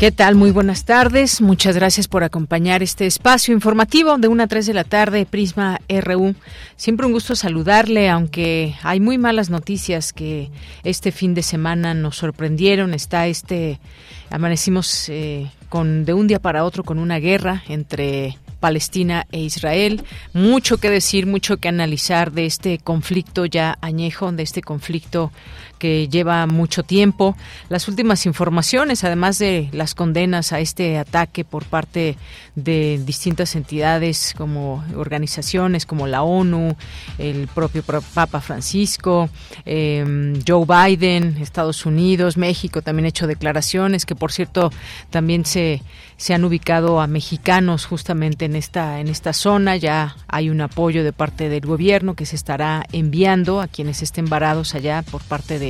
¿Qué 0.00 0.10
tal? 0.10 0.34
Muy 0.34 0.50
buenas 0.50 0.86
tardes. 0.86 1.42
Muchas 1.42 1.76
gracias 1.76 2.08
por 2.08 2.24
acompañar 2.24 2.82
este 2.82 3.04
espacio 3.04 3.52
informativo 3.52 4.16
de 4.16 4.28
1 4.28 4.44
a 4.44 4.46
3 4.46 4.64
de 4.64 4.72
la 4.72 4.84
tarde, 4.84 5.26
Prisma 5.26 5.78
RU. 5.90 6.34
Siempre 6.76 7.04
un 7.04 7.12
gusto 7.12 7.36
saludarle, 7.36 8.08
aunque 8.08 8.76
hay 8.82 8.98
muy 8.98 9.18
malas 9.18 9.50
noticias 9.50 10.14
que 10.14 10.50
este 10.84 11.12
fin 11.12 11.34
de 11.34 11.42
semana 11.42 11.92
nos 11.92 12.16
sorprendieron. 12.16 12.94
Está 12.94 13.26
este, 13.26 13.78
amanecimos 14.30 15.10
eh, 15.10 15.50
con 15.68 16.06
de 16.06 16.14
un 16.14 16.28
día 16.28 16.38
para 16.38 16.64
otro 16.64 16.82
con 16.82 16.98
una 16.98 17.18
guerra 17.18 17.62
entre 17.68 18.38
Palestina 18.58 19.26
e 19.32 19.40
Israel. 19.40 20.02
Mucho 20.32 20.78
que 20.78 20.88
decir, 20.88 21.26
mucho 21.26 21.58
que 21.58 21.68
analizar 21.68 22.32
de 22.32 22.46
este 22.46 22.78
conflicto 22.78 23.44
ya 23.44 23.76
añejo, 23.82 24.32
de 24.32 24.44
este 24.44 24.62
conflicto 24.62 25.30
que 25.80 26.08
lleva 26.08 26.46
mucho 26.46 26.84
tiempo. 26.84 27.36
Las 27.68 27.88
últimas 27.88 28.26
informaciones, 28.26 29.02
además 29.02 29.38
de 29.38 29.68
las 29.72 29.96
condenas 29.96 30.52
a 30.52 30.60
este 30.60 30.98
ataque 30.98 31.44
por 31.44 31.64
parte 31.64 32.16
de 32.54 33.00
distintas 33.04 33.56
entidades 33.56 34.34
como 34.36 34.84
organizaciones 34.94 35.86
como 35.86 36.06
la 36.06 36.22
ONU, 36.22 36.76
el 37.18 37.48
propio 37.48 37.82
Papa 37.82 38.40
Francisco, 38.40 39.30
em, 39.64 40.40
Joe 40.46 40.66
Biden, 40.66 41.38
Estados 41.40 41.86
Unidos, 41.86 42.36
México 42.36 42.82
también 42.82 43.06
ha 43.06 43.08
hecho 43.08 43.26
declaraciones 43.26 44.04
que 44.04 44.14
por 44.14 44.32
cierto 44.32 44.70
también 45.08 45.46
se, 45.46 45.82
se 46.18 46.34
han 46.34 46.44
ubicado 46.44 47.00
a 47.00 47.06
mexicanos 47.06 47.86
justamente 47.86 48.44
en 48.44 48.54
esta, 48.54 49.00
en 49.00 49.08
esta 49.08 49.32
zona. 49.32 49.76
Ya 49.76 50.16
hay 50.28 50.50
un 50.50 50.60
apoyo 50.60 51.02
de 51.02 51.14
parte 51.14 51.48
del 51.48 51.62
gobierno 51.62 52.14
que 52.14 52.26
se 52.26 52.36
estará 52.36 52.84
enviando 52.92 53.62
a 53.62 53.68
quienes 53.68 54.02
estén 54.02 54.26
varados 54.26 54.74
allá 54.74 55.02
por 55.10 55.22
parte 55.22 55.58
de 55.58 55.69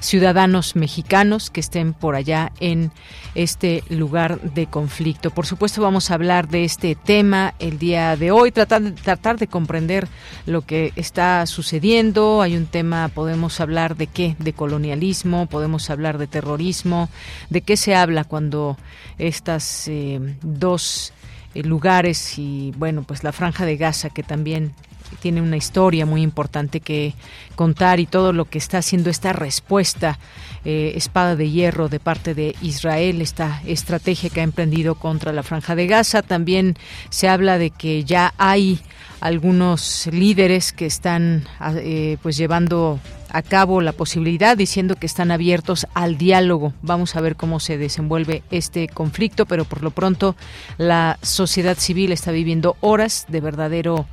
ciudadanos 0.00 0.76
mexicanos 0.76 1.50
que 1.50 1.60
estén 1.60 1.92
por 1.92 2.14
allá 2.14 2.52
en 2.60 2.90
este 3.34 3.82
lugar 3.88 4.40
de 4.40 4.66
conflicto. 4.66 5.30
Por 5.30 5.46
supuesto, 5.46 5.82
vamos 5.82 6.10
a 6.10 6.14
hablar 6.14 6.48
de 6.48 6.64
este 6.64 6.94
tema 6.94 7.54
el 7.58 7.78
día 7.78 8.16
de 8.16 8.30
hoy, 8.30 8.52
tratar 8.52 9.38
de, 9.38 9.46
comprender 9.46 10.08
lo 10.46 10.62
que 10.62 10.92
está 10.96 11.46
sucediendo. 11.46 12.42
Hay 12.42 12.56
un 12.56 12.66
tema, 12.66 13.08
podemos 13.08 13.60
hablar 13.60 13.96
de 13.96 14.06
qué, 14.06 14.36
de 14.38 14.52
colonialismo, 14.52 15.46
podemos 15.46 15.90
hablar 15.90 16.18
de 16.18 16.26
terrorismo, 16.26 17.08
de 17.48 17.60
qué 17.62 17.76
se 17.76 17.94
habla 17.94 18.24
cuando 18.24 18.76
estas 19.18 19.88
eh, 19.88 20.20
dos 20.42 21.12
eh, 21.54 21.62
lugares 21.62 22.38
y 22.38 22.72
bueno, 22.76 23.02
pues 23.02 23.24
la 23.24 23.32
franja 23.32 23.66
de 23.66 23.76
Gaza 23.76 24.10
que 24.10 24.22
también 24.22 24.72
tiene 25.20 25.42
una 25.42 25.56
historia 25.56 26.06
muy 26.06 26.22
importante 26.22 26.80
que 26.80 27.14
contar 27.56 28.00
y 28.00 28.06
todo 28.06 28.32
lo 28.32 28.44
que 28.44 28.58
está 28.58 28.78
haciendo 28.78 29.10
esta 29.10 29.32
respuesta 29.32 30.18
eh, 30.64 30.92
espada 30.94 31.36
de 31.36 31.50
hierro 31.50 31.88
de 31.88 32.00
parte 32.00 32.34
de 32.34 32.54
Israel, 32.62 33.20
esta 33.22 33.62
estrategia 33.66 34.30
que 34.30 34.40
ha 34.40 34.44
emprendido 34.44 34.94
contra 34.94 35.32
la 35.32 35.42
franja 35.42 35.74
de 35.74 35.86
Gaza. 35.86 36.22
También 36.22 36.76
se 37.08 37.28
habla 37.28 37.58
de 37.58 37.70
que 37.70 38.04
ya 38.04 38.34
hay 38.38 38.80
algunos 39.20 40.08
líderes 40.12 40.72
que 40.72 40.86
están 40.86 41.44
eh, 41.76 42.16
pues 42.22 42.36
llevando 42.36 42.98
a 43.32 43.42
cabo 43.42 43.80
la 43.80 43.92
posibilidad 43.92 44.56
diciendo 44.56 44.96
que 44.96 45.06
están 45.06 45.30
abiertos 45.30 45.86
al 45.94 46.18
diálogo. 46.18 46.72
Vamos 46.82 47.16
a 47.16 47.20
ver 47.20 47.36
cómo 47.36 47.60
se 47.60 47.78
desenvuelve 47.78 48.42
este 48.50 48.88
conflicto, 48.88 49.46
pero 49.46 49.64
por 49.64 49.82
lo 49.82 49.90
pronto 49.90 50.36
la 50.78 51.18
sociedad 51.22 51.76
civil 51.78 52.12
está 52.12 52.32
viviendo 52.32 52.76
horas 52.80 53.26
de 53.28 53.40
verdadero 53.40 54.06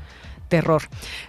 terror. 0.47 0.83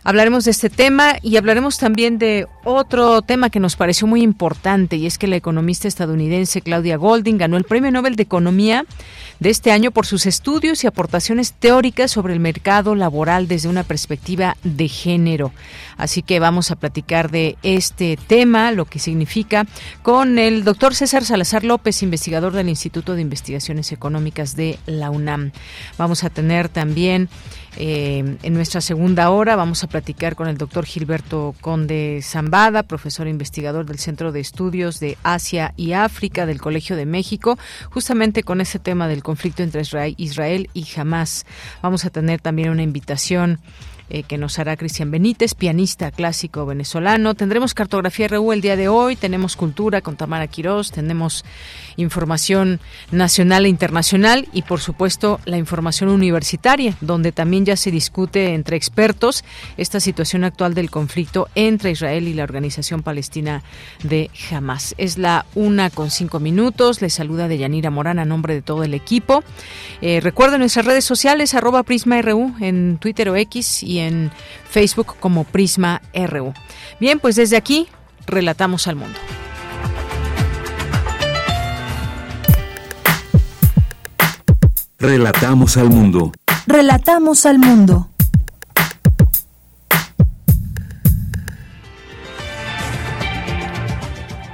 Hablaremos 0.05 0.45
de 0.45 0.51
este 0.51 0.71
tema 0.71 1.17
y 1.23 1.37
hablaremos 1.37 1.79
también 1.79 2.19
de 2.19 2.47
otro 2.65 3.23
tema 3.23 3.51
que 3.51 3.61
nos 3.61 3.77
pareció 3.77 4.07
muy 4.07 4.23
importante 4.23 4.97
y 4.97 5.07
es 5.07 5.19
que 5.19 5.27
la 5.27 5.37
economista 5.37 5.89
estadounidense 5.89 6.63
Claudia 6.63 6.97
Golding 6.97 7.39
ganó 7.39 7.57
el 7.57 7.65
Premio 7.65 7.91
Nobel 7.91 8.17
de 8.17 8.23
Economía 8.23 8.85
de 9.41 9.51
este 9.51 9.71
año 9.71 9.91
por 9.91 10.07
sus 10.07 10.27
estudios 10.27 10.83
y 10.83 10.87
aportaciones 10.87 11.53
teóricas 11.53 12.11
sobre 12.11 12.33
el 12.33 12.41
mercado 12.41 12.95
laboral 12.95 13.47
desde 13.49 13.69
una 13.69 13.85
perspectiva 13.85 14.57
de 14.65 14.89
género. 14.89 15.53
Así 15.97 16.23
que 16.23 16.41
vamos 16.41 16.71
a 16.71 16.77
platicar 16.77 17.31
de 17.31 17.57
este 17.63 18.19
tema, 18.27 18.73
lo 18.73 18.85
que 18.85 18.99
significa, 18.99 19.67
con 20.03 20.39
el 20.39 20.65
doctor 20.65 20.95
César 20.95 21.25
Salazar 21.25 21.65
López, 21.65 22.03
investigador 22.03 22.53
del 22.53 22.69
Instituto 22.69 23.15
de 23.15 23.23
Investigaciones 23.23 23.93
Económicas 23.93 24.57
de 24.57 24.79
la 24.87 25.11
UNAM. 25.11 25.53
Vamos 25.97 26.25
a 26.25 26.31
tener 26.31 26.69
también 26.69 27.29
eh, 27.77 28.37
en 28.43 28.55
nuestra 28.55 28.81
segunda 28.81 29.08
hora 29.17 29.57
vamos 29.57 29.83
a 29.85 29.87
platicar 29.87 30.37
con 30.37 30.49
el 30.49 30.59
doctor 30.59 30.85
Gilberto 30.85 31.55
Conde 31.61 32.21
Zambada, 32.23 32.83
profesor 32.83 33.27
investigador 33.27 33.87
del 33.87 33.99
Centro 33.99 34.33
de 34.33 34.41
Estudios 34.41 35.01
de 35.01 35.17
Asia 35.23 35.73
y 35.77 35.95
África 35.95 36.45
del 36.45 36.61
Colegio 36.61 36.95
de 36.95 37.07
México, 37.07 37.59
justamente 37.91 38.43
con 38.43 38.61
ese 38.61 38.79
tema 38.79 39.09
del 39.09 39.23
conflicto 39.23 39.63
entre 39.63 39.83
Israel 40.19 40.69
y 40.75 40.87
Hamas. 40.97 41.47
Vamos 41.83 42.05
a 42.05 42.11
tener 42.11 42.41
también 42.41 42.69
una 42.69 42.83
invitación 42.83 43.61
eh, 44.11 44.23
que 44.23 44.39
nos 44.39 44.59
hará 44.59 44.77
Cristian 44.77 45.11
Benítez, 45.11 45.55
pianista 45.55 46.11
clásico 46.11 46.65
venezolano. 46.65 47.35
Tendremos 47.35 47.75
cartografía 47.75 48.29
RU 48.29 48.53
el 48.53 48.61
día 48.61 48.77
de 48.77 48.89
hoy, 48.89 49.17
tenemos 49.17 49.57
cultura 49.57 50.01
con 50.01 50.17
Tamara 50.17 50.47
Quirós, 50.47 50.93
tenemos 50.93 51.45
información 51.99 52.81
nacional 53.11 53.67
e 53.67 53.69
internacional 53.69 54.49
y 54.53 54.63
por 54.63 54.81
supuesto 54.81 55.41
la 55.45 55.59
información 55.59 56.09
universitaria, 56.09 56.97
donde 57.01 57.33
también 57.33 57.67
ya 57.67 57.77
se 57.77 57.91
discute 57.91 58.55
entre 58.55 58.77
expertos 58.77 59.45
esta 59.77 60.01
situación 60.01 60.45
actual 60.45 60.75
del 60.75 60.91
conflicto 60.91 61.49
entre 61.55 61.91
Israel 61.91 62.29
y 62.29 62.35
la 62.35 62.45
organización 62.45 63.03
palestina 63.03 63.63
de 64.03 64.31
Hamas. 64.51 64.95
Es 64.97 65.19
la 65.19 65.45
una 65.55 65.91
con 65.91 66.11
cinco 66.11 66.41
minutos. 66.41 67.03
Les 67.03 67.13
saluda 67.13 67.49
Deyanira 67.49 67.91
Morán 67.91 68.19
a 68.19 68.25
nombre 68.25 68.55
de 68.55 68.63
todo 68.63 68.85
el 68.85 68.95
equipo. 68.95 69.43
Eh, 70.01 70.21
recuerden 70.21 70.61
nuestras 70.61 70.87
redes 70.87 71.05
sociales, 71.05 71.55
arroba 71.55 71.83
Prisma 71.83 72.23
RU 72.23 72.55
en 72.61 72.99
Twitter 72.99 73.29
o 73.29 73.37
X 73.37 73.83
y 73.83 73.99
en 73.99 74.31
Facebook 74.71 75.17
como 75.19 75.45
Prisma 75.45 76.01
RU. 76.15 76.55
Bien, 77.01 77.19
pues 77.19 77.37
desde 77.37 77.57
aquí 77.57 77.89
relatamos 78.27 78.87
al 78.87 78.97
mundo. 78.97 79.19
Relatamos 85.01 85.77
al 85.77 85.91
mundo. 85.91 86.33
Relatamos 86.67 87.47
al 87.47 87.61
mundo. 87.61 88.09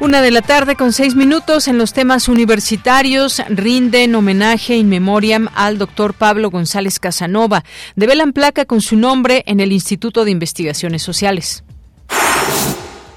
Una 0.00 0.20
de 0.20 0.30
la 0.30 0.42
tarde 0.42 0.76
con 0.76 0.92
seis 0.92 1.14
minutos 1.14 1.66
en 1.66 1.78
los 1.78 1.94
temas 1.94 2.28
universitarios 2.28 3.40
rinden 3.48 4.14
homenaje 4.14 4.76
in 4.76 4.90
memoriam 4.90 5.48
al 5.54 5.78
doctor 5.78 6.12
Pablo 6.12 6.50
González 6.50 6.98
Casanova. 6.98 7.64
Develan 7.96 8.34
placa 8.34 8.66
con 8.66 8.82
su 8.82 8.98
nombre 8.98 9.44
en 9.46 9.60
el 9.60 9.72
Instituto 9.72 10.26
de 10.26 10.32
Investigaciones 10.32 11.02
Sociales. 11.02 11.64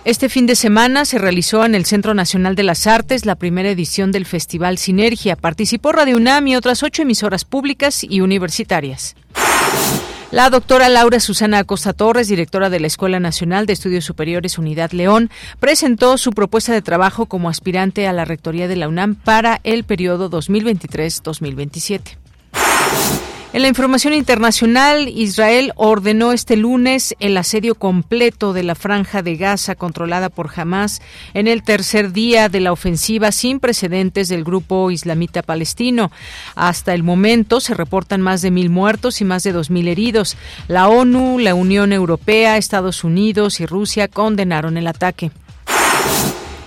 Este 0.08 0.30
fin 0.30 0.46
de 0.46 0.56
semana 0.56 1.04
se 1.04 1.18
realizó 1.18 1.66
en 1.66 1.76
el 1.76 1.84
Centro 1.84 2.14
Nacional 2.14 2.56
de 2.56 2.64
las 2.64 2.88
Artes 2.88 3.26
la 3.26 3.36
primera 3.36 3.70
edición 3.70 4.14
del 4.14 4.26
Festival 4.26 4.78
Sinergia. 4.78 5.36
Participó 5.36 5.92
Radio 5.92 6.16
UNAM 6.16 6.48
y 6.48 6.56
otras 6.56 6.82
ocho 6.82 7.02
emisoras 7.02 7.44
públicas 7.44 8.06
y 8.06 8.22
universitarias. 8.22 9.18
La 10.32 10.50
doctora 10.50 10.88
Laura 10.88 11.20
Susana 11.20 11.58
Acosta 11.58 11.92
Torres, 11.92 12.30
directora 12.30 12.70
de 12.70 12.80
la 12.80 12.88
Escuela 12.88 13.20
Nacional 13.20 13.66
de 13.66 13.74
Estudios 13.74 14.06
Superiores 14.06 14.58
Unidad 14.58 14.92
León, 14.92 15.30
presentó 15.60 16.18
su 16.18 16.32
propuesta 16.32 16.72
de 16.72 16.82
trabajo 16.82 17.26
como 17.26 17.50
aspirante 17.50 18.08
a 18.08 18.14
la 18.14 18.24
rectoría 18.24 18.70
de 18.70 18.78
la 18.78 18.88
UNAM 18.88 19.16
para 19.16 19.60
el 19.66 19.84
periodo 19.84 20.30
2023-2027. 20.30 22.16
En 23.58 23.64
la 23.64 23.70
información 23.70 24.14
internacional, 24.14 25.10
Israel 25.10 25.74
ordenó 25.78 26.32
este 26.32 26.56
lunes 26.56 27.16
el 27.20 27.36
asedio 27.36 27.74
completo 27.74 28.54
de 28.54 28.62
la 28.62 28.76
franja 28.76 29.24
de 29.24 29.36
Gaza 29.36 29.74
controlada 29.74 30.30
por 30.30 30.52
Hamas 30.56 31.02
en 31.34 31.48
el 31.48 31.64
tercer 31.64 32.12
día 32.12 32.50
de 32.50 32.60
la 32.60 32.72
ofensiva 32.72 33.32
sin 33.32 33.60
precedentes 33.60 34.30
del 34.30 34.44
grupo 34.44 34.92
islamita 34.92 35.42
palestino. 35.42 36.12
Hasta 36.54 36.94
el 36.94 37.02
momento 37.02 37.60
se 37.60 37.74
reportan 37.74 38.22
más 38.22 38.44
de 38.44 38.52
mil 38.52 38.70
muertos 38.70 39.22
y 39.22 39.26
más 39.26 39.42
de 39.42 39.54
dos 39.54 39.72
mil 39.72 39.88
heridos. 39.88 40.38
La 40.68 40.88
ONU, 40.88 41.40
la 41.40 41.56
Unión 41.56 41.94
Europea, 41.94 42.58
Estados 42.58 43.04
Unidos 43.04 43.60
y 43.60 43.66
Rusia 43.66 44.08
condenaron 44.08 44.78
el 44.78 44.86
ataque. 44.86 45.32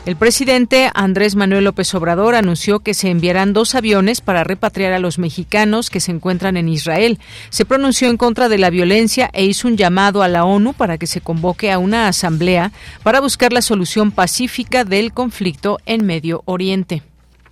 El 0.07 0.17
presidente 0.17 0.91
Andrés 0.95 1.37
Manuel 1.37 1.65
López 1.65 1.95
Obrador 1.95 2.35
anunció 2.35 2.81
que 2.81 2.95
se 2.95 3.11
enviarán 3.11 3.53
dos 3.53 3.75
aviones 3.75 4.23
para 4.23 4.45
repatriar 4.45 4.95
a 4.95 4.99
los 4.99 5.19
mexicanos 5.19 5.91
que 5.91 6.01
se 6.01 6.11
encuentran 6.11 6.57
en 6.57 6.71
Israel. 6.71 7.19
Se 7.51 7.67
pronunció 7.67 8.09
en 8.09 8.17
contra 8.17 8.49
de 8.49 8.57
la 8.57 8.71
violencia 8.71 9.29
e 9.35 9.45
hizo 9.45 9.69
un 9.69 9.77
llamado 9.77 10.23
a 10.23 10.29
la 10.29 10.47
ONU 10.47 10.73
para 10.73 10.97
que 10.97 11.07
se 11.07 11.21
convoque 11.21 11.71
a 11.71 11.79
una 11.79 12.09
asamblea 12.09 12.73
para 13.03 13.21
buscar 13.21 13.53
la 13.53 13.61
solución 13.61 14.11
pacífica 14.11 14.85
del 14.85 15.13
conflicto 15.13 15.79
en 15.85 16.07
Medio 16.07 16.43
Oriente. 16.47 17.03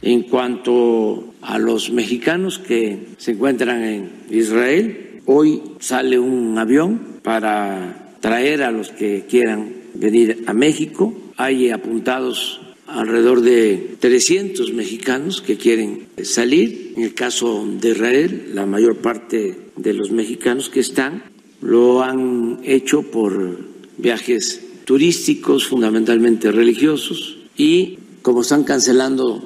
En 0.00 0.22
cuanto 0.22 1.34
a 1.42 1.58
los 1.58 1.90
mexicanos 1.90 2.58
que 2.58 3.08
se 3.18 3.32
encuentran 3.32 3.84
en 3.84 4.10
Israel, 4.30 5.20
hoy 5.26 5.62
sale 5.80 6.18
un 6.18 6.56
avión 6.56 7.20
para 7.22 8.14
traer 8.20 8.62
a 8.62 8.70
los 8.70 8.90
que 8.90 9.26
quieran 9.28 9.77
venir 9.98 10.44
a 10.46 10.54
México 10.54 11.12
hay 11.36 11.70
apuntados 11.70 12.60
alrededor 12.86 13.42
de 13.42 13.96
300 14.00 14.72
mexicanos 14.72 15.42
que 15.42 15.56
quieren 15.56 16.06
salir. 16.22 16.94
En 16.96 17.02
el 17.02 17.14
caso 17.14 17.66
de 17.80 17.90
Israel, 17.90 18.50
la 18.54 18.66
mayor 18.66 18.96
parte 18.96 19.70
de 19.76 19.92
los 19.92 20.10
mexicanos 20.10 20.70
que 20.70 20.80
están 20.80 21.22
lo 21.60 22.02
han 22.02 22.60
hecho 22.64 23.02
por 23.02 23.58
viajes 23.98 24.62
turísticos, 24.84 25.66
fundamentalmente 25.66 26.50
religiosos, 26.50 27.36
y 27.56 27.98
como 28.22 28.40
están 28.40 28.64
cancelando 28.64 29.42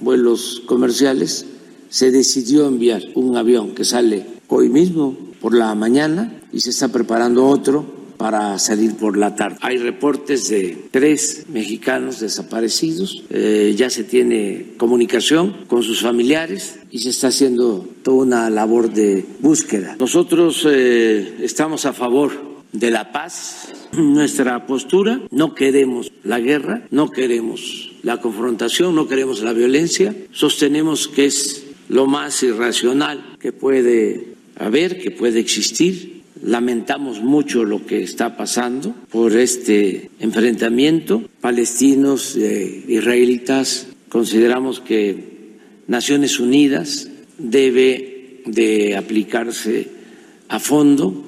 vuelos 0.00 0.62
comerciales, 0.66 1.46
se 1.88 2.10
decidió 2.10 2.68
enviar 2.68 3.02
un 3.14 3.36
avión 3.36 3.74
que 3.74 3.84
sale 3.84 4.26
hoy 4.48 4.68
mismo 4.68 5.16
por 5.40 5.54
la 5.54 5.74
mañana 5.74 6.40
y 6.52 6.60
se 6.60 6.70
está 6.70 6.88
preparando 6.88 7.46
otro 7.46 8.05
para 8.16 8.58
salir 8.58 8.96
por 8.96 9.16
la 9.16 9.34
tarde. 9.34 9.58
Hay 9.60 9.78
reportes 9.78 10.48
de 10.48 10.88
tres 10.90 11.46
mexicanos 11.48 12.20
desaparecidos, 12.20 13.24
eh, 13.30 13.74
ya 13.76 13.90
se 13.90 14.04
tiene 14.04 14.74
comunicación 14.76 15.64
con 15.66 15.82
sus 15.82 16.00
familiares 16.00 16.78
y 16.90 17.00
se 17.00 17.10
está 17.10 17.28
haciendo 17.28 17.88
toda 18.02 18.16
una 18.16 18.50
labor 18.50 18.92
de 18.92 19.24
búsqueda. 19.40 19.96
Nosotros 19.98 20.66
eh, 20.68 21.38
estamos 21.42 21.86
a 21.86 21.92
favor 21.92 22.32
de 22.72 22.90
la 22.90 23.12
paz. 23.12 23.72
Nuestra 23.92 24.66
postura, 24.66 25.20
no 25.30 25.54
queremos 25.54 26.12
la 26.22 26.40
guerra, 26.40 26.86
no 26.90 27.10
queremos 27.10 27.92
la 28.02 28.20
confrontación, 28.20 28.94
no 28.94 29.08
queremos 29.08 29.42
la 29.42 29.52
violencia, 29.52 30.14
sostenemos 30.32 31.08
que 31.08 31.26
es 31.26 31.64
lo 31.88 32.06
más 32.06 32.42
irracional 32.42 33.36
que 33.40 33.52
puede 33.52 34.34
haber, 34.58 34.98
que 34.98 35.10
puede 35.10 35.40
existir 35.40 36.15
Lamentamos 36.42 37.22
mucho 37.22 37.64
lo 37.64 37.86
que 37.86 38.02
está 38.02 38.36
pasando 38.36 38.94
por 39.10 39.36
este 39.36 40.10
enfrentamiento. 40.20 41.22
Palestinos, 41.40 42.36
e 42.36 42.84
israelitas, 42.88 43.86
consideramos 44.08 44.80
que 44.80 45.36
Naciones 45.86 46.38
Unidas 46.38 47.08
debe 47.38 48.42
de 48.46 48.96
aplicarse 48.96 49.88
a 50.48 50.60
fondo 50.60 51.25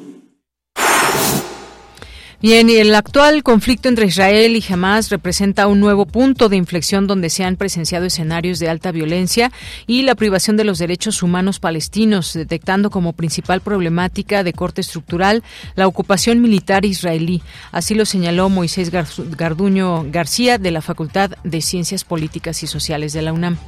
Bien, 2.40 2.70
el 2.70 2.94
actual 2.94 3.43
conflicto 3.43 3.88
entre 3.88 4.06
Israel 4.06 4.55
y 4.55 4.73
Hamas 4.73 5.11
representa 5.11 5.67
un 5.67 5.81
nuevo 5.81 6.06
punto 6.06 6.49
de 6.49 6.55
inflexión 6.55 7.08
donde 7.08 7.31
se 7.31 7.43
han 7.43 7.56
presenciado 7.56 8.06
escenarios 8.06 8.61
de 8.61 8.69
alta 8.69 8.93
violencia 8.93 9.50
y 9.88 10.02
la 10.02 10.14
privación 10.14 10.56
de 10.56 10.62
los 10.62 10.79
derechos 10.79 11.25
humanos 11.25 11.58
palestinos, 11.58 12.32
detectando 12.35 12.90
como 12.90 13.12
principal 13.12 13.61
problemática 13.61 14.44
de 14.44 14.52
corte 14.52 14.82
estructural 14.82 15.43
la 15.75 15.88
ocupación 15.88 16.40
militar 16.40 16.85
israelí. 16.85 17.43
Así 17.73 17.96
lo 17.96 18.06
señaló 18.06 18.49
Moisés 18.49 18.93
Garduño 18.93 20.06
García 20.08 20.58
de 20.58 20.70
la 20.70 20.81
Facultad 20.81 21.32
de 21.43 21.61
Ciencias 21.61 22.05
Políticas 22.05 22.62
y 22.62 22.69
Sociales 22.69 23.12
de 23.14 23.23
la 23.23 23.32
UNAM. 23.32 23.58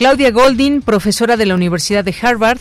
Claudia 0.00 0.30
Goldin, 0.30 0.80
profesora 0.80 1.36
de 1.36 1.44
la 1.44 1.54
Universidad 1.54 2.02
de 2.02 2.14
Harvard, 2.22 2.60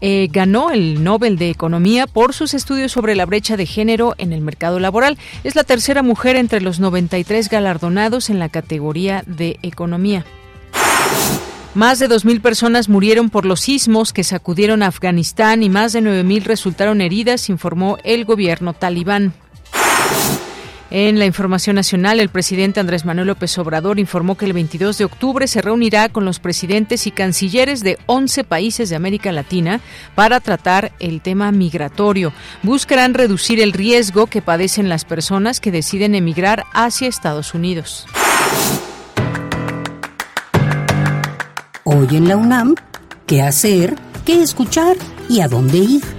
eh, 0.00 0.26
ganó 0.32 0.70
el 0.70 1.04
Nobel 1.04 1.36
de 1.36 1.50
Economía 1.50 2.06
por 2.06 2.32
sus 2.32 2.54
estudios 2.54 2.92
sobre 2.92 3.14
la 3.14 3.26
brecha 3.26 3.58
de 3.58 3.66
género 3.66 4.14
en 4.16 4.32
el 4.32 4.40
mercado 4.40 4.80
laboral. 4.80 5.18
Es 5.44 5.54
la 5.54 5.64
tercera 5.64 6.02
mujer 6.02 6.36
entre 6.36 6.62
los 6.62 6.80
93 6.80 7.50
galardonados 7.50 8.30
en 8.30 8.38
la 8.38 8.48
categoría 8.48 9.22
de 9.26 9.58
economía. 9.60 10.24
Más 11.74 11.98
de 11.98 12.08
2.000 12.08 12.40
personas 12.40 12.88
murieron 12.88 13.28
por 13.28 13.44
los 13.44 13.60
sismos 13.60 14.14
que 14.14 14.24
sacudieron 14.24 14.82
a 14.82 14.86
Afganistán 14.86 15.62
y 15.62 15.68
más 15.68 15.92
de 15.92 16.00
9.000 16.00 16.44
resultaron 16.44 17.02
heridas, 17.02 17.50
informó 17.50 17.98
el 18.02 18.24
gobierno 18.24 18.72
talibán. 18.72 19.34
En 20.90 21.18
la 21.18 21.26
información 21.26 21.76
nacional, 21.76 22.18
el 22.18 22.30
presidente 22.30 22.80
Andrés 22.80 23.04
Manuel 23.04 23.26
López 23.26 23.58
Obrador 23.58 23.98
informó 23.98 24.38
que 24.38 24.46
el 24.46 24.54
22 24.54 24.96
de 24.96 25.04
octubre 25.04 25.46
se 25.46 25.60
reunirá 25.60 26.08
con 26.08 26.24
los 26.24 26.38
presidentes 26.38 27.06
y 27.06 27.10
cancilleres 27.10 27.82
de 27.82 27.98
11 28.06 28.44
países 28.44 28.88
de 28.88 28.96
América 28.96 29.30
Latina 29.30 29.80
para 30.14 30.40
tratar 30.40 30.92
el 30.98 31.20
tema 31.20 31.52
migratorio. 31.52 32.32
Buscarán 32.62 33.12
reducir 33.12 33.60
el 33.60 33.74
riesgo 33.74 34.28
que 34.28 34.40
padecen 34.40 34.88
las 34.88 35.04
personas 35.04 35.60
que 35.60 35.70
deciden 35.70 36.14
emigrar 36.14 36.64
hacia 36.72 37.08
Estados 37.08 37.52
Unidos. 37.52 38.06
Hoy 41.84 42.08
en 42.12 42.28
la 42.28 42.36
UNAM, 42.36 42.74
¿qué 43.26 43.42
hacer? 43.42 43.94
¿Qué 44.24 44.42
escuchar? 44.42 44.96
¿Y 45.28 45.40
a 45.40 45.48
dónde 45.48 45.78
ir? 45.78 46.17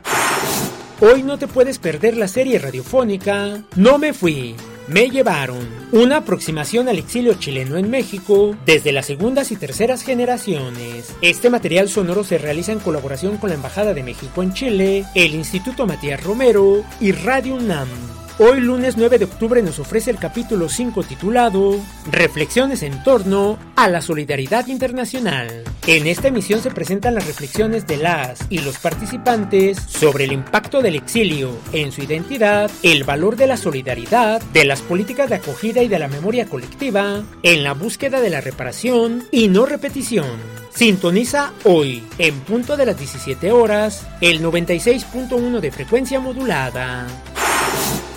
Hoy 1.00 1.22
no 1.22 1.38
te 1.38 1.46
puedes 1.48 1.78
perder 1.78 2.16
la 2.16 2.28
serie 2.28 2.58
radiofónica 2.58 3.64
No 3.76 3.98
me 3.98 4.12
fui 4.12 4.54
me 4.88 5.08
llevaron. 5.08 5.66
Una 5.92 6.18
aproximación 6.18 6.88
al 6.88 6.98
exilio 6.98 7.34
chileno 7.34 7.76
en 7.76 7.90
México 7.90 8.56
desde 8.66 8.92
las 8.92 9.06
segundas 9.06 9.50
y 9.50 9.56
terceras 9.56 10.02
generaciones. 10.02 11.14
Este 11.22 11.50
material 11.50 11.88
sonoro 11.88 12.24
se 12.24 12.38
realiza 12.38 12.72
en 12.72 12.80
colaboración 12.80 13.38
con 13.38 13.50
la 13.50 13.56
Embajada 13.56 13.94
de 13.94 14.02
México 14.02 14.42
en 14.42 14.52
Chile, 14.52 15.04
el 15.14 15.34
Instituto 15.34 15.86
Matías 15.86 16.22
Romero 16.22 16.84
y 17.00 17.12
Radio 17.12 17.54
UNAM. 17.54 17.88
Hoy 18.36 18.58
lunes 18.58 18.96
9 18.96 19.20
de 19.20 19.26
octubre 19.26 19.62
nos 19.62 19.78
ofrece 19.78 20.10
el 20.10 20.18
capítulo 20.18 20.68
5 20.68 21.04
titulado 21.04 21.78
Reflexiones 22.10 22.82
en 22.82 23.00
torno 23.04 23.60
a 23.76 23.88
la 23.88 24.02
solidaridad 24.02 24.66
internacional. 24.66 25.62
En 25.86 26.08
esta 26.08 26.26
emisión 26.26 26.60
se 26.60 26.72
presentan 26.72 27.14
las 27.14 27.28
reflexiones 27.28 27.86
de 27.86 27.96
las 27.96 28.40
y 28.50 28.58
los 28.58 28.78
participantes 28.78 29.78
sobre 29.78 30.24
el 30.24 30.32
impacto 30.32 30.82
del 30.82 30.96
exilio 30.96 31.56
en 31.72 31.92
su 31.92 32.02
identidad, 32.02 32.72
el 32.82 33.04
valor 33.04 33.36
de 33.36 33.46
la 33.46 33.56
solidaridad, 33.56 34.42
de 34.52 34.64
las 34.64 34.82
políticas 34.82 35.28
de 35.28 35.36
acogida 35.36 35.84
y 35.84 35.88
de 35.88 36.00
la 36.00 36.08
memoria 36.08 36.46
colectiva, 36.46 37.22
en 37.44 37.62
la 37.62 37.72
búsqueda 37.74 38.20
de 38.20 38.30
la 38.30 38.40
reparación 38.40 39.28
y 39.30 39.46
no 39.46 39.64
repetición. 39.64 40.26
Sintoniza 40.74 41.52
hoy, 41.62 42.02
en 42.18 42.40
punto 42.40 42.76
de 42.76 42.86
las 42.86 42.98
17 42.98 43.52
horas, 43.52 44.08
el 44.20 44.42
96.1 44.42 45.60
de 45.60 45.70
frecuencia 45.70 46.18
modulada. 46.18 47.06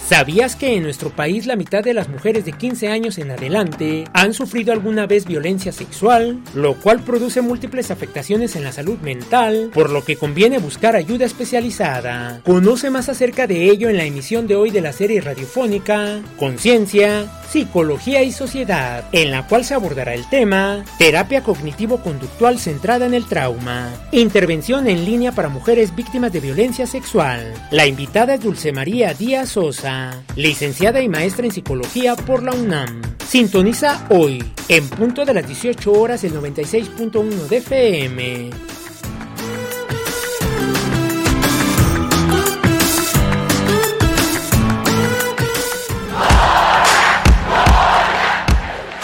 ¿Sabías 0.07 0.55
que 0.55 0.73
en 0.73 0.83
nuestro 0.83 1.09
país 1.09 1.47
la 1.47 1.57
mitad 1.57 1.83
de 1.83 1.93
las 1.93 2.07
mujeres 2.07 2.45
de 2.45 2.53
15 2.53 2.87
años 2.87 3.17
en 3.17 3.29
adelante 3.29 4.05
han 4.13 4.33
sufrido 4.33 4.71
alguna 4.71 5.05
vez 5.05 5.25
violencia 5.25 5.73
sexual, 5.73 6.39
lo 6.55 6.75
cual 6.75 7.01
produce 7.01 7.41
múltiples 7.41 7.91
afectaciones 7.91 8.55
en 8.55 8.63
la 8.63 8.71
salud 8.71 8.97
mental, 8.99 9.69
por 9.73 9.89
lo 9.89 10.05
que 10.05 10.15
conviene 10.15 10.59
buscar 10.59 10.95
ayuda 10.95 11.25
especializada? 11.25 12.39
Conoce 12.45 12.89
más 12.89 13.09
acerca 13.09 13.47
de 13.47 13.69
ello 13.69 13.89
en 13.89 13.97
la 13.97 14.05
emisión 14.05 14.47
de 14.47 14.55
hoy 14.55 14.71
de 14.71 14.79
la 14.79 14.93
serie 14.93 15.19
radiofónica 15.19 16.21
Conciencia, 16.37 17.25
Psicología 17.49 18.23
y 18.23 18.31
Sociedad, 18.31 19.03
en 19.11 19.29
la 19.29 19.45
cual 19.45 19.65
se 19.65 19.73
abordará 19.73 20.13
el 20.13 20.29
tema 20.29 20.85
Terapia 20.97 21.43
cognitivo-conductual 21.43 22.59
centrada 22.59 23.07
en 23.07 23.13
el 23.13 23.25
trauma, 23.25 23.89
intervención 24.13 24.87
en 24.87 25.03
línea 25.03 25.33
para 25.33 25.49
mujeres 25.49 25.93
víctimas 25.93 26.31
de 26.31 26.39
violencia 26.39 26.87
sexual. 26.87 27.53
La 27.71 27.85
invitada 27.85 28.35
es 28.35 28.41
Dulce 28.41 28.71
María 28.71 29.13
Díaz 29.13 29.49
Sosa 29.49 29.96
licenciada 30.35 31.01
y 31.01 31.09
maestra 31.09 31.45
en 31.45 31.51
psicología 31.51 32.15
por 32.15 32.43
la 32.43 32.53
UNAM. 32.53 33.01
Sintoniza 33.27 34.05
hoy, 34.09 34.43
en 34.69 34.87
punto 34.89 35.25
de 35.25 35.33
las 35.33 35.47
18 35.47 35.91
horas, 35.91 36.23
el 36.23 36.33
96.1 36.33 37.47
de 37.47 37.57
FM. 37.57 38.49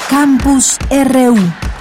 Campus 0.09 0.77
RU 0.89 1.72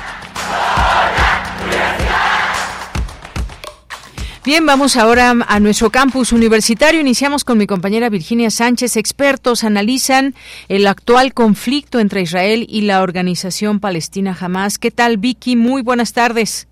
Bien, 4.45 4.67
vamos 4.67 4.97
ahora 4.97 5.35
a 5.47 5.61
nuestro 5.61 5.91
campus 5.91 6.33
universitario. 6.33 7.01
Iniciamos 7.01 7.45
con 7.45 7.59
mi 7.59 7.69
compañera 7.69 8.09
Virginia 8.09 8.51
Sánchez. 8.51 8.97
Expertos 8.97 9.63
analizan 9.63 10.35
el 10.69 10.89
actual 10.89 11.33
conflicto 11.33 12.01
entre 12.01 12.23
Israel 12.23 12.67
y 12.69 12.83
la 12.83 13.03
organización 13.03 13.79
palestina 13.79 14.37
Hamas. 14.39 14.81
¿Qué 14.81 14.91
tal, 14.91 15.19
Vicky? 15.19 15.55
Muy 15.55 15.83
buenas 15.83 16.13
tardes. 16.13 16.69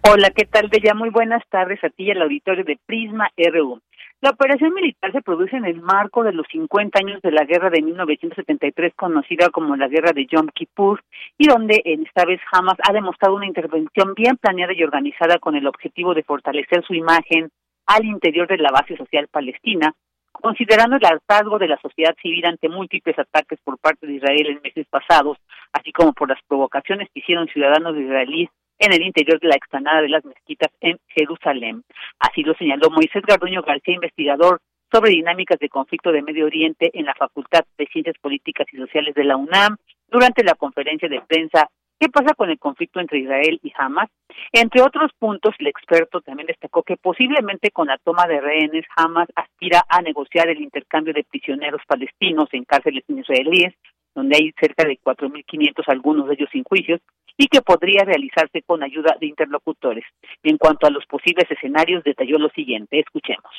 Hola, 0.00 0.30
¿qué 0.34 0.46
tal, 0.46 0.68
Bella? 0.68 0.94
Muy 0.94 1.10
buenas 1.10 1.42
tardes 1.50 1.78
a 1.84 1.90
ti 1.90 2.04
y 2.04 2.10
al 2.10 2.22
auditorio 2.22 2.64
de 2.64 2.78
Prisma 2.86 3.28
RU. 3.36 3.82
La 4.22 4.30
operación 4.30 4.74
militar 4.74 5.12
se 5.12 5.22
produce 5.22 5.56
en 5.56 5.64
el 5.64 5.80
marco 5.80 6.22
de 6.22 6.34
los 6.34 6.46
50 6.52 6.98
años 6.98 7.22
de 7.22 7.32
la 7.32 7.44
guerra 7.44 7.70
de 7.70 7.80
1973, 7.80 8.92
conocida 8.94 9.48
como 9.48 9.74
la 9.76 9.88
guerra 9.88 10.12
de 10.12 10.26
Yom 10.26 10.48
Kippur, 10.54 11.02
y 11.38 11.48
donde 11.48 11.80
en 11.86 12.04
esta 12.04 12.26
vez 12.26 12.38
Hamas 12.52 12.76
ha 12.86 12.92
demostrado 12.92 13.36
una 13.36 13.46
intervención 13.46 14.12
bien 14.14 14.36
planeada 14.36 14.74
y 14.74 14.82
organizada 14.82 15.38
con 15.38 15.56
el 15.56 15.66
objetivo 15.66 16.12
de 16.12 16.22
fortalecer 16.22 16.84
su 16.84 16.92
imagen 16.92 17.48
al 17.86 18.04
interior 18.04 18.46
de 18.46 18.58
la 18.58 18.70
base 18.70 18.94
social 18.94 19.26
palestina, 19.28 19.94
considerando 20.32 20.96
el 20.96 21.06
hartazgo 21.06 21.58
de 21.58 21.68
la 21.68 21.80
sociedad 21.80 22.14
civil 22.20 22.44
ante 22.44 22.68
múltiples 22.68 23.18
ataques 23.18 23.58
por 23.64 23.78
parte 23.78 24.06
de 24.06 24.16
Israel 24.16 24.48
en 24.48 24.60
meses 24.60 24.86
pasados, 24.90 25.38
así 25.72 25.92
como 25.92 26.12
por 26.12 26.28
las 26.28 26.42
provocaciones 26.46 27.08
que 27.14 27.20
hicieron 27.20 27.48
ciudadanos 27.48 27.96
israelíes 27.96 28.50
en 28.80 28.92
el 28.92 29.02
interior 29.02 29.38
de 29.38 29.48
la 29.48 29.56
explanada 29.56 30.00
de 30.00 30.08
las 30.08 30.24
mezquitas 30.24 30.70
en 30.80 30.98
Jerusalén. 31.08 31.84
Así 32.18 32.42
lo 32.42 32.54
señaló 32.54 32.90
Moisés 32.90 33.22
Garduño 33.26 33.62
García, 33.62 33.94
investigador 33.94 34.60
sobre 34.90 35.12
dinámicas 35.12 35.58
de 35.60 35.68
conflicto 35.68 36.10
de 36.10 36.22
Medio 36.22 36.46
Oriente 36.46 36.90
en 36.94 37.04
la 37.04 37.14
Facultad 37.14 37.60
de 37.78 37.86
Ciencias 37.86 38.16
Políticas 38.20 38.66
y 38.72 38.78
Sociales 38.78 39.14
de 39.14 39.24
la 39.24 39.36
UNAM 39.36 39.76
durante 40.08 40.42
la 40.42 40.54
conferencia 40.54 41.08
de 41.08 41.20
prensa 41.20 41.68
¿Qué 42.00 42.08
pasa 42.08 42.32
con 42.32 42.48
el 42.48 42.58
conflicto 42.58 42.98
entre 42.98 43.18
Israel 43.18 43.60
y 43.62 43.74
Hamas? 43.76 44.08
Entre 44.52 44.80
otros 44.80 45.12
puntos, 45.18 45.54
el 45.58 45.66
experto 45.66 46.22
también 46.22 46.46
destacó 46.46 46.82
que 46.82 46.96
posiblemente 46.96 47.70
con 47.72 47.88
la 47.88 47.98
toma 47.98 48.26
de 48.26 48.40
rehenes, 48.40 48.86
Hamas 48.96 49.28
aspira 49.36 49.84
a 49.86 50.00
negociar 50.00 50.48
el 50.48 50.62
intercambio 50.62 51.12
de 51.12 51.24
prisioneros 51.24 51.82
palestinos 51.86 52.48
en 52.52 52.64
cárceles 52.64 53.04
israelíes, 53.06 53.74
donde 54.14 54.38
hay 54.38 54.50
cerca 54.58 54.88
de 54.88 54.98
4.500, 54.98 55.84
algunos 55.88 56.26
de 56.26 56.36
ellos 56.36 56.48
sin 56.50 56.64
juicios, 56.64 57.02
y 57.36 57.48
que 57.48 57.60
podría 57.60 58.02
realizarse 58.06 58.62
con 58.62 58.82
ayuda 58.82 59.18
de 59.20 59.26
interlocutores. 59.26 60.04
En 60.42 60.56
cuanto 60.56 60.86
a 60.86 60.90
los 60.90 61.04
posibles 61.04 61.50
escenarios, 61.50 62.02
detalló 62.02 62.38
lo 62.38 62.48
siguiente. 62.48 62.98
Escuchemos. 62.98 63.52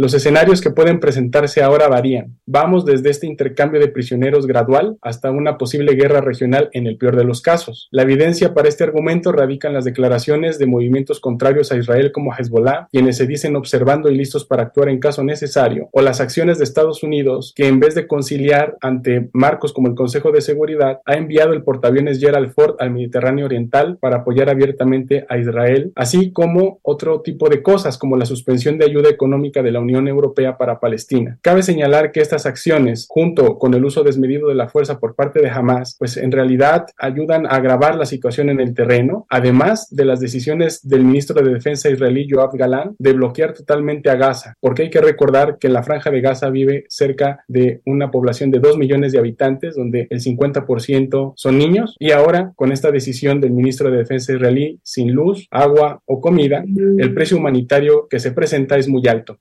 Los 0.00 0.14
escenarios 0.14 0.62
que 0.62 0.70
pueden 0.70 0.98
presentarse 0.98 1.62
ahora 1.62 1.86
varían. 1.86 2.38
Vamos 2.46 2.86
desde 2.86 3.10
este 3.10 3.26
intercambio 3.26 3.78
de 3.80 3.88
prisioneros 3.88 4.46
gradual 4.46 4.96
hasta 5.02 5.30
una 5.30 5.58
posible 5.58 5.94
guerra 5.94 6.22
regional 6.22 6.70
en 6.72 6.86
el 6.86 6.96
peor 6.96 7.16
de 7.16 7.24
los 7.24 7.42
casos. 7.42 7.86
La 7.90 8.04
evidencia 8.04 8.54
para 8.54 8.70
este 8.70 8.82
argumento 8.82 9.30
radica 9.30 9.68
en 9.68 9.74
las 9.74 9.84
declaraciones 9.84 10.58
de 10.58 10.64
movimientos 10.64 11.20
contrarios 11.20 11.70
a 11.70 11.76
Israel 11.76 12.12
como 12.12 12.32
Hezbollah, 12.32 12.88
quienes 12.90 13.18
se 13.18 13.26
dicen 13.26 13.56
observando 13.56 14.08
y 14.10 14.16
listos 14.16 14.46
para 14.46 14.62
actuar 14.62 14.88
en 14.88 15.00
caso 15.00 15.22
necesario, 15.22 15.90
o 15.92 16.00
las 16.00 16.22
acciones 16.22 16.56
de 16.56 16.64
Estados 16.64 17.02
Unidos, 17.02 17.52
que 17.54 17.68
en 17.68 17.78
vez 17.78 17.94
de 17.94 18.06
conciliar 18.06 18.78
ante 18.80 19.28
marcos 19.34 19.74
como 19.74 19.88
el 19.88 19.94
Consejo 19.94 20.32
de 20.32 20.40
Seguridad, 20.40 21.00
ha 21.04 21.16
enviado 21.16 21.52
el 21.52 21.62
portaaviones 21.62 22.20
Gerald 22.20 22.54
Ford 22.54 22.76
al 22.78 22.90
Mediterráneo 22.90 23.44
Oriental 23.44 23.98
para 24.00 24.20
apoyar 24.20 24.48
abiertamente 24.48 25.26
a 25.28 25.36
Israel, 25.36 25.92
así 25.94 26.32
como 26.32 26.78
otro 26.80 27.20
tipo 27.20 27.50
de 27.50 27.62
cosas 27.62 27.98
como 27.98 28.16
la 28.16 28.24
suspensión 28.24 28.78
de 28.78 28.86
ayuda 28.86 29.10
económica 29.10 29.62
de 29.62 29.72
la 29.72 29.80
Unión 29.80 29.89
Unión 29.90 30.08
Europea 30.08 30.56
para 30.56 30.80
Palestina. 30.80 31.38
Cabe 31.42 31.62
señalar 31.62 32.12
que 32.12 32.20
estas 32.20 32.46
acciones, 32.46 33.06
junto 33.08 33.58
con 33.58 33.74
el 33.74 33.84
uso 33.84 34.02
desmedido 34.02 34.48
de 34.48 34.54
la 34.54 34.68
fuerza 34.68 34.98
por 34.98 35.14
parte 35.14 35.40
de 35.40 35.50
Hamas, 35.50 35.96
pues 35.98 36.16
en 36.16 36.32
realidad 36.32 36.86
ayudan 36.98 37.46
a 37.46 37.50
agravar 37.50 37.96
la 37.96 38.06
situación 38.06 38.50
en 38.50 38.60
el 38.60 38.74
terreno, 38.74 39.26
además 39.28 39.88
de 39.90 40.04
las 40.04 40.20
decisiones 40.20 40.86
del 40.86 41.04
ministro 41.04 41.42
de 41.42 41.52
Defensa 41.52 41.90
israelí 41.90 42.26
Yoav 42.28 42.56
Galan 42.56 42.94
de 42.98 43.12
bloquear 43.12 43.52
totalmente 43.52 44.10
a 44.10 44.16
Gaza, 44.16 44.54
porque 44.60 44.82
hay 44.82 44.90
que 44.90 45.00
recordar 45.00 45.58
que 45.58 45.68
la 45.68 45.82
franja 45.82 46.10
de 46.10 46.20
Gaza 46.20 46.50
vive 46.50 46.84
cerca 46.88 47.44
de 47.48 47.80
una 47.86 48.10
población 48.10 48.50
de 48.50 48.60
2 48.60 48.78
millones 48.78 49.12
de 49.12 49.18
habitantes, 49.18 49.74
donde 49.76 50.06
el 50.10 50.20
50% 50.20 51.32
son 51.36 51.58
niños, 51.58 51.96
y 51.98 52.12
ahora 52.12 52.52
con 52.56 52.72
esta 52.72 52.90
decisión 52.90 53.40
del 53.40 53.52
ministro 53.52 53.90
de 53.90 53.98
Defensa 53.98 54.32
israelí, 54.32 54.80
sin 54.82 55.12
luz, 55.12 55.46
agua 55.50 56.00
o 56.06 56.20
comida, 56.20 56.64
el 56.98 57.14
precio 57.14 57.36
humanitario 57.36 58.08
que 58.08 58.18
se 58.18 58.32
presenta 58.32 58.76
es 58.76 58.88
muy 58.88 59.06
alto. 59.06 59.38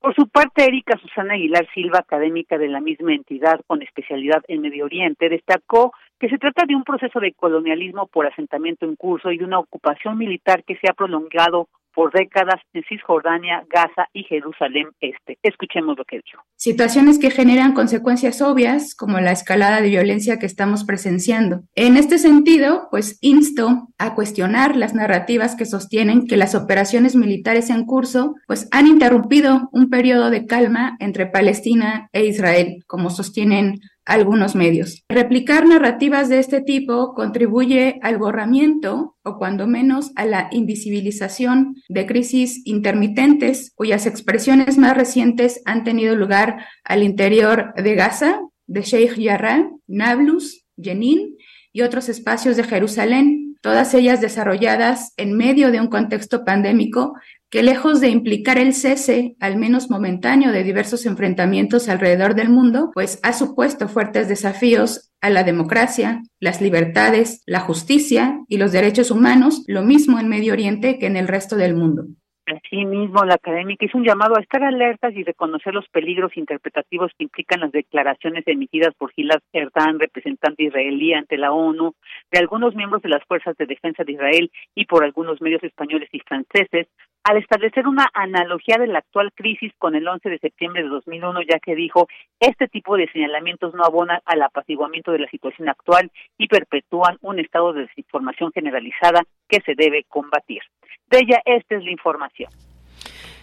Por 0.00 0.14
su 0.14 0.28
parte, 0.28 0.64
Erika 0.64 0.96
Susana 0.96 1.34
Aguilar 1.34 1.68
Silva, 1.74 1.98
académica 1.98 2.56
de 2.56 2.68
la 2.68 2.80
misma 2.80 3.12
entidad 3.12 3.60
con 3.66 3.82
especialidad 3.82 4.42
en 4.48 4.62
Medio 4.62 4.86
Oriente, 4.86 5.28
destacó 5.28 5.92
que 6.18 6.30
se 6.30 6.38
trata 6.38 6.64
de 6.66 6.74
un 6.74 6.84
proceso 6.84 7.20
de 7.20 7.34
colonialismo 7.34 8.06
por 8.06 8.26
asentamiento 8.26 8.86
en 8.86 8.96
curso 8.96 9.30
y 9.30 9.36
de 9.36 9.44
una 9.44 9.58
ocupación 9.58 10.16
militar 10.16 10.64
que 10.64 10.76
se 10.76 10.88
ha 10.88 10.94
prolongado 10.94 11.68
por 11.94 12.12
décadas 12.12 12.60
en 12.72 12.82
Cisjordania, 12.88 13.64
Gaza 13.68 14.08
y 14.12 14.24
Jerusalén 14.24 14.88
Este. 15.00 15.38
Escuchemos 15.42 15.96
lo 15.96 16.04
que 16.04 16.20
dijo. 16.24 16.42
Situaciones 16.56 17.18
que 17.18 17.30
generan 17.30 17.72
consecuencias 17.72 18.42
obvias, 18.42 18.94
como 18.94 19.18
la 19.20 19.32
escalada 19.32 19.80
de 19.80 19.88
violencia 19.88 20.38
que 20.38 20.46
estamos 20.46 20.84
presenciando. 20.84 21.62
En 21.74 21.96
este 21.96 22.18
sentido, 22.18 22.88
pues 22.90 23.18
insto 23.20 23.88
a 23.98 24.14
cuestionar 24.14 24.76
las 24.76 24.94
narrativas 24.94 25.56
que 25.56 25.66
sostienen 25.66 26.26
que 26.26 26.36
las 26.36 26.54
operaciones 26.54 27.16
militares 27.16 27.70
en 27.70 27.84
curso, 27.84 28.34
pues 28.46 28.68
han 28.72 28.86
interrumpido 28.86 29.68
un 29.72 29.90
periodo 29.90 30.30
de 30.30 30.46
calma 30.46 30.96
entre 31.00 31.26
Palestina 31.26 32.08
e 32.12 32.24
Israel, 32.24 32.82
como 32.86 33.10
sostienen 33.10 33.80
algunos 34.04 34.54
medios. 34.54 35.04
Replicar 35.08 35.66
narrativas 35.66 36.28
de 36.28 36.38
este 36.38 36.60
tipo 36.60 37.14
contribuye 37.14 37.98
al 38.02 38.18
borramiento 38.18 39.16
o 39.22 39.38
cuando 39.38 39.66
menos 39.66 40.12
a 40.16 40.24
la 40.24 40.48
invisibilización 40.50 41.76
de 41.88 42.06
crisis 42.06 42.62
intermitentes 42.64 43.72
cuyas 43.74 44.06
expresiones 44.06 44.78
más 44.78 44.96
recientes 44.96 45.62
han 45.64 45.84
tenido 45.84 46.16
lugar 46.16 46.66
al 46.84 47.02
interior 47.02 47.72
de 47.76 47.94
Gaza, 47.94 48.40
de 48.66 48.82
Sheikh 48.82 49.22
Jarrah, 49.22 49.70
Nablus, 49.86 50.64
Jenin 50.76 51.36
y 51.72 51.82
otros 51.82 52.08
espacios 52.08 52.56
de 52.56 52.64
Jerusalén, 52.64 53.56
todas 53.60 53.94
ellas 53.94 54.20
desarrolladas 54.20 55.12
en 55.16 55.36
medio 55.36 55.70
de 55.70 55.80
un 55.80 55.88
contexto 55.88 56.44
pandémico 56.44 57.14
que 57.50 57.64
lejos 57.64 58.00
de 58.00 58.08
implicar 58.08 58.58
el 58.58 58.74
cese, 58.74 59.36
al 59.40 59.56
menos 59.56 59.90
momentáneo, 59.90 60.52
de 60.52 60.62
diversos 60.62 61.04
enfrentamientos 61.04 61.88
alrededor 61.88 62.36
del 62.36 62.48
mundo, 62.48 62.90
pues 62.94 63.18
ha 63.24 63.32
supuesto 63.32 63.88
fuertes 63.88 64.28
desafíos 64.28 65.10
a 65.20 65.30
la 65.30 65.42
democracia, 65.42 66.22
las 66.38 66.60
libertades, 66.60 67.42
la 67.46 67.60
justicia 67.60 68.38
y 68.48 68.56
los 68.56 68.70
derechos 68.70 69.10
humanos, 69.10 69.64
lo 69.66 69.82
mismo 69.82 70.20
en 70.20 70.28
Medio 70.28 70.52
Oriente 70.52 70.98
que 70.98 71.06
en 71.06 71.16
el 71.16 71.26
resto 71.26 71.56
del 71.56 71.74
mundo. 71.74 72.06
Asimismo, 72.50 73.24
la 73.24 73.34
académica 73.34 73.84
hizo 73.84 73.96
un 73.96 74.04
llamado 74.04 74.36
a 74.36 74.40
estar 74.40 74.64
alertas 74.64 75.14
y 75.14 75.22
reconocer 75.22 75.72
los 75.72 75.88
peligros 75.88 76.36
interpretativos 76.36 77.12
que 77.16 77.22
implican 77.22 77.60
las 77.60 77.70
declaraciones 77.70 78.42
emitidas 78.46 78.92
por 78.96 79.12
Gilad 79.12 79.40
Erdan, 79.52 80.00
representante 80.00 80.64
israelí 80.64 81.14
ante 81.14 81.38
la 81.38 81.52
ONU, 81.52 81.94
de 82.32 82.40
algunos 82.40 82.74
miembros 82.74 83.02
de 83.02 83.08
las 83.08 83.24
Fuerzas 83.24 83.56
de 83.56 83.66
Defensa 83.66 84.02
de 84.02 84.12
Israel 84.12 84.50
y 84.74 84.86
por 84.86 85.04
algunos 85.04 85.40
medios 85.40 85.62
españoles 85.62 86.08
y 86.10 86.18
franceses, 86.20 86.88
al 87.22 87.36
establecer 87.36 87.86
una 87.86 88.08
analogía 88.14 88.78
de 88.78 88.86
la 88.88 88.98
actual 88.98 89.30
crisis 89.32 89.72
con 89.78 89.94
el 89.94 90.08
11 90.08 90.30
de 90.30 90.38
septiembre 90.38 90.82
de 90.82 90.88
2001, 90.88 91.42
ya 91.42 91.60
que 91.60 91.74
dijo, 91.74 92.08
este 92.40 92.66
tipo 92.66 92.96
de 92.96 93.08
señalamientos 93.12 93.74
no 93.74 93.84
abonan 93.84 94.20
al 94.24 94.42
apaciguamiento 94.42 95.12
de 95.12 95.20
la 95.20 95.30
situación 95.30 95.68
actual 95.68 96.10
y 96.38 96.48
perpetúan 96.48 97.18
un 97.20 97.38
estado 97.38 97.72
de 97.74 97.82
desinformación 97.82 98.50
generalizada 98.52 99.22
que 99.48 99.60
se 99.60 99.74
debe 99.76 100.04
combatir. 100.08 100.62
De 101.10 101.18
ella, 101.18 101.42
esta 101.44 101.76
es 101.76 101.84
la 101.84 101.90
información. 101.90 102.39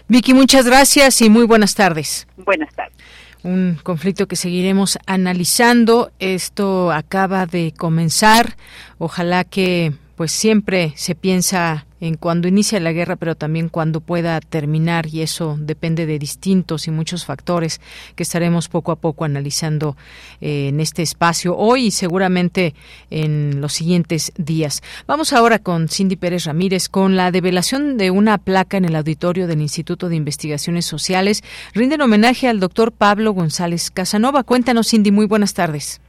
Vicky, 0.08 0.34
muchas 0.34 0.66
gracias 0.66 1.22
y 1.22 1.30
muy 1.30 1.46
buenas 1.46 1.76
tardes. 1.76 2.28
Buenas 2.38 2.74
tardes. 2.74 2.96
un 3.44 3.78
conflicto 3.84 4.28
que 4.28 4.36
seguiremos 4.36 4.98
analizando. 5.06 6.12
Esto 6.20 6.92
acaba 6.92 7.46
de 7.46 7.74
comenzar. 7.76 8.56
Ojalá 8.98 9.44
que 9.44 9.94
pues 10.18 10.32
siempre 10.32 10.94
se 10.96 11.14
piensa 11.14 11.86
en 12.00 12.16
cuando 12.16 12.48
inicia 12.48 12.80
la 12.80 12.92
guerra, 12.92 13.16
pero 13.16 13.36
también 13.36 13.70
cuando 13.70 14.02
pueda 14.02 14.40
terminar, 14.40 15.08
y 15.08 15.22
eso 15.22 15.58
depende 15.60 16.08
de 16.08 16.18
distintos 16.18 16.88
y 16.88 16.92
muchos 16.92 17.26
factores 17.26 17.82
que 18.16 18.24
estaremos 18.24 18.68
poco 18.68 18.92
a 18.92 18.96
poco 18.96 19.26
analizando 19.26 19.96
eh, 20.42 20.70
en 20.70 20.80
este 20.80 21.04
espacio 21.04 21.56
hoy 21.56 21.88
y 21.88 21.92
seguramente 21.92 22.74
en 23.12 23.62
los 23.62 23.74
siguientes 23.74 24.32
días. 24.38 24.82
Vamos 25.06 25.34
ahora 25.34 25.60
con 25.60 25.88
Cindy 25.88 26.16
Pérez 26.16 26.46
Ramírez 26.46 26.90
con 26.90 27.16
la 27.16 27.32
develación 27.32 27.98
de 27.98 28.10
una 28.10 28.40
placa 28.40 28.78
en 28.78 28.86
el 28.86 28.96
auditorio 28.96 29.46
del 29.46 29.62
Instituto 29.62 30.10
de 30.10 30.16
Investigaciones 30.16 30.86
Sociales. 30.86 31.44
Rinden 31.74 32.02
homenaje 32.02 32.48
al 32.48 32.60
doctor 32.60 32.92
Pablo 32.92 33.34
González 33.34 33.92
Casanova. 33.92 34.44
Cuéntanos, 34.44 34.90
Cindy, 34.90 35.12
muy 35.12 35.28
buenas 35.28 35.54
tardes. 35.54 36.02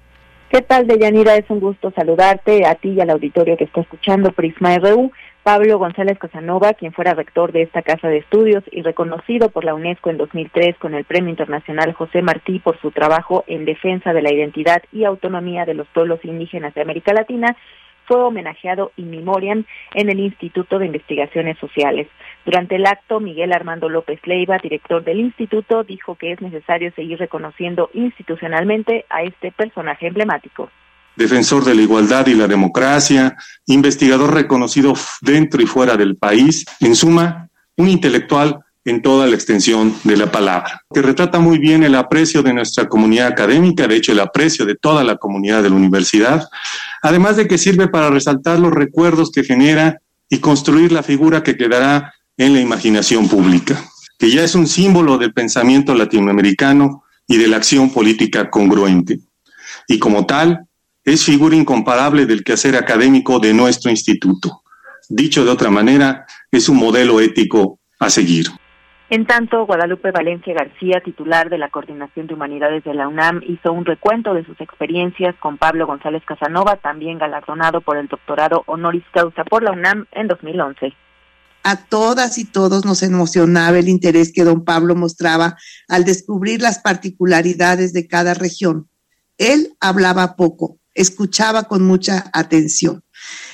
¿Qué 0.51 0.63
tal, 0.63 0.87
Deyanira? 0.87 1.37
Es 1.37 1.45
un 1.51 1.61
gusto 1.61 1.91
saludarte 1.91 2.65
a 2.67 2.75
ti 2.75 2.93
y 2.93 3.01
al 3.03 3.11
auditorio 3.11 3.59
que 3.59 3.65
está 3.65 3.83
escuchando 3.83 4.33
Prisma 4.33 4.79
RU. 4.79 5.13
Pablo 5.43 5.79
González 5.79 6.19
Casanova, 6.19 6.73
quien 6.73 6.95
fuera 6.95 7.13
rector 7.13 7.53
de 7.53 7.63
esta 7.63 7.83
casa 7.83 8.09
de 8.09 8.17
estudios 8.17 8.65
y 8.71 8.81
reconocido 8.81 9.51
por 9.51 9.65
la 9.65 9.75
UNESCO 9.75 10.09
en 10.09 10.17
2003 10.17 10.77
con 10.79 10.95
el 10.95 11.05
Premio 11.05 11.29
Internacional 11.29 11.93
José 11.93 12.23
Martí 12.23 12.61
por 12.61 12.81
su 12.81 12.93
trabajo 12.93 13.45
en 13.47 13.67
defensa 13.67 14.15
de 14.15 14.23
la 14.23 14.33
identidad 14.33 14.83
y 14.91 15.05
autonomía 15.05 15.67
de 15.67 15.75
los 15.75 15.87
pueblos 15.89 16.25
indígenas 16.25 16.73
de 16.75 16.81
América 16.81 17.13
Latina, 17.13 17.55
fue 18.07 18.23
homenajeado 18.23 18.93
in 18.97 19.11
memoriam 19.11 19.65
en 19.95 20.09
el 20.09 20.19
Instituto 20.19 20.79
de 20.79 20.87
Investigaciones 20.87 21.59
Sociales. 21.59 22.09
Durante 22.45 22.77
el 22.77 22.87
acto, 22.87 23.21
Miguel 23.21 23.53
Armando 23.53 23.89
López 23.89 24.21
Leiva, 24.25 24.59
director 24.63 25.05
del 25.05 25.21
instituto, 25.21 25.85
dijo 25.85 26.15
que 26.15 26.33
es 26.33 26.41
necesario 26.41 26.93
seguir 26.95 27.19
reconociendo 27.19 27.91
institucionalmente 27.93 29.05
a 29.11 29.23
este 29.23 29.53
personaje 29.53 30.07
emblemático. 30.07 30.71
Defensor 31.17 31.65
de 31.65 31.75
la 31.75 31.83
igualdad 31.83 32.27
y 32.29 32.35
la 32.35 32.47
democracia, 32.47 33.37
investigador 33.67 34.33
reconocido 34.33 34.95
dentro 35.21 35.61
y 35.61 35.67
fuera 35.67 35.97
del 35.97 36.17
país, 36.17 36.65
en 36.81 36.95
suma, 36.95 37.49
un 37.77 37.89
intelectual 37.89 38.61
en 38.85 39.03
toda 39.03 39.27
la 39.27 39.35
extensión 39.35 39.95
de 40.05 40.17
la 40.17 40.31
palabra, 40.31 40.83
que 40.93 41.03
retrata 41.03 41.39
muy 41.39 41.59
bien 41.59 41.83
el 41.83 41.95
aprecio 41.95 42.43
de 42.43 42.55
nuestra 42.55 42.89
comunidad 42.89 43.27
académica, 43.27 43.87
de 43.87 43.97
hecho 43.97 44.13
el 44.13 44.21
aprecio 44.21 44.65
de 44.65 44.77
toda 44.77 45.05
la 45.05 45.17
comunidad 45.17 45.63
de 45.63 45.71
la 45.71 45.77
universidad, 45.77 46.49
además 47.03 47.37
de 47.37 47.47
que 47.47 47.59
sirve 47.59 47.89
para 47.89 48.11
resaltar 48.11 48.59
los 48.59 48.73
recuerdos 48.73 49.31
que 49.31 49.45
genera 49.45 49.99
y 50.31 50.39
construir 50.39 50.93
la 50.93 51.03
figura 51.03 51.43
que 51.43 51.57
quedará 51.57 52.15
en 52.39 52.55
la 52.55 52.61
imaginación 52.61 53.29
pública, 53.29 53.85
que 54.19 54.31
ya 54.31 54.45
es 54.45 54.55
un 54.55 54.67
símbolo 54.67 55.19
del 55.19 55.35
pensamiento 55.35 55.95
latinoamericano 55.95 57.03
y 57.27 57.37
de 57.37 57.49
la 57.49 57.57
acción 57.57 57.93
política 57.93 58.49
congruente. 58.49 59.19
Y 59.89 59.99
como 59.99 60.25
tal, 60.25 60.67
es 61.05 61.25
figura 61.25 61.57
incomparable 61.57 62.27
del 62.27 62.45
quehacer 62.45 62.77
académico 62.77 63.41
de 63.41 63.53
nuestro 63.53 63.91
instituto. 63.91 64.63
Dicho 65.09 65.45
de 65.45 65.51
otra 65.51 65.71
manera, 65.71 66.27
es 66.51 66.69
un 66.69 66.77
modelo 66.77 67.21
ético 67.21 67.81
a 67.99 68.09
seguir. 68.09 68.47
En 69.11 69.27
tanto, 69.27 69.65
Guadalupe 69.65 70.11
Valencia 70.11 70.55
García, 70.55 71.01
titular 71.03 71.49
de 71.49 71.57
la 71.57 71.71
Coordinación 71.71 72.27
de 72.27 72.35
Humanidades 72.35 72.85
de 72.85 72.93
la 72.93 73.09
UNAM, 73.09 73.43
hizo 73.49 73.73
un 73.73 73.87
recuento 73.87 74.35
de 74.35 74.45
sus 74.45 74.61
experiencias 74.61 75.35
con 75.37 75.57
Pablo 75.57 75.87
González 75.87 76.23
Casanova, 76.27 76.77
también 76.77 77.19
galardonado 77.19 77.81
por 77.81 77.97
el 77.97 78.07
doctorado 78.07 78.65
honoris 78.67 79.05
causa 79.13 79.45
por 79.45 79.63
la 79.63 79.73
UNAM 79.73 80.05
en 80.13 80.29
2011. 80.29 80.93
A 81.63 81.77
todas 81.77 82.39
y 82.39 82.45
todos 82.45 82.85
nos 82.85 83.03
emocionaba 83.03 83.79
el 83.79 83.89
interés 83.89 84.33
que 84.33 84.45
don 84.45 84.65
Pablo 84.65 84.95
mostraba 84.95 85.57
al 85.89 86.05
descubrir 86.05 86.63
las 86.63 86.79
particularidades 86.79 87.93
de 87.93 88.07
cada 88.07 88.35
región. 88.35 88.89
Él 89.37 89.77
hablaba 89.81 90.37
poco, 90.37 90.79
escuchaba 90.95 91.65
con 91.65 91.85
mucha 91.85 92.31
atención. 92.33 93.05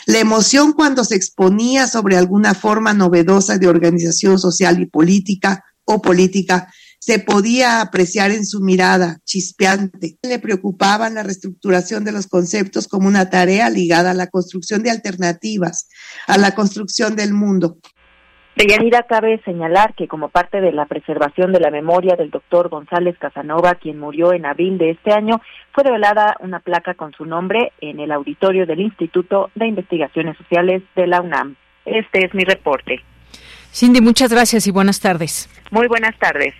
La 0.06 0.18
emoción 0.18 0.72
cuando 0.72 1.04
se 1.04 1.16
exponía 1.16 1.86
sobre 1.88 2.16
alguna 2.16 2.54
forma 2.54 2.92
novedosa 2.92 3.58
de 3.58 3.68
organización 3.68 4.38
social 4.38 4.80
y 4.80 4.86
política 4.86 5.64
o 5.84 6.00
política 6.00 6.68
se 7.04 7.18
podía 7.18 7.82
apreciar 7.82 8.30
en 8.30 8.46
su 8.46 8.62
mirada 8.62 9.20
chispeante. 9.26 10.18
Le 10.22 10.38
preocupaba 10.38 11.10
la 11.10 11.22
reestructuración 11.22 12.02
de 12.02 12.12
los 12.12 12.26
conceptos 12.26 12.88
como 12.88 13.08
una 13.08 13.28
tarea 13.28 13.68
ligada 13.68 14.12
a 14.12 14.14
la 14.14 14.28
construcción 14.28 14.82
de 14.82 14.90
alternativas, 14.90 15.88
a 16.26 16.38
la 16.38 16.54
construcción 16.54 17.14
del 17.14 17.34
mundo. 17.34 17.78
De 18.56 18.66
Yanira 18.68 19.02
cabe 19.02 19.40
señalar 19.44 19.94
que 19.94 20.06
como 20.06 20.28
parte 20.28 20.60
de 20.60 20.70
la 20.70 20.86
preservación 20.86 21.52
de 21.52 21.58
la 21.58 21.70
memoria 21.70 22.14
del 22.14 22.30
doctor 22.30 22.68
González 22.68 23.16
Casanova, 23.18 23.74
quien 23.74 23.98
murió 23.98 24.32
en 24.32 24.46
abril 24.46 24.78
de 24.78 24.90
este 24.90 25.12
año, 25.12 25.40
fue 25.72 25.82
revelada 25.82 26.36
una 26.38 26.60
placa 26.60 26.94
con 26.94 27.12
su 27.12 27.24
nombre 27.24 27.72
en 27.80 27.98
el 27.98 28.12
auditorio 28.12 28.64
del 28.64 28.78
Instituto 28.78 29.50
de 29.56 29.66
Investigaciones 29.66 30.36
Sociales 30.36 30.82
de 30.94 31.08
la 31.08 31.20
UNAM. 31.20 31.56
Este 31.84 32.24
es 32.24 32.32
mi 32.32 32.44
reporte. 32.44 33.02
Cindy, 33.72 34.00
muchas 34.00 34.32
gracias 34.32 34.68
y 34.68 34.70
buenas 34.70 35.00
tardes. 35.00 35.50
Muy 35.72 35.88
buenas 35.88 36.16
tardes. 36.18 36.54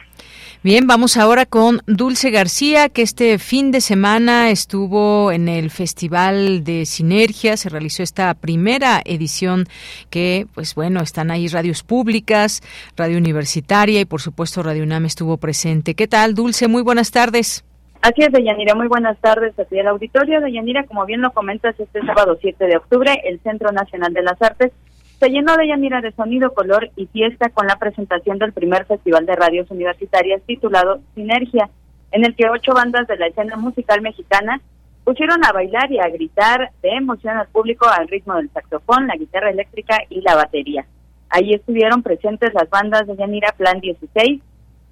Bien, 0.64 0.87
vamos 0.87 1.18
ahora 1.18 1.44
con 1.44 1.81
Dulce 1.87 2.31
García, 2.31 2.88
que 2.88 3.03
este 3.03 3.38
fin 3.38 3.70
de 3.70 3.83
semana 3.83 4.48
estuvo 4.48 5.31
en 5.31 5.46
el 5.46 5.68
Festival 5.68 6.64
de 6.64 6.87
Sinergia, 6.87 7.59
se 7.59 7.68
realizó 7.68 8.03
esta 8.03 8.33
primera 8.33 9.03
edición 9.05 9.66
que, 10.09 10.46
pues 10.55 10.74
bueno, 10.74 11.03
están 11.03 11.31
ahí 11.31 11.48
radios 11.48 11.83
públicas, 11.83 12.62
radio 12.96 13.18
universitaria 13.18 14.00
y 14.00 14.07
por 14.07 14.22
supuesto 14.22 14.62
Radio 14.62 14.85
UNAM 14.85 15.05
estuvo 15.05 15.37
presente. 15.37 15.94
¿Qué 15.94 16.09
tal, 16.09 16.35
Dulce? 16.35 16.66
Muy 16.66 16.81
buenas 16.81 17.11
tardes. 17.11 17.62
Así 18.00 18.22
es, 18.22 18.33
Deyanira, 18.33 18.74
muy 18.74 18.88
buenas 18.88 19.18
tardes 19.18 19.53
aquí 19.59 19.79
el 19.79 19.87
auditorio. 19.87 20.40
Deyanira, 20.40 20.85
como 20.85 21.05
bien 21.05 21.20
lo 21.20 21.31
comentas, 21.33 21.79
este 21.79 22.00
sábado 22.07 22.38
7 22.40 22.64
de 22.64 22.79
octubre, 22.79 23.20
el 23.27 23.38
Centro 23.40 23.70
Nacional 23.70 24.14
de 24.14 24.22
las 24.22 24.40
Artes 24.40 24.72
se 25.18 25.29
llenó 25.31 25.57
de 25.57 25.68
Yanira 25.68 26.00
de 26.00 26.12
sonido, 26.12 26.53
color 26.53 26.90
y 26.96 27.07
fiesta 27.07 27.48
con 27.50 27.66
la 27.66 27.77
presentación 27.77 28.38
del 28.38 28.53
primer 28.53 28.85
Festival 28.87 29.27
de 29.27 29.37
Radios 29.37 29.70
Universitarias 29.70 30.42
titulado 30.46 31.00
Sinergia, 31.14 31.70
en 32.12 32.24
el 32.24 32.35
que 32.35 32.48
ocho 32.48 32.72
bandas 32.74 33.07
de 33.07 33.16
la 33.16 33.29
escena 33.29 33.57
musical 33.57 34.03
mexicana 34.03 34.61
pusieron 35.05 35.44
a 35.44 35.53
bailar 35.53 35.92
y 35.92 35.98
a 35.98 36.09
gritar 36.09 36.70
de 36.83 36.90
emoción 36.90 37.37
al 37.37 37.48
público 37.48 37.87
al 37.87 38.09
ritmo 38.09 38.35
del 38.37 38.50
saxofón, 38.50 39.07
la 39.07 39.16
guitarra 39.16 39.50
eléctrica 39.50 39.98
y 40.09 40.20
la 40.22 40.35
batería. 40.35 40.87
Allí 41.29 41.55
estuvieron 41.55 42.03
presentes 42.03 42.53
las 42.55 42.68
bandas 42.70 43.07
de 43.07 43.16
Yanira 43.16 43.53
Plan 43.57 43.81
16, 43.81 44.40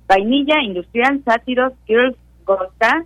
Vainilla, 0.06 0.60
Industrial, 0.62 1.20
Sátiros, 1.24 1.72
Girls, 1.86 2.16
Gosta, 2.44 3.04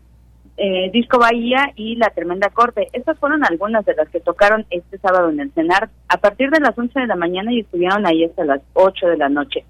eh, 0.57 0.91
Disco 0.93 1.19
Bahía 1.19 1.73
y 1.77 1.97
La 1.97 2.11
Tremenda 2.11 2.51
Corte. 2.51 2.89
Estas 2.93 3.19
fueron 3.19 3.45
algunas 3.45 3.85
de 3.85 3.95
las 3.95 4.09
que 4.09 4.21
tocaron 4.21 4.67
este 4.71 4.99
sábado 4.99 5.31
en 5.31 5.41
el 5.41 5.53
CENAR 5.53 5.91
a 6.09 6.17
partir 6.17 6.51
de 6.51 6.61
las 6.61 6.77
11 6.77 7.01
de 7.01 7.07
la 7.07 7.17
mañana 7.17 7.53
y 7.53 7.61
estuvieron 7.61 8.07
ahí 8.07 8.25
hasta 8.25 8.45
las 8.45 8.63
8 8.75 9.07
de 9.09 9.17
la 9.17 9.29
noche. 9.29 9.65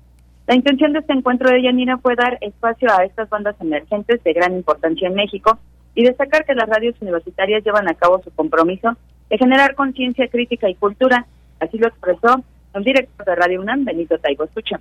La 0.46 0.54
intención 0.54 0.92
de 0.92 1.00
este 1.00 1.12
encuentro 1.12 1.50
de 1.50 1.62
Yanira 1.62 1.98
fue 1.98 2.14
dar 2.14 2.38
espacio 2.40 2.88
a 2.92 3.04
estas 3.04 3.28
bandas 3.28 3.56
emergentes 3.60 4.22
de 4.22 4.32
gran 4.32 4.54
importancia 4.54 5.08
en 5.08 5.14
México 5.14 5.58
y 5.94 6.04
destacar 6.04 6.44
que 6.44 6.54
las 6.54 6.68
radios 6.68 6.94
universitarias 7.00 7.64
llevan 7.64 7.88
a 7.88 7.94
cabo 7.94 8.22
su 8.22 8.30
compromiso 8.30 8.96
de 9.28 9.38
generar 9.38 9.74
conciencia 9.74 10.28
crítica 10.28 10.68
y 10.68 10.76
cultura. 10.76 11.26
Así 11.58 11.78
lo 11.78 11.88
expresó 11.88 12.44
el 12.74 12.84
director 12.84 13.26
de 13.26 13.34
Radio 13.34 13.60
UNAM, 13.60 13.84
Benito 13.84 14.18
Taibo. 14.18 14.44
Escucha. 14.44 14.78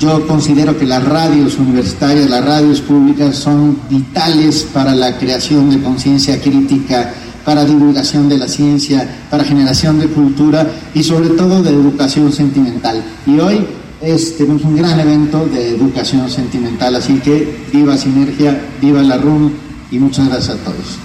Yo 0.00 0.26
considero 0.26 0.78
que 0.78 0.86
las 0.86 1.06
radios 1.06 1.58
universitarias, 1.58 2.30
las 2.30 2.42
radios 2.42 2.80
públicas 2.80 3.36
son 3.36 3.76
vitales 3.90 4.64
para 4.72 4.94
la 4.94 5.18
creación 5.18 5.68
de 5.68 5.82
conciencia 5.82 6.40
crítica, 6.40 7.12
para 7.44 7.66
divulgación 7.66 8.26
de 8.26 8.38
la 8.38 8.48
ciencia, 8.48 9.04
para 9.30 9.44
generación 9.44 10.00
de 10.00 10.08
cultura 10.08 10.64
y 10.94 11.02
sobre 11.02 11.28
todo 11.36 11.62
de 11.62 11.68
educación 11.68 12.32
sentimental. 12.32 13.04
Y 13.26 13.40
hoy 13.40 13.60
es, 14.00 14.38
tenemos 14.38 14.64
un 14.64 14.78
gran 14.78 14.98
evento 14.98 15.44
de 15.44 15.76
educación 15.76 16.30
sentimental, 16.30 16.94
así 16.94 17.20
que 17.20 17.44
viva 17.70 17.92
Sinergia, 17.98 18.56
viva 18.80 19.02
la 19.02 19.18
RUM 19.18 19.52
y 19.92 19.98
muchas 19.98 20.30
gracias 20.30 20.56
a 20.56 20.64
todos. 20.64 20.98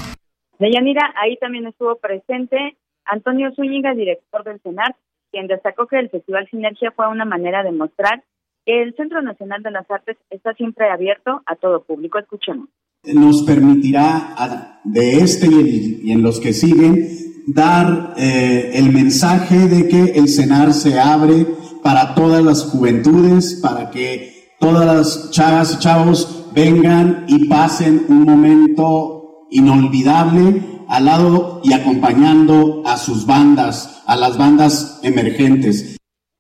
Deyanira, 0.58 1.14
ahí 1.22 1.36
también 1.36 1.68
estuvo 1.68 1.98
presente 1.98 2.78
Antonio 3.04 3.52
Zúñiga, 3.58 3.94
director 3.94 4.46
del 4.46 4.62
CENAR, 4.62 4.96
quien 5.34 5.48
destacó 5.48 5.86
que 5.86 6.00
el 6.00 6.10
Festival 6.10 6.48
Sinergia 6.50 6.92
fue 6.92 7.10
una 7.10 7.26
manera 7.26 7.62
de 7.62 7.74
mostrar 7.74 8.24
el 8.66 8.96
Centro 8.96 9.22
Nacional 9.22 9.62
de 9.64 9.72
las 9.72 9.90
Artes 9.90 10.18
está 10.30 10.54
siempre 10.54 10.90
abierto 10.90 11.42
a 11.46 11.56
todo 11.56 11.84
público. 11.84 12.20
Escuchemos. 12.20 12.70
Nos 13.04 13.44
permitirá 13.44 14.80
de 14.84 15.20
este 15.20 15.48
y 15.48 16.12
en 16.12 16.24
los 16.24 16.40
que 16.40 16.54
siguen 16.54 17.08
dar 17.48 18.16
eh, 18.18 18.72
el 18.74 18.92
mensaje 18.92 19.68
de 19.68 19.88
que 19.88 20.20
el 20.20 20.28
CENAR 20.28 20.74
se 20.74 21.00
abre 21.00 21.46
para 21.84 22.16
todas 22.16 22.44
las 22.44 22.64
juventudes, 22.64 23.60
para 23.62 23.92
que 23.92 24.50
todas 24.60 24.86
las 24.86 25.32
chavas 25.32 25.76
y 25.76 25.80
chavos 25.80 26.50
vengan 26.56 27.26
y 27.28 27.48
pasen 27.48 28.06
un 28.10 28.24
momento 28.24 29.46
inolvidable 29.52 30.62
al 30.88 31.06
lado 31.06 31.62
y 31.64 31.74
acompañando 31.74 32.82
a 32.86 32.98
sus 32.98 33.28
bandas, 33.28 34.04
a 34.08 34.16
las 34.16 34.38
bandas 34.38 35.00
emergentes. 35.04 35.95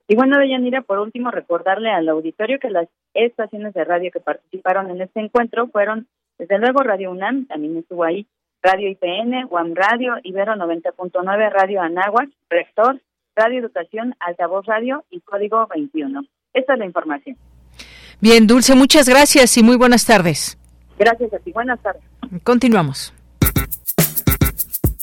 Y 0.08 0.16
bueno, 0.16 0.38
Deyanira, 0.38 0.82
por 0.82 1.00
último, 1.00 1.32
recordarle 1.32 1.90
al 1.90 2.08
auditorio 2.10 2.60
que 2.60 2.70
las 2.70 2.88
estaciones 3.14 3.74
de 3.74 3.84
radio 3.84 4.12
que 4.12 4.20
participaron 4.20 4.92
en 4.92 5.02
este 5.02 5.20
encuentro 5.20 5.68
fueron 5.68 6.08
Desde 6.38 6.60
luego 6.60 6.84
Radio 6.84 7.12
UNAM 7.12 7.48
también 7.48 7.78
estuvo 7.78 8.04
ahí, 8.04 8.28
Radio 8.62 8.90
IPN, 8.90 9.48
UAM 9.50 9.74
Radio, 9.74 10.16
Ibero 10.24 10.54
90.9, 10.54 11.52
Radio 11.52 11.82
Anáhuac, 11.82 12.30
Rector, 12.50 13.02
Radio 13.36 13.60
Educación, 13.60 14.16
Altavoz 14.20 14.66
Radio 14.66 15.06
y 15.10 15.22
Código 15.22 15.66
21. 15.68 16.24
Esta 16.54 16.74
es 16.74 16.80
la 16.80 16.86
información. 16.86 17.38
Bien, 18.22 18.48
Dulce, 18.48 18.76
muchas 18.76 19.08
gracias 19.08 19.58
y 19.58 19.64
muy 19.64 19.78
buenas 19.78 20.06
tardes. 20.06 20.58
Gracias 20.98 21.34
a 21.34 21.40
ti, 21.40 21.52
buenas 21.52 21.82
tardes. 21.82 22.04
Continuamos. 22.44 23.14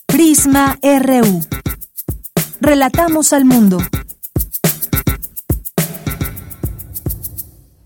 Prisma 0.07 0.79
RU. 0.83 1.41
Relatamos 2.61 3.33
al 3.33 3.45
mundo. 3.45 3.79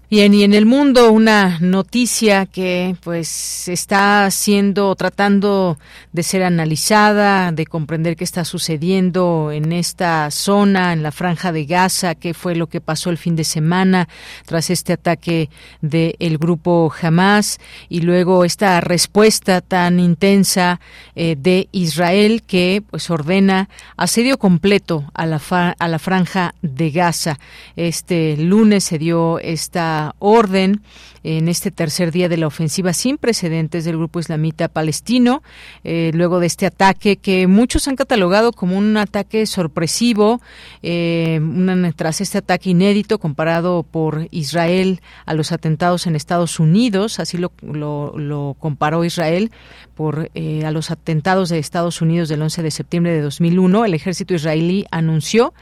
Bien, 0.08 0.32
y 0.34 0.44
en 0.44 0.54
el 0.54 0.66
mundo 0.66 1.10
una 1.10 1.58
noticia 1.58 2.46
que 2.46 2.94
pues 3.02 3.66
está 3.66 4.30
siendo, 4.30 4.94
tratando 4.94 5.80
de 6.12 6.22
ser 6.22 6.44
analizada, 6.44 7.50
de 7.50 7.66
comprender 7.66 8.14
qué 8.14 8.22
está 8.22 8.44
sucediendo 8.44 9.50
en 9.50 9.72
esta 9.72 10.30
zona, 10.30 10.92
en 10.92 11.02
la 11.02 11.10
franja 11.10 11.50
de 11.50 11.64
Gaza, 11.64 12.14
qué 12.14 12.34
fue 12.34 12.54
lo 12.54 12.68
que 12.68 12.80
pasó 12.80 13.10
el 13.10 13.18
fin 13.18 13.34
de 13.34 13.42
semana 13.42 14.08
tras 14.44 14.70
este 14.70 14.92
ataque 14.92 15.50
del 15.80 16.38
grupo 16.38 16.94
Hamas 17.02 17.58
y 17.88 18.02
luego 18.02 18.44
esta 18.44 18.80
respuesta 18.80 19.60
tan 19.60 19.98
intensa 19.98 20.78
eh, 21.16 21.34
de 21.36 21.68
Israel 21.72 22.44
que 22.46 22.80
pues 22.88 23.10
ordena 23.10 23.68
asedio 23.96 24.38
completo 24.38 25.10
a 25.14 25.26
la, 25.26 25.40
a 25.76 25.88
la 25.88 25.98
franja 25.98 26.54
de 26.62 26.92
Gaza. 26.92 27.40
Este 27.74 28.36
lunes 28.36 28.84
se 28.84 28.98
dio 28.98 29.40
esta 29.40 29.95
orden 30.18 30.80
en 31.26 31.48
este 31.48 31.72
tercer 31.72 32.12
día 32.12 32.28
de 32.28 32.36
la 32.36 32.46
ofensiva 32.46 32.92
sin 32.92 33.18
precedentes 33.18 33.84
del 33.84 33.96
grupo 33.96 34.20
islamita 34.20 34.68
palestino, 34.68 35.42
eh, 35.82 36.12
luego 36.14 36.38
de 36.38 36.46
este 36.46 36.66
ataque 36.66 37.16
que 37.16 37.48
muchos 37.48 37.88
han 37.88 37.96
catalogado 37.96 38.52
como 38.52 38.78
un 38.78 38.96
ataque 38.96 39.44
sorpresivo, 39.46 40.40
eh, 40.84 41.40
tras 41.96 42.20
este 42.20 42.38
ataque 42.38 42.70
inédito 42.70 43.18
comparado 43.18 43.82
por 43.82 44.28
Israel 44.30 45.00
a 45.24 45.34
los 45.34 45.50
atentados 45.50 46.06
en 46.06 46.14
Estados 46.14 46.60
Unidos, 46.60 47.18
así 47.18 47.38
lo, 47.38 47.50
lo, 47.60 48.56
comparó 48.60 49.04
Israel 49.04 49.50
por 49.96 50.30
eh, 50.34 50.64
a 50.64 50.70
los 50.70 50.92
atentados 50.92 51.48
de 51.48 51.58
Estados 51.58 52.00
Unidos 52.02 52.28
del 52.28 52.42
11 52.42 52.62
de 52.62 52.70
septiembre 52.70 53.12
de 53.12 53.22
2001, 53.22 53.84
el 53.84 53.94
ejército 53.94 54.34
israelí 54.34 54.86
anunció 54.92 55.54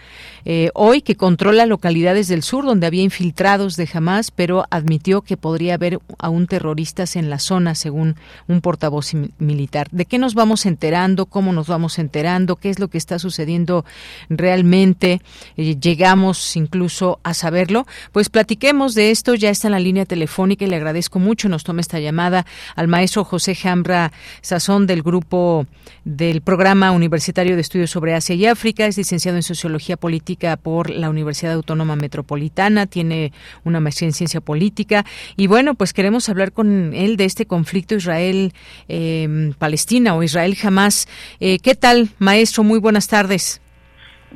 hoy 0.75 1.01
que 1.01 1.17
controla 1.17 1.65
localidades 1.65 2.29
del 2.29 2.43
sur 2.43 2.67
donde 2.67 2.87
había 2.87 3.03
infiltrados 3.03 3.77
de 3.77 3.89
Hamas, 3.95 4.31
pero 4.31 4.67
admitió 4.71 5.23
que 5.23 5.39
podría 5.39 5.54
podría 5.55 5.75
haber 5.75 6.01
aún 6.19 6.49
terroristas 6.49 7.15
en 7.15 7.31
la 7.31 7.39
zona, 7.39 7.77
según 7.77 8.17
un 8.49 8.61
portavoz 8.61 9.13
militar. 9.39 9.87
¿De 9.93 10.05
qué 10.05 10.19
nos 10.19 10.35
vamos 10.35 10.67
enterando? 10.67 11.27
¿Cómo 11.27 11.53
nos 11.53 11.69
vamos 11.69 12.01
enterando? 12.01 12.57
¿Qué 12.57 12.71
es 12.71 12.81
lo 12.81 12.89
que 12.89 12.99
está 12.99 13.21
sucediendo 13.21 13.85
realmente? 14.29 15.21
Eh, 15.57 15.77
¿Llegamos 15.79 16.57
incluso 16.57 17.21
a 17.23 17.35
saberlo? 17.35 17.87
Pues 18.11 18.31
platiquemos 18.31 18.97
de 18.97 19.13
esto. 19.13 19.37
Ya 19.37 19.51
está 19.51 19.69
en 19.69 19.73
la 19.73 19.79
línea 19.79 20.07
telefónica 20.07 20.65
y 20.65 20.69
le 20.69 20.75
agradezco 20.75 21.21
mucho. 21.21 21.49
Nos 21.49 21.63
toma 21.63 21.83
esta 21.83 22.01
llamada 22.01 22.45
al 22.75 22.89
maestro 22.89 23.23
José 23.23 23.55
Jambra 23.55 24.11
Sazón 24.41 24.89
del 24.89 25.05
grupo 25.05 25.69
del 26.05 26.41
Programa 26.41 26.91
Universitario 26.91 27.55
de 27.55 27.61
Estudios 27.61 27.91
sobre 27.91 28.15
Asia 28.15 28.35
y 28.35 28.47
África. 28.47 28.87
Es 28.87 28.97
licenciado 28.97 29.37
en 29.37 29.45
Sociología 29.45 29.97
Política 29.97 30.57
por 30.57 30.91
la 30.91 31.11
Universidad 31.11 31.53
Autónoma 31.53 31.95
Metropolitana. 31.95 32.87
Tiene 32.87 33.33
una 33.63 33.79
maestría 33.79 34.09
en 34.09 34.15
Ciencia 34.15 34.41
Política 34.41 35.05
y 35.37 35.45
y 35.45 35.47
bueno, 35.47 35.75
pues 35.75 35.93
queremos 35.93 36.31
hablar 36.31 36.53
con 36.53 36.95
él 36.95 37.19
de 37.19 37.27
este 37.27 37.45
conflicto 37.45 37.97
Israel-Palestina 37.97 40.15
o 40.15 40.23
Israel 40.23 40.55
jamás. 40.55 41.07
Eh, 41.39 41.59
¿Qué 41.59 41.75
tal, 41.75 42.09
maestro? 42.19 42.65
Muy 42.65 42.81
buenas 42.81 43.09
tardes. 43.09 43.61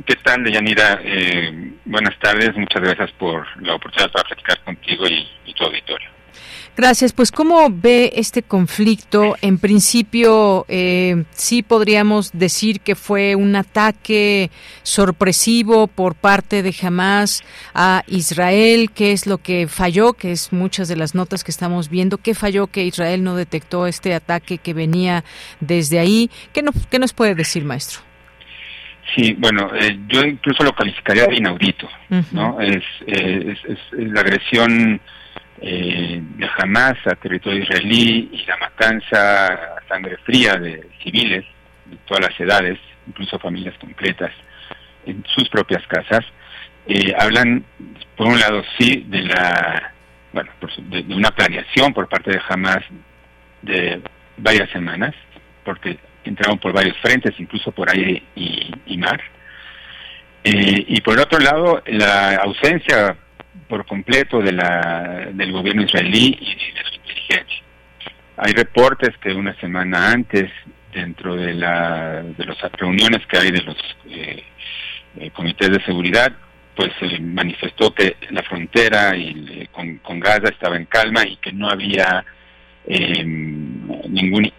¿Qué 0.05 0.17
tal, 0.17 0.45
Deyanira? 0.45 1.01
Eh, 1.03 1.73
buenas 1.87 2.19
tardes, 2.19 2.55
muchas 2.57 2.83
gracias 2.83 3.11
por 3.13 3.47
la 3.63 3.77
oportunidad 3.77 4.13
para 4.13 4.29
platicar 4.29 4.63
contigo 4.65 5.07
y 5.09 5.27
tu 5.55 5.65
auditorio. 5.65 6.11
Gracias. 6.77 7.12
Pues, 7.12 7.33
¿cómo 7.33 7.68
ve 7.70 8.12
este 8.14 8.42
conflicto? 8.42 9.35
En 9.42 9.59
principio, 9.59 10.64
eh, 10.68 11.24
sí 11.33 11.62
podríamos 11.62 12.31
decir 12.33 12.81
que 12.81 12.94
fue 12.94 13.35
un 13.35 13.57
ataque 13.57 14.51
sorpresivo 14.85 15.88
por 15.88 16.14
parte 16.14 16.62
de 16.62 16.74
Hamas 16.81 17.42
a 17.74 18.05
Israel. 18.07 18.90
¿Qué 18.94 19.12
es 19.12 19.27
lo 19.27 19.38
que 19.38 19.66
falló? 19.66 20.12
Que 20.12 20.31
es 20.31 20.53
muchas 20.53 20.87
de 20.87 20.96
las 20.96 21.14
notas 21.14 21.42
que 21.42 21.51
estamos 21.51 21.88
viendo. 21.88 22.18
¿Qué 22.18 22.35
falló 22.35 22.68
que 22.68 22.85
Israel 22.85 23.24
no 23.24 23.35
detectó 23.35 23.88
este 23.88 24.14
ataque 24.14 24.59
que 24.59 24.72
venía 24.72 25.24
desde 25.59 25.98
ahí? 25.98 26.31
¿Qué, 26.53 26.62
no, 26.62 26.70
qué 26.90 26.98
nos 26.98 27.12
puede 27.12 27.35
decir, 27.35 27.64
maestro? 27.64 28.03
Sí, 29.14 29.35
bueno, 29.38 29.70
eh, 29.74 29.98
yo 30.09 30.20
incluso 30.22 30.62
lo 30.62 30.74
calificaría 30.74 31.27
de 31.27 31.37
inaudito, 31.37 31.88
¿no? 32.31 32.61
Es, 32.61 32.85
eh, 33.07 33.53
es, 33.53 33.59
es, 33.64 33.79
la 33.92 34.20
agresión 34.20 35.01
eh, 35.61 36.21
de 36.23 36.49
Hamas 36.57 36.99
a 37.07 37.16
territorio 37.16 37.62
israelí 37.62 38.31
y 38.33 38.47
la 38.47 38.57
matanza 38.59 39.47
a 39.47 39.88
sangre 39.88 40.16
fría 40.18 40.55
de 40.55 40.88
civiles 41.03 41.44
de 41.87 41.97
todas 42.07 42.29
las 42.31 42.40
edades, 42.40 42.79
incluso 43.07 43.38
familias 43.38 43.77
completas, 43.79 44.33
en 45.07 45.25
sus 45.35 45.49
propias 45.49 45.87
casas, 45.87 46.25
eh, 46.87 47.12
hablan, 47.18 47.64
por 48.16 48.29
un 48.29 48.38
lado, 48.38 48.62
sí, 48.79 49.05
de 49.09 49.23
la, 49.23 49.92
bueno, 50.33 50.51
de, 50.90 51.14
una 51.14 51.31
planeación 51.31 51.92
por 51.92 52.09
parte 52.09 52.31
de 52.31 52.40
Hamas 52.49 52.85
de 53.62 54.01
varias 54.37 54.71
semanas, 54.71 55.14
porque 55.64 55.99
entraron 56.25 56.59
por 56.59 56.73
varios 56.73 56.97
frentes, 56.99 57.35
incluso 57.38 57.73
por 57.73 57.90
aire 57.90 58.23
y, 58.35 58.97
mar. 58.97 59.21
Eh, 60.44 60.85
y 60.88 61.01
por 61.01 61.18
otro 61.18 61.38
lado, 61.38 61.83
la 61.87 62.37
ausencia 62.37 63.16
por 63.68 63.85
completo 63.87 64.40
de 64.40 64.52
la, 64.52 65.28
del 65.33 65.52
gobierno 65.52 65.83
israelí 65.83 66.37
y 66.40 66.74
de 66.74 66.85
su 66.85 66.94
inteligencia. 66.94 67.62
Hay 68.38 68.52
reportes 68.52 69.16
que 69.18 69.33
una 69.33 69.54
semana 69.61 70.11
antes, 70.11 70.50
dentro 70.92 71.37
de, 71.37 71.54
la, 71.54 72.22
de 72.22 72.44
las 72.46 72.57
reuniones 72.72 73.26
que 73.26 73.37
hay 73.38 73.50
de 73.50 73.62
los 73.62 73.76
eh, 74.09 74.42
eh, 75.18 75.31
comités 75.31 75.70
de 75.70 75.85
seguridad, 75.85 76.33
pues 76.74 76.90
se 77.00 77.18
manifestó 77.18 77.92
que 77.92 78.16
la 78.31 78.42
frontera 78.44 79.16
y, 79.16 79.46
eh, 79.50 79.68
con, 79.72 80.20
Gaza 80.20 80.48
estaba 80.48 80.76
en 80.76 80.87
calma 80.87 81.26
y 81.26 81.37
que 81.37 81.52
no 81.52 81.68
había 81.68 82.24
ningún, 82.87 84.50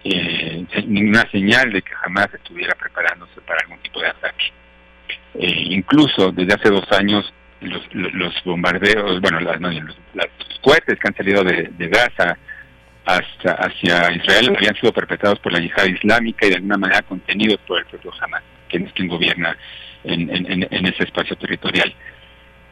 ninguna 0.86 1.28
señal 1.32 1.72
de 1.72 1.82
que 1.82 1.96
jamás 1.96 2.28
estuviera 2.32 2.76
preparándose 2.76 3.42
para 3.42 3.62
algún 3.62 3.80
tipo 3.80 4.00
de 4.02 4.08
ataque. 4.08 4.52
incluso 5.34 6.32
desde 6.32 6.54
hace 6.54 6.70
dos 6.70 6.86
años 6.92 7.34
los, 7.62 7.82
los 7.94 8.44
bombardeos, 8.44 9.20
bueno, 9.22 9.40
las, 9.40 9.60
los, 9.60 9.98
cohetes 10.62 11.00
que 11.00 11.08
han 11.08 11.16
salido 11.16 11.44
de, 11.44 11.70
Gaza 11.78 12.38
hasta 13.06 13.54
hacia 13.54 14.12
Israel 14.12 14.56
habían 14.56 14.76
sido 14.76 14.92
perpetrados 14.94 15.40
por 15.40 15.52
la 15.52 15.60
yihad 15.60 15.86
islámica 15.86 16.46
y 16.46 16.50
de 16.50 16.56
alguna 16.56 16.78
manera 16.78 17.02
contenidos 17.02 17.60
por 17.66 17.80
el 17.80 17.86
propio 17.86 18.12
Hamas, 18.22 18.44
quien 18.70 18.86
es 18.86 18.94
quien 18.94 19.08
gobierna 19.08 19.58
en, 20.04 20.30
en, 20.30 20.86
ese 20.86 21.04
espacio 21.04 21.36
territorial. 21.38 21.94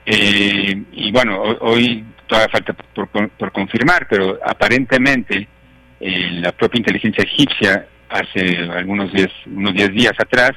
Eh, 0.05 0.83
y 0.91 1.11
bueno, 1.11 1.41
hoy, 1.61 2.05
todavía 2.27 2.49
falta 2.49 2.73
por, 2.73 3.51
confirmar, 3.51 4.07
pero 4.09 4.39
aparentemente 4.45 5.47
eh, 5.99 6.29
la 6.33 6.51
propia 6.51 6.79
inteligencia 6.79 7.23
egipcia 7.23 7.87
hace 8.09 8.57
algunos 8.71 9.11
días, 9.11 9.31
unos 9.47 9.73
diez 9.73 9.91
días 9.91 10.13
atrás 10.17 10.51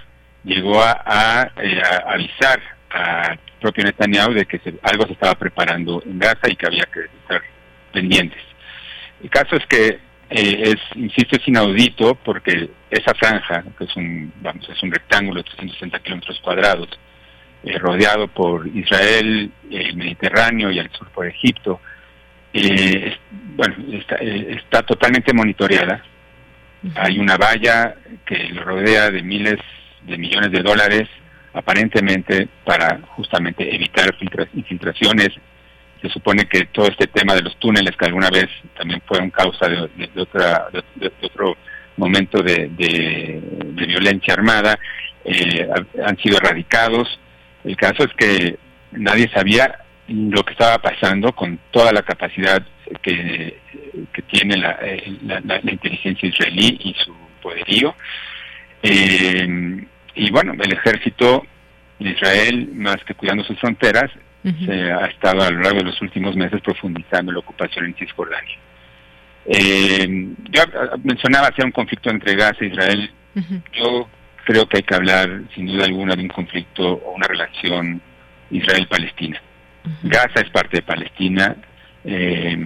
llegó 0.45 0.81
a, 0.83 1.03
a, 1.05 1.51
eh, 1.63 1.83
a 1.83 2.13
avisar 2.13 2.61
a 2.91 3.37
propio 3.61 3.85
Netanyahu 3.85 4.33
de 4.35 4.47
que 4.47 4.61
algo 4.83 5.07
se 5.07 5.13
estaba 5.13 5.35
preparando 5.35 6.03
en 6.05 6.19
Gaza 6.19 6.49
y 6.49 6.57
que 6.57 6.67
había 6.67 6.85
que 6.93 7.01
estar 7.23 7.43
pendientes. 7.93 8.43
El 9.23 9.31
caso 9.31 9.57
es 9.57 9.67
que 9.67 9.99
eh, 10.31 10.63
es, 10.63 10.97
insisto, 10.97 11.37
es 11.37 11.49
inaudito 11.49 12.15
porque 12.15 12.71
esa 12.91 13.15
franja, 13.15 13.65
que 13.77 13.85
es 13.85 13.97
un, 13.97 14.33
vamos, 14.41 14.69
es 14.69 14.83
un 14.83 14.91
rectángulo 14.91 15.43
de 15.43 15.45
360 15.45 15.99
kilómetros 16.01 16.41
cuadrados, 16.41 16.89
eh, 17.65 17.79
rodeado 17.79 18.29
por 18.29 18.67
Israel, 18.69 19.51
el 19.71 19.97
Mediterráneo 19.97 20.71
y 20.71 20.79
al 20.79 20.91
sur 20.93 21.09
por 21.11 21.27
Egipto, 21.27 21.81
eh, 22.53 23.17
bueno, 23.57 23.75
está, 23.93 24.17
está, 24.17 24.83
totalmente 24.83 25.33
monitoreada. 25.33 26.03
Hay 26.97 27.19
una 27.19 27.37
valla 27.37 27.95
que 28.25 28.49
lo 28.49 28.65
rodea 28.65 29.11
de 29.11 29.23
miles 29.23 29.59
de 30.03 30.17
millones 30.17 30.51
de 30.51 30.63
dólares 30.63 31.09
aparentemente 31.53 32.49
para 32.65 33.01
justamente 33.17 33.75
evitar 33.75 34.15
infiltraciones. 34.55 35.31
Se 36.01 36.09
supone 36.09 36.47
que 36.47 36.67
todo 36.67 36.87
este 36.87 37.07
tema 37.07 37.35
de 37.35 37.43
los 37.43 37.57
túneles, 37.59 37.97
que 37.97 38.07
alguna 38.07 38.31
vez 38.31 38.47
también 38.77 39.03
fueron 39.07 39.31
causa 39.31 39.69
de, 39.69 40.11
otra, 40.17 40.69
otro 41.23 41.57
momento 41.97 42.43
de, 42.43 42.71
violencia 43.75 44.35
armada, 44.35 44.79
eh, 45.25 45.69
han 46.05 46.17
sido 46.19 46.39
erradicados. 46.39 47.19
El 47.65 47.77
caso 47.77 48.05
es 48.05 48.13
que 48.15 48.59
nadie 48.93 49.29
sabía 49.35 49.81
lo 50.09 50.43
que 50.43 50.53
estaba 50.53 50.79
pasando 50.79 51.33
con 51.33 51.59
toda 51.71 51.93
la 51.93 52.03
capacidad 52.03 52.63
que, 53.03 53.59
tiene 54.29 54.57
la, 54.57 54.79
la, 55.45 55.61
inteligencia 55.71 56.29
israelí 56.29 56.79
y 56.83 56.95
su 56.95 57.15
poderío. 57.43 57.95
Y 60.15 60.31
bueno, 60.31 60.55
el 60.61 60.73
ejército 60.73 61.45
de 61.99 62.11
Israel, 62.11 62.71
más 62.75 62.97
que 63.05 63.15
cuidando 63.15 63.45
sus 63.45 63.59
fronteras, 63.59 64.11
se 64.43 64.91
ha 64.91 65.05
estado 65.07 65.43
a 65.43 65.51
lo 65.51 65.61
largo 65.61 65.81
de 65.81 65.85
los 65.85 66.01
últimos 66.01 66.35
meses 66.35 66.63
profundizando 66.63 67.31
la 67.31 67.41
ocupación 67.41 67.85
en 67.85 67.95
Cisjordania. 67.95 68.57
Eh, 69.47 70.35
yo 70.51 70.63
mencionaba 71.05 71.49
hacer 71.49 71.65
un 71.65 71.73
conflicto 71.73 72.11
entre 72.11 72.37
Gaza 72.37 72.59
e 72.61 72.69
Israel. 72.69 73.11
Yo 73.73 74.09
creo 74.45 74.67
que 74.67 74.79
hay 74.79 74.83
que 74.83 74.95
hablar, 74.95 75.43
sin 75.55 75.67
duda 75.67 75.85
alguna, 75.85 76.17
de 76.17 76.23
un 76.23 76.29
conflicto 76.29 76.95
o 77.05 77.13
una 77.13 77.27
relación 77.27 78.01
Israel-Palestina. 78.51 79.41
Gaza 80.03 80.41
es 80.41 80.51
parte 80.51 80.79
de 80.79 80.83
Palestina 80.83 81.57
eh, 82.05 82.57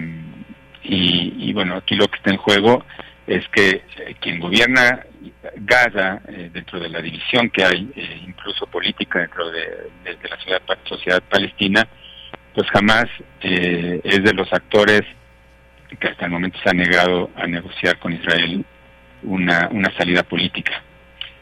y, 0.83 1.53
bueno, 1.53 1.75
aquí 1.75 1.95
lo 1.95 2.07
que 2.07 2.17
está 2.17 2.31
en 2.31 2.37
juego 2.37 2.85
es 3.27 3.47
que 3.49 3.69
eh, 3.69 4.15
quien 4.19 4.39
gobierna 4.39 5.05
Gaza, 5.55 6.21
eh, 6.27 6.49
dentro 6.53 6.79
de 6.79 6.89
la 6.89 7.01
división 7.01 7.49
que 7.49 7.63
hay, 7.63 7.91
incluso 8.27 8.67
política 8.67 9.19
dentro 9.19 9.49
de, 9.49 9.91
la 10.05 10.37
sociedad, 10.37 10.61
sociedad, 10.83 11.23
palestina, 11.29 11.87
pues 12.53 12.69
jamás 12.69 13.05
es 13.41 14.23
de 14.23 14.33
los 14.33 14.51
actores 14.53 15.01
que 15.99 16.07
hasta 16.07 16.25
el 16.25 16.31
momento 16.31 16.57
se 16.63 16.69
ha 16.69 16.73
negado 16.73 17.29
a 17.35 17.47
negociar 17.47 17.99
con 17.99 18.13
Israel 18.13 18.65
una, 19.23 19.67
una 19.71 19.91
salida 19.97 20.23
política. 20.23 20.81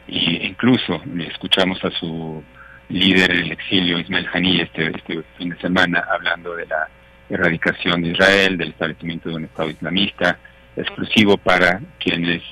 Y 0.06 0.46
incluso 0.46 1.02
escuchamos 1.28 1.82
a 1.84 1.90
su 1.90 2.42
líder 2.88 3.30
en 3.30 3.38
el 3.38 3.52
exilio, 3.52 3.98
Ismael 3.98 4.28
Haní, 4.32 4.60
este, 4.60 4.86
este 4.94 5.22
fin 5.38 5.50
de 5.50 5.58
semana, 5.58 6.04
hablando 6.10 6.54
de 6.54 6.66
la 6.66 6.88
erradicación 7.30 8.02
de 8.02 8.10
Israel, 8.10 8.58
del 8.58 8.70
establecimiento 8.70 9.28
de 9.30 9.36
un 9.36 9.44
Estado 9.44 9.70
islamista, 9.70 10.38
exclusivo 10.76 11.36
para 11.36 11.80
quienes 11.98 12.42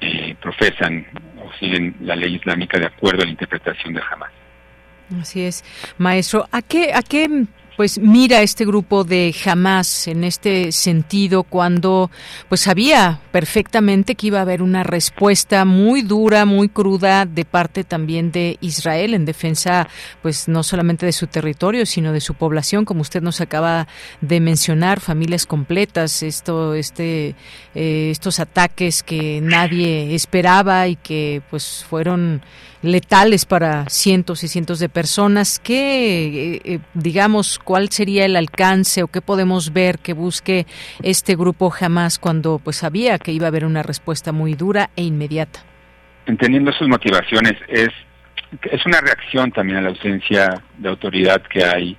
eh, 0.00 0.34
profesan 0.40 1.06
o 1.38 1.52
siguen 1.58 1.96
la 2.00 2.16
ley 2.16 2.36
islámica 2.36 2.78
de 2.78 2.86
acuerdo 2.86 3.22
a 3.22 3.24
la 3.24 3.30
interpretación 3.30 3.94
de 3.94 4.00
Hamas. 4.00 4.32
Así 5.20 5.42
es, 5.42 5.64
maestro. 5.98 6.48
¿A 6.50 6.62
qué, 6.62 6.92
a 6.94 7.02
qué 7.02 7.46
pues 7.76 7.98
mira 7.98 8.42
este 8.42 8.64
grupo 8.64 9.04
de 9.04 9.34
Hamas 9.44 10.06
en 10.06 10.24
este 10.24 10.72
sentido 10.72 11.42
cuando 11.42 12.10
pues 12.48 12.62
sabía 12.62 13.20
perfectamente 13.30 14.14
que 14.14 14.28
iba 14.28 14.38
a 14.38 14.42
haber 14.42 14.62
una 14.62 14.82
respuesta 14.82 15.64
muy 15.64 16.02
dura, 16.02 16.44
muy 16.44 16.68
cruda 16.68 17.24
de 17.24 17.44
parte 17.44 17.84
también 17.84 18.32
de 18.32 18.58
Israel 18.60 19.14
en 19.14 19.24
defensa 19.24 19.88
pues 20.20 20.48
no 20.48 20.62
solamente 20.62 21.06
de 21.06 21.12
su 21.12 21.26
territorio, 21.26 21.86
sino 21.86 22.12
de 22.12 22.20
su 22.20 22.34
población, 22.34 22.84
como 22.84 23.00
usted 23.00 23.22
nos 23.22 23.40
acaba 23.40 23.88
de 24.20 24.40
mencionar, 24.40 25.00
familias 25.00 25.46
completas, 25.46 26.22
esto 26.22 26.74
este 26.74 27.34
eh, 27.74 28.10
estos 28.10 28.38
ataques 28.40 29.02
que 29.02 29.40
nadie 29.42 30.14
esperaba 30.14 30.88
y 30.88 30.96
que 30.96 31.42
pues 31.50 31.84
fueron 31.88 32.42
letales 32.82 33.46
para 33.46 33.88
cientos 33.88 34.44
y 34.44 34.48
cientos 34.48 34.78
de 34.78 34.88
personas. 34.88 35.58
¿Qué, 35.58 36.54
eh, 36.54 36.60
eh, 36.64 36.78
digamos, 36.94 37.58
cuál 37.58 37.90
sería 37.90 38.24
el 38.24 38.36
alcance 38.36 39.02
o 39.02 39.08
qué 39.08 39.20
podemos 39.20 39.72
ver 39.72 39.98
que 39.98 40.12
busque 40.12 40.66
este 41.02 41.36
grupo 41.36 41.70
jamás 41.70 42.18
cuando 42.18 42.58
pues 42.58 42.76
sabía 42.76 43.18
que 43.18 43.32
iba 43.32 43.46
a 43.46 43.48
haber 43.48 43.64
una 43.64 43.82
respuesta 43.82 44.32
muy 44.32 44.54
dura 44.54 44.90
e 44.96 45.02
inmediata? 45.02 45.60
Entendiendo 46.26 46.72
sus 46.72 46.88
motivaciones, 46.88 47.54
es, 47.68 47.90
una 48.84 49.00
reacción 49.00 49.50
también 49.50 49.78
a 49.78 49.82
la 49.82 49.88
ausencia 49.88 50.62
de 50.76 50.88
autoridad 50.88 51.42
que 51.42 51.64
hay 51.64 51.96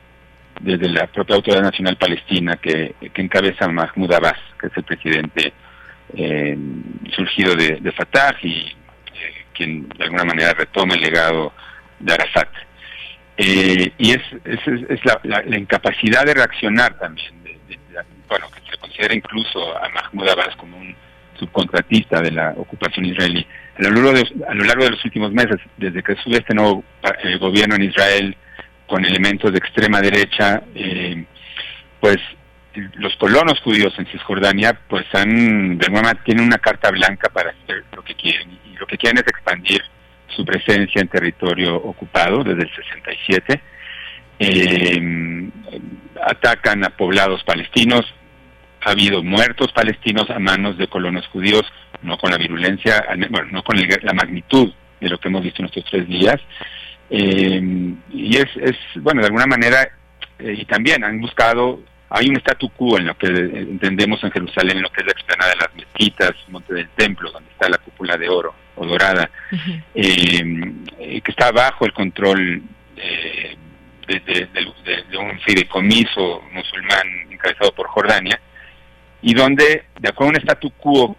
desde 0.61 0.87
la 0.87 1.07
propia 1.07 1.35
Autoridad 1.35 1.63
Nacional 1.63 1.97
Palestina 1.97 2.57
que, 2.57 2.93
que 3.11 3.21
encabeza 3.21 3.67
Mahmoud 3.67 4.13
Abbas, 4.13 4.37
que 4.59 4.67
es 4.67 4.77
el 4.77 4.83
presidente 4.83 5.53
eh, 6.15 6.55
surgido 7.15 7.55
de, 7.55 7.79
de 7.81 7.91
Fatah 7.91 8.35
y 8.43 8.71
quien 9.53 9.87
de 9.89 10.03
alguna 10.03 10.25
manera 10.25 10.53
retome 10.53 10.95
el 10.95 11.01
legado 11.01 11.53
de 11.99 12.13
Arafat. 12.13 12.49
Eh, 13.37 13.91
y 13.97 14.11
es, 14.11 14.21
es, 14.45 14.99
la, 15.03 15.57
incapacidad 15.57 16.23
de 16.23 16.35
reaccionar 16.35 16.97
también, 16.99 17.33
bueno, 18.27 18.47
que 18.51 18.71
se 18.71 18.77
considera 18.77 19.15
incluso 19.15 19.75
a 19.77 19.89
Mahmoud 19.89 20.29
Abbas 20.29 20.55
como 20.55 20.77
un 20.77 20.95
subcontratista 21.39 22.21
de 22.21 22.31
la 22.31 22.53
ocupación 22.57 23.05
israelí. 23.05 23.45
A 23.77 23.81
lo 23.83 23.89
largo 23.89 24.11
de, 24.13 24.45
a 24.47 24.53
lo 24.53 24.63
largo 24.65 24.83
de 24.83 24.91
los 24.91 25.05
últimos 25.05 25.31
meses, 25.31 25.57
desde 25.77 26.03
que 26.03 26.15
sube 26.17 26.37
este 26.37 26.53
nuevo 26.53 26.83
eh, 27.23 27.37
gobierno 27.37 27.75
en 27.75 27.83
Israel 27.83 28.37
con 28.85 29.03
elementos 29.03 29.51
de 29.51 29.57
extrema 29.57 29.99
derecha, 29.99 30.61
eh, 30.75 31.25
pues 31.99 32.17
los 32.95 33.15
colonos 33.17 33.59
judíos 33.61 33.93
en 33.97 34.07
Cisjordania 34.07 34.79
pues 34.87 35.05
han 35.13 35.77
de 35.77 35.89
manera 35.89 36.15
tienen 36.23 36.45
una 36.45 36.57
carta 36.57 36.89
blanca 36.91 37.29
para 37.29 37.51
hacer 37.51 37.83
lo 37.95 38.03
que 38.03 38.15
quieren. 38.15 38.57
Y 38.71 38.77
lo 38.77 38.87
que 38.87 38.97
quieren 38.97 39.17
es 39.17 39.27
expandir 39.27 39.81
su 40.27 40.43
presencia 40.43 41.01
en 41.01 41.07
territorio 41.07 41.75
ocupado 41.75 42.43
desde 42.43 42.63
el 42.63 42.75
67 42.75 43.61
eh, 44.39 45.49
atacan 46.25 46.83
a 46.83 46.89
poblados 46.89 47.43
palestinos. 47.43 48.05
Ha 48.81 48.91
habido 48.91 49.23
muertos 49.23 49.71
palestinos 49.71 50.29
a 50.29 50.39
manos 50.39 50.77
de 50.77 50.87
colonos 50.87 51.27
judíos 51.27 51.63
no 52.01 52.17
con 52.17 52.31
la 52.31 52.37
virulencia 52.37 53.05
bueno 53.29 53.47
no 53.51 53.63
con 53.63 53.77
la 53.77 54.13
magnitud 54.13 54.73
de 54.99 55.09
lo 55.09 55.17
que 55.19 55.29
hemos 55.29 55.43
visto 55.43 55.61
en 55.61 55.67
estos 55.67 55.85
tres 55.85 56.07
días. 56.07 56.41
Eh, 57.09 57.61
y 58.11 58.37
es, 58.37 58.47
es 58.55 58.75
bueno 58.95 59.21
de 59.21 59.27
alguna 59.27 59.45
manera 59.45 59.87
eh, 60.39 60.55
y 60.57 60.65
también 60.65 61.03
han 61.03 61.21
buscado 61.21 61.79
hay 62.15 62.29
un 62.29 62.35
statu 62.37 62.69
quo 62.69 62.99
en 62.99 63.07
lo 63.07 63.17
que 63.17 63.25
entendemos 63.25 64.23
en 64.23 64.29
Jerusalén, 64.29 64.77
en 64.77 64.83
lo 64.83 64.91
que 64.91 65.01
es 65.01 65.07
la 65.07 65.13
explanada 65.13 65.49
de 65.49 65.57
las 65.57 65.75
mezquitas, 65.75 66.31
Monte 66.49 66.75
del 66.75 66.87
Templo, 66.89 67.31
donde 67.31 67.49
está 67.49 67.67
la 67.67 67.79
cúpula 67.79 68.15
de 68.17 68.29
oro 68.29 68.53
o 68.75 68.85
dorada, 68.85 69.31
eh, 69.95 70.43
que 71.23 71.31
está 71.31 71.51
bajo 71.51 71.87
el 71.87 71.93
control 71.93 72.61
eh, 72.97 73.57
de, 74.05 75.17
un 75.17 75.39
fideicomiso 75.39 76.43
musulmán 76.51 77.07
encabezado 77.31 77.73
por 77.73 77.87
Jordania, 77.87 78.39
y 79.23 79.33
donde, 79.33 79.85
de 79.99 80.09
acuerdo 80.09 80.33
a 80.33 80.37
un 80.37 80.41
statu 80.41 80.69
quo 80.73 81.17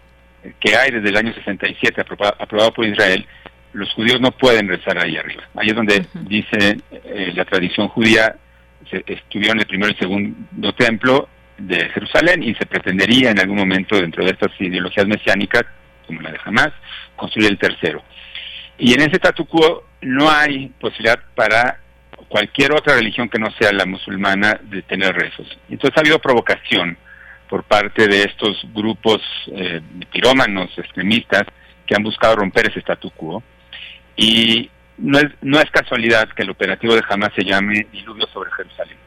que 0.61 0.77
hay 0.77 0.91
desde 0.91 1.09
el 1.09 1.17
año 1.17 1.33
67 1.33 1.99
aprobado, 1.99 2.37
aprobado 2.39 2.71
por 2.71 2.85
Israel, 2.85 3.27
los 3.73 3.91
judíos 3.93 4.21
no 4.21 4.31
pueden 4.31 4.69
rezar 4.69 4.97
ahí 4.97 5.17
arriba. 5.17 5.43
Ahí 5.55 5.67
es 5.67 5.75
donde 5.75 6.05
dice 6.21 6.77
eh, 6.89 7.33
la 7.35 7.43
tradición 7.43 7.89
judía, 7.89 8.37
estuvieron 8.91 9.59
el 9.59 9.65
primero 9.65 9.91
y 9.91 9.95
segundo 9.95 10.73
templo 10.73 11.29
de 11.57 11.89
Jerusalén 11.89 12.43
y 12.43 12.53
se 12.55 12.65
pretendería 12.65 13.31
en 13.31 13.39
algún 13.39 13.57
momento 13.57 13.95
dentro 13.95 14.23
de 14.23 14.31
estas 14.31 14.51
ideologías 14.59 15.07
mesiánicas, 15.07 15.63
como 16.05 16.21
la 16.21 16.31
de 16.31 16.39
Hamas, 16.43 16.71
construir 17.15 17.51
el 17.51 17.57
tercero. 17.57 18.03
Y 18.77 18.93
en 18.93 19.01
ese 19.01 19.17
statu 19.17 19.45
quo 19.45 19.85
no 20.01 20.29
hay 20.29 20.67
posibilidad 20.79 21.19
para 21.33 21.79
cualquier 22.27 22.73
otra 22.73 22.95
religión 22.95 23.29
que 23.29 23.39
no 23.39 23.51
sea 23.59 23.71
la 23.71 23.85
musulmana 23.85 24.59
de 24.63 24.81
tener 24.81 25.15
rezos. 25.15 25.47
Entonces 25.69 25.97
ha 25.97 26.01
habido 26.01 26.19
provocación 26.19 26.97
por 27.49 27.63
parte 27.63 28.07
de 28.07 28.23
estos 28.23 28.65
grupos 28.73 29.21
eh, 29.47 29.81
pirómanos 30.11 30.77
extremistas 30.77 31.43
que 31.85 31.95
han 31.95 32.03
buscado 32.03 32.35
romper 32.35 32.69
ese 32.69 32.79
statu 32.79 33.11
quo 33.11 33.43
y 34.15 34.69
no 34.97 35.19
es, 35.19 35.27
no 35.41 35.59
es 35.59 35.69
casualidad 35.71 36.29
que 36.29 36.43
el 36.43 36.49
operativo 36.49 36.95
de 36.95 37.03
Hamas 37.07 37.31
se 37.35 37.43
llame 37.43 37.87
Diluvio 37.91 38.27
sobre 38.27 38.51
Jerusalén. 38.51 38.97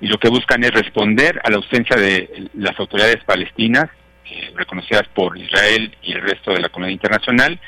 Y 0.00 0.08
lo 0.08 0.18
que 0.18 0.28
buscan 0.28 0.62
es 0.64 0.72
responder 0.72 1.40
a 1.44 1.50
la 1.50 1.56
ausencia 1.56 1.96
de 1.96 2.48
las 2.54 2.78
autoridades 2.78 3.22
palestinas, 3.24 3.86
eh, 4.28 4.52
reconocidas 4.56 5.06
por 5.14 5.36
Israel 5.38 5.96
y 6.02 6.12
el 6.12 6.22
resto 6.22 6.52
de 6.52 6.60
la 6.60 6.68
comunidad 6.68 6.94
internacional, 6.94 7.58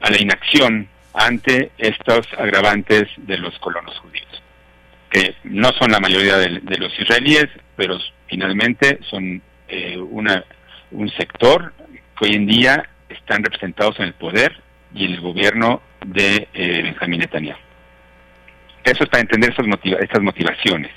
a 0.00 0.10
la 0.10 0.20
inacción 0.20 0.88
ante 1.12 1.72
estos 1.78 2.26
agravantes 2.38 3.08
de 3.16 3.38
los 3.38 3.58
colonos 3.58 3.98
judíos, 3.98 4.42
que 5.10 5.34
no 5.44 5.72
son 5.72 5.90
la 5.90 6.00
mayoría 6.00 6.36
de, 6.36 6.78
los 6.78 6.98
israelíes, 6.98 7.48
pero 7.76 7.98
finalmente 8.28 9.00
son 9.10 9.42
eh, 9.68 9.98
una, 9.98 10.44
un 10.92 11.10
sector 11.10 11.74
que 12.18 12.26
hoy 12.26 12.36
en 12.36 12.46
día 12.46 12.88
están 13.08 13.42
representados 13.42 13.98
en 13.98 14.06
el 14.06 14.14
poder 14.14 14.56
y 14.94 15.04
el 15.06 15.20
gobierno 15.20 15.82
de 16.04 16.48
eh, 16.52 16.82
Benjamín 16.82 17.20
Netanyahu. 17.20 17.58
Eso 18.84 19.04
es 19.04 19.10
para 19.10 19.22
entender 19.22 19.52
esas 19.52 19.66
estas 20.00 20.22
motivaciones. 20.22 20.90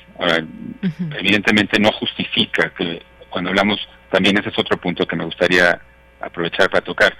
evidentemente 1.19 1.79
no 1.79 1.91
justifica 1.91 2.71
que 2.77 3.01
cuando 3.29 3.49
hablamos, 3.49 3.79
también 4.11 4.37
ese 4.37 4.49
es 4.49 4.59
otro 4.59 4.77
punto 4.77 5.05
que 5.05 5.15
me 5.15 5.25
gustaría 5.25 5.79
aprovechar 6.21 6.69
para 6.69 6.83
tocar. 6.83 7.15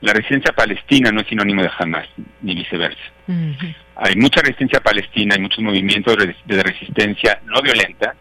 La 0.00 0.12
resistencia 0.12 0.52
palestina 0.52 1.10
no 1.10 1.20
es 1.20 1.26
sinónimo 1.28 1.62
de 1.62 1.70
Hamas, 1.76 2.08
ni 2.42 2.54
viceversa. 2.54 3.00
Hay 3.96 4.14
mucha 4.16 4.40
resistencia 4.40 4.80
palestina, 4.80 5.34
hay 5.34 5.40
muchos 5.40 5.62
movimientos 5.62 6.16
de 6.44 6.62
resistencia 6.62 7.40
no 7.44 7.60
violenta, 7.62 8.14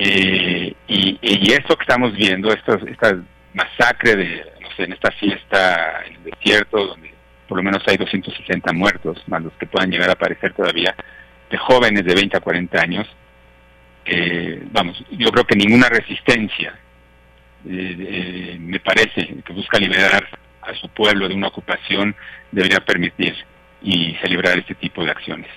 eh, 0.00 0.74
y, 0.86 1.18
y, 1.20 1.52
esto 1.52 1.76
que 1.76 1.82
estamos 1.82 2.14
viendo, 2.14 2.52
esta 2.52 3.16
masacre 3.54 4.16
de, 4.16 4.52
no 4.60 4.70
sé, 4.76 4.84
en 4.84 4.92
esta 4.92 5.10
fiesta 5.12 6.04
en 6.06 6.16
el 6.16 6.24
desierto, 6.24 6.86
donde 6.86 7.12
por 7.48 7.58
lo 7.58 7.64
menos 7.64 7.82
hay 7.86 7.96
260 7.96 8.72
muertos, 8.72 9.22
más 9.26 9.42
los 9.42 9.52
que 9.54 9.66
puedan 9.66 9.90
llegar 9.90 10.10
a 10.10 10.12
aparecer 10.12 10.52
todavía, 10.52 10.94
de 11.50 11.56
jóvenes 11.56 12.04
de 12.04 12.14
20 12.14 12.36
a 12.36 12.40
40 12.40 12.80
años, 12.80 13.06
eh, 14.04 14.62
vamos, 14.70 15.02
yo 15.10 15.30
creo 15.30 15.44
que 15.44 15.56
ninguna 15.56 15.88
resistencia, 15.88 16.78
me 17.64 18.80
parece, 18.80 19.42
que 19.44 19.52
busca 19.52 19.78
liberar 19.78 20.28
a 20.62 20.74
su 20.74 20.88
pueblo 20.88 21.28
de 21.28 21.34
una 21.34 21.48
ocupación, 21.48 22.14
debería 22.52 22.80
permitir 22.80 23.34
y 23.82 24.14
celebrar 24.22 24.58
este 24.58 24.74
tipo 24.74 25.04
de 25.04 25.10
acciones. 25.10 25.48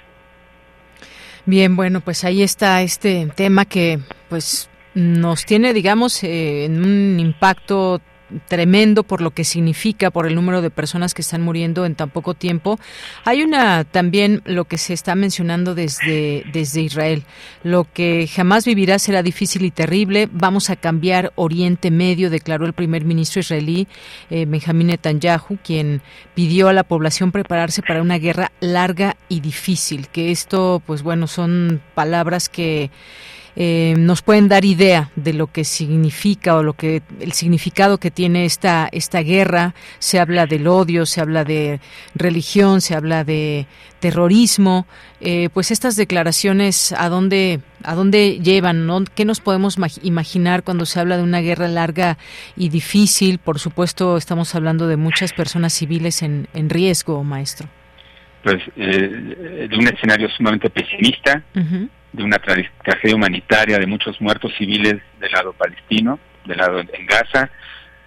Bien, 1.45 1.75
bueno, 1.75 2.01
pues 2.01 2.23
ahí 2.23 2.43
está 2.43 2.81
este 2.81 3.27
tema 3.35 3.65
que 3.65 3.99
pues 4.29 4.69
nos 4.93 5.45
tiene, 5.45 5.73
digamos, 5.73 6.23
eh, 6.23 6.65
en 6.65 6.83
un 6.83 7.19
impacto 7.19 8.01
tremendo 8.47 9.03
por 9.03 9.21
lo 9.21 9.31
que 9.31 9.43
significa, 9.43 10.11
por 10.11 10.27
el 10.27 10.35
número 10.35 10.61
de 10.61 10.69
personas 10.69 11.13
que 11.13 11.21
están 11.21 11.41
muriendo 11.41 11.85
en 11.85 11.95
tan 11.95 12.09
poco 12.09 12.33
tiempo. 12.33 12.79
Hay 13.25 13.43
una 13.43 13.83
también 13.83 14.41
lo 14.45 14.65
que 14.65 14.77
se 14.77 14.93
está 14.93 15.15
mencionando 15.15 15.75
desde, 15.75 16.43
desde 16.51 16.81
Israel. 16.81 17.23
Lo 17.63 17.87
que 17.91 18.27
jamás 18.27 18.65
vivirá 18.65 18.99
será 18.99 19.23
difícil 19.23 19.65
y 19.65 19.71
terrible. 19.71 20.29
Vamos 20.31 20.69
a 20.69 20.75
cambiar 20.75 21.31
Oriente 21.35 21.91
Medio, 21.91 22.29
declaró 22.29 22.65
el 22.65 22.73
primer 22.73 23.05
ministro 23.05 23.39
israelí 23.41 23.87
eh, 24.29 24.45
Benjamín 24.45 24.87
Netanyahu, 24.87 25.57
quien 25.63 26.01
pidió 26.33 26.69
a 26.69 26.73
la 26.73 26.83
población 26.83 27.31
prepararse 27.31 27.81
para 27.81 28.01
una 28.01 28.17
guerra 28.17 28.51
larga 28.59 29.17
y 29.29 29.39
difícil. 29.39 30.07
Que 30.07 30.31
esto, 30.31 30.81
pues 30.85 31.03
bueno, 31.03 31.27
son 31.27 31.81
palabras 31.93 32.49
que 32.49 32.91
eh, 33.55 33.95
nos 33.97 34.21
pueden 34.21 34.47
dar 34.47 34.63
idea 34.65 35.11
de 35.15 35.33
lo 35.33 35.47
que 35.47 35.63
significa 35.63 36.55
o 36.55 36.63
lo 36.63 36.73
que 36.73 37.01
el 37.19 37.33
significado 37.33 37.97
que 37.97 38.11
tiene 38.11 38.45
esta 38.45 38.87
esta 38.91 39.21
guerra. 39.21 39.75
Se 39.99 40.19
habla 40.19 40.45
del 40.45 40.67
odio, 40.67 41.05
se 41.05 41.21
habla 41.21 41.43
de 41.43 41.79
religión, 42.15 42.81
se 42.81 42.95
habla 42.95 43.23
de 43.23 43.67
terrorismo. 43.99 44.87
Eh, 45.19 45.49
pues 45.53 45.71
estas 45.71 45.95
declaraciones 45.95 46.93
a 46.93 47.09
dónde 47.09 47.59
a 47.83 47.95
dónde 47.95 48.39
llevan, 48.39 48.87
¿Qué 49.15 49.25
nos 49.25 49.39
podemos 49.39 49.77
imaginar 50.03 50.63
cuando 50.63 50.85
se 50.85 50.99
habla 50.99 51.17
de 51.17 51.23
una 51.23 51.39
guerra 51.39 51.67
larga 51.67 52.17
y 52.55 52.69
difícil? 52.69 53.39
Por 53.39 53.59
supuesto, 53.59 54.17
estamos 54.17 54.53
hablando 54.53 54.87
de 54.87 54.97
muchas 54.97 55.33
personas 55.33 55.73
civiles 55.73 56.21
en, 56.21 56.47
en 56.53 56.69
riesgo, 56.69 57.23
maestro. 57.23 57.67
Pues 58.43 58.61
eh, 58.75 59.67
de 59.69 59.77
un 59.77 59.87
escenario 59.87 60.29
sumamente 60.29 60.69
pesimista 60.69 61.43
de 62.13 62.23
una 62.23 62.37
tragedia 62.37 63.15
humanitaria, 63.15 63.79
de 63.79 63.87
muchos 63.87 64.19
muertos 64.21 64.53
civiles 64.57 65.01
del 65.19 65.31
lado 65.31 65.53
palestino, 65.53 66.19
del 66.45 66.57
lado 66.57 66.79
en 66.79 67.05
Gaza, 67.05 67.49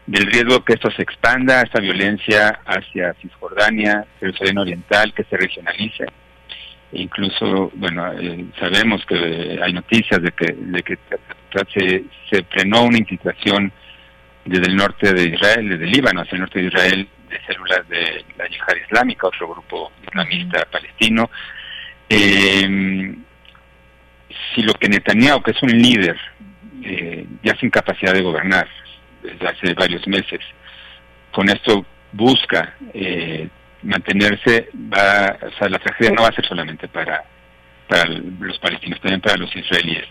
del 0.07 0.27
riesgo 0.27 0.65
que 0.65 0.75
esto 0.75 0.91
se 0.91 1.03
expanda, 1.03 1.63
esta 1.63 1.81
violencia 1.81 2.61
hacia 2.67 3.15
Cisjordania, 3.15 4.05
Jerusalén 4.21 4.59
Oriental, 4.59 5.15
que 5.15 5.25
se 5.25 5.37
regionalice. 5.37 6.05
E 6.93 7.03
incluso, 7.03 7.73
bueno, 7.75 8.13
eh, 8.13 8.45
sabemos 8.59 9.05
que 9.07 9.59
hay 9.63 9.73
noticias 9.73 10.21
de 10.21 10.31
que, 10.33 10.53
de 10.53 10.83
que 10.83 10.99
se, 11.73 12.05
se 12.31 12.45
frenó 12.45 12.83
una 12.83 12.99
infiltración 12.99 13.73
desde 14.45 14.67
el 14.67 14.77
norte 14.77 15.13
de 15.13 15.25
Israel, 15.25 15.71
desde 15.71 15.87
Líbano 15.87 16.21
hacia 16.21 16.35
el 16.35 16.41
norte 16.41 16.61
de 16.61 16.67
Israel, 16.67 17.09
de 17.29 17.41
células 17.47 17.89
de 17.89 18.25
la 18.37 18.47
yihad 18.47 18.77
islámica, 18.85 19.29
otro 19.29 19.49
grupo 19.49 19.91
islamista 20.07 20.67
palestino. 20.71 21.31
Eh, 22.09 23.17
si 24.55 24.63
lo 24.63 24.75
que 24.75 24.89
Netanyahu, 24.89 25.43
que 25.43 25.53
es 25.53 25.63
un 25.63 25.71
líder 25.71 26.17
eh, 26.83 27.27
ya 27.43 27.57
sin 27.57 27.71
capacidad 27.71 28.13
de 28.13 28.23
gobernar 28.23 28.69
desde 29.23 29.49
hace 29.49 29.75
varios 29.75 30.07
meses, 30.07 30.41
con 31.33 31.49
esto 31.49 31.85
busca 32.13 32.75
eh, 32.93 33.49
mantenerse, 33.83 34.69
va, 34.75 35.37
o 35.47 35.59
sea, 35.59 35.69
la 35.69 35.79
tragedia 35.79 36.13
no 36.15 36.23
va 36.23 36.29
a 36.29 36.35
ser 36.35 36.47
solamente 36.47 36.89
para, 36.89 37.25
para 37.89 38.05
los 38.07 38.59
palestinos, 38.59 39.01
también 39.01 39.21
para 39.21 39.37
los 39.37 39.55
israelíes. 39.55 40.07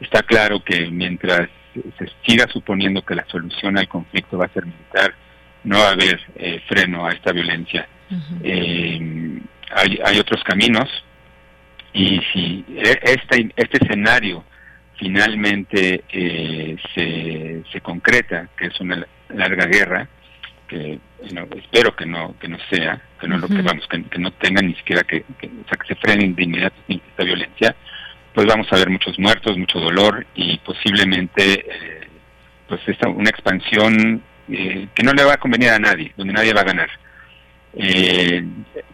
Está 0.00 0.22
claro 0.22 0.62
que 0.62 0.90
mientras 0.90 1.48
se 1.72 2.10
siga 2.26 2.46
suponiendo 2.52 3.02
que 3.02 3.14
la 3.14 3.26
solución 3.26 3.78
al 3.78 3.88
conflicto 3.88 4.38
va 4.38 4.46
a 4.46 4.52
ser 4.52 4.66
militar, 4.66 5.14
no 5.64 5.78
va 5.78 5.88
a 5.88 5.92
haber 5.92 6.20
eh, 6.36 6.60
freno 6.68 7.06
a 7.06 7.12
esta 7.12 7.32
violencia. 7.32 7.88
hay, 8.44 9.98
hay 10.04 10.18
otros 10.18 10.42
caminos, 10.44 10.88
y 11.96 12.20
si 12.30 12.64
este, 12.76 13.50
este 13.56 13.78
escenario 13.84 14.44
finalmente 14.98 16.04
eh, 16.10 16.76
se, 16.94 17.62
se 17.72 17.80
concreta, 17.80 18.50
que 18.56 18.66
es 18.66 18.78
una 18.80 19.06
larga 19.30 19.64
guerra, 19.64 20.06
que 20.68 20.98
espero 21.56 21.96
que 21.96 22.04
no 22.04 22.38
que 22.38 22.48
no 22.48 22.58
sea, 22.70 23.00
que 23.18 23.26
no 23.26 23.38
lo 23.38 23.48
que 23.48 23.62
vamos, 23.62 23.86
que, 23.88 24.18
no 24.18 24.30
tenga 24.32 24.60
ni 24.60 24.74
siquiera 24.74 25.04
que, 25.04 25.24
o 25.40 25.68
sea, 25.68 25.78
que 25.78 25.86
se 25.88 25.94
frene 25.94 26.28
de 26.34 26.44
inmediato 26.44 26.76
esta 26.86 27.24
violencia, 27.24 27.74
pues 28.34 28.46
vamos 28.46 28.66
a 28.70 28.76
ver 28.76 28.90
muchos 28.90 29.18
muertos, 29.18 29.56
mucho 29.56 29.80
dolor 29.80 30.26
y 30.34 30.58
posiblemente 30.58 31.60
eh, 31.60 32.08
pues 32.68 32.82
esta, 32.88 33.08
una 33.08 33.30
expansión 33.30 34.22
eh, 34.50 34.88
que 34.94 35.02
no 35.02 35.14
le 35.14 35.24
va 35.24 35.34
a 35.34 35.38
convenir 35.38 35.70
a 35.70 35.78
nadie, 35.78 36.12
donde 36.16 36.34
nadie 36.34 36.52
va 36.52 36.60
a 36.60 36.64
ganar. 36.64 36.90
Eh, 37.76 38.44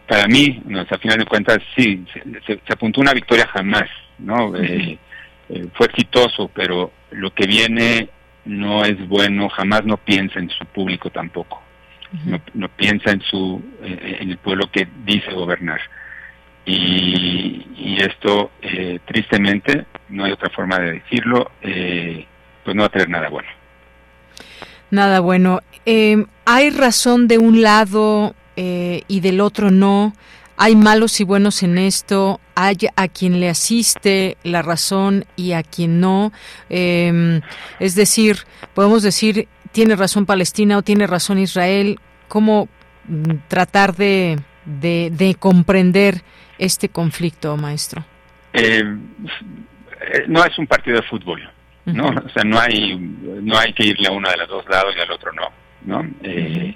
para 0.07 0.27
mí, 0.27 0.61
no, 0.65 0.81
a 0.81 0.97
final 0.97 1.17
de 1.17 1.25
cuentas, 1.25 1.59
sí, 1.75 2.03
se, 2.45 2.59
apuntó 2.71 3.01
una 3.01 3.13
victoria 3.13 3.47
jamás, 3.47 3.89
¿no? 4.19 4.55
Eh, 4.55 4.97
eh, 5.49 5.67
fue 5.73 5.87
exitoso, 5.87 6.51
pero 6.53 6.91
lo 7.11 7.33
que 7.33 7.47
viene 7.47 8.09
no 8.45 8.83
es 8.83 9.07
bueno, 9.07 9.49
jamás 9.49 9.85
no 9.85 9.97
piensa 9.97 10.39
en 10.39 10.49
su 10.49 10.65
público 10.65 11.09
tampoco, 11.09 11.61
no, 12.25 12.39
no, 12.53 12.69
piensa 12.69 13.11
en 13.11 13.21
su 13.21 13.61
eh, 13.81 14.17
en 14.19 14.31
el 14.31 14.37
pueblo 14.37 14.69
que 14.71 14.87
dice 15.05 15.31
gobernar. 15.31 15.79
Y, 16.65 17.65
y 17.75 17.97
esto, 17.99 18.51
tristemente, 19.05 19.85
no 20.07 20.23
hay 20.23 20.31
otra 20.31 20.49
forma 20.49 20.79
de 20.79 20.93
decirlo, 20.93 21.51
pues 21.61 22.75
no 22.75 22.83
va 22.83 22.85
a 22.85 22.89
tener 22.89 23.09
nada 23.09 23.27
bueno. 23.27 23.49
Nada 24.89 25.19
bueno. 25.19 25.59
¿Hay 25.85 26.69
razón 26.69 27.27
de 27.27 27.37
un 27.37 27.61
lado 27.61 28.33
eh, 28.55 29.03
y 29.07 29.19
del 29.19 29.41
otro 29.41 29.71
no. 29.71 30.13
Hay 30.55 30.75
malos 30.75 31.19
y 31.19 31.23
buenos 31.23 31.63
en 31.63 31.79
esto, 31.79 32.39
hay 32.53 32.77
a 32.95 33.07
quien 33.07 33.39
le 33.39 33.49
asiste 33.49 34.37
la 34.43 34.61
razón 34.61 35.25
y 35.35 35.53
a 35.53 35.63
quien 35.63 35.99
no. 35.99 36.31
Em, 36.69 37.41
es 37.79 37.95
decir, 37.95 38.37
podemos 38.75 39.01
decir, 39.01 39.47
tiene 39.71 39.95
razón 39.95 40.27
Palestina 40.27 40.77
o 40.77 40.83
tiene 40.83 41.07
razón 41.07 41.39
Israel. 41.39 41.99
¿Cómo 42.27 42.69
mm, 43.07 43.33
tratar 43.47 43.95
de, 43.95 44.39
de, 44.65 45.35
comprender 45.39 46.21
este 46.59 46.87
conflicto, 46.87 47.57
maestro? 47.57 48.05
Em, 48.53 49.01
eh, 50.01 50.25
no 50.27 50.45
es 50.45 50.57
un 50.59 50.67
partido 50.67 50.97
de 50.97 51.07
fútbol, 51.07 51.41
¿no? 51.85 52.09
O 52.09 52.29
sea, 52.29 52.43
no 52.43 52.59
hay, 52.59 52.95
no 52.95 53.57
hay 53.57 53.73
que 53.73 53.87
irle 53.87 54.07
a 54.07 54.11
uno 54.11 54.29
de 54.29 54.37
los 54.37 54.47
dos 54.47 54.69
lados 54.69 54.93
y 54.95 55.01
al 55.01 55.11
otro 55.11 55.31
no, 55.33 55.49
¿no? 55.81 56.07
Eh, 56.21 56.75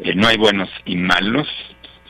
eh, 0.00 0.14
no 0.14 0.28
hay 0.28 0.36
buenos 0.36 0.68
y 0.84 0.96
malos. 0.96 1.48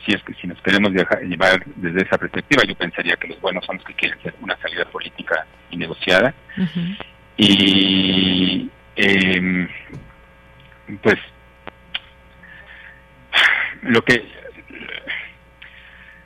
Si 0.05 0.13
es 0.13 0.23
que 0.23 0.33
si 0.35 0.47
nos 0.47 0.61
queremos 0.61 0.91
llevar 0.91 1.63
desde 1.75 2.03
esa 2.03 2.17
perspectiva, 2.17 2.63
yo 2.63 2.75
pensaría 2.75 3.15
que 3.17 3.27
los 3.27 3.41
buenos 3.41 3.65
son 3.65 3.77
los 3.77 3.85
que 3.85 3.93
quieren 3.93 4.17
hacer 4.19 4.33
una 4.41 4.57
salida 4.57 4.85
política 4.85 5.45
y 5.69 5.77
negociada. 5.77 6.33
Y 7.37 8.69
eh, 8.95 9.67
pues 11.01 11.17
lo 13.83 14.01
que 14.01 14.25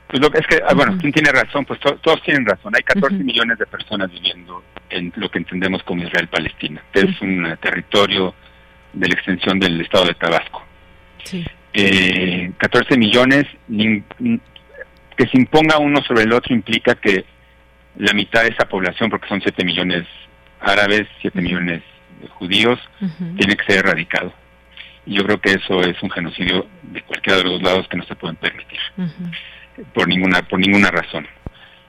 pues 0.08 0.22
lo 0.22 0.30
que 0.30 0.38
es 0.38 0.46
que, 0.46 0.60
ah, 0.64 0.74
bueno, 0.74 0.96
¿quién 1.00 1.12
tiene 1.12 1.32
razón? 1.32 1.64
Pues 1.64 1.80
todos 1.80 2.22
tienen 2.22 2.46
razón. 2.46 2.72
Hay 2.76 2.82
14 2.82 3.16
millones 3.16 3.58
de 3.58 3.66
personas 3.66 4.10
viviendo 4.12 4.62
en 4.90 5.12
lo 5.16 5.28
que 5.28 5.38
entendemos 5.38 5.82
como 5.82 6.04
Israel-Palestina, 6.04 6.82
es 6.92 7.20
un 7.20 7.56
territorio 7.60 8.32
de 8.92 9.08
la 9.08 9.14
extensión 9.14 9.58
del 9.58 9.80
estado 9.80 10.06
de 10.06 10.14
Tabasco. 10.14 10.63
Sí. 11.24 11.44
Eh, 11.72 12.52
14 12.58 12.96
millones, 12.96 13.44
que 13.68 15.26
se 15.26 15.36
imponga 15.38 15.78
uno 15.78 16.02
sobre 16.02 16.22
el 16.22 16.32
otro 16.32 16.54
implica 16.54 16.94
que 16.94 17.24
la 17.96 18.12
mitad 18.12 18.42
de 18.42 18.48
esa 18.48 18.68
población, 18.68 19.10
porque 19.10 19.28
son 19.28 19.40
7 19.40 19.64
millones 19.64 20.06
árabes, 20.60 21.06
7 21.20 21.40
millones 21.40 21.82
judíos, 22.38 22.78
tiene 23.36 23.56
que 23.56 23.64
ser 23.64 23.84
erradicado. 23.84 24.32
Y 25.06 25.16
yo 25.16 25.24
creo 25.24 25.40
que 25.40 25.52
eso 25.52 25.82
es 25.82 26.00
un 26.02 26.10
genocidio 26.10 26.66
de 26.82 27.02
cualquiera 27.02 27.38
de 27.38 27.44
los 27.44 27.62
lados 27.62 27.86
que 27.88 27.96
no 27.96 28.04
se 28.04 28.16
pueden 28.16 28.36
permitir, 28.36 28.78
por 29.92 30.08
ninguna 30.08 30.42
por 30.42 30.58
ninguna 30.58 30.90
razón. 30.90 31.26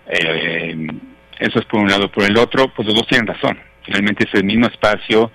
Eh, 0.08 0.88
eso 1.40 1.60
es 1.60 1.66
por 1.66 1.80
un 1.80 1.90
lado. 1.90 2.12
Por 2.12 2.24
el 2.24 2.38
otro, 2.38 2.68
pues 2.74 2.88
los 2.88 2.96
dos 2.96 3.08
tienen 3.08 3.28
razón. 3.28 3.58
Finalmente 3.84 4.28
ese 4.28 4.44
mismo 4.44 4.68
espacio 4.68 5.32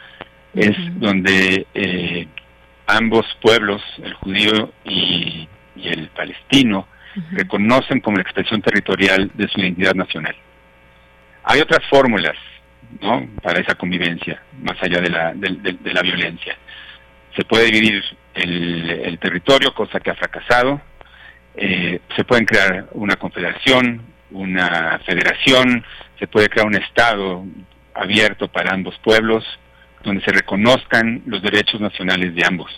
es 0.54 0.76
donde 0.98 1.66
eh, 1.74 2.26
ambos 2.96 3.26
pueblos, 3.40 3.82
el 4.02 4.14
judío 4.14 4.72
y, 4.84 5.48
el 5.82 6.08
palestino, 6.08 6.86
reconocen 7.32 8.00
como 8.00 8.16
la 8.16 8.22
expresión 8.22 8.60
territorial 8.60 9.30
de 9.34 9.48
su 9.48 9.60
identidad 9.60 9.94
nacional. 9.94 10.36
Hay 11.44 11.60
otras 11.60 11.80
fórmulas 11.88 12.36
¿no? 13.00 13.28
para 13.42 13.60
esa 13.60 13.74
convivencia, 13.74 14.42
más 14.62 14.76
allá 14.82 15.00
de 15.00 15.08
la, 15.08 15.32
de, 15.34 15.92
la 15.92 16.02
violencia. 16.02 16.56
Se 17.34 17.44
puede 17.44 17.66
dividir 17.66 18.02
el, 18.34 19.18
territorio, 19.18 19.72
cosa 19.74 20.00
que 20.00 20.10
ha 20.10 20.14
fracasado. 20.14 20.80
Eh, 21.56 22.00
se 22.14 22.24
pueden 22.24 22.44
crear 22.44 22.88
una 22.92 23.16
confederación, 23.16 24.02
una 24.30 25.00
federación, 25.04 25.84
se 26.18 26.26
puede 26.26 26.48
crear 26.48 26.66
un 26.66 26.76
Estado 26.76 27.44
abierto 27.94 28.48
para 28.48 28.72
ambos 28.72 28.96
pueblos, 29.02 29.44
donde 30.02 30.22
se 30.24 30.32
reconozcan 30.32 31.22
los 31.26 31.42
derechos 31.42 31.80
nacionales 31.80 32.34
de 32.34 32.44
ambos. 32.46 32.70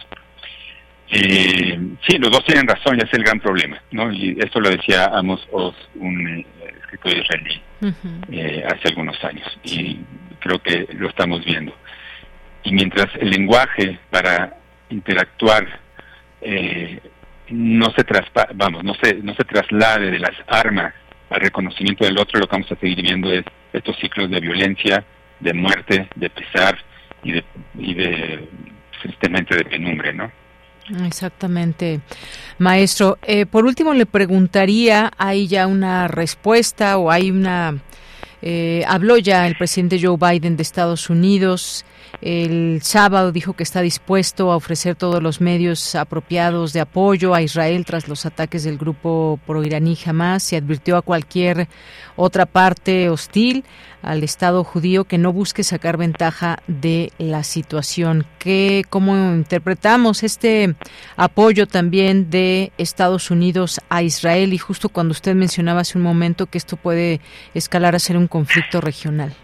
Eh, 1.15 1.79
sí, 2.07 2.17
los 2.19 2.31
dos 2.31 2.45
tienen 2.45 2.67
razón, 2.67 2.97
ya 2.99 3.05
es 3.05 3.13
el 3.13 3.23
gran 3.23 3.39
problema, 3.39 3.81
¿no? 3.91 4.11
Y 4.11 4.37
esto 4.41 4.61
lo 4.61 4.71
decía 4.71 5.11
Amos 5.13 5.47
Oz, 5.53 5.77
un 5.97 6.27
eh, 6.27 6.47
escritor 6.81 7.19
israelí, 7.19 7.63
eh, 8.31 8.65
hace 8.67 8.89
algunos 8.89 9.23
años, 9.23 9.47
y 9.63 9.99
creo 10.41 10.63
que 10.63 10.89
lo 10.95 11.09
estamos 11.09 11.45
viendo. 11.45 11.75
Y 12.65 12.73
mientras 12.73 13.09
el 13.21 13.31
lenguaje 13.31 13.99
para 14.11 14.57
interactuar 14.89 15.81
eh, 16.41 17.01
no 17.51 17.91
se 17.93 18.05
traspa 18.05 18.49
vamos, 18.55 18.83
no 18.83 18.95
se, 18.95 19.15
no 19.15 19.35
se 19.35 19.45
traslade 19.45 20.11
de 20.11 20.19
las 20.19 20.35
armas 20.47 20.95
al 21.29 21.41
reconocimiento 21.41 22.05
del 22.05 22.19
otro, 22.19 22.41
lo 22.41 22.47
que 22.47 22.57
vamos 22.57 22.73
a 22.73 22.77
seguir 22.77 23.03
viendo 23.03 23.31
es 23.33 23.45
estos 23.73 23.97
ciclos 23.99 24.31
de 24.31 24.41
violencia, 24.41 25.05
de 25.41 25.53
muerte, 25.53 26.09
de 26.15 26.31
pesar 26.31 26.79
y 27.23 27.33
de, 27.33 27.45
y 27.79 27.95
de 27.95 28.49
de 29.03 29.65
penumbre, 29.65 30.13
¿no? 30.13 30.31
Exactamente, 31.07 32.01
maestro. 32.59 33.19
Eh, 33.23 33.47
por 33.47 33.65
último, 33.65 33.95
le 33.95 34.07
preguntaría, 34.07 35.11
¿hay 35.17 35.47
ya 35.47 35.67
una 35.67 36.09
respuesta 36.09 36.99
o 36.99 37.11
hay 37.11 37.31
una... 37.31 37.79
Eh, 38.45 38.85
habló 38.89 39.19
ya 39.19 39.47
el 39.47 39.57
presidente 39.57 40.01
Joe 40.03 40.17
Biden 40.17 40.57
de 40.57 40.65
Estados 40.65 41.09
Unidos 41.09 41.85
el 42.23 42.83
sábado 42.83 43.33
dijo 43.33 43.55
que 43.55 43.65
está 43.65 43.81
dispuesto 43.81 44.53
a 44.53 44.57
ofrecer 44.57 44.95
todos 44.95 45.21
los 45.21 45.41
medios 45.41 45.97
apropiados 45.97 46.73
de 46.73 46.81
apoyo 46.81 47.35
a 47.35 47.43
Israel 47.43 47.85
tras 47.85 48.07
los 48.07 48.25
ataques 48.25 48.63
del 48.63 48.79
grupo 48.79 49.41
pro-iraní 49.45 49.99
Hamas. 50.07 50.45
Se 50.45 50.57
advirtió 50.57 50.97
a 50.97 51.03
cualquier 51.03 51.67
otra 52.15 52.47
parte 52.47 53.11
hostil 53.11 53.65
al 54.03 54.23
Estado 54.23 54.63
judío 54.63 55.05
que 55.05 55.19
no 55.19 55.33
busque 55.33 55.65
sacar 55.65 55.97
ventaja 55.97 56.59
de 56.69 57.13
la 57.19 57.43
situación. 57.43 58.25
¿Qué, 58.39 58.85
¿Cómo 58.89 59.17
interpretamos 59.35 60.23
este 60.23 60.77
apoyo 61.17 61.67
también 61.67 62.31
de 62.31 62.71
Estados 62.79 63.33
Unidos 63.33 63.81
a 63.89 64.05
Israel? 64.05 64.53
Y 64.53 64.59
justo 64.59 64.91
cuando 64.91 65.11
usted 65.11 65.35
mencionaba 65.35 65.81
hace 65.81 65.99
un 65.99 66.05
momento 66.05 66.47
que 66.47 66.59
esto 66.59 66.77
puede 66.77 67.21
escalar 67.53 67.97
a 67.97 67.99
ser 67.99 68.17
un 68.17 68.29
conflicto 68.29 68.81
regional 68.81 69.35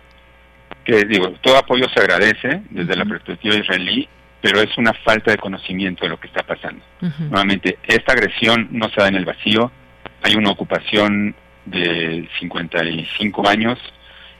que 0.88 1.04
digo, 1.04 1.32
todo 1.42 1.58
apoyo 1.58 1.86
se 1.90 2.00
agradece 2.00 2.62
desde 2.70 2.96
la 2.96 3.04
perspectiva 3.04 3.56
israelí, 3.56 4.08
pero 4.40 4.62
es 4.62 4.78
una 4.78 4.94
falta 4.94 5.30
de 5.30 5.36
conocimiento 5.36 6.04
de 6.04 6.08
lo 6.08 6.18
que 6.18 6.28
está 6.28 6.42
pasando. 6.42 6.82
Nuevamente, 7.18 7.78
esta 7.82 8.12
agresión 8.12 8.68
no 8.70 8.88
se 8.88 9.02
da 9.02 9.08
en 9.08 9.16
el 9.16 9.26
vacío, 9.26 9.70
hay 10.22 10.34
una 10.36 10.50
ocupación 10.50 11.34
de 11.66 12.26
55 12.40 13.46
años, 13.46 13.78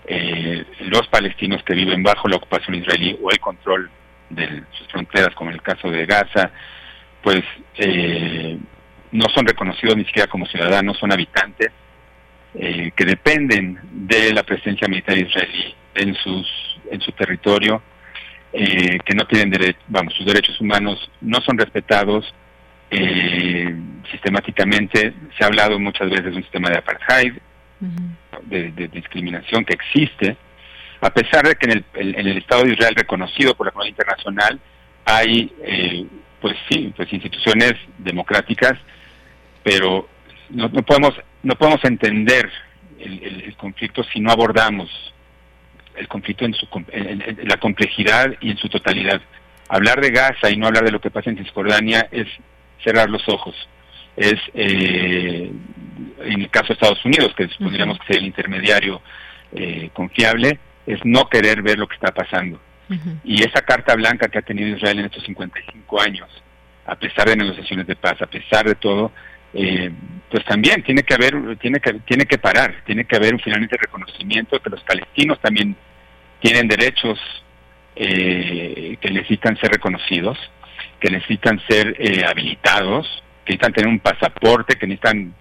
eh, 0.07 0.65
los 0.87 1.07
palestinos 1.09 1.63
que 1.65 1.75
viven 1.75 2.03
bajo 2.03 2.29
la 2.29 2.37
ocupación 2.37 2.77
israelí 2.77 3.19
o 3.23 3.31
el 3.31 3.41
control 3.41 3.91
de 4.31 4.63
sus 4.79 4.89
fronteras, 4.89 5.35
como 5.35 5.51
en 5.51 5.57
el 5.57 5.63
caso 5.63 5.91
de 5.91 6.07
Gaza, 6.07 6.51
pues 7.23 7.43
eh, 7.77 8.57
no 9.13 9.27
son 9.35 9.47
reconocidos 9.47 9.99
ni 9.99 10.07
siquiera 10.07 10.31
como 10.31 10.47
ciudadanos, 10.47 10.97
son 10.97 11.13
habitantes 11.13 11.69
eh, 12.55 12.91
que 12.97 13.05
dependen 13.05 13.79
de 13.93 14.33
la 14.33 14.45
presencia 14.45 14.89
militar 14.89 15.19
israelí 15.19 15.75
en 15.99 16.15
sus 16.15 16.47
en 16.91 17.01
su 17.01 17.13
territorio 17.13 17.83
eh, 18.53 18.99
que 19.05 19.15
no 19.15 19.27
tienen 19.27 19.51
derecho 19.51 19.79
vamos 19.89 20.15
sus 20.15 20.27
derechos 20.27 20.61
humanos 20.61 21.11
no 21.21 21.41
son 21.43 21.59
respetados 21.59 22.25
eh, 22.91 23.75
sistemáticamente. 24.11 25.13
Se 25.37 25.45
ha 25.45 25.49
hablado 25.49 25.79
muchas 25.79 26.09
veces 26.09 26.31
de 26.31 26.37
un 26.37 26.43
sistema 26.43 26.71
de 26.71 26.79
apartheid 26.79 27.35
de, 28.45 28.89
discriminación 28.89 29.65
que 29.65 29.75
existe. 29.75 30.37
A 31.01 31.11
pesar 31.11 31.47
de 31.47 31.55
que 31.55 31.71
en 31.71 31.73
el, 31.73 31.85
en 32.17 32.27
el 32.27 32.39
Estado 32.39 32.65
de 32.65 32.73
Israel 32.73 32.95
reconocido 32.97 33.55
por 33.55 33.67
la 33.67 33.73
comunidad 33.73 33.91
internacional 33.99 34.59
hay 35.05 35.53
eh, 35.63 36.07
pues 36.41 36.57
sí 36.69 36.93
pues 36.97 37.13
instituciones 37.13 37.75
democráticas 37.99 38.75
pero 39.63 40.09
no, 40.51 40.69
no 40.69 40.83
podemos 40.83 41.15
no 41.43 41.55
podemos 41.55 41.85
entender 41.85 42.51
el 42.99 43.55
conflicto 43.57 44.03
si 44.03 44.19
no 44.19 44.33
abordamos 44.33 44.91
el 45.99 46.09
conflicto 46.09 46.45
en, 46.45 46.55
su, 46.55 46.67
la 47.45 47.57
complejidad 47.57 48.35
y 48.41 48.51
en 48.51 48.57
su 48.57 48.69
totalidad. 48.69 49.21
Hablar 49.69 50.01
de 50.01 50.11
Gaza 50.11 50.51
y 50.51 50.57
no 50.57 50.67
hablar 50.67 50.85
de 50.85 50.93
lo 50.93 51.01
que 51.01 51.11
pasa 51.11 51.31
en 51.31 51.39
Cisjordania 51.39 52.09
es 52.11 52.27
cerrar 52.83 53.11
los 53.11 53.29
ojos. 53.29 53.55
Es, 54.17 54.37
eh, 54.55 55.51
en 56.21 56.41
el 56.41 56.51
caso 56.51 56.69
de 56.69 56.75
Estados 56.75 57.05
Unidos, 57.05 57.35
que 57.37 57.49
supondríamos 57.49 57.99
que 57.99 58.07
ser 58.07 58.17
el 58.19 58.27
intermediario 58.27 59.01
eh, 59.53 59.91
confiable, 59.93 60.59
es 60.87 61.05
no 61.05 61.29
querer 61.29 61.63
ver 61.63 61.79
lo 61.79 61.87
que 61.87 61.95
está 61.95 62.13
pasando. 62.13 62.61
Y 63.23 63.43
esa 63.43 63.61
carta 63.61 63.95
blanca 63.95 64.29
que 64.29 64.39
ha 64.39 64.43
tenido 64.43 64.75
Israel 64.75 65.01
en 65.01 65.05
estos 65.05 65.23
55 65.25 66.01
años, 66.01 66.29
a 66.87 66.97
pesar 66.97 67.29
de 67.29 67.37
negociaciones 67.37 67.87
de 67.87 67.97
paz, 67.97 68.21
a 68.23 68.27
pesar 68.27 68.67
de 68.67 68.75
todo, 68.75 69.13
eh, 69.55 69.91
pues 70.31 70.45
también 70.45 70.83
tiene 70.83 71.03
que 71.03 71.15
haber, 71.15 71.57
tiene 71.59 71.81
que, 71.81 71.95
tiene 72.01 72.27
que 72.27 72.39
parar, 72.39 72.83
tiene 72.85 73.05
que 73.05 73.17
haber 73.17 73.35
un 73.35 73.41
finalmente 73.41 73.77
reconocimiento 73.77 74.57
de 74.57 74.63
que 74.63 74.71
los 74.71 74.83
palestinos 74.83 75.41
también 75.41 75.75
tienen 76.41 76.69
derechos 76.69 77.19
eh, 77.97 78.97
que 79.01 79.11
necesitan 79.11 79.57
ser 79.57 79.73
reconocidos, 79.73 80.39
que 81.01 81.11
necesitan 81.11 81.61
ser 81.69 81.97
eh, 81.99 82.25
habilitados, 82.25 83.07
que 83.45 83.55
necesitan 83.55 83.73
tener 83.73 83.89
un 83.89 84.01
pasaporte, 84.01 84.77
que 84.77 84.87
necesitan 84.87 85.35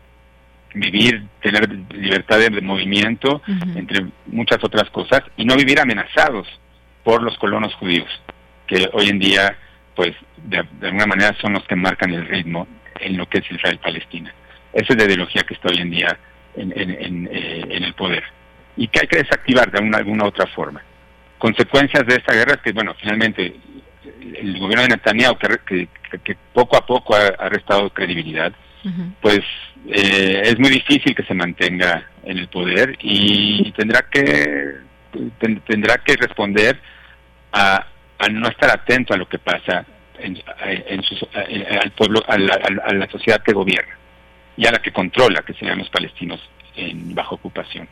vivir, 0.73 1.23
tener 1.41 1.69
libertad 1.93 2.39
de 2.39 2.61
movimiento, 2.61 3.41
entre 3.75 4.05
muchas 4.27 4.63
otras 4.63 4.89
cosas, 4.89 5.21
y 5.35 5.45
no 5.45 5.55
vivir 5.55 5.79
amenazados 5.79 6.47
por 7.03 7.23
los 7.23 7.37
colonos 7.37 7.73
judíos, 7.75 8.09
que 8.67 8.89
hoy 8.93 9.09
en 9.09 9.19
día, 9.19 9.57
pues, 9.95 10.13
de, 10.37 10.63
alguna 10.81 11.07
manera 11.07 11.35
son 11.41 11.53
los 11.53 11.63
que 11.63 11.75
marcan 11.75 12.13
el 12.13 12.27
ritmo 12.27 12.67
en 12.99 13.17
lo 13.17 13.27
que 13.27 13.39
es 13.39 13.51
Israel-Palestina. 13.51 14.33
Esa 14.73 14.93
es 14.93 14.97
la 14.97 15.05
ideología 15.05 15.43
que 15.43 15.53
está 15.53 15.69
hoy 15.69 15.79
en 15.79 15.89
día 15.89 16.17
en, 16.55 16.71
en, 16.75 17.27
eh, 17.31 17.63
en 17.69 17.83
el 17.83 17.93
poder 17.93 18.23
y 18.75 18.87
que 18.87 18.99
hay 19.01 19.07
que 19.07 19.17
desactivar 19.17 19.71
de 19.71 19.79
alguna, 19.79 19.97
alguna 19.97 20.25
otra 20.25 20.45
forma. 20.47 20.81
Consecuencias 21.37 22.05
de 22.05 22.15
esta 22.15 22.33
guerra 22.33 22.55
es 22.55 22.61
que, 22.61 22.71
bueno, 22.71 22.95
finalmente 22.99 23.55
el 24.35 24.59
gobierno 24.59 24.83
de 24.83 24.89
Netanyahu, 24.89 25.37
que, 25.37 25.87
que, 26.23 26.37
poco 26.53 26.77
a 26.77 26.85
poco 26.85 27.15
ha, 27.15 27.49
restado 27.49 27.89
credibilidad, 27.89 28.51
pues 29.21 29.41
eh, 29.89 30.41
es 30.45 30.57
muy 30.59 30.69
difícil 30.69 31.13
que 31.13 31.23
se 31.23 31.33
mantenga 31.33 32.07
en 32.23 32.37
el 32.37 32.47
poder 32.47 32.95
y 33.01 33.71
tendrá 33.73 34.05
que 34.09 34.75
tendrá 35.65 35.97
que 35.97 36.15
responder 36.15 36.79
a, 37.51 37.85
a, 38.19 38.29
no 38.29 38.47
estar 38.47 38.69
atento 38.69 39.13
a 39.13 39.17
lo 39.17 39.27
que 39.27 39.39
pasa 39.39 39.85
en, 40.19 40.41
en 40.65 41.01
al 41.81 41.91
pueblo, 41.91 42.23
a 42.27 42.37
la, 42.37 42.59
a 42.85 42.93
la 42.93 43.09
sociedad 43.09 43.41
que 43.43 43.53
gobierna 43.53 43.97
y 44.55 44.65
a 44.65 44.71
la 44.71 44.79
que 44.79 44.91
controla, 44.91 45.43
que 45.43 45.53
serían 45.53 45.77
los 45.79 45.89
palestinos 45.89 46.39
en 46.75 47.13
bajo 47.13 47.35
ocupación. 47.35 47.87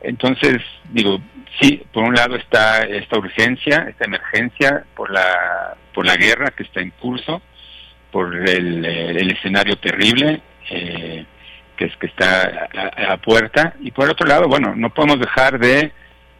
Entonces, 0.00 0.58
digo, 0.90 1.20
sí, 1.60 1.82
por 1.92 2.04
un 2.04 2.14
lado 2.14 2.36
está 2.36 2.82
esta 2.82 3.18
urgencia, 3.18 3.86
esta 3.88 4.04
emergencia 4.04 4.84
por 4.94 5.10
la, 5.10 5.76
por 5.94 6.06
la 6.06 6.16
guerra 6.16 6.50
que 6.50 6.64
está 6.64 6.80
en 6.80 6.90
curso, 6.90 7.40
por 8.10 8.34
el, 8.48 8.84
el 8.84 9.30
escenario 9.30 9.76
terrible 9.76 10.40
eh, 10.70 11.24
que, 11.76 11.86
es, 11.86 11.96
que 11.96 12.06
está 12.06 12.68
a, 13.08 13.16
puerta, 13.18 13.74
y 13.80 13.90
por 13.90 14.08
otro 14.08 14.26
lado, 14.26 14.48
bueno, 14.48 14.74
no 14.74 14.90
podemos 14.90 15.20
dejar 15.20 15.58
de 15.58 15.92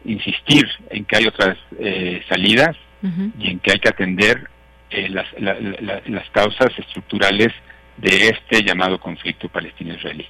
insistir 0.05 0.67
en 0.89 1.05
que 1.05 1.17
hay 1.17 1.27
otras 1.27 1.57
eh, 1.79 2.23
salidas 2.29 2.75
y 3.37 3.51
en 3.51 3.59
que 3.59 3.71
hay 3.71 3.79
que 3.79 3.89
atender 3.89 4.49
eh, 4.89 5.09
las, 5.09 5.27
las 5.39 6.29
causas 6.31 6.71
estructurales 6.77 7.53
de 7.97 8.29
este 8.29 8.63
llamado 8.63 8.99
conflicto 8.99 9.49
palestino-israelí. 9.49 10.27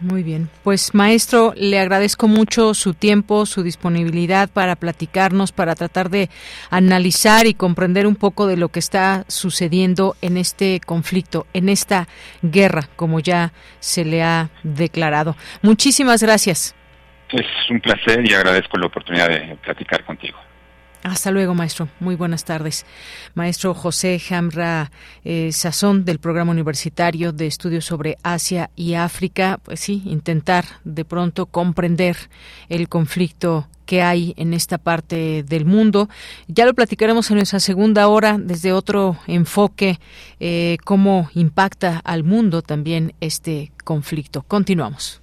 Muy 0.00 0.22
bien. 0.22 0.48
Pues 0.64 0.94
maestro, 0.94 1.52
le 1.56 1.78
agradezco 1.78 2.26
mucho 2.26 2.72
su 2.72 2.94
tiempo, 2.94 3.44
su 3.44 3.62
disponibilidad 3.62 4.48
para 4.48 4.74
platicarnos, 4.76 5.52
para 5.52 5.74
tratar 5.74 6.08
de 6.08 6.30
analizar 6.70 7.46
y 7.46 7.52
comprender 7.52 8.06
un 8.06 8.16
poco 8.16 8.46
de 8.46 8.56
lo 8.56 8.70
que 8.70 8.78
está 8.78 9.24
sucediendo 9.28 10.16
en 10.22 10.38
este 10.38 10.80
conflicto, 10.80 11.46
en 11.52 11.68
esta 11.68 12.08
guerra, 12.40 12.88
como 12.96 13.20
ya 13.20 13.52
se 13.78 14.06
le 14.06 14.22
ha 14.22 14.48
declarado. 14.62 15.36
Muchísimas 15.60 16.22
gracias. 16.22 16.74
Es 17.30 17.46
un 17.68 17.80
placer 17.80 18.28
y 18.28 18.32
agradezco 18.32 18.78
la 18.78 18.86
oportunidad 18.86 19.28
de 19.28 19.56
platicar 19.62 20.04
contigo. 20.04 20.38
Hasta 21.02 21.30
luego, 21.30 21.54
maestro. 21.54 21.88
Muy 21.98 22.14
buenas 22.14 22.44
tardes. 22.44 22.84
Maestro 23.34 23.72
José 23.72 24.20
Hamra 24.30 24.90
eh, 25.24 25.50
Sazón 25.50 26.04
del 26.04 26.18
Programa 26.18 26.52
Universitario 26.52 27.32
de 27.32 27.46
Estudios 27.46 27.86
sobre 27.86 28.18
Asia 28.22 28.70
y 28.76 28.94
África. 28.94 29.58
Pues 29.62 29.80
sí, 29.80 30.02
intentar 30.04 30.66
de 30.84 31.06
pronto 31.06 31.46
comprender 31.46 32.16
el 32.68 32.88
conflicto 32.90 33.66
que 33.86 34.02
hay 34.02 34.34
en 34.36 34.52
esta 34.52 34.76
parte 34.76 35.42
del 35.42 35.64
mundo. 35.64 36.10
Ya 36.48 36.66
lo 36.66 36.74
platicaremos 36.74 37.30
en 37.30 37.38
nuestra 37.38 37.60
segunda 37.60 38.06
hora 38.06 38.36
desde 38.38 38.72
otro 38.72 39.16
enfoque, 39.26 39.98
eh, 40.38 40.76
cómo 40.84 41.30
impacta 41.34 42.00
al 42.04 42.24
mundo 42.24 42.60
también 42.60 43.14
este 43.20 43.72
conflicto. 43.84 44.42
Continuamos. 44.42 45.22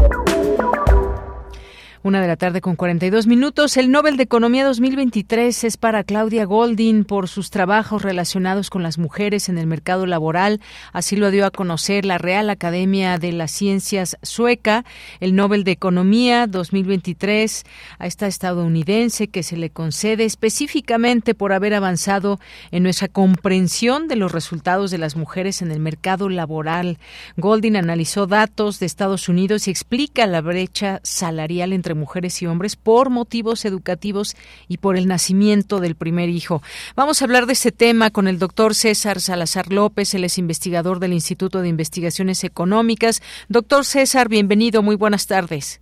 Una 2.03 2.19
de 2.19 2.27
la 2.27 2.35
tarde 2.35 2.61
con 2.61 2.75
42 2.75 3.27
minutos. 3.27 3.77
El 3.77 3.91
Nobel 3.91 4.17
de 4.17 4.23
Economía 4.23 4.65
2023 4.65 5.63
es 5.63 5.77
para 5.77 6.03
Claudia 6.03 6.45
Goldin 6.45 7.03
por 7.03 7.27
sus 7.27 7.51
trabajos 7.51 8.01
relacionados 8.01 8.71
con 8.71 8.81
las 8.81 8.97
mujeres 8.97 9.49
en 9.49 9.59
el 9.59 9.67
mercado 9.67 10.07
laboral. 10.07 10.61
Así 10.93 11.15
lo 11.15 11.29
dio 11.29 11.45
a 11.45 11.51
conocer 11.51 12.05
la 12.05 12.17
Real 12.17 12.49
Academia 12.49 13.19
de 13.19 13.33
las 13.33 13.51
Ciencias 13.51 14.17
sueca. 14.23 14.83
El 15.19 15.35
Nobel 15.35 15.63
de 15.63 15.73
Economía 15.73 16.47
2023 16.47 17.65
a 17.99 18.07
esta 18.07 18.25
estadounidense 18.25 19.27
que 19.27 19.43
se 19.43 19.55
le 19.55 19.69
concede 19.69 20.25
específicamente 20.25 21.35
por 21.35 21.53
haber 21.53 21.75
avanzado 21.75 22.39
en 22.71 22.81
nuestra 22.81 23.09
comprensión 23.09 24.07
de 24.07 24.15
los 24.15 24.31
resultados 24.31 24.89
de 24.89 24.97
las 24.97 25.15
mujeres 25.15 25.61
en 25.61 25.69
el 25.69 25.79
mercado 25.79 26.29
laboral. 26.29 26.97
Goldin 27.37 27.75
analizó 27.75 28.25
datos 28.25 28.79
de 28.79 28.87
Estados 28.87 29.29
Unidos 29.29 29.67
y 29.67 29.69
explica 29.69 30.25
la 30.25 30.41
brecha 30.41 30.99
salarial 31.03 31.73
entre 31.73 31.90
mujeres 31.93 32.41
y 32.41 32.47
hombres 32.47 32.75
por 32.75 33.09
motivos 33.09 33.65
educativos 33.65 34.35
y 34.67 34.77
por 34.77 34.97
el 34.97 35.07
nacimiento 35.07 35.79
del 35.79 35.95
primer 35.95 36.29
hijo. 36.29 36.61
Vamos 36.95 37.21
a 37.21 37.25
hablar 37.25 37.45
de 37.45 37.53
este 37.53 37.71
tema 37.71 38.09
con 38.09 38.27
el 38.27 38.39
doctor 38.39 38.75
César 38.75 39.19
Salazar 39.19 39.71
López, 39.71 40.13
él 40.13 40.23
es 40.23 40.37
investigador 40.37 40.99
del 40.99 41.13
Instituto 41.13 41.61
de 41.61 41.69
Investigaciones 41.69 42.43
Económicas. 42.43 43.21
Doctor 43.49 43.85
César, 43.85 44.29
bienvenido, 44.29 44.81
muy 44.81 44.95
buenas 44.95 45.27
tardes. 45.27 45.81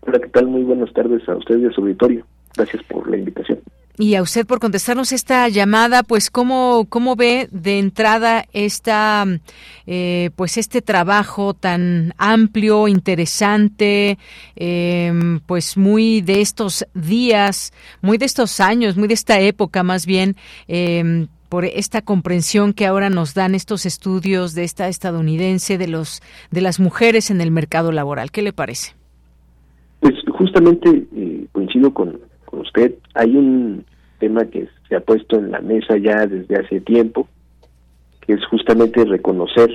Hola, 0.00 0.18
¿qué 0.18 0.28
tal? 0.28 0.46
Muy 0.46 0.62
buenas 0.62 0.92
tardes 0.92 1.26
a 1.28 1.36
usted 1.36 1.58
y 1.58 1.66
a 1.66 1.72
su 1.72 1.80
auditorio. 1.80 2.26
Gracias 2.56 2.82
por 2.84 3.08
la 3.08 3.16
invitación 3.16 3.60
y 3.96 4.16
a 4.16 4.22
usted 4.22 4.46
por 4.46 4.58
contestarnos 4.58 5.12
esta 5.12 5.48
llamada. 5.48 6.02
Pues 6.02 6.30
cómo 6.30 6.86
cómo 6.88 7.16
ve 7.16 7.48
de 7.52 7.78
entrada 7.78 8.44
esta 8.52 9.24
eh, 9.86 10.30
pues 10.36 10.56
este 10.56 10.82
trabajo 10.82 11.54
tan 11.54 12.12
amplio, 12.18 12.88
interesante, 12.88 14.18
em, 14.56 15.40
pues 15.40 15.76
muy 15.76 16.20
de 16.22 16.40
estos 16.40 16.86
días, 16.94 17.72
muy 18.02 18.18
de 18.18 18.26
estos 18.26 18.60
años, 18.60 18.96
muy 18.96 19.08
de 19.08 19.14
esta 19.14 19.38
época 19.40 19.82
más 19.82 20.06
bien. 20.06 20.36
Em, 20.66 21.28
por 21.48 21.64
esta 21.64 22.02
comprensión 22.02 22.72
que 22.72 22.84
ahora 22.84 23.10
nos 23.10 23.32
dan 23.34 23.54
estos 23.54 23.86
estudios 23.86 24.56
de 24.56 24.64
esta 24.64 24.88
estadounidense 24.88 25.78
de 25.78 25.86
los 25.86 26.20
de 26.50 26.60
las 26.60 26.80
mujeres 26.80 27.30
en 27.30 27.40
el 27.40 27.52
mercado 27.52 27.92
laboral. 27.92 28.32
¿Qué 28.32 28.42
le 28.42 28.52
parece? 28.52 28.94
Pues 30.00 30.14
justamente 30.36 31.06
eh, 31.14 31.46
coincido 31.52 31.94
con, 31.94 32.18
usted, 32.60 32.94
hay 33.14 33.36
un 33.36 33.84
tema 34.18 34.44
que 34.46 34.68
se 34.88 34.96
ha 34.96 35.00
puesto 35.00 35.36
en 35.36 35.50
la 35.50 35.60
mesa 35.60 35.96
ya 35.96 36.26
desde 36.26 36.56
hace 36.56 36.80
tiempo, 36.80 37.28
que 38.20 38.34
es 38.34 38.44
justamente 38.46 39.04
reconocer 39.04 39.70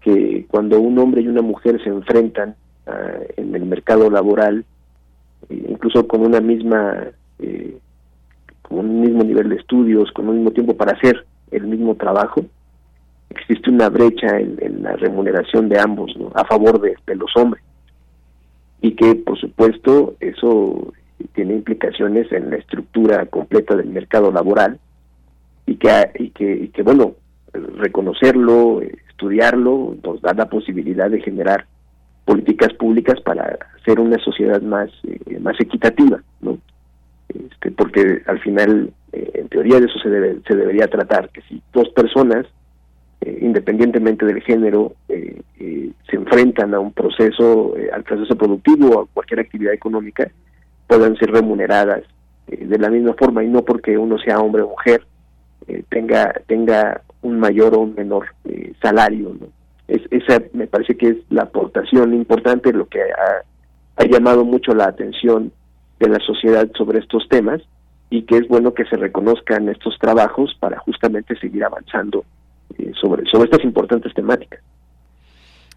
que 0.00 0.46
cuando 0.48 0.80
un 0.80 0.98
hombre 0.98 1.22
y 1.22 1.28
una 1.28 1.42
mujer 1.42 1.82
se 1.82 1.90
enfrentan 1.90 2.54
ah, 2.86 3.18
en 3.36 3.54
el 3.54 3.64
mercado 3.66 4.10
laboral, 4.10 4.64
eh, 5.48 5.66
incluso 5.68 6.06
con 6.06 6.22
una 6.22 6.40
misma, 6.40 7.08
eh, 7.38 7.78
con 8.62 8.78
un 8.78 9.00
mismo 9.00 9.24
nivel 9.24 9.48
de 9.48 9.56
estudios, 9.56 10.10
con 10.12 10.28
un 10.28 10.36
mismo 10.36 10.52
tiempo 10.52 10.76
para 10.76 10.92
hacer 10.92 11.26
el 11.50 11.66
mismo 11.66 11.94
trabajo, 11.94 12.44
existe 13.30 13.70
una 13.70 13.88
brecha 13.88 14.38
en, 14.38 14.82
la 14.82 14.96
remuneración 14.96 15.68
de 15.68 15.78
ambos, 15.78 16.16
a 16.34 16.44
favor 16.44 16.80
de 16.80 17.14
los 17.16 17.30
hombres. 17.36 17.62
Y 18.80 18.92
que, 18.92 19.14
por 19.16 19.38
supuesto, 19.38 20.14
eso 20.20 20.92
tiene 21.34 21.54
implicaciones 21.54 22.30
en 22.32 22.50
la 22.50 22.56
estructura 22.56 23.26
completa 23.26 23.74
del 23.76 23.88
mercado 23.88 24.30
laboral 24.30 24.78
y 25.66 25.76
que, 25.76 26.10
y 26.18 26.30
que, 26.30 26.70
que 26.72 26.82
bueno, 26.82 27.14
reconocerlo, 27.52 28.80
estudiarlo, 29.08 29.96
nos 30.02 30.20
da 30.20 30.34
la 30.34 30.48
posibilidad 30.48 31.10
de 31.10 31.20
generar 31.20 31.66
políticas 32.24 32.72
públicas 32.74 33.20
para 33.20 33.58
hacer 33.80 34.00
una 34.00 34.18
sociedad 34.18 34.60
más, 34.60 34.90
eh, 35.04 35.38
más 35.40 35.58
equitativa, 35.60 36.22
¿no? 36.40 36.58
Este, 37.28 37.70
porque 37.70 38.22
al 38.26 38.40
final, 38.40 38.92
eh, 39.12 39.30
en 39.34 39.48
teoría 39.48 39.78
de 39.80 39.86
eso 39.86 39.98
se, 40.00 40.10
debe, 40.10 40.40
se 40.46 40.54
debería 40.54 40.88
tratar, 40.88 41.30
que 41.30 41.40
si 41.42 41.62
dos 41.72 41.88
personas, 41.90 42.46
eh, 43.20 43.38
independientemente 43.40 44.26
del 44.26 44.42
género, 44.42 44.92
se 45.08 46.16
enfrentan 46.16 46.74
a 46.74 46.78
un 46.78 46.92
proceso, 46.92 47.74
al 47.92 48.04
proceso 48.04 48.36
productivo 48.36 48.88
o 48.90 49.02
a 49.02 49.06
cualquier 49.06 49.40
actividad 49.40 49.72
económica, 49.72 50.30
puedan 50.86 51.16
ser 51.16 51.30
remuneradas 51.30 52.02
eh, 52.48 52.64
de 52.64 52.78
la 52.78 52.90
misma 52.90 53.14
forma 53.14 53.44
y 53.44 53.48
no 53.48 53.64
porque 53.64 53.98
uno 53.98 54.18
sea 54.18 54.38
hombre 54.38 54.62
o 54.62 54.68
mujer 54.68 55.06
eh, 55.66 55.82
tenga 55.88 56.32
tenga 56.46 57.02
un 57.22 57.38
mayor 57.40 57.74
o 57.74 57.80
un 57.80 57.94
menor 57.94 58.26
eh, 58.44 58.72
salario 58.80 59.36
es, 59.88 60.02
esa 60.10 60.42
me 60.52 60.66
parece 60.66 60.96
que 60.96 61.08
es 61.08 61.16
la 61.30 61.42
aportación 61.42 62.14
importante 62.14 62.72
lo 62.72 62.86
que 62.86 63.00
ha, 63.02 64.02
ha, 64.02 64.04
llamado 64.06 64.44
mucho 64.44 64.74
la 64.74 64.86
atención 64.86 65.52
de 65.98 66.08
la 66.08 66.18
sociedad 66.20 66.68
sobre 66.76 66.98
estos 67.00 67.28
temas 67.28 67.62
y 68.10 68.22
que 68.22 68.38
es 68.38 68.48
bueno 68.48 68.74
que 68.74 68.84
se 68.84 68.96
reconozcan 68.96 69.68
estos 69.68 69.98
trabajos 69.98 70.56
para 70.60 70.78
justamente 70.78 71.36
seguir 71.38 71.64
avanzando 71.64 72.24
sobre 73.00 73.24
sobre 73.26 73.44
estas 73.44 73.64
importantes 73.64 74.12
temáticas. 74.14 74.60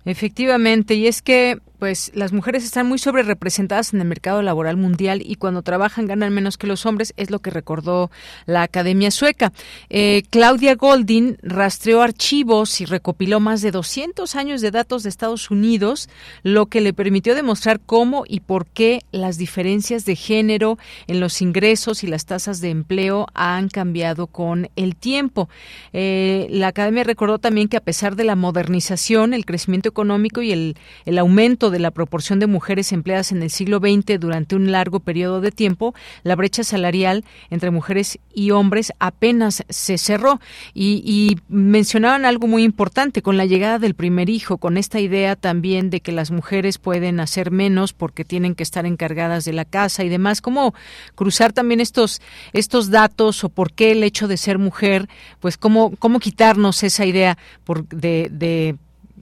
Efectivamente, 0.06 0.96
y 0.96 1.08
es 1.08 1.22
que 1.22 1.58
pues 1.80 2.12
las 2.14 2.34
mujeres 2.34 2.66
están 2.66 2.88
muy 2.88 3.00
sobre 3.00 3.24
representadas 3.24 3.94
en 3.94 4.02
el 4.02 4.08
mercado 4.08 4.42
laboral 4.42 4.76
mundial 4.76 5.22
y 5.24 5.36
cuando 5.36 5.62
trabajan 5.62 6.06
ganan 6.06 6.34
menos 6.34 6.58
que 6.58 6.68
los 6.68 6.86
hombres, 6.86 7.14
es 7.16 7.32
lo 7.32 7.40
que 7.40 7.50
recordó 7.50 8.12
la 8.46 8.64
Academia 8.64 9.12
Sueca. 9.12 9.54
Eh, 9.90 10.24
Claudia 10.30 10.76
Goldin 10.76 11.38
rastreó 11.42 12.02
archivos 12.02 12.82
y 12.82 12.86
recopiló 12.86 13.40
más 13.40 13.62
de 13.62 13.72
200 13.72 14.36
años 14.36 14.62
de 14.62 14.72
datos 14.72 15.04
de 15.04 15.10
Estados 15.10 15.50
Unidos, 15.50 16.10
lo 16.44 16.66
que 16.66 16.82
le 16.82 16.94
permitió 16.94 17.34
demostrar 17.34 17.80
cómo 17.80 18.26
y 18.28 18.42
por 18.42 18.66
qué 18.66 19.02
las 19.12 19.38
diferencias 19.38 20.04
de 20.04 20.18
género 20.18 20.78
en 21.08 21.22
los 21.22 21.42
ingresos 21.42 22.04
y 22.04 22.08
las 22.08 22.26
tasas 22.26 22.60
de 22.60 22.72
empleo 22.72 23.28
han 23.34 23.70
cambiado 23.70 24.28
con 24.28 24.70
el 24.76 24.98
tiempo. 24.98 25.48
Eh, 25.94 26.48
la 26.50 26.68
Academia 26.68 27.06
recordó 27.06 27.40
también 27.40 27.70
que 27.70 27.78
a 27.78 27.82
pesar 27.82 28.18
de 28.18 28.26
la 28.26 28.36
modernización, 28.36 29.34
el 29.34 29.46
crecimiento 29.46 29.88
económico 29.88 30.42
y 30.42 30.52
el, 30.52 30.76
el 31.06 31.18
aumento 31.18 31.69
de 31.72 31.80
la 31.80 31.92
proporción 31.92 32.40
de 32.40 32.48
mujeres 32.48 32.92
empleadas 32.92 33.32
en 33.32 33.42
el 33.42 33.50
siglo 33.50 33.80
XX 33.80 34.20
durante 34.20 34.56
un 34.56 34.72
largo 34.72 35.00
periodo 35.00 35.42
de 35.42 35.52
tiempo, 35.52 35.94
la 36.24 36.36
brecha 36.36 36.64
salarial 36.64 37.26
entre 37.50 37.72
mujeres 37.72 38.20
y 38.34 38.52
hombres 38.52 38.94
apenas 39.00 39.64
se 39.70 39.98
cerró. 39.98 40.40
Y, 40.74 41.38
mencionaban 41.48 42.26
algo 42.26 42.48
muy 42.48 42.64
importante 42.64 43.22
con 43.22 43.38
la 43.38 43.46
llegada 43.46 43.80
del 43.80 43.94
primer 43.94 44.30
hijo, 44.30 44.58
con 44.58 44.78
esta 44.78 45.00
idea 45.00 45.36
también 45.36 45.90
de 45.90 46.02
que 46.02 46.12
las 46.12 46.32
mujeres 46.32 46.78
pueden 46.78 47.20
hacer 47.20 47.52
menos 47.52 47.94
porque 47.94 48.26
tienen 48.26 48.56
que 48.56 48.64
estar 48.64 48.86
encargadas 48.86 49.46
de 49.46 49.54
la 49.54 49.66
casa 49.66 50.04
y 50.04 50.10
demás. 50.10 50.42
¿Cómo 50.42 50.74
cruzar 51.16 51.54
también 51.54 51.80
estos, 51.80 52.22
estos 52.54 52.90
datos 52.90 53.44
o 53.44 53.50
por 53.50 53.74
qué 53.74 53.92
el 53.92 54.04
hecho 54.04 54.28
de 54.28 54.38
ser 54.38 54.58
mujer, 54.58 55.08
pues 55.40 55.58
cómo, 55.58 55.96
cómo 55.98 56.20
quitarnos 56.20 56.84
esa 56.84 57.06
idea 57.06 57.38
por, 57.64 57.88
de, 57.88 58.30
de 58.32 58.76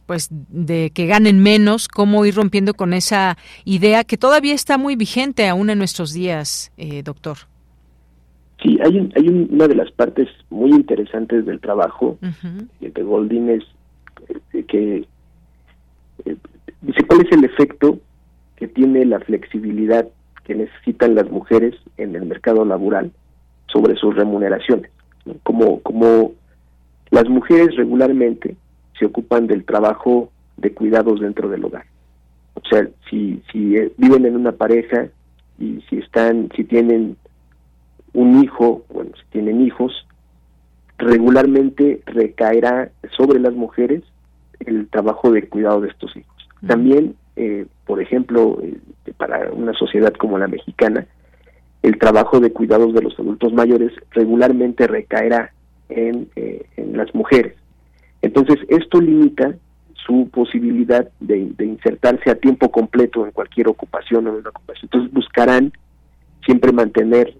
pues 0.07 0.29
de 0.31 0.89
que 0.89 1.05
ganen 1.05 1.43
menos, 1.43 1.87
cómo 1.87 2.25
ir 2.25 2.33
rompiendo 2.33 2.73
con 2.73 2.93
esa 2.93 3.37
idea 3.65 4.03
que 4.05 4.17
todavía 4.17 4.55
está 4.55 4.79
muy 4.79 4.95
vigente 4.95 5.47
aún 5.47 5.69
en 5.69 5.77
nuestros 5.77 6.13
días, 6.13 6.71
eh, 6.77 7.03
doctor. 7.03 7.37
Sí, 8.63 8.79
hay, 8.83 9.11
hay 9.15 9.27
una 9.27 9.67
de 9.67 9.75
las 9.75 9.91
partes 9.91 10.27
muy 10.49 10.71
interesantes 10.71 11.45
del 11.45 11.59
trabajo 11.59 12.17
de 12.79 13.03
Goldin 13.03 13.49
es 13.49 13.63
eh, 14.53 14.63
que 14.63 15.05
eh, 16.25 16.35
dice 16.81 17.03
cuál 17.05 17.21
es 17.21 17.31
el 17.31 17.43
efecto 17.43 17.99
que 18.55 18.67
tiene 18.67 19.05
la 19.05 19.19
flexibilidad 19.19 20.07
que 20.45 20.55
necesitan 20.55 21.13
las 21.13 21.29
mujeres 21.29 21.75
en 21.97 22.15
el 22.15 22.25
mercado 22.25 22.65
laboral 22.65 23.11
sobre 23.67 23.95
sus 23.97 24.15
remuneraciones. 24.15 24.89
Como, 25.43 25.81
como 25.81 26.31
las 27.11 27.27
mujeres 27.27 27.75
regularmente 27.75 28.55
se 28.97 29.05
ocupan 29.05 29.47
del 29.47 29.63
trabajo 29.63 30.31
de 30.57 30.73
cuidados 30.73 31.19
dentro 31.19 31.49
del 31.49 31.65
hogar. 31.65 31.85
O 32.55 32.61
sea, 32.67 32.87
si, 33.09 33.41
si 33.51 33.75
eh, 33.75 33.91
viven 33.97 34.25
en 34.25 34.35
una 34.35 34.51
pareja 34.51 35.07
y 35.59 35.81
si 35.89 35.99
están, 35.99 36.49
si 36.55 36.63
tienen 36.63 37.15
un 38.13 38.43
hijo, 38.43 38.83
bueno, 38.89 39.11
si 39.15 39.23
tienen 39.31 39.61
hijos, 39.61 40.07
regularmente 40.97 42.01
recaerá 42.05 42.89
sobre 43.15 43.39
las 43.39 43.53
mujeres 43.53 44.03
el 44.59 44.87
trabajo 44.87 45.31
de 45.31 45.47
cuidado 45.47 45.81
de 45.81 45.89
estos 45.89 46.15
hijos. 46.17 46.35
También, 46.65 47.15
eh, 47.35 47.67
por 47.85 48.01
ejemplo, 48.01 48.59
eh, 48.63 48.79
para 49.17 49.51
una 49.51 49.73
sociedad 49.73 50.13
como 50.13 50.39
la 50.39 50.47
mexicana, 50.47 51.05
el 51.83 51.99
trabajo 51.99 52.39
de 52.39 52.51
cuidados 52.51 52.93
de 52.95 53.03
los 53.03 53.17
adultos 53.19 53.53
mayores 53.53 53.91
regularmente 54.11 54.87
recaerá 54.87 55.51
en, 55.89 56.27
en 56.35 56.97
las 56.97 57.13
mujeres. 57.13 57.53
Entonces, 58.27 58.57
esto 58.67 58.99
limita 58.99 59.55
su 60.05 60.29
posibilidad 60.29 61.07
de, 61.21 61.49
insertarse 61.59 62.29
a 62.29 62.35
tiempo 62.35 62.69
completo 62.69 63.25
en 63.25 63.31
cualquier 63.31 63.69
ocupación 63.69 64.27
o 64.27 64.31
en 64.31 64.35
una 64.35 64.49
ocupación. 64.49 64.89
Entonces, 64.91 65.13
buscarán 65.13 65.71
siempre 66.45 66.73
mantener 66.73 67.33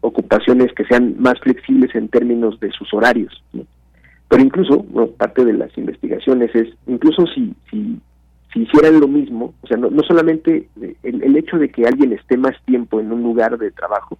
ocupaciones 0.00 0.72
que 0.72 0.84
sean 0.86 1.16
más 1.18 1.38
flexibles 1.40 1.94
en 1.94 2.08
términos 2.08 2.58
de 2.60 2.70
sus 2.72 2.92
horarios. 2.94 3.42
Pero 4.28 4.42
incluso, 4.42 4.84
parte 5.18 5.44
de 5.44 5.52
las 5.52 5.76
investigaciones 5.76 6.54
es, 6.54 6.68
incluso 6.86 7.26
si, 7.26 7.54
si, 7.70 8.00
si 8.54 8.62
hicieran 8.62 9.00
lo 9.00 9.06
mismo, 9.06 9.52
o 9.60 9.66
sea, 9.66 9.76
no, 9.76 9.90
no 9.90 10.02
solamente 10.02 10.66
el, 11.02 11.22
el 11.22 11.36
hecho 11.36 11.58
de 11.58 11.68
que 11.68 11.86
alguien 11.86 12.14
esté 12.14 12.38
más 12.38 12.54
tiempo 12.64 13.00
en 13.00 13.12
un 13.12 13.22
lugar 13.22 13.58
de 13.58 13.70
trabajo, 13.70 14.18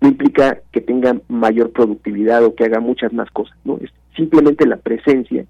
no 0.00 0.08
implica 0.08 0.58
que 0.70 0.80
tenga 0.80 1.16
mayor 1.28 1.72
productividad 1.72 2.44
o 2.44 2.54
que 2.54 2.64
haga 2.64 2.78
muchas 2.78 3.12
más 3.12 3.28
cosas, 3.32 3.56
¿no? 3.64 3.78
Simplemente 4.18 4.66
la 4.66 4.78
presencia 4.78 5.44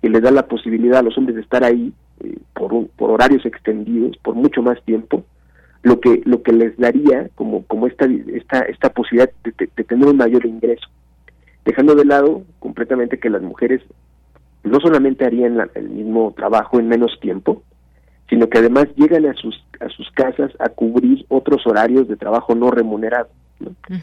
que 0.00 0.08
le 0.08 0.20
da 0.20 0.30
la 0.30 0.46
posibilidad 0.46 1.00
a 1.00 1.02
los 1.02 1.18
hombres 1.18 1.34
de 1.34 1.42
estar 1.42 1.64
ahí 1.64 1.92
eh, 2.20 2.38
por, 2.54 2.86
por 2.90 3.10
horarios 3.10 3.44
extendidos, 3.44 4.16
por 4.18 4.36
mucho 4.36 4.62
más 4.62 4.80
tiempo, 4.84 5.24
lo 5.82 5.98
que 5.98 6.22
lo 6.24 6.40
que 6.42 6.52
les 6.52 6.76
daría 6.76 7.28
como 7.34 7.64
como 7.64 7.88
esta 7.88 8.06
esta 8.06 8.60
esta 8.60 8.90
posibilidad 8.90 9.28
de, 9.42 9.66
tener 9.84 10.06
un 10.06 10.16
mayor 10.16 10.46
ingreso, 10.46 10.88
dejando 11.64 11.96
de 11.96 12.04
lado 12.04 12.44
completamente 12.60 13.18
que 13.18 13.28
las 13.28 13.42
mujeres 13.42 13.82
no 14.62 14.78
solamente 14.78 15.24
harían 15.24 15.58
el 15.74 15.90
mismo 15.90 16.32
trabajo 16.36 16.78
en 16.78 16.86
menos 16.86 17.18
tiempo, 17.20 17.64
sino 18.28 18.48
que 18.48 18.58
además 18.58 18.86
llegan 18.94 19.26
a 19.26 19.34
sus 19.34 19.60
a 19.80 19.88
sus 19.88 20.08
casas 20.12 20.52
a 20.60 20.68
cubrir 20.68 21.26
otros 21.28 21.66
horarios 21.66 22.06
de 22.06 22.16
trabajo 22.16 22.54
no 22.54 22.70
remunerado. 22.70 23.28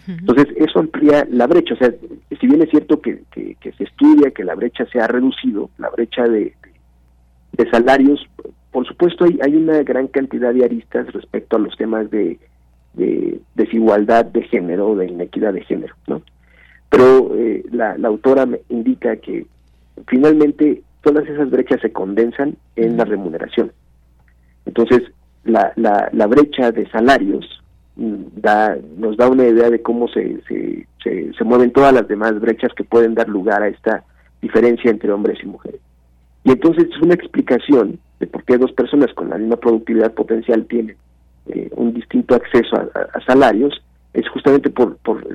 Entonces, 0.08 0.48
eso 0.58 0.80
amplía 0.80 1.28
la 1.30 1.48
brecha. 1.48 1.74
O 1.74 1.78
sea, 1.78 1.94
si 2.40 2.48
bien 2.48 2.62
es 2.62 2.70
cierto 2.70 3.02
que, 3.02 3.24
que, 3.32 3.72
se 3.78 3.84
estudia 3.84 4.32
que 4.32 4.44
la 4.44 4.56
brecha 4.56 4.86
se 4.88 5.00
ha 5.00 5.08
reducido, 5.08 5.70
la 5.78 5.90
brecha 5.90 6.24
de, 6.24 6.54
de, 7.54 7.70
salarios, 7.70 8.26
por 8.72 8.88
supuesto 8.88 9.26
hay, 9.26 9.40
hay 9.42 9.56
una 9.56 9.84
gran 9.84 10.08
cantidad 10.08 10.54
de 10.54 10.66
aristas 10.66 11.12
respecto 11.14 11.58
a 11.58 11.60
los 11.60 11.76
temas 11.78 12.10
de, 12.10 12.40
de 12.94 13.40
desigualdad 13.56 14.26
de 14.26 14.44
género, 14.44 14.96
de 14.96 15.08
inequidad 15.08 15.54
de 15.54 15.64
género, 15.64 15.96
¿no? 16.08 16.22
Pero 16.90 17.36
eh, 17.36 17.64
la, 17.72 17.98
la 17.98 18.08
autora 18.08 18.46
me 18.46 18.62
indica 18.70 19.16
que 19.18 19.48
finalmente 20.08 20.84
todas 21.02 21.28
esas 21.28 21.50
brechas 21.50 21.82
se 21.82 21.92
condensan 21.92 22.56
en 22.76 22.98
la 22.98 23.06
remuneración. 23.06 23.72
Entonces, 24.66 25.02
la, 25.44 25.74
la, 25.76 26.10
la 26.14 26.28
brecha 26.28 26.72
de 26.72 26.90
salarios 26.90 27.63
da, 27.96 28.78
nos 28.98 29.18
da 29.18 29.30
una 29.30 29.46
idea 29.46 29.70
de 29.70 29.82
cómo 29.82 30.08
se, 30.08 30.42
se, 30.48 30.88
se, 31.34 31.44
mueven 31.44 31.72
todas 31.72 31.94
las 31.94 32.08
demás 32.08 32.40
brechas 32.40 32.72
que 32.76 32.84
pueden 32.84 33.14
dar 33.14 33.30
lugar 33.30 33.62
a 33.62 33.68
esta 33.68 34.04
diferencia 34.42 34.90
entre 34.90 35.12
hombres 35.12 35.38
y 35.44 35.48
mujeres. 35.48 35.80
Y 36.44 36.52
entonces 36.52 36.88
es 36.90 37.02
una 37.02 37.14
explicación 37.14 38.00
de 38.20 38.28
por 38.28 38.44
qué 38.44 38.58
dos 38.58 38.72
personas 38.72 39.14
con 39.14 39.30
la 39.30 39.38
misma 39.38 39.58
productividad 39.58 40.14
potencial 40.14 40.66
tienen 40.66 40.98
eh, 41.48 41.70
un 41.76 41.94
distinto 41.94 42.36
acceso 42.36 42.76
a, 42.76 43.22
salarios, 43.26 43.82
es 44.14 44.28
justamente 44.30 44.70
por, 44.70 44.98
por 44.98 45.26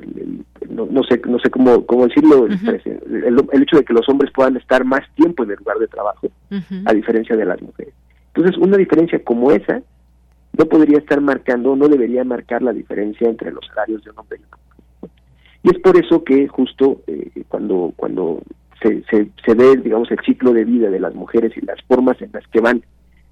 no, 0.69 1.03
sé 1.03 1.21
no 1.25 1.39
sé 1.39 1.49
cómo, 1.49 1.85
cómo 1.85 2.07
decirlo, 2.07 2.45
el, 2.45 3.61
hecho 3.61 3.77
de 3.77 3.83
que 3.83 3.93
los 3.93 4.07
hombres 4.07 4.31
puedan 4.33 4.55
estar 4.57 4.85
más 4.85 5.01
tiempo 5.15 5.43
en 5.43 5.51
el 5.51 5.57
lugar 5.57 5.77
de 5.79 5.87
trabajo, 5.87 6.27
a 6.85 6.93
diferencia 6.93 7.35
de 7.35 7.45
las 7.45 7.61
mujeres. 7.61 7.93
Entonces, 8.33 8.57
una 8.57 8.77
diferencia 8.77 9.21
como 9.23 9.51
esa 9.51 9.81
no 10.57 10.65
podría 10.65 10.97
estar 10.97 11.21
marcando, 11.21 11.75
no 11.75 11.87
debería 11.87 12.23
marcar 12.23 12.61
la 12.61 12.73
diferencia 12.73 13.29
entre 13.29 13.51
los 13.51 13.65
salarios 13.67 14.03
de 14.03 14.11
un 14.11 14.19
hombre 14.19 14.39
y 14.39 14.43
una 14.43 14.57
mujer. 14.57 15.09
Y 15.63 15.69
es 15.69 15.79
por 15.79 15.97
eso 15.97 16.23
que 16.23 16.47
justo 16.47 17.01
eh, 17.07 17.43
cuando, 17.47 17.93
cuando 17.95 18.41
se, 18.81 19.03
se, 19.09 19.53
ve, 19.53 19.77
digamos, 19.77 20.09
el 20.11 20.19
ciclo 20.25 20.53
de 20.53 20.65
vida 20.65 20.89
de 20.89 20.99
las 20.99 21.13
mujeres 21.13 21.51
y 21.57 21.65
las 21.65 21.81
formas 21.83 22.21
en 22.21 22.31
las 22.33 22.47
que 22.47 22.61
van 22.61 22.83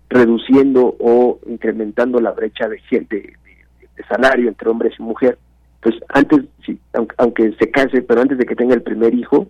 reduciendo 0.09 0.95
o 0.99 1.39
incrementando 1.47 2.20
la 2.20 2.32
brecha 2.32 2.68
de, 2.68 2.80
de, 2.91 3.07
de 3.07 4.03
salario 4.09 4.47
entre 4.47 4.70
hombres 4.70 4.93
y 4.99 5.03
mujeres, 5.03 5.38
pues 5.82 5.95
antes, 6.09 6.45
aunque, 7.18 7.53
se 7.59 7.72
case, 7.72 8.01
pero 8.01 8.22
antes 8.22 8.38
de 8.38 8.45
que 8.45 8.55
tenga 8.55 8.74
el 8.74 8.82
primer 8.82 9.13
hijo, 9.13 9.47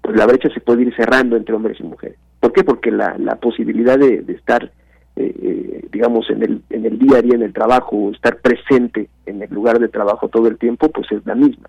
pues 0.00 0.16
la 0.16 0.26
brecha 0.26 0.48
se 0.52 0.60
puede 0.60 0.82
ir 0.82 0.94
cerrando 0.94 1.36
entre 1.36 1.54
hombres 1.54 1.78
y 1.80 1.82
mujeres. 1.82 2.18
¿Por 2.40 2.52
qué? 2.52 2.64
Porque 2.64 2.90
la, 2.90 3.16
la 3.18 3.36
posibilidad 3.36 3.98
de, 3.98 4.22
de 4.22 4.32
estar 4.34 4.70
eh, 5.16 5.34
eh, 5.42 5.88
digamos, 5.92 6.28
en 6.30 6.42
el, 6.42 6.62
en 6.70 6.86
el 6.86 6.98
día 6.98 7.18
a 7.18 7.22
día, 7.22 7.34
en 7.34 7.42
el 7.42 7.52
trabajo, 7.52 8.10
estar 8.10 8.38
presente 8.38 9.08
en 9.26 9.42
el 9.42 9.50
lugar 9.50 9.78
de 9.78 9.88
trabajo 9.88 10.28
todo 10.28 10.48
el 10.48 10.58
tiempo, 10.58 10.88
pues 10.88 11.10
es 11.12 11.24
la 11.24 11.34
misma. 11.34 11.68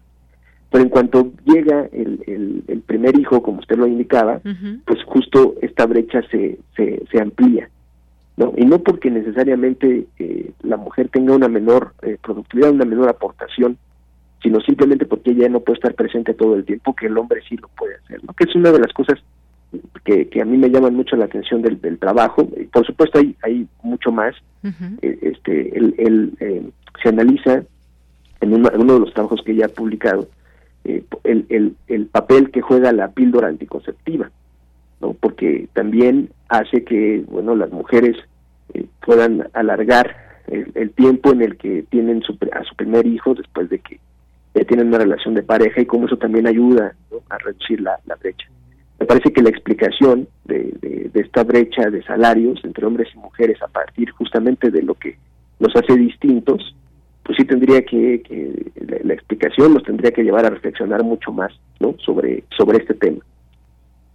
Pero 0.71 0.83
en 0.83 0.89
cuanto 0.89 1.31
llega 1.45 1.87
el, 1.93 2.63
el, 2.67 2.81
primer 2.81 3.17
hijo, 3.19 3.41
como 3.41 3.59
usted 3.59 3.77
lo 3.77 3.87
indicaba, 3.87 4.41
pues 4.85 5.03
justo 5.05 5.55
esta 5.61 5.85
brecha 5.85 6.21
se, 6.31 6.59
se, 6.75 7.03
se 7.11 7.21
amplía. 7.21 7.69
¿no? 8.37 8.53
Y 8.57 8.65
no 8.65 8.79
porque 8.79 9.09
necesariamente 9.09 10.07
eh, 10.19 10.51
la 10.63 10.77
mujer 10.77 11.09
tenga 11.09 11.33
una 11.33 11.47
menor 11.47 11.93
eh, 12.01 12.17
productividad, 12.21 12.71
una 12.71 12.85
menor 12.85 13.09
aportación, 13.09 13.77
sino 14.41 14.59
simplemente 14.61 15.05
porque 15.05 15.31
ella 15.31 15.49
no 15.49 15.61
puede 15.61 15.77
estar 15.77 15.93
presente 15.93 16.33
todo 16.33 16.55
el 16.55 16.65
tiempo, 16.65 16.95
que 16.95 17.07
el 17.07 17.17
hombre 17.17 17.41
sí 17.47 17.57
lo 17.57 17.69
puede 17.69 17.95
hacer, 17.95 18.23
¿no? 18.23 18.33
que 18.33 18.43
es 18.43 18.55
una 18.55 18.71
de 18.71 18.79
las 18.79 18.93
cosas 18.93 19.19
que, 20.03 20.27
que, 20.29 20.41
a 20.41 20.45
mí 20.45 20.57
me 20.57 20.69
llaman 20.69 20.95
mucho 20.95 21.15
la 21.15 21.25
atención 21.25 21.61
del, 21.61 21.79
del 21.81 21.97
trabajo. 21.97 22.47
Por 22.71 22.85
supuesto 22.85 23.19
hay, 23.19 23.35
hay 23.43 23.67
mucho 23.83 24.11
más. 24.11 24.35
Eh, 25.01 25.19
este, 25.21 25.77
el, 25.77 25.93
el 25.97 26.33
eh, 26.39 26.69
se 27.03 27.09
analiza 27.09 27.63
en, 28.41 28.53
uno 28.53 28.93
de 28.93 28.99
los 28.99 29.13
trabajos 29.13 29.43
que 29.45 29.55
ya 29.55 29.67
ha 29.67 29.69
publicado 29.69 30.27
eh, 30.83 31.03
el, 31.23 31.45
el, 31.49 31.75
el, 31.87 32.07
papel 32.07 32.49
que 32.49 32.61
juega 32.61 32.91
la 32.91 33.11
píldora 33.11 33.47
anticonceptiva, 33.47 34.31
¿no? 35.01 35.13
porque 35.13 35.67
también 35.73 36.29
hace 36.49 36.83
que 36.83 37.23
bueno 37.27 37.55
las 37.55 37.71
mujeres 37.71 38.17
puedan 39.05 39.47
alargar 39.53 40.15
el, 40.47 40.91
tiempo 40.91 41.31
en 41.31 41.43
el 41.43 41.57
que 41.57 41.83
tienen 41.89 42.23
su, 42.23 42.37
a 42.51 42.63
su 42.63 42.75
primer 42.75 43.05
hijo 43.05 43.35
después 43.35 43.69
de 43.69 43.79
que 43.79 43.99
tienen 44.65 44.87
una 44.87 44.97
relación 44.97 45.35
de 45.35 45.43
pareja 45.43 45.81
y 45.81 45.85
cómo 45.85 46.07
eso 46.07 46.17
también 46.17 46.47
ayuda 46.47 46.95
a 47.29 47.37
reducir 47.37 47.81
la, 47.81 47.99
la 48.05 48.15
brecha. 48.15 48.47
Me 48.99 49.05
parece 49.05 49.31
que 49.33 49.41
la 49.41 49.49
explicación 49.49 50.27
de, 50.45 51.09
esta 51.13 51.43
brecha 51.43 51.89
de 51.89 52.03
salarios 52.03 52.59
entre 52.63 52.85
hombres 52.85 53.09
y 53.13 53.17
mujeres 53.17 53.61
a 53.61 53.67
partir 53.67 54.09
justamente 54.11 54.69
de 54.71 54.83
lo 54.83 54.95
que 54.95 55.17
nos 55.59 55.75
hace 55.75 55.95
distintos, 55.95 56.75
pues 57.23 57.37
sí 57.37 57.45
tendría 57.45 57.81
que, 57.83 58.21
la, 59.03 59.13
explicación 59.13 59.73
nos 59.73 59.83
tendría 59.83 60.11
que 60.11 60.23
llevar 60.23 60.45
a 60.45 60.49
reflexionar 60.49 61.03
mucho 61.03 61.31
más 61.31 61.51
¿no? 61.79 61.95
sobre, 61.99 62.43
sobre 62.55 62.77
este 62.77 62.93
tema. 62.93 63.19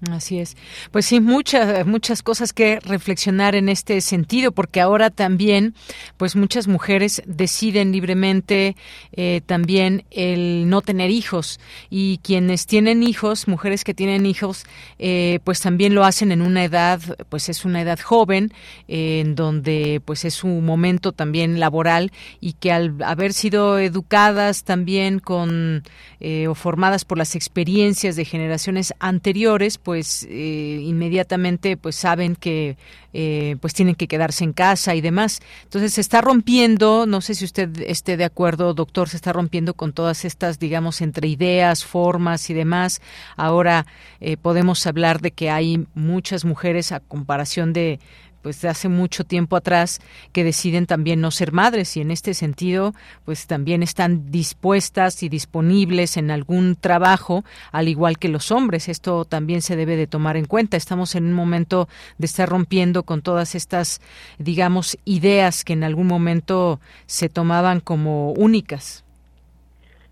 Así 0.09 0.39
es. 0.39 0.57
Pues 0.93 1.05
sí, 1.05 1.21
muchas 1.21 1.87
muchas 1.87 2.23
cosas 2.23 2.55
que 2.55 2.81
reflexionar 2.81 3.55
en 3.55 3.69
este 3.69 4.01
sentido, 4.01 4.51
porque 4.51 4.81
ahora 4.81 5.11
también, 5.11 5.75
pues 6.17 6.37
muchas 6.37 6.69
mujeres 6.69 7.23
deciden 7.27 7.93
libremente 7.93 8.77
eh, 9.13 9.43
también 9.45 10.05
el 10.11 10.71
no 10.71 10.81
tener 10.81 11.11
hijos 11.11 11.61
y 11.91 12.19
quienes 12.19 12.67
tienen 12.67 13.03
hijos, 13.03 13.47
mujeres 13.47 13.85
que 13.85 13.93
tienen 13.93 14.25
hijos, 14.25 14.65
eh, 14.99 15.41
pues 15.45 15.61
también 15.61 15.95
lo 15.95 16.05
hacen 16.05 16.33
en 16.33 16.41
una 16.41 16.65
edad, 16.65 17.01
pues 17.29 17.51
es 17.51 17.67
una 17.67 17.83
edad 17.83 18.01
joven, 18.01 18.55
en 18.89 19.35
donde 19.35 20.01
pues 20.03 20.25
es 20.25 20.33
su 20.33 20.47
momento 20.49 21.13
también 21.13 21.61
laboral 21.61 22.11
y 22.41 22.55
que 22.55 22.73
al 22.73 22.95
haber 23.05 23.35
sido 23.35 23.79
educadas 23.79 24.65
también 24.65 25.19
con 25.19 25.83
eh, 26.21 26.49
o 26.49 26.55
formadas 26.55 27.05
por 27.05 27.19
las 27.19 27.35
experiencias 27.35 28.17
de 28.17 28.25
generaciones 28.25 28.95
anteriores, 28.99 29.77
pues 29.77 29.90
eh, 29.95 30.81
inmediatamente 30.83 31.77
pues 31.77 31.97
saben 31.97 32.37
que 32.37 32.77
eh, 33.13 33.57
pues 33.61 33.75
tienen 33.75 33.95
que 33.97 34.07
quedarse 34.07 34.45
en 34.45 34.53
casa 34.53 34.95
y 34.95 35.01
demás. 35.01 35.41
Entonces 35.65 35.95
se 35.95 36.01
está 36.01 36.21
rompiendo, 36.21 37.07
no 37.07 37.21
sé 37.21 37.35
si 37.35 37.45
usted 37.45 37.71
esté 37.87 38.17
de 38.17 38.25
acuerdo, 38.25 38.73
doctor, 38.75 39.09
se 39.09 39.17
está 39.17 39.33
rompiendo 39.33 39.75
con 39.75 39.93
todas 39.93 40.25
estas, 40.25 40.59
digamos, 40.59 41.01
entre 41.01 41.29
ideas, 41.29 41.85
formas 41.85 42.51
y 42.51 42.55
demás. 42.55 43.01
Ahora 43.37 43.87
eh, 44.21 44.37
podemos 44.37 44.87
hablar 44.87 45.21
de 45.21 45.33
que 45.33 45.51
hay 45.51 45.87
muchas 45.95 46.45
mujeres 46.45 46.93
a 46.93 47.01
comparación 47.01 47.73
de 47.73 47.99
pues 48.43 48.65
hace 48.65 48.89
mucho 48.89 49.25
tiempo 49.25 49.57
atrás 49.57 50.01
que 50.33 50.45
deciden 50.45 50.87
también 50.87 51.21
no 51.21 51.31
ser 51.31 51.53
madres. 51.53 51.97
Y 51.97 52.01
en 52.01 52.11
este 52.11 52.35
sentido 52.35 52.95
pues 53.25 53.47
también 53.47 53.83
están 53.83 54.31
dispuestas 54.31 55.23
y 55.23 55.29
disponibles 55.29 56.17
en 56.17 56.31
algún 56.31 56.77
trabajo 56.77 57.45
al 57.73 57.89
igual 57.89 58.19
que 58.19 58.29
los 58.29 58.51
hombres. 58.51 58.89
Esto 58.89 59.25
también 59.25 59.63
se 59.63 59.77
debe 59.77 59.97
de 59.97 60.07
tomar 60.07 60.37
en 60.37 60.47
cuenta. 60.47 60.77
Estamos 60.77 61.15
en 61.15 61.25
un 61.25 61.33
momento 61.33 61.89
de 62.19 62.27
estar 62.27 62.49
rompiendo 62.49 63.03
con 63.03 63.23
todas 63.23 63.55
estas 63.55 64.01
digamos 64.39 64.99
ideas 65.05 65.65
que 65.65 65.73
en 65.73 65.85
algún 65.85 66.07
momento 66.07 66.81
se 67.07 67.29
tomaban 67.29 67.81
como 67.81 68.33
únicas. 68.33 69.05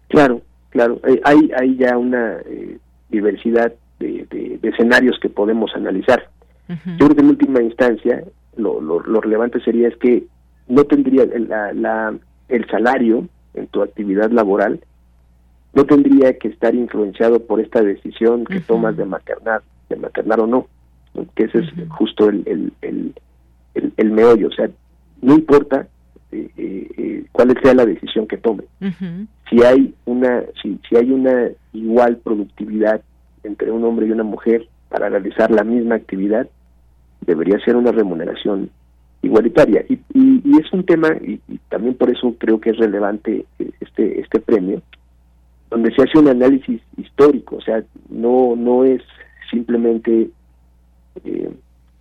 Claro 0.08 0.42
claro. 0.70 1.00
Eh, 1.06 1.20
hay 1.24 1.50
hay 1.56 1.76
ya 1.76 1.96
una 1.96 2.38
eh, 2.46 2.78
diversidad 3.08 3.72
de 3.98 4.60
escenarios 4.62 5.18
que 5.20 5.28
podemos 5.28 5.74
analizar 5.74 6.28
yo 6.68 7.06
creo 7.06 7.14
que 7.14 7.20
en 7.22 7.28
última 7.28 7.62
instancia 7.62 8.22
lo, 8.56 8.80
lo, 8.80 9.20
relevante 9.20 9.60
sería 9.60 9.88
es 9.88 9.96
que 9.96 10.24
no 10.66 10.84
tendría 10.84 11.24
la, 11.24 11.72
la, 11.72 12.14
el 12.48 12.66
salario 12.68 13.26
en 13.54 13.66
tu 13.68 13.82
actividad 13.82 14.30
laboral 14.30 14.80
no 15.74 15.84
tendría 15.84 16.36
que 16.38 16.48
estar 16.48 16.74
influenciado 16.74 17.40
por 17.40 17.60
esta 17.60 17.82
decisión 17.82 18.44
que 18.44 18.60
tomas 18.60 18.96
de 18.96 19.04
maternar, 19.04 19.62
de 19.88 19.96
maternar 19.96 20.40
o 20.40 20.46
no, 20.46 20.66
que 21.34 21.44
ese 21.44 21.58
es 21.58 21.66
justo 21.90 22.28
el, 22.28 22.42
el, 22.46 22.72
el, 23.74 23.92
el, 23.96 24.10
meollo, 24.10 24.48
o 24.48 24.52
sea, 24.52 24.68
no 25.22 25.34
importa 25.34 25.86
eh, 26.32 26.50
eh, 26.56 27.24
cuál 27.32 27.56
sea 27.62 27.74
la 27.74 27.86
decisión 27.86 28.26
que 28.26 28.38
tome. 28.38 28.64
Si 29.48 29.62
hay 29.62 29.94
una 30.04 30.42
si, 30.60 30.80
si 30.88 30.96
hay 30.96 31.10
una 31.10 31.48
igual 31.72 32.16
productividad 32.18 33.02
entre 33.44 33.70
un 33.70 33.84
hombre 33.84 34.06
y 34.06 34.10
una 34.10 34.24
mujer 34.24 34.66
para 34.88 35.08
realizar 35.08 35.50
la 35.50 35.64
misma 35.64 35.96
actividad, 35.96 36.48
debería 37.20 37.58
ser 37.60 37.76
una 37.76 37.92
remuneración 37.92 38.70
igualitaria. 39.22 39.84
Y, 39.88 39.98
y, 40.14 40.58
es 40.58 40.72
un 40.72 40.84
tema, 40.84 41.08
y, 41.20 41.40
también 41.68 41.94
por 41.94 42.10
eso 42.10 42.34
creo 42.38 42.60
que 42.60 42.70
es 42.70 42.78
relevante 42.78 43.46
este, 43.80 44.20
este 44.20 44.40
premio, 44.40 44.82
donde 45.70 45.92
se 45.94 46.02
hace 46.02 46.18
un 46.18 46.28
análisis 46.28 46.80
histórico, 46.96 47.56
o 47.56 47.60
sea, 47.60 47.82
no, 48.08 48.54
no 48.56 48.84
es 48.84 49.02
simplemente 49.50 50.30
eh, 51.24 51.50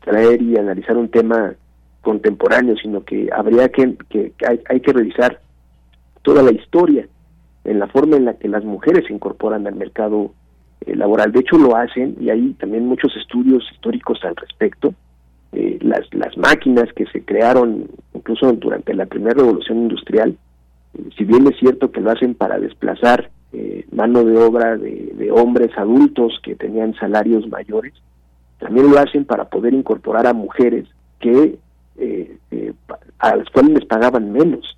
traer 0.01 0.41
y 0.41 0.57
analizar 0.57 0.95
un 0.95 1.09
tema 1.09 1.53
contemporáneo, 2.01 2.75
sino 2.81 3.03
que 3.03 3.29
habría 3.35 3.69
que, 3.69 3.97
que, 4.09 4.31
hay, 4.47 4.61
hay, 4.69 4.79
que 4.79 4.93
revisar 4.93 5.41
toda 6.21 6.41
la 6.43 6.51
historia 6.51 7.07
en 7.65 7.79
la 7.79 7.87
forma 7.87 8.15
en 8.15 8.25
la 8.25 8.35
que 8.35 8.47
las 8.47 8.63
mujeres 8.63 9.05
se 9.07 9.13
incorporan 9.13 9.67
al 9.67 9.75
mercado 9.75 10.31
eh, 10.85 10.95
laboral. 10.95 11.33
De 11.33 11.41
hecho, 11.41 11.57
lo 11.57 11.75
hacen 11.75 12.15
y 12.21 12.29
hay 12.29 12.53
también 12.53 12.85
muchos 12.85 13.13
estudios 13.17 13.63
históricos 13.73 14.19
al 14.23 14.35
respecto. 14.37 14.93
Eh, 15.53 15.79
las, 15.81 16.01
las 16.13 16.37
máquinas 16.37 16.91
que 16.93 17.05
se 17.07 17.23
crearon 17.23 17.87
incluso 18.13 18.51
durante 18.53 18.93
la 18.93 19.05
primera 19.05 19.35
revolución 19.35 19.77
industrial, 19.79 20.37
si 21.17 21.23
bien 21.23 21.47
es 21.47 21.57
cierto 21.59 21.91
que 21.91 22.01
lo 22.01 22.11
hacen 22.11 22.35
para 22.35 22.59
desplazar 22.59 23.29
eh, 23.53 23.85
mano 23.91 24.23
de 24.23 24.37
obra 24.37 24.77
de, 24.77 25.31
hombres 25.31 25.71
adultos 25.77 26.39
que 26.43 26.55
tenían 26.55 26.93
salarios 26.95 27.47
mayores, 27.47 27.93
también 28.59 28.89
lo 28.91 28.99
hacen 28.99 29.25
para 29.25 29.45
poder 29.45 29.73
incorporar 29.73 30.27
a 30.27 30.33
mujeres 30.33 30.87
que 31.19 31.57
eh, 31.97 32.37
eh, 32.51 32.73
a 33.19 33.35
las 33.35 33.49
cuales 33.49 33.71
les 33.73 33.85
pagaban 33.85 34.31
menos, 34.31 34.77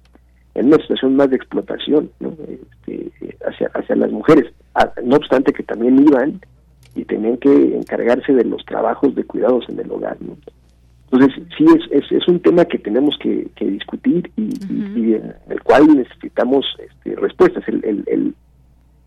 en 0.55 0.67
una 0.67 0.77
situación 0.77 1.15
más 1.15 1.29
de 1.29 1.37
explotación 1.37 2.11
este, 2.19 3.11
hacia, 3.45 3.67
hacia 3.73 3.95
las 3.95 4.11
mujeres, 4.11 4.51
ah, 4.75 4.91
no 5.03 5.15
obstante 5.15 5.53
que 5.53 5.63
también 5.63 5.99
iban 5.99 6.39
y 6.95 7.05
tenían 7.05 7.37
que 7.37 7.75
encargarse 7.75 8.33
de 8.33 8.45
los 8.45 8.63
trabajos 8.65 9.15
de 9.15 9.23
cuidados 9.23 9.67
en 9.69 9.79
el 9.79 9.91
hogar. 9.91 10.17
Entonces, 11.11 11.43
sí, 11.57 11.65
es, 11.91 12.11
es, 12.11 12.27
un 12.27 12.39
tema 12.39 12.65
que 12.65 12.77
tenemos 12.77 13.17
que, 13.19 13.49
discutir 13.59 14.31
y, 14.37 15.13
en 15.13 15.33
el 15.49 15.61
cual 15.63 15.87
necesitamos 15.87 16.65
este, 16.77 17.15
respuestas. 17.15 17.67
El, 17.67 17.83
el, 17.83 18.35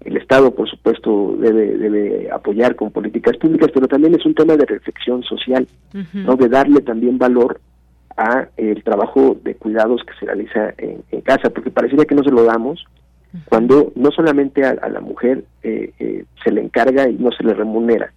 el 0.05 0.17
Estado, 0.17 0.55
por 0.55 0.69
supuesto, 0.69 1.37
debe, 1.39 1.77
debe 1.77 2.31
apoyar 2.31 2.75
con 2.75 2.91
políticas 2.91 3.37
públicas, 3.37 3.71
pero 3.73 3.87
también 3.87 4.15
es 4.15 4.27
un 4.27 4.35
tema 4.35 4.57
de 4.57 4.67
reflexión 4.67 5.23
social, 5.23 5.67
¿no? 6.13 6.37
De 6.37 6.49
darle 6.49 6.81
también 6.81 7.19
valor 7.19 7.61
a 8.17 8.49
el 8.57 8.83
trabajo 8.83 9.37
de 9.43 9.55
cuidados 9.55 10.03
que 10.05 10.15
se 10.19 10.27
realiza 10.27 10.75
en, 10.79 11.21
casa, 11.23 11.51
porque 11.51 11.71
parecería 11.71 12.05
que 12.05 12.15
no 12.15 12.25
se 12.25 12.31
lo 12.31 12.45
damos 12.45 12.85
cuando 13.47 13.93
no 13.95 14.11
solamente 14.11 14.65
a, 14.65 14.75
la 14.89 15.01
mujer 15.01 15.45
eh, 15.63 15.93
eh, 15.99 16.25
se 16.45 16.51
le 16.51 16.61
encarga 16.61 17.09
y 17.09 17.15
no 17.15 17.31
se 17.33 17.45
le 17.45 17.55
remunera, 17.55 18.13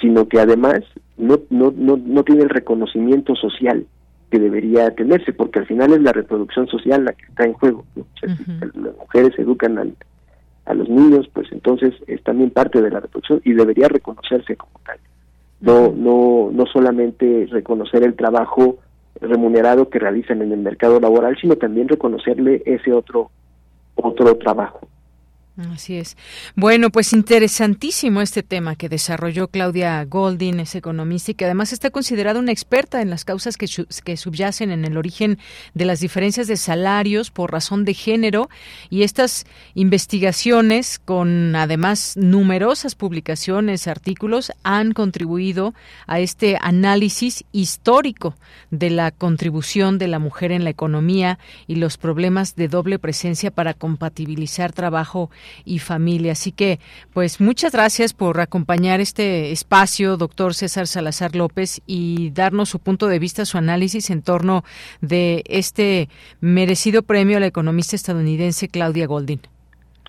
sino 0.00 0.28
que 0.28 0.40
además 0.40 0.80
no, 1.16 1.40
no, 1.50 1.72
no, 1.76 1.96
no 1.96 2.24
tiene 2.24 2.42
el 2.42 2.50
reconocimiento 2.50 3.34
social 3.34 3.86
que 4.30 4.38
debería 4.38 4.94
tenerse, 4.94 5.32
porque 5.32 5.60
al 5.60 5.66
final 5.66 5.92
es 5.92 6.02
la 6.02 6.12
reproducción 6.12 6.66
social 6.68 7.04
la 7.04 7.12
que 7.12 7.24
está 7.24 7.44
en 7.44 7.54
juego. 7.54 7.84
Las 8.60 8.96
mujeres 8.96 9.38
educan 9.38 9.78
al, 9.78 9.94
a 10.66 10.74
los 10.74 10.88
niños, 10.88 11.28
pues 11.32 11.50
entonces 11.50 11.94
es 12.06 12.22
también 12.22 12.50
parte 12.50 12.82
de 12.82 12.90
la 12.90 13.00
reproducción 13.00 13.40
y 13.44 13.54
debería 13.54 13.88
reconocerse 13.88 14.54
como 14.56 14.78
tal. 14.84 14.98
No, 15.60 15.92
no, 15.92 16.50
no 16.52 16.66
solamente 16.66 17.48
reconocer 17.50 18.04
el 18.04 18.14
trabajo 18.14 18.78
remunerado 19.20 19.88
que 19.88 19.98
realizan 19.98 20.42
en 20.42 20.52
el 20.52 20.60
mercado 20.60 21.00
laboral, 21.00 21.36
sino 21.40 21.56
también 21.56 21.88
reconocerle 21.88 22.62
ese 22.66 22.92
otro, 22.92 23.30
otro 23.96 24.36
trabajo. 24.36 24.86
Así 25.58 25.96
es. 25.96 26.16
Bueno, 26.54 26.90
pues 26.90 27.12
interesantísimo 27.12 28.20
este 28.20 28.44
tema 28.44 28.76
que 28.76 28.88
desarrolló 28.88 29.48
Claudia 29.48 30.04
Goldin, 30.04 30.60
es 30.60 30.76
economista 30.76 31.32
y 31.32 31.34
que 31.34 31.46
además 31.46 31.72
está 31.72 31.90
considerada 31.90 32.38
una 32.38 32.52
experta 32.52 33.02
en 33.02 33.10
las 33.10 33.24
causas 33.24 33.56
que, 33.56 33.66
que, 34.04 34.16
subyacen 34.16 34.70
en 34.70 34.84
el 34.84 34.96
origen 34.96 35.38
de 35.74 35.84
las 35.84 35.98
diferencias 35.98 36.46
de 36.46 36.56
salarios 36.56 37.32
por 37.32 37.50
razón 37.50 37.84
de 37.84 37.94
género 37.94 38.48
y 38.88 39.02
estas 39.02 39.46
investigaciones 39.74 41.00
con 41.00 41.56
además 41.56 42.16
numerosas 42.16 42.94
publicaciones, 42.94 43.88
artículos, 43.88 44.52
han 44.62 44.92
contribuido 44.92 45.74
a 46.06 46.20
este 46.20 46.56
análisis 46.60 47.44
histórico 47.50 48.36
de 48.70 48.90
la 48.90 49.10
contribución 49.10 49.98
de 49.98 50.06
la 50.06 50.20
mujer 50.20 50.52
en 50.52 50.62
la 50.62 50.70
economía 50.70 51.40
y 51.66 51.76
los 51.76 51.96
problemas 51.96 52.54
de 52.54 52.68
doble 52.68 53.00
presencia 53.00 53.50
para 53.50 53.74
compatibilizar 53.74 54.72
trabajo 54.72 55.30
y 55.64 55.78
familia. 55.78 56.32
Así 56.32 56.52
que, 56.52 56.78
pues 57.12 57.40
muchas 57.40 57.72
gracias 57.72 58.12
por 58.12 58.40
acompañar 58.40 59.00
este 59.00 59.52
espacio, 59.52 60.16
doctor 60.16 60.54
César 60.54 60.86
Salazar 60.86 61.34
López, 61.36 61.80
y 61.86 62.30
darnos 62.30 62.68
su 62.68 62.78
punto 62.78 63.08
de 63.08 63.18
vista, 63.18 63.44
su 63.44 63.58
análisis 63.58 64.10
en 64.10 64.22
torno 64.22 64.64
de 65.00 65.44
este 65.46 66.08
merecido 66.40 67.02
premio 67.02 67.36
a 67.36 67.40
la 67.40 67.46
economista 67.46 67.96
estadounidense 67.96 68.68
Claudia 68.68 69.06
Goldin. 69.06 69.40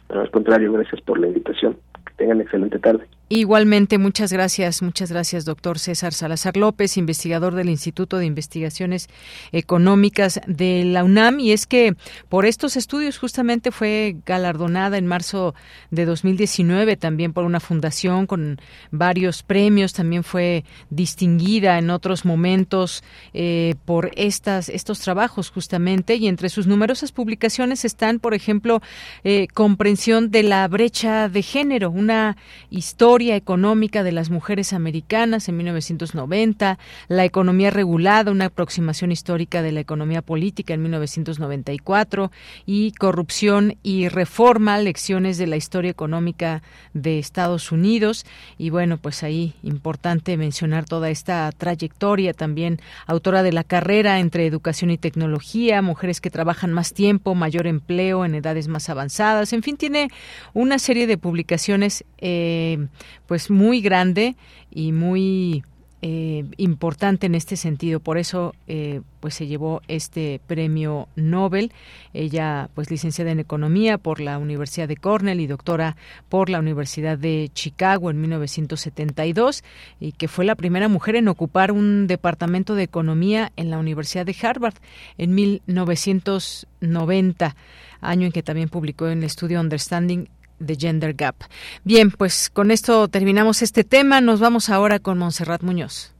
al 0.09 0.31
contrario, 0.31 0.71
gracias 0.73 1.01
por 1.01 1.19
la 1.19 1.27
invitación. 1.27 1.77
Que 2.05 2.13
tengan 2.17 2.41
excelente 2.41 2.79
tarde. 2.79 3.05
Igualmente, 3.31 3.99
muchas 3.99 4.33
gracias, 4.33 4.81
muchas 4.81 5.11
gracias, 5.11 5.45
doctor 5.45 5.77
César 5.77 6.15
Salazar 6.15 6.57
López, 6.57 6.97
investigador 6.97 7.53
del 7.53 7.69
Instituto 7.69 8.17
de 8.17 8.25
Investigaciones 8.25 9.07
Económicas 9.51 10.41
de 10.47 10.83
la 10.83 11.03
UNAM. 11.03 11.39
Y 11.39 11.51
es 11.51 11.67
que 11.67 11.95
por 12.27 12.47
estos 12.47 12.75
estudios 12.75 13.19
justamente 13.19 13.69
fue 13.69 14.15
galardonada 14.25 14.97
en 14.97 15.05
marzo 15.05 15.53
de 15.91 16.05
2019 16.05 16.97
también 16.97 17.31
por 17.31 17.43
una 17.43 17.59
fundación 17.59 18.25
con 18.25 18.59
varios 18.89 19.43
premios. 19.43 19.93
También 19.93 20.23
fue 20.23 20.65
distinguida 20.89 21.77
en 21.77 21.91
otros 21.91 22.25
momentos 22.25 23.03
eh, 23.35 23.75
por 23.85 24.09
estas, 24.15 24.69
estos 24.69 25.01
trabajos 25.01 25.51
justamente. 25.51 26.15
Y 26.15 26.27
entre 26.27 26.49
sus 26.49 26.65
numerosas 26.65 27.11
publicaciones 27.11 27.85
están, 27.85 28.17
por 28.17 28.33
ejemplo, 28.33 28.81
eh, 29.23 29.45
comprensión 29.53 30.31
de 30.31 30.41
la 30.41 30.67
brecha 30.67 31.29
de 31.29 31.43
género, 31.43 31.91
una 31.91 32.35
historia 32.71 33.18
económica 33.27 34.03
de 34.03 34.11
las 34.11 34.29
mujeres 34.29 34.73
americanas 34.73 35.49
en 35.49 35.57
1990, 35.57 36.79
la 37.07 37.25
economía 37.25 37.69
regulada, 37.69 38.31
una 38.31 38.45
aproximación 38.45 39.11
histórica 39.11 39.61
de 39.61 39.71
la 39.71 39.81
economía 39.81 40.21
política 40.21 40.73
en 40.73 40.81
1994 40.83 42.31
y 42.65 42.91
corrupción 42.93 43.77
y 43.83 44.07
reforma, 44.07 44.77
lecciones 44.77 45.37
de 45.37 45.47
la 45.47 45.57
historia 45.57 45.91
económica 45.91 46.63
de 46.93 47.19
Estados 47.19 47.71
Unidos. 47.71 48.25
Y 48.57 48.69
bueno, 48.69 48.97
pues 48.97 49.23
ahí 49.23 49.53
importante 49.63 50.37
mencionar 50.37 50.85
toda 50.85 51.09
esta 51.09 51.51
trayectoria 51.51 52.33
también, 52.33 52.79
autora 53.05 53.43
de 53.43 53.51
la 53.51 53.63
carrera 53.63 54.19
entre 54.19 54.45
educación 54.45 54.91
y 54.91 54.97
tecnología, 54.97 55.81
mujeres 55.81 56.21
que 56.21 56.29
trabajan 56.29 56.71
más 56.73 56.93
tiempo, 56.93 57.35
mayor 57.35 57.67
empleo 57.67 58.25
en 58.25 58.35
edades 58.35 58.67
más 58.67 58.89
avanzadas, 58.89 59.53
en 59.53 59.63
fin, 59.63 59.77
tiene 59.77 60.09
una 60.53 60.79
serie 60.79 61.07
de 61.07 61.17
publicaciones 61.17 62.05
eh, 62.17 62.87
pues 63.27 63.49
muy 63.49 63.81
grande 63.81 64.35
y 64.71 64.91
muy 64.91 65.63
eh, 66.01 66.45
importante 66.55 67.25
en 67.25 67.35
este 67.35 67.57
sentido. 67.57 67.99
Por 67.99 68.17
eso, 68.17 68.55
eh, 68.67 69.01
pues 69.19 69.33
se 69.33 69.47
llevó 69.47 69.81
este 69.89 70.39
premio 70.47 71.09
Nobel. 71.17 71.73
Ella, 72.13 72.69
pues 72.73 72.89
licenciada 72.89 73.31
en 73.31 73.41
economía 73.41 73.97
por 73.97 74.21
la 74.21 74.37
Universidad 74.37 74.87
de 74.87 74.95
Cornell 74.95 75.41
y 75.41 75.47
doctora 75.47 75.97
por 76.29 76.49
la 76.49 76.59
Universidad 76.59 77.17
de 77.17 77.51
Chicago 77.53 78.09
en 78.09 78.21
1972 78.21 79.61
y 79.99 80.13
que 80.13 80.29
fue 80.29 80.45
la 80.45 80.55
primera 80.55 80.87
mujer 80.87 81.17
en 81.17 81.27
ocupar 81.27 81.73
un 81.73 82.07
departamento 82.07 82.75
de 82.75 82.83
economía 82.83 83.51
en 83.57 83.69
la 83.69 83.77
Universidad 83.77 84.25
de 84.25 84.37
Harvard 84.41 84.75
en 85.17 85.35
1990 85.35 87.57
año 88.01 88.27
en 88.27 88.31
que 88.31 88.43
también 88.43 88.69
publicó 88.69 89.07
en 89.07 89.17
el 89.17 89.25
estudio 89.25 89.59
Understanding 89.59 90.29
The 90.65 90.75
Gender 90.75 91.13
Gap. 91.13 91.35
Bien, 91.83 92.11
pues 92.11 92.49
con 92.49 92.71
esto 92.71 93.07
terminamos 93.07 93.61
este 93.61 93.83
tema. 93.83 94.21
Nos 94.21 94.39
vamos 94.39 94.69
ahora 94.69 94.99
con 94.99 95.17
Montserrat 95.17 95.61
Muñoz. 95.61 96.13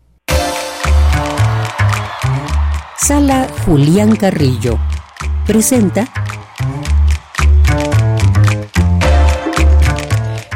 Sala 2.98 3.48
Julián 3.66 4.16
Carrillo 4.16 4.78
presenta 5.48 6.12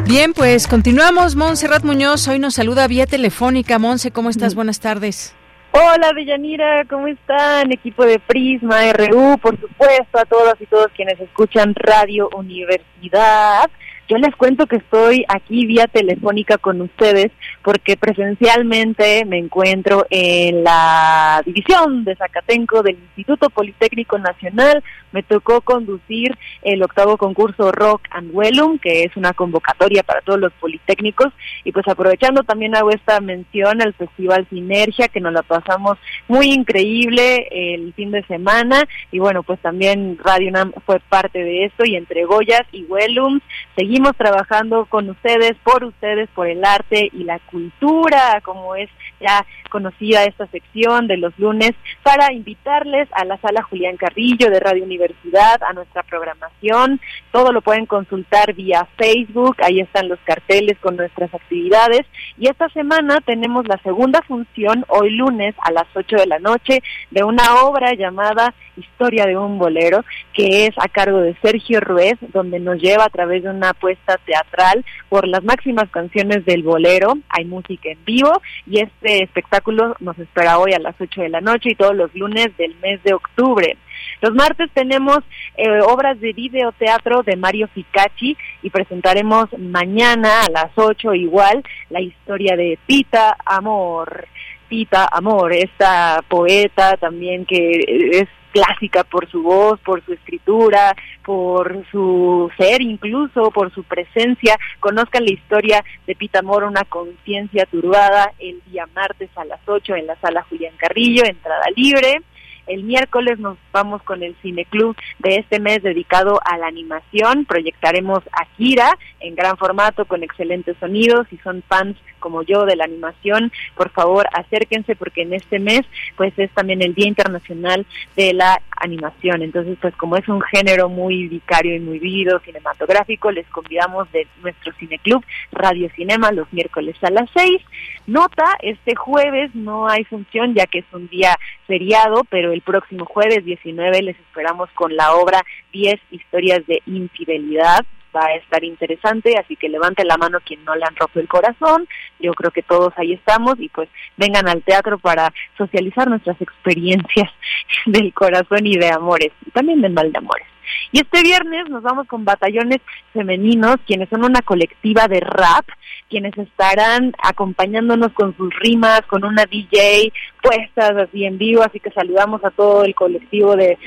Bien, 0.06 0.34
pues 0.34 0.68
continuamos. 0.68 1.36
Montserrat 1.36 1.84
Muñoz 1.84 2.28
hoy 2.28 2.38
nos 2.38 2.56
saluda 2.56 2.88
vía 2.88 3.08
telefónica. 3.08 3.80
Monse, 3.80 4.12
¿cómo 4.12 4.30
estás? 4.30 4.54
Buenas 4.54 4.80
tardes. 4.80 5.34
Hola, 5.76 6.12
Deyanira, 6.14 6.86
¿cómo 6.88 7.08
están? 7.08 7.72
Equipo 7.72 8.06
de 8.06 8.20
Prisma, 8.20 8.94
RU, 8.94 9.40
por 9.40 9.60
supuesto, 9.60 10.20
a 10.20 10.26
todas 10.26 10.54
y 10.62 10.68
todos 10.68 10.90
quienes 10.96 11.20
escuchan 11.20 11.74
Radio 11.74 12.30
Universidad. 12.36 13.72
Yo 14.14 14.20
les 14.20 14.36
cuento 14.36 14.68
que 14.68 14.76
estoy 14.76 15.26
aquí 15.28 15.66
vía 15.66 15.88
telefónica 15.88 16.60
con 16.60 16.82
ustedes 16.82 17.32
porque 17.64 17.98
presencialmente 17.98 19.26
me 19.26 19.40
encuentro 19.40 20.06
en 20.12 20.64
la 20.64 21.42
división 21.44 22.04
de 22.04 22.16
Zacatenco 22.16 22.84
del 22.84 22.98
Instituto 22.98 23.50
Politécnico 23.50 24.20
Nacional. 24.20 24.84
Me 25.14 25.24
tocó 25.24 25.62
conducir 25.62 26.38
el 26.62 26.84
octavo 26.84 27.18
concurso 27.18 27.72
Rock 27.72 28.04
and 28.12 28.30
Wellum, 28.34 28.78
que 28.78 29.04
es 29.04 29.16
una 29.18 29.34
convocatoria 29.34 30.04
para 30.04 30.22
todos 30.22 30.40
los 30.40 30.54
politécnicos. 30.54 31.34
Y 31.64 31.72
pues 31.72 31.88
aprovechando 31.88 32.44
también 32.44 32.76
hago 32.76 32.92
esta 32.92 33.20
mención 33.20 33.82
al 33.82 33.94
Festival 33.94 34.46
Sinergia, 34.50 35.08
que 35.08 35.22
nos 35.22 35.34
la 35.34 35.42
pasamos 35.42 35.98
muy 36.28 36.52
increíble 36.52 37.48
el 37.50 37.94
fin 37.94 38.12
de 38.12 38.24
semana. 38.26 38.84
Y 39.12 39.18
bueno, 39.18 39.42
pues 39.42 39.60
también 39.60 40.20
Radio 40.24 40.50
UNAM 40.50 40.74
fue 40.86 41.00
parte 41.00 41.40
de 41.44 41.66
esto 41.66 41.84
y 41.84 41.96
entre 41.96 42.26
Goyas 42.26 42.64
y 42.72 42.84
Wellum 42.84 43.40
seguimos 43.76 44.03
trabajando 44.12 44.86
con 44.86 45.10
ustedes, 45.10 45.54
por 45.64 45.86
ustedes, 45.86 46.30
por 46.36 46.48
el 46.48 46.66
arte 46.66 47.10
y 47.14 47.24
la 47.24 47.40
cultura, 47.40 48.42
como 48.44 48.76
es 48.76 48.90
ya 49.22 49.46
conocida 49.70 50.26
esta 50.26 50.46
sección 50.48 51.08
de 51.08 51.18
los 51.18 51.38
lunes, 51.40 51.72
para 52.04 52.34
invitarles 52.34 53.08
a 53.14 53.24
la 53.24 53.38
sala 53.38 53.64
Julián 53.64 53.96
Carrillo 53.96 54.50
de 54.50 54.60
Radio 54.60 54.84
Universidad, 54.84 55.64
a 55.64 55.74
nuestra 55.74 56.04
programación. 56.04 57.00
Todo 57.32 57.52
lo 57.52 57.62
pueden 57.62 57.86
consultar 57.86 58.54
vía 58.54 58.88
Facebook, 58.98 59.56
ahí 59.64 59.80
están 59.80 60.10
los 60.10 60.20
carteles 60.26 60.78
con 60.80 60.98
nuestras 60.98 61.34
actividades. 61.34 62.06
Y 62.38 62.50
esta 62.50 62.68
semana 62.70 63.22
tenemos 63.26 63.68
la 63.68 63.78
segunda 63.78 64.22
función, 64.24 64.84
hoy 64.90 65.12
lunes 65.12 65.56
a 65.62 65.72
las 65.72 65.86
8 65.96 66.18
de 66.18 66.28
la 66.28 66.40
noche, 66.40 66.84
de 67.12 67.24
una 67.24 67.64
obra 67.64 67.94
llamada 67.94 68.54
Historia 68.76 69.26
de 69.28 69.38
un 69.38 69.60
bolero, 69.60 70.04
que 70.34 70.66
es 70.66 70.72
a 70.78 70.88
cargo 70.88 71.20
de 71.20 71.36
Sergio 71.42 71.80
Ruiz, 71.80 72.16
donde 72.34 72.60
nos 72.60 72.82
lleva 72.82 73.06
a 73.06 73.10
través 73.10 73.44
de 73.44 73.50
una 73.50 73.74
apuesta 73.84 74.18
teatral 74.26 74.86
por 75.10 75.28
las 75.28 75.44
máximas 75.44 75.90
canciones 75.90 76.46
del 76.46 76.64
bolero. 76.64 77.16
Hay 77.28 77.44
música 77.44 77.90
en 77.90 78.04
vivo 78.06 78.32
y 78.66 78.80
este 78.80 79.24
espectáculo 79.24 79.96
nos 80.00 80.18
espera 80.18 80.58
hoy 80.58 80.72
a 80.72 80.80
las 80.80 80.96
8 81.00 81.22
de 81.22 81.30
la 81.30 81.42
noche 81.42 81.72
y 81.72 81.76
todos 81.76 81.94
los 81.94 82.14
lunes 82.16 82.56
del 82.58 82.76
mes 82.82 83.04
de 83.04 83.14
octubre. 83.14 83.78
Los 84.22 84.34
martes 84.34 84.70
tenemos 84.74 85.20
eh, 85.58 85.82
obras 85.82 86.20
de 86.22 86.32
videoteatro 86.32 87.24
de 87.24 87.36
Mario 87.36 87.68
Ficacci 87.74 88.38
y 88.62 88.70
presentaremos 88.70 89.48
mañana 89.60 90.46
a 90.46 90.50
las 90.50 90.72
8 90.76 91.14
igual 91.16 91.62
la 91.90 92.00
historia 92.00 92.56
de 92.56 92.80
Pita 92.88 93.36
Amor. 93.46 94.28
Pita 94.70 95.10
Amor, 95.12 95.52
esta 95.52 96.24
poeta 96.30 96.96
también 96.96 97.46
que 97.46 97.84
es 98.14 98.30
clásica 98.54 99.04
por 99.04 99.30
su 99.30 99.42
voz, 99.42 99.80
por 99.82 100.06
su 100.06 100.14
escritura, 100.14 100.96
por 101.26 101.84
su 101.92 102.50
ser 102.58 102.82
incluso, 102.82 103.52
por 103.52 103.74
su 103.74 103.84
presencia. 103.84 104.58
Conozcan 104.80 105.26
la 105.26 105.34
historia 105.34 105.84
de 106.08 106.16
Pita 106.16 106.40
Amor, 106.40 106.64
una 106.64 106.84
conciencia 106.86 107.66
turbada, 107.66 108.32
el 108.40 108.62
día 108.68 108.88
martes 108.96 109.30
a 109.36 109.44
las 109.44 109.60
8 109.66 109.96
en 109.96 110.08
la 110.08 110.16
sala 110.22 110.44
Julián 110.44 110.76
Carrillo, 110.78 111.24
entrada 111.26 111.66
libre. 111.76 112.22
El 112.66 112.84
miércoles 112.84 113.40
nos 113.40 113.58
vamos 113.74 114.02
con 114.04 114.24
el 114.24 114.36
cineclub 114.42 114.96
de 115.20 115.36
este 115.36 115.60
mes 115.60 115.84
dedicado 115.84 116.40
a 116.46 116.58
la 116.58 116.68
animación. 116.68 117.44
Proyectaremos 117.44 118.20
Akira 118.32 118.90
en 119.20 119.36
gran 119.36 119.58
formato 119.58 120.06
con 120.06 120.24
excelentes 120.24 120.78
sonidos. 120.80 121.28
Si 121.30 121.38
son 121.40 121.62
fans 121.68 121.98
como 122.24 122.42
yo 122.44 122.64
de 122.66 122.78
la 122.78 122.86
animación, 122.86 123.52
por 123.76 123.90
favor 123.90 124.26
acérquense 124.34 124.96
porque 124.96 125.24
en 125.24 125.34
este 125.34 125.60
mes 125.60 125.82
pues 126.16 126.32
es 126.38 126.50
también 126.52 126.82
el 126.82 126.94
Día 126.94 127.10
Internacional 127.10 127.86
de 128.16 128.32
la 128.32 128.62
Animación. 128.78 129.42
Entonces 129.42 129.78
pues 129.82 129.94
como 129.98 130.16
es 130.16 130.26
un 130.30 130.40
género 130.42 130.88
muy 130.88 131.28
vicario 131.28 131.76
y 131.76 131.82
muy 131.82 132.00
vivido 132.00 132.40
cinematográfico, 132.40 133.30
les 133.30 133.46
convidamos 133.48 134.10
de 134.14 134.26
nuestro 134.42 134.72
cineclub 134.80 135.22
Radio 135.52 135.90
Cinema 135.98 136.32
los 136.32 136.52
miércoles 136.54 136.96
a 137.02 137.10
las 137.10 137.30
6. 137.36 137.62
Nota, 138.08 138.46
este 138.62 138.96
jueves 138.96 139.54
no 139.54 139.90
hay 139.90 140.06
función 140.06 140.54
ya 140.54 140.66
que 140.66 140.80
es 140.80 140.86
un 140.94 141.10
día 141.10 141.38
feriado, 141.68 142.24
pero 142.30 142.54
el 142.54 142.62
próximo 142.62 143.04
jueves 143.04 143.44
19 143.44 144.02
les 144.02 144.18
esperamos 144.18 144.70
con 144.72 144.96
la 144.96 145.14
obra 145.14 145.42
10 145.74 146.00
historias 146.12 146.66
de 146.68 146.82
infidelidad 146.86 147.86
va 148.16 148.26
a 148.26 148.36
estar 148.36 148.64
interesante, 148.64 149.38
así 149.38 149.56
que 149.56 149.70
levante 149.70 150.06
la 150.06 150.18
mano 150.18 150.40
quien 150.46 150.64
no 150.64 150.76
le 150.76 150.86
han 150.86 150.96
roto 150.96 151.20
el 151.20 151.28
corazón, 151.28 151.88
yo 152.20 152.34
creo 152.34 152.52
que 152.52 152.64
todos 152.64 152.94
ahí 152.98 153.14
estamos 153.14 153.56
y 153.60 153.70
pues 153.70 153.90
vengan 154.18 154.48
al 154.48 154.64
teatro 154.64 154.98
para 154.98 155.34
socializar 155.58 156.08
nuestras 156.08 156.40
experiencias 156.42 157.30
del 157.86 158.14
corazón 158.14 158.66
y 158.66 158.78
de 158.78 158.90
amores, 158.90 159.32
también 159.54 159.82
del 159.82 159.94
mal 159.94 160.12
de 160.12 160.18
amores. 160.18 160.53
Y 160.92 161.00
este 161.00 161.22
viernes 161.22 161.70
nos 161.70 161.84
vamos 161.84 162.08
con 162.08 162.26
batallones 162.26 162.80
femeninos, 163.14 163.78
quienes 163.86 164.10
son 164.10 164.24
una 164.24 164.42
colectiva 164.42 165.08
de 165.08 165.20
rap, 165.20 165.66
quienes 166.10 166.38
estarán 166.38 167.14
acompañándonos 167.24 168.12
con 168.14 168.36
sus 168.38 168.54
rimas, 168.60 169.02
con 169.08 169.24
una 169.26 169.46
DJ 169.46 170.12
puestas 170.42 170.92
así 170.98 171.26
en 171.26 171.38
vivo, 171.38 171.64
así 171.64 171.80
que 171.80 171.90
saludamos 171.92 172.44
a 172.44 172.52
todo 172.52 172.84
el 172.84 172.94
colectivo 172.94 173.56
de 173.56 173.78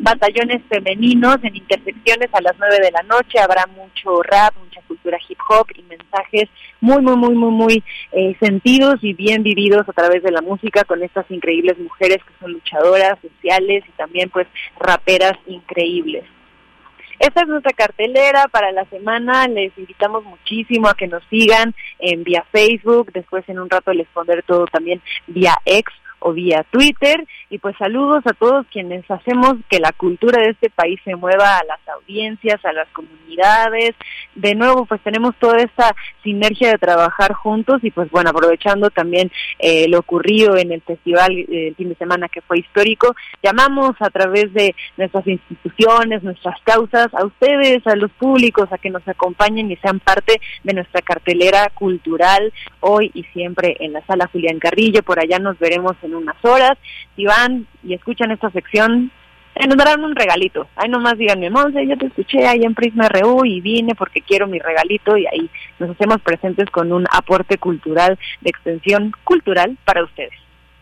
batallones 0.00 0.60
femeninos 0.68 1.38
en 1.42 1.56
intersecciones 1.56 2.28
a 2.32 2.40
las 2.40 2.54
nueve 2.58 2.78
de 2.82 2.90
la 2.90 3.02
noche, 3.02 3.38
habrá 3.38 3.66
mucho 3.66 4.22
rap, 4.22 4.54
mucha 4.58 4.82
cultura 4.88 5.18
hip 5.28 5.38
hop 5.48 5.68
y 5.74 5.82
mensajes 5.82 6.48
muy, 6.80 7.00
muy, 7.00 7.16
muy, 7.16 7.34
muy, 7.34 7.50
muy 7.50 7.84
eh, 8.12 8.36
sentidos 8.40 8.96
y 9.02 9.12
bien 9.14 9.42
vividos 9.42 9.88
a 9.88 9.92
través 9.92 10.22
de 10.22 10.32
la 10.32 10.40
música 10.40 10.84
con 10.84 11.02
estas 11.02 11.30
increíbles 11.30 11.78
mujeres 11.78 12.18
que 12.18 12.34
son 12.40 12.52
luchadoras 12.52 13.18
sociales 13.20 13.84
y 13.88 13.92
también 13.92 14.30
pues 14.30 14.46
raperas 14.78 15.38
increíbles. 15.46 16.24
Esta 17.20 17.42
es 17.42 17.48
nuestra 17.48 17.74
cartelera 17.74 18.48
para 18.48 18.72
la 18.72 18.86
semana. 18.86 19.46
Les 19.46 19.76
invitamos 19.76 20.24
muchísimo 20.24 20.88
a 20.88 20.94
que 20.94 21.06
nos 21.06 21.22
sigan 21.28 21.74
en 21.98 22.24
vía 22.24 22.46
Facebook. 22.50 23.12
Después 23.12 23.46
en 23.46 23.58
un 23.58 23.68
rato 23.68 23.92
les 23.92 24.08
pondré 24.08 24.40
todo 24.42 24.64
también 24.66 25.02
vía 25.26 25.54
X 25.66 25.94
o 26.20 26.32
vía 26.32 26.64
Twitter. 26.70 27.26
Y 27.50 27.58
pues 27.58 27.76
saludos 27.78 28.22
a 28.26 28.32
todos 28.32 28.66
quienes 28.70 29.08
hacemos 29.10 29.54
que 29.68 29.80
la 29.80 29.92
cultura 29.92 30.40
de 30.40 30.50
este 30.50 30.70
país 30.70 31.00
se 31.04 31.16
mueva 31.16 31.58
a 31.58 31.64
las 31.64 31.80
audiencias, 31.88 32.64
a 32.64 32.72
las 32.72 32.88
comunidades. 32.88 33.94
De 34.34 34.54
nuevo, 34.54 34.86
pues 34.86 35.00
tenemos 35.02 35.34
toda 35.36 35.58
esta 35.58 35.94
sinergia 36.22 36.70
de 36.70 36.78
trabajar 36.78 37.32
juntos 37.32 37.80
y 37.82 37.90
pues 37.90 38.10
bueno, 38.10 38.30
aprovechando 38.30 38.90
también 38.90 39.30
eh, 39.58 39.88
lo 39.88 39.98
ocurrido 39.98 40.56
en 40.56 40.72
el 40.72 40.82
festival 40.82 41.32
eh, 41.32 41.68
el 41.68 41.74
fin 41.74 41.88
de 41.88 41.94
semana 41.96 42.28
que 42.28 42.40
fue 42.40 42.58
histórico, 42.58 43.14
llamamos 43.42 43.94
a 44.00 44.10
través 44.10 44.52
de 44.52 44.74
nuestras 44.96 45.26
instituciones, 45.26 46.22
nuestras 46.22 46.60
causas, 46.62 47.08
a 47.14 47.24
ustedes, 47.24 47.86
a 47.86 47.96
los 47.96 48.10
públicos, 48.12 48.70
a 48.72 48.78
que 48.78 48.90
nos 48.90 49.06
acompañen 49.08 49.70
y 49.70 49.76
sean 49.76 50.00
parte 50.00 50.40
de 50.64 50.74
nuestra 50.74 51.02
cartelera 51.02 51.70
cultural 51.74 52.52
hoy 52.80 53.10
y 53.14 53.24
siempre 53.24 53.76
en 53.80 53.92
la 53.92 54.04
sala 54.06 54.28
Julián 54.32 54.58
Carrillo. 54.58 55.02
Por 55.02 55.20
allá 55.20 55.38
nos 55.38 55.58
veremos 55.58 55.96
en 56.02 56.09
unas 56.14 56.36
horas. 56.42 56.78
Si 57.16 57.24
van 57.24 57.66
y 57.82 57.94
escuchan 57.94 58.30
esta 58.30 58.50
sección, 58.50 59.10
nos 59.66 59.76
darán 59.76 60.04
un 60.04 60.14
regalito. 60.14 60.68
Ahí 60.76 60.88
nomás 60.88 61.18
díganme, 61.18 61.50
Monse, 61.50 61.86
yo 61.86 61.96
te 61.96 62.06
escuché 62.06 62.46
ahí 62.46 62.62
en 62.62 62.74
Prisma 62.74 63.08
RU 63.08 63.44
y 63.44 63.60
vine 63.60 63.94
porque 63.94 64.20
quiero 64.22 64.46
mi 64.46 64.58
regalito 64.58 65.16
y 65.16 65.26
ahí 65.26 65.50
nos 65.78 65.90
hacemos 65.90 66.20
presentes 66.22 66.70
con 66.70 66.92
un 66.92 67.06
aporte 67.10 67.58
cultural 67.58 68.18
de 68.40 68.50
extensión 68.50 69.12
cultural 69.24 69.76
para 69.84 70.04
ustedes. 70.04 70.32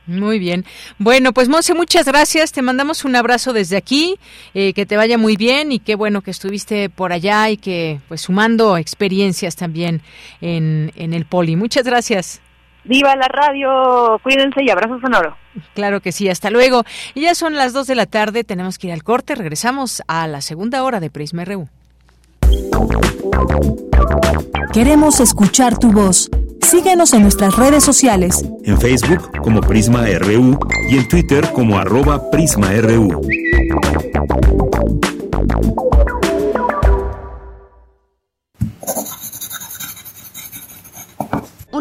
Muy 0.07 0.39
bien. 0.39 0.64
Bueno, 0.97 1.35
pues 1.35 1.51
Monse, 1.51 1.74
muchas 1.74 2.07
gracias. 2.07 2.53
Te 2.53 2.62
mandamos 2.62 3.05
un 3.05 3.14
abrazo 3.14 3.53
desde 3.53 3.76
aquí. 3.76 4.16
Eh, 4.55 4.72
que 4.72 4.87
te 4.87 4.97
vaya 4.97 5.18
muy 5.18 5.37
bien 5.37 5.70
y 5.70 5.81
qué 5.81 5.97
bueno 5.97 6.22
que 6.22 6.31
estuviste 6.31 6.89
por 6.89 7.12
allá 7.12 7.51
y 7.51 7.59
que 7.59 8.01
pues 8.09 8.22
sumando 8.22 8.79
experiencias 8.79 9.55
también 9.55 10.01
en, 10.41 10.93
en 10.97 11.12
el 11.12 11.26
poli. 11.26 11.57
Muchas 11.57 11.85
gracias. 11.85 12.41
Viva 12.89 13.14
la 13.16 13.28
radio, 13.28 14.18
cuídense 14.22 14.62
y 14.64 14.70
abrazos 14.70 15.01
sonoro. 15.03 15.36
Claro 15.74 16.01
que 16.01 16.11
sí, 16.11 16.28
hasta 16.28 16.51
luego. 16.51 16.84
Y 17.14 17.22
ya 17.22 17.34
son 17.34 17.55
las 17.55 17.72
2 17.72 17.86
de 17.86 17.95
la 17.95 18.07
tarde, 18.07 18.45
tenemos 18.45 18.78
que 18.78 18.86
ir 18.86 18.93
al 18.95 19.05
corte, 19.05 19.34
regresamos 19.34 20.03
a 20.09 20.26
la 20.26 20.41
segunda 20.41 20.82
hora 20.82 20.99
de 20.99 21.11
Prisma 21.11 21.45
RU. 21.45 21.68
Queremos 24.72 25.20
escuchar 25.20 25.78
tu 25.78 25.93
voz. 25.93 26.30
Síguenos 26.62 27.12
en 27.14 27.22
nuestras 27.22 27.57
redes 27.57 27.84
sociales. 27.84 28.45
En 28.64 28.78
Facebook 28.78 29.39
como 29.43 29.61
Prisma 29.61 30.05
RU 30.18 30.59
y 30.91 30.99
en 30.99 31.09
Twitter 31.09 31.51
como 31.53 31.78
arroba 31.78 32.30
PrismaRU. 32.30 33.22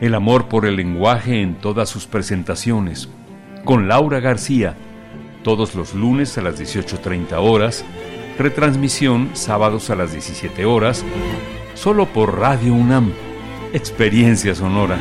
el 0.00 0.14
amor 0.14 0.48
por 0.48 0.66
el 0.66 0.76
lenguaje 0.76 1.42
en 1.42 1.56
todas 1.56 1.88
sus 1.88 2.06
presentaciones, 2.06 3.08
con 3.64 3.88
Laura 3.88 4.20
García, 4.20 4.76
todos 5.42 5.74
los 5.74 5.94
lunes 5.94 6.36
a 6.38 6.42
las 6.42 6.60
18.30 6.60 7.34
horas, 7.38 7.84
retransmisión 8.38 9.30
sábados 9.32 9.90
a 9.90 9.96
las 9.96 10.12
17 10.12 10.64
horas, 10.64 11.04
solo 11.74 12.06
por 12.06 12.38
Radio 12.38 12.74
UNAM, 12.74 13.12
Experiencia 13.72 14.54
Sonora. 14.54 14.98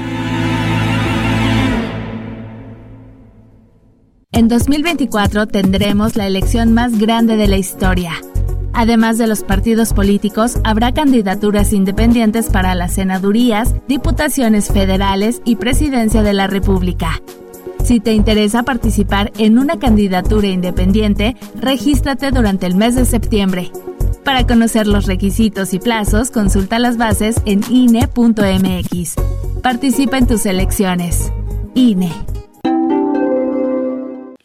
En 4.32 4.48
2024 4.48 5.48
tendremos 5.48 6.16
la 6.16 6.28
elección 6.28 6.74
más 6.74 7.00
grande 7.00 7.38
de 7.38 7.48
la 7.48 7.58
historia 7.58 8.14
Además 8.80 9.18
de 9.18 9.26
los 9.26 9.42
partidos 9.42 9.92
políticos, 9.92 10.60
habrá 10.64 10.94
candidaturas 10.94 11.74
independientes 11.74 12.52
para 12.52 12.76
las 12.76 12.94
senadurías, 12.94 13.74
diputaciones 13.88 14.68
federales 14.68 15.42
y 15.46 15.56
presidencia 15.56 16.22
de 16.22 16.34
la 16.34 16.46
República. 16.46 17.20
Si 17.84 18.00
te 18.00 18.14
interesa 18.14 18.62
participar 18.62 19.32
en 19.40 19.58
una 19.58 19.80
candidatura 19.80 20.46
independiente, 20.50 21.36
regístrate 21.56 22.30
durante 22.30 22.68
el 22.68 22.76
mes 22.76 22.94
de 22.94 23.06
septiembre. 23.06 23.72
Para 24.24 24.46
conocer 24.46 24.86
los 24.86 25.08
requisitos 25.08 25.74
y 25.74 25.80
plazos, 25.80 26.30
consulta 26.30 26.78
las 26.78 26.98
bases 26.98 27.42
en 27.46 27.62
INE.mx. 27.72 29.16
Participa 29.64 30.20
en 30.20 30.28
tus 30.28 30.46
elecciones. 30.46 31.32
INE. 31.74 32.12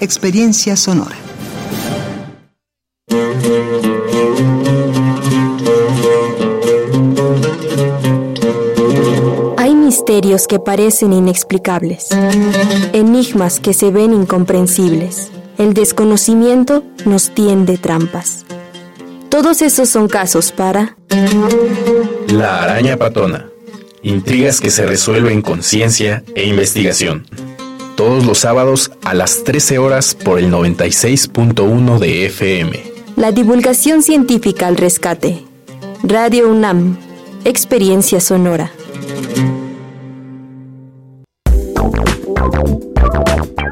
experiencia 0.00 0.76
sonora. 0.76 1.16
Hay 9.58 9.74
misterios 9.74 10.46
que 10.46 10.58
parecen 10.58 11.12
inexplicables, 11.12 12.08
enigmas 12.92 13.60
que 13.60 13.72
se 13.72 13.90
ven 13.90 14.12
incomprensibles. 14.12 15.30
El 15.58 15.72
desconocimiento 15.74 16.84
nos 17.04 17.34
tiende 17.34 17.78
trampas. 17.78 18.44
Todos 19.30 19.62
esos 19.62 19.88
son 19.88 20.08
casos 20.08 20.52
para... 20.52 20.96
La 22.28 22.62
araña 22.62 22.96
patona. 22.96 23.46
Intrigas 24.02 24.60
que 24.60 24.70
se 24.70 24.86
resuelven 24.86 25.42
con 25.42 25.62
ciencia 25.62 26.22
e 26.34 26.46
investigación. 26.46 27.26
Todos 27.96 28.26
los 28.26 28.40
sábados 28.40 28.92
a 29.04 29.14
las 29.14 29.42
13 29.44 29.78
horas 29.78 30.14
por 30.14 30.38
el 30.38 30.52
96.1 30.52 31.98
de 31.98 32.26
FM. 32.26 32.82
La 33.16 33.32
divulgación 33.32 34.02
científica 34.02 34.66
al 34.66 34.76
rescate. 34.76 35.42
Radio 36.02 36.50
UNAM. 36.50 36.98
Experiencia 37.44 38.20
sonora. 38.20 38.70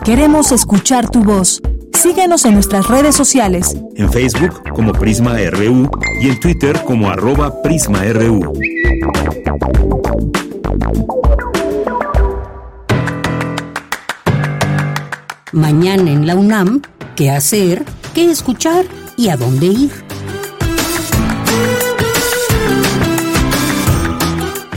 Queremos 0.07 0.53
escuchar 0.53 1.11
tu 1.11 1.23
voz. 1.23 1.61
Síguenos 1.93 2.47
en 2.47 2.55
nuestras 2.55 2.89
redes 2.89 3.15
sociales. 3.15 3.77
En 3.97 4.11
Facebook 4.11 4.63
como 4.71 4.93
Prisma 4.93 5.37
RU 5.51 5.91
y 6.23 6.29
en 6.31 6.41
Twitter 6.41 6.83
como 6.87 7.11
arroba 7.11 7.61
PrismaRU. 7.61 8.55
Mañana 15.55 16.11
en 16.11 16.27
la 16.27 16.35
UNAM, 16.35 16.83
¿qué 17.15 17.31
hacer? 17.31 17.85
¿Qué 18.13 18.29
escuchar? 18.29 18.87
¿Y 19.17 19.29
a 19.29 19.37
dónde 19.37 19.67
ir? 19.67 19.91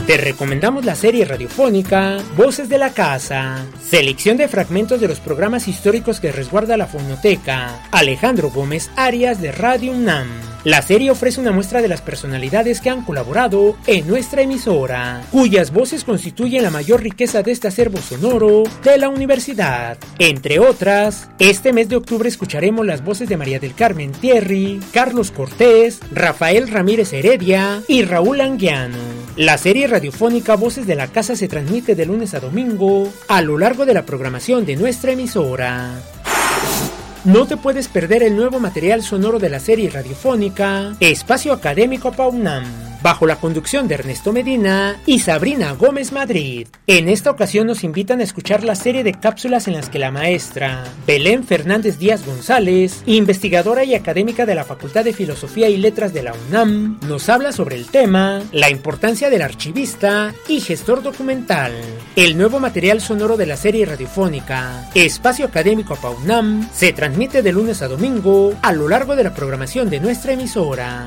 Te 0.06 0.16
recomendamos 0.18 0.84
la 0.84 0.94
serie 0.94 1.24
radiofónica 1.24 2.18
Voces 2.36 2.68
de 2.68 2.78
la 2.78 2.90
Casa, 2.90 3.66
selección 3.90 4.36
de 4.36 4.46
fragmentos 4.46 5.00
de 5.00 5.08
los 5.08 5.18
programas 5.18 5.66
históricos 5.66 6.20
que 6.20 6.30
resguarda 6.30 6.76
la 6.76 6.86
Fonoteca, 6.86 7.82
Alejandro 7.90 8.52
Gómez 8.52 8.88
Arias 8.94 9.42
de 9.42 9.50
Radio 9.50 9.90
UNAM. 9.90 10.28
La 10.64 10.82
serie 10.82 11.10
ofrece 11.10 11.40
una 11.40 11.52
muestra 11.52 11.80
de 11.80 11.88
las 11.88 12.02
personalidades 12.02 12.80
que 12.80 12.90
han 12.90 13.04
colaborado 13.04 13.76
en 13.86 14.08
nuestra 14.08 14.42
emisora, 14.42 15.22
cuyas 15.30 15.72
voces 15.72 16.02
constituyen 16.02 16.64
la 16.64 16.70
mayor 16.70 17.00
riqueza 17.00 17.42
de 17.42 17.52
este 17.52 17.68
acervo 17.68 17.98
sonoro 17.98 18.64
de 18.82 18.98
la 18.98 19.08
universidad. 19.08 19.98
Entre 20.18 20.58
otras, 20.58 21.30
este 21.38 21.72
mes 21.72 21.88
de 21.88 21.96
octubre 21.96 22.28
escucharemos 22.28 22.84
las 22.84 23.04
voces 23.04 23.28
de 23.28 23.36
María 23.36 23.60
del 23.60 23.74
Carmen 23.74 24.10
Thierry, 24.10 24.80
Carlos 24.92 25.30
Cortés, 25.30 26.00
Rafael 26.12 26.68
Ramírez 26.68 27.12
Heredia 27.12 27.82
y 27.86 28.02
Raúl 28.02 28.40
Anguiano. 28.40 28.98
La 29.36 29.56
serie 29.58 29.86
radiofónica 29.86 30.56
Voces 30.56 30.88
de 30.88 30.96
la 30.96 31.06
Casa 31.06 31.36
se 31.36 31.46
transmite 31.46 31.94
de 31.94 32.06
lunes 32.06 32.34
a 32.34 32.40
domingo 32.40 33.12
a 33.28 33.40
lo 33.42 33.58
largo 33.58 33.86
de 33.86 33.94
la 33.94 34.04
programación 34.04 34.66
de 34.66 34.74
nuestra 34.74 35.12
emisora. 35.12 36.02
No 37.28 37.44
te 37.44 37.58
puedes 37.58 37.88
perder 37.88 38.22
el 38.22 38.34
nuevo 38.34 38.58
material 38.58 39.02
sonoro 39.02 39.38
de 39.38 39.50
la 39.50 39.60
serie 39.60 39.90
radiofónica 39.90 40.94
Espacio 40.98 41.52
Académico 41.52 42.10
Paunam 42.10 42.64
bajo 43.02 43.26
la 43.26 43.36
conducción 43.36 43.88
de 43.88 43.94
Ernesto 43.94 44.32
Medina 44.32 45.00
y 45.06 45.20
Sabrina 45.20 45.72
Gómez 45.72 46.12
Madrid. 46.12 46.68
En 46.86 47.08
esta 47.08 47.30
ocasión 47.30 47.66
nos 47.66 47.84
invitan 47.84 48.20
a 48.20 48.24
escuchar 48.24 48.64
la 48.64 48.74
serie 48.74 49.04
de 49.04 49.14
cápsulas 49.14 49.68
en 49.68 49.74
las 49.74 49.88
que 49.88 49.98
la 49.98 50.10
maestra 50.10 50.84
Belén 51.06 51.44
Fernández 51.44 51.98
Díaz 51.98 52.24
González, 52.24 53.02
investigadora 53.06 53.84
y 53.84 53.94
académica 53.94 54.46
de 54.46 54.54
la 54.54 54.64
Facultad 54.64 55.04
de 55.04 55.12
Filosofía 55.12 55.68
y 55.68 55.76
Letras 55.76 56.12
de 56.12 56.22
la 56.22 56.34
UNAM, 56.48 56.98
nos 57.06 57.28
habla 57.28 57.52
sobre 57.52 57.76
el 57.76 57.86
tema, 57.86 58.42
la 58.52 58.70
importancia 58.70 59.30
del 59.30 59.42
archivista 59.42 60.34
y 60.48 60.60
gestor 60.60 61.02
documental. 61.02 61.72
El 62.16 62.36
nuevo 62.36 62.60
material 62.60 63.00
sonoro 63.00 63.36
de 63.36 63.46
la 63.46 63.56
serie 63.56 63.86
radiofónica 63.86 64.88
Espacio 64.94 65.46
Académico 65.46 65.96
PAUNAM 65.96 66.68
se 66.72 66.92
transmite 66.92 67.42
de 67.42 67.52
lunes 67.52 67.82
a 67.82 67.88
domingo 67.88 68.54
a 68.62 68.72
lo 68.72 68.88
largo 68.88 69.16
de 69.16 69.24
la 69.24 69.34
programación 69.34 69.90
de 69.90 70.00
nuestra 70.00 70.32
emisora. 70.32 71.06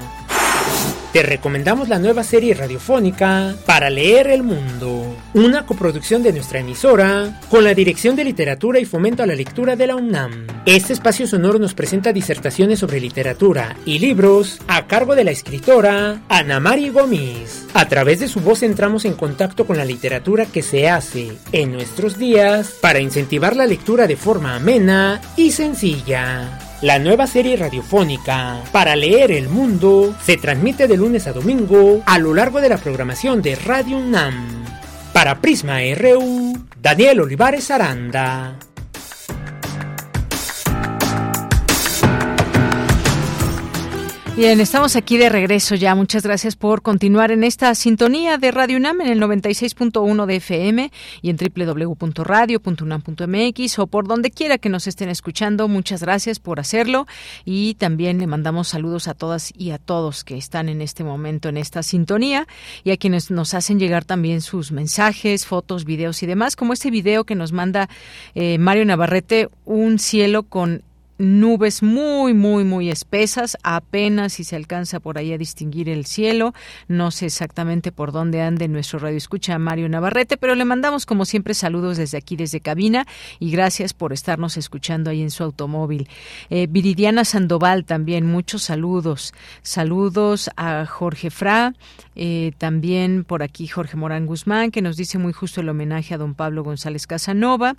Te 1.13 1.23
recomendamos 1.23 1.89
la 1.89 1.99
nueva 1.99 2.23
serie 2.23 2.53
radiofónica 2.53 3.53
Para 3.65 3.89
leer 3.89 4.27
el 4.27 4.43
mundo, 4.43 5.13
una 5.33 5.65
coproducción 5.65 6.23
de 6.23 6.31
nuestra 6.31 6.59
emisora 6.59 7.41
con 7.49 7.65
la 7.65 7.73
Dirección 7.73 8.15
de 8.15 8.23
Literatura 8.23 8.79
y 8.79 8.85
Fomento 8.85 9.21
a 9.21 9.25
la 9.25 9.35
Lectura 9.35 9.75
de 9.75 9.87
la 9.87 9.97
UNAM. 9.97 10.47
Este 10.65 10.93
espacio 10.93 11.27
sonoro 11.27 11.59
nos 11.59 11.73
presenta 11.73 12.13
disertaciones 12.13 12.79
sobre 12.79 13.01
literatura 13.01 13.75
y 13.85 13.99
libros 13.99 14.61
a 14.69 14.87
cargo 14.87 15.13
de 15.13 15.25
la 15.25 15.31
escritora 15.31 16.21
Ana 16.29 16.61
Mari 16.61 16.87
Gómez. 16.87 17.65
A 17.73 17.89
través 17.89 18.21
de 18.21 18.29
su 18.29 18.39
voz 18.39 18.63
entramos 18.63 19.03
en 19.03 19.15
contacto 19.15 19.67
con 19.67 19.75
la 19.75 19.83
literatura 19.83 20.45
que 20.45 20.61
se 20.61 20.87
hace 20.87 21.33
en 21.51 21.73
nuestros 21.73 22.17
días 22.17 22.75
para 22.79 23.01
incentivar 23.01 23.57
la 23.57 23.65
lectura 23.65 24.07
de 24.07 24.15
forma 24.15 24.55
amena 24.55 25.19
y 25.35 25.51
sencilla. 25.51 26.70
La 26.81 26.97
nueva 26.97 27.27
serie 27.27 27.57
radiofónica 27.57 28.63
Para 28.71 28.95
leer 28.95 29.31
el 29.31 29.49
mundo 29.49 30.15
se 30.23 30.37
transmite 30.37 30.87
de 30.87 30.97
lunes 30.97 31.27
a 31.27 31.33
domingo 31.33 32.01
a 32.07 32.17
lo 32.17 32.33
largo 32.33 32.59
de 32.59 32.69
la 32.69 32.77
programación 32.77 33.43
de 33.43 33.55
Radio 33.55 33.97
UNAM. 33.97 34.65
Para 35.13 35.41
Prisma 35.41 35.77
RU, 35.95 36.53
Daniel 36.81 37.21
Olivares 37.21 37.69
Aranda. 37.69 38.57
Bien, 44.37 44.61
estamos 44.61 44.95
aquí 44.95 45.17
de 45.17 45.27
regreso 45.27 45.75
ya. 45.75 45.93
Muchas 45.93 46.23
gracias 46.23 46.55
por 46.55 46.81
continuar 46.81 47.31
en 47.31 47.43
esta 47.43 47.75
sintonía 47.75 48.37
de 48.37 48.51
Radio 48.51 48.77
UNAM 48.77 49.01
en 49.01 49.09
el 49.09 49.19
96.1 49.19 50.25
de 50.25 50.37
FM 50.37 50.89
y 51.21 51.29
en 51.29 51.35
www.radio.unam.mx 51.35 53.79
o 53.79 53.87
por 53.87 54.07
donde 54.07 54.31
quiera 54.31 54.57
que 54.57 54.69
nos 54.69 54.87
estén 54.87 55.09
escuchando. 55.09 55.67
Muchas 55.67 56.01
gracias 56.01 56.39
por 56.39 56.61
hacerlo 56.61 57.07
y 57.43 57.73
también 57.75 58.19
le 58.19 58.27
mandamos 58.27 58.69
saludos 58.69 59.09
a 59.09 59.15
todas 59.15 59.51
y 59.53 59.71
a 59.71 59.79
todos 59.79 60.23
que 60.23 60.37
están 60.37 60.69
en 60.69 60.81
este 60.81 61.03
momento 61.03 61.49
en 61.49 61.57
esta 61.57 61.83
sintonía 61.83 62.47
y 62.85 62.91
a 62.91 62.97
quienes 62.97 63.31
nos 63.31 63.53
hacen 63.53 63.79
llegar 63.79 64.05
también 64.05 64.39
sus 64.39 64.71
mensajes, 64.71 65.45
fotos, 65.45 65.83
videos 65.83 66.23
y 66.23 66.25
demás, 66.25 66.55
como 66.55 66.71
este 66.71 66.89
video 66.89 67.25
que 67.25 67.35
nos 67.35 67.51
manda 67.51 67.89
eh, 68.33 68.57
Mario 68.57 68.85
Navarrete, 68.85 69.49
un 69.65 69.99
cielo 69.99 70.43
con 70.43 70.83
nubes 71.21 71.83
muy, 71.83 72.33
muy, 72.33 72.63
muy 72.63 72.89
espesas, 72.89 73.57
apenas 73.63 74.33
si 74.33 74.43
se 74.43 74.55
alcanza 74.55 74.99
por 74.99 75.17
ahí 75.17 75.31
a 75.31 75.37
distinguir 75.37 75.87
el 75.87 76.05
cielo. 76.05 76.53
No 76.87 77.11
sé 77.11 77.27
exactamente 77.27 77.91
por 77.91 78.11
dónde 78.11 78.41
ande 78.41 78.67
nuestro 78.67 78.99
radio 78.99 79.17
escucha 79.17 79.57
Mario 79.59 79.87
Navarrete, 79.87 80.37
pero 80.37 80.55
le 80.55 80.65
mandamos 80.65 81.05
como 81.05 81.25
siempre 81.25 81.53
saludos 81.53 81.97
desde 81.97 82.17
aquí, 82.17 82.35
desde 82.35 82.59
cabina, 82.59 83.05
y 83.39 83.51
gracias 83.51 83.93
por 83.93 84.13
estarnos 84.13 84.57
escuchando 84.57 85.09
ahí 85.09 85.21
en 85.21 85.31
su 85.31 85.43
automóvil. 85.43 86.09
Eh, 86.49 86.67
Viridiana 86.69 87.23
Sandoval 87.23 87.85
también, 87.85 88.25
muchos 88.25 88.63
saludos. 88.63 89.33
Saludos 89.61 90.49
a 90.57 90.85
Jorge 90.85 91.29
Fra, 91.29 91.73
eh, 92.15 92.51
también 92.57 93.23
por 93.23 93.43
aquí 93.43 93.67
Jorge 93.67 93.97
Morán 93.97 94.25
Guzmán, 94.25 94.71
que 94.71 94.81
nos 94.81 94.97
dice 94.97 95.17
muy 95.17 95.33
justo 95.33 95.61
el 95.61 95.69
homenaje 95.69 96.13
a 96.13 96.17
don 96.17 96.35
Pablo 96.35 96.63
González 96.63 97.07
Casanova. 97.07 97.75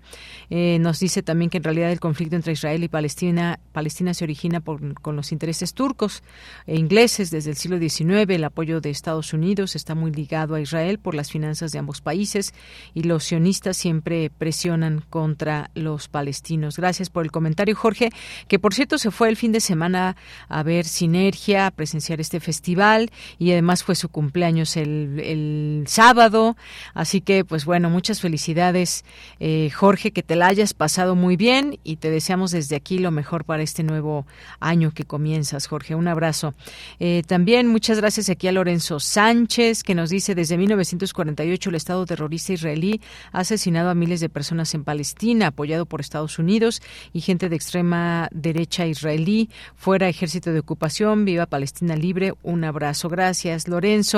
Eh, 0.50 0.78
nos 0.80 1.00
dice 1.00 1.22
también 1.22 1.50
que 1.50 1.58
en 1.58 1.64
realidad 1.64 1.92
el 1.92 2.00
conflicto 2.00 2.36
entre 2.36 2.52
Israel 2.52 2.82
y 2.84 2.88
Palestina 2.88 3.58
Palestina, 3.72 4.14
se 4.14 4.24
origina 4.24 4.60
con 4.60 5.16
los 5.16 5.32
intereses 5.32 5.74
turcos 5.74 6.22
e 6.66 6.76
ingleses 6.76 7.30
desde 7.30 7.50
el 7.50 7.56
siglo 7.56 7.78
XIX. 7.78 8.28
El 8.28 8.44
apoyo 8.44 8.80
de 8.80 8.90
Estados 8.90 9.32
Unidos 9.32 9.74
está 9.76 9.94
muy 9.94 10.12
ligado 10.12 10.54
a 10.54 10.60
Israel 10.60 10.98
por 10.98 11.14
las 11.14 11.30
finanzas 11.30 11.72
de 11.72 11.78
ambos 11.78 12.00
países 12.00 12.54
y 12.94 13.02
los 13.02 13.24
sionistas 13.24 13.76
siempre 13.76 14.30
presionan 14.30 15.02
contra 15.10 15.70
los 15.74 16.08
palestinos. 16.08 16.76
Gracias 16.76 17.10
por 17.10 17.24
el 17.24 17.32
comentario, 17.32 17.74
Jorge, 17.74 18.10
que 18.48 18.58
por 18.58 18.74
cierto 18.74 18.98
se 18.98 19.10
fue 19.10 19.28
el 19.28 19.36
fin 19.36 19.52
de 19.52 19.60
semana 19.60 20.16
a 20.48 20.62
ver 20.62 20.84
Sinergia, 20.84 21.66
a 21.66 21.70
presenciar 21.70 22.20
este 22.20 22.40
festival 22.40 23.10
y 23.38 23.52
además 23.52 23.82
fue 23.82 23.94
su 23.94 24.08
cumpleaños 24.08 24.31
el, 24.32 25.84
sábado. 25.86 26.56
Así 26.94 27.20
que, 27.20 27.44
pues 27.44 27.64
bueno, 27.64 27.90
muchas 27.90 28.20
felicidades, 28.20 29.04
eh, 29.40 29.70
Jorge, 29.70 30.12
que 30.12 30.22
te 30.22 30.36
la 30.36 30.46
hayas 30.46 30.74
pasado 30.74 31.14
muy 31.14 31.36
bien 31.36 31.78
y 31.84 31.96
te 31.96 32.10
deseamos 32.10 32.50
desde 32.50 32.76
aquí 32.76 32.98
lo 32.98 33.10
mejor 33.10 33.44
para 33.44 33.62
este 33.62 33.82
nuevo 33.82 34.26
año 34.60 34.92
que 34.92 35.04
comienzas, 35.04 35.66
Jorge. 35.66 35.94
Un 35.94 36.08
abrazo. 36.08 36.54
Eh, 37.00 37.22
también 37.26 37.66
muchas 37.68 37.98
gracias 37.98 38.28
aquí 38.28 38.48
a 38.48 38.52
Lorenzo 38.52 39.00
Sánchez, 39.00 39.82
que 39.82 39.94
nos 39.94 40.10
dice 40.10 40.34
desde 40.34 40.56
1948 40.56 41.70
el 41.70 41.76
Estado 41.76 42.06
terrorista 42.06 42.52
israelí 42.52 43.00
ha 43.32 43.40
asesinado 43.40 43.90
a 43.90 43.94
miles 43.94 44.20
de 44.20 44.28
personas 44.28 44.74
en 44.74 44.84
Palestina, 44.84 45.48
apoyado 45.48 45.86
por 45.86 46.00
Estados 46.00 46.38
Unidos 46.38 46.82
y 47.12 47.20
gente 47.20 47.48
de 47.48 47.56
extrema 47.56 48.28
derecha 48.32 48.86
israelí. 48.86 49.50
Fuera 49.76 50.08
ejército 50.08 50.52
de 50.52 50.60
ocupación, 50.60 51.24
viva 51.24 51.46
Palestina 51.46 51.96
libre. 51.96 52.34
Un 52.42 52.64
abrazo. 52.64 53.08
Gracias, 53.08 53.68
Lorenzo. 53.68 54.11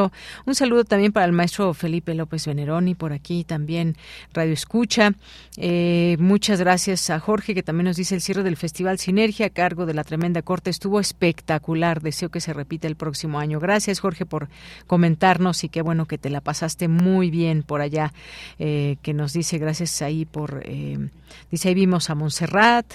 Un 0.46 0.54
saludo 0.54 0.84
también 0.84 1.12
para 1.12 1.26
el 1.26 1.32
maestro 1.32 1.74
Felipe 1.74 2.14
López 2.14 2.46
Veneroni, 2.46 2.94
por 2.94 3.12
aquí 3.12 3.44
también 3.44 3.96
Radio 4.32 4.52
Escucha. 4.52 5.12
Eh, 5.56 6.16
muchas 6.18 6.60
gracias 6.60 7.10
a 7.10 7.20
Jorge, 7.20 7.54
que 7.54 7.62
también 7.62 7.86
nos 7.86 7.96
dice 7.96 8.14
el 8.14 8.20
cierre 8.20 8.42
del 8.42 8.56
festival 8.56 8.98
Sinergia 8.98 9.46
a 9.46 9.50
cargo 9.50 9.86
de 9.86 9.94
la 9.94 10.04
Tremenda 10.04 10.42
Corte 10.42 10.70
estuvo 10.70 11.00
espectacular. 11.00 12.02
Deseo 12.02 12.28
que 12.28 12.40
se 12.40 12.52
repita 12.52 12.88
el 12.88 12.96
próximo 12.96 13.38
año. 13.38 13.60
Gracias, 13.60 14.00
Jorge, 14.00 14.26
por 14.26 14.48
comentarnos 14.86 15.64
y 15.64 15.68
qué 15.68 15.82
bueno 15.82 16.06
que 16.06 16.18
te 16.18 16.30
la 16.30 16.40
pasaste 16.40 16.88
muy 16.88 17.30
bien 17.30 17.62
por 17.62 17.80
allá. 17.80 18.12
Eh, 18.58 18.96
que 19.02 19.14
nos 19.14 19.32
dice 19.32 19.58
gracias 19.58 20.02
ahí 20.02 20.24
por. 20.24 20.62
Eh, 20.64 21.08
dice 21.50 21.68
ahí 21.68 21.74
vimos 21.74 22.10
a 22.10 22.14
Montserrat. 22.14 22.86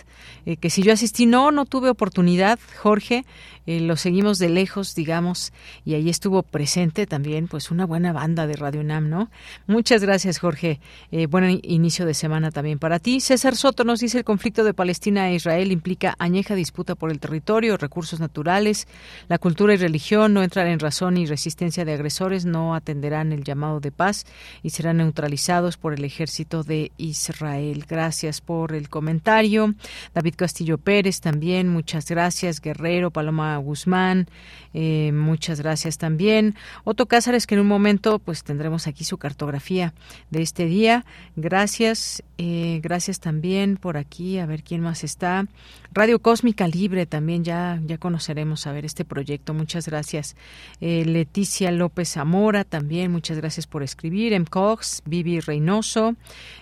Que 0.59 0.69
si 0.69 0.81
yo 0.81 0.93
asistí, 0.93 1.25
no, 1.25 1.51
no 1.51 1.65
tuve 1.65 1.89
oportunidad, 1.89 2.59
Jorge. 2.77 3.23
Lo 3.65 3.97
seguimos 3.97 4.39
de 4.39 4.49
lejos, 4.49 4.95
digamos, 4.95 5.53
y 5.85 5.93
ahí 5.93 6.09
estuvo 6.09 6.41
presente 6.41 6.88
también, 6.91 7.47
pues 7.47 7.71
una 7.71 7.85
buena 7.85 8.13
banda 8.13 8.47
de 8.47 8.55
Radio 8.55 8.81
UNAM, 8.81 9.09
¿no? 9.09 9.29
Muchas 9.67 10.01
gracias, 10.01 10.39
Jorge. 10.39 10.79
Eh, 11.11 11.27
buen 11.27 11.59
inicio 11.63 12.05
de 12.05 12.13
semana 12.13 12.51
también 12.51 12.79
para 12.79 12.99
ti. 12.99 13.19
César 13.19 13.55
Soto 13.55 13.83
nos 13.83 13.99
dice 13.99 14.17
el 14.17 14.23
conflicto 14.23 14.63
de 14.63 14.73
Palestina 14.73 15.29
e 15.29 15.35
Israel 15.35 15.71
implica 15.71 16.15
añeja 16.19 16.55
disputa 16.55 16.95
por 16.95 17.11
el 17.11 17.19
territorio, 17.19 17.77
recursos 17.77 18.19
naturales, 18.19 18.87
la 19.27 19.37
cultura 19.37 19.73
y 19.73 19.77
religión 19.77 20.33
no 20.33 20.43
entran 20.43 20.67
en 20.67 20.79
razón 20.79 21.17
y 21.17 21.25
resistencia 21.25 21.85
de 21.85 21.93
agresores, 21.93 22.45
no 22.45 22.75
atenderán 22.75 23.31
el 23.31 23.43
llamado 23.43 23.79
de 23.79 23.91
paz 23.91 24.25
y 24.63 24.71
serán 24.71 24.97
neutralizados 24.97 25.77
por 25.77 25.93
el 25.93 26.03
ejército 26.03 26.63
de 26.63 26.91
Israel. 26.97 27.85
Gracias 27.87 28.41
por 28.41 28.73
el 28.73 28.89
comentario. 28.89 29.75
David 30.13 30.35
Castillo 30.35 30.77
Pérez 30.77 31.21
también, 31.21 31.69
muchas 31.69 32.09
gracias. 32.09 32.61
Guerrero, 32.61 33.11
Paloma 33.11 33.57
Guzmán, 33.57 34.27
eh, 34.73 35.11
muchas 35.13 35.61
gracias 35.61 35.97
también. 35.97 36.55
Otto 36.83 37.05
Cázares, 37.05 37.47
que 37.47 37.55
en 37.55 37.61
un 37.61 37.67
momento 37.67 38.19
pues 38.19 38.43
tendremos 38.43 38.87
aquí 38.87 39.03
su 39.03 39.17
cartografía 39.17 39.93
de 40.29 40.41
este 40.41 40.65
día. 40.65 41.05
Gracias, 41.35 42.23
eh, 42.37 42.79
gracias 42.83 43.19
también 43.19 43.77
por 43.77 43.97
aquí, 43.97 44.39
a 44.39 44.45
ver 44.45 44.63
quién 44.63 44.81
más 44.81 45.03
está. 45.03 45.47
Radio 45.91 46.19
Cósmica 46.19 46.67
Libre 46.67 47.05
también, 47.05 47.43
ya, 47.43 47.79
ya 47.85 47.97
conoceremos 47.97 48.67
a 48.67 48.71
ver 48.71 48.85
este 48.85 49.05
proyecto. 49.05 49.53
Muchas 49.53 49.87
gracias. 49.87 50.35
Eh, 50.81 51.03
Leticia 51.05 51.71
López 51.71 52.13
Zamora 52.13 52.63
también, 52.63 53.11
muchas 53.11 53.37
gracias 53.37 53.67
por 53.67 53.83
escribir. 53.83 54.33
M. 54.33 54.45
Cox, 54.45 55.01
Vivi 55.05 55.39
Reynoso. 55.39 56.15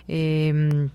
Eh, 0.08 0.88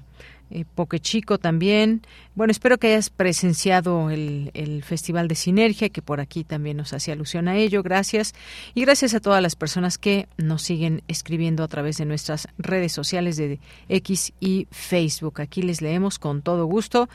eh, 0.54 1.00
Chico 1.00 1.38
también. 1.38 2.02
Bueno, 2.36 2.52
espero 2.52 2.78
que 2.78 2.88
hayas 2.88 3.10
presenciado 3.10 4.10
el, 4.10 4.52
el, 4.54 4.84
Festival 4.84 5.28
de 5.28 5.36
Sinergia, 5.36 5.90
que 5.90 6.02
por 6.02 6.20
aquí 6.20 6.44
también 6.44 6.78
nos 6.78 6.94
hace 6.94 7.12
alusión 7.12 7.48
a 7.48 7.56
ello. 7.56 7.84
Gracias. 7.84 8.34
Y 8.74 8.82
gracias 8.82 9.14
a 9.14 9.20
todas 9.20 9.42
las 9.42 9.56
personas 9.56 9.98
que 9.98 10.28
nos 10.38 10.62
siguen 10.62 11.02
escribiendo 11.08 11.64
a 11.64 11.68
través 11.68 11.98
de 11.98 12.06
nuestras 12.06 12.48
redes 12.58 12.92
sociales 12.92 13.38
de 13.38 13.60
X 13.90 14.34
y 14.40 14.68
Facebook. 14.72 15.42
Aquí 15.42 15.62
les 15.62 15.82
leemos 15.82 16.20
con 16.20 16.42
todo 16.42 16.66
gusto 16.66 17.10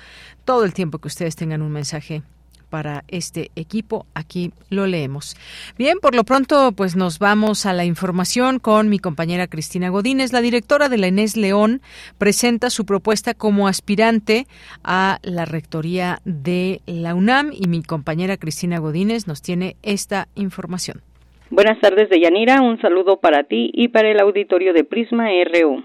todo 0.44 0.64
el 0.64 0.72
tiempo 0.72 0.98
que 0.98 1.08
ustedes 1.08 1.36
tengan 1.36 1.62
un 1.62 1.72
mensaje 1.72 2.22
para 2.68 3.04
este 3.08 3.50
equipo. 3.56 4.06
Aquí 4.14 4.52
lo 4.70 4.86
leemos. 4.86 5.36
Bien, 5.76 5.98
por 6.00 6.14
lo 6.14 6.24
pronto, 6.24 6.72
pues 6.72 6.96
nos 6.96 7.18
vamos 7.18 7.66
a 7.66 7.72
la 7.72 7.84
información 7.84 8.58
con 8.58 8.88
mi 8.88 8.98
compañera 8.98 9.46
Cristina 9.46 9.88
Godínez. 9.88 10.32
La 10.32 10.40
directora 10.40 10.88
de 10.88 10.98
la 10.98 11.08
Inés 11.08 11.36
León 11.36 11.80
presenta 12.18 12.70
su 12.70 12.84
propuesta 12.84 13.34
como 13.34 13.68
aspirante 13.68 14.46
a 14.84 15.18
la 15.22 15.44
rectoría 15.44 16.20
de 16.24 16.80
la 16.86 17.14
UNAM 17.14 17.50
y 17.52 17.68
mi 17.68 17.82
compañera 17.82 18.36
Cristina 18.36 18.78
Godínez 18.78 19.26
nos 19.26 19.42
tiene 19.42 19.76
esta 19.82 20.28
información. 20.34 21.02
Buenas 21.50 21.80
tardes, 21.80 22.10
Deyanira. 22.10 22.60
Un 22.60 22.78
saludo 22.80 23.20
para 23.20 23.44
ti 23.44 23.70
y 23.72 23.88
para 23.88 24.10
el 24.10 24.20
auditorio 24.20 24.74
de 24.74 24.84
Prisma 24.84 25.28
RU. 25.28 25.82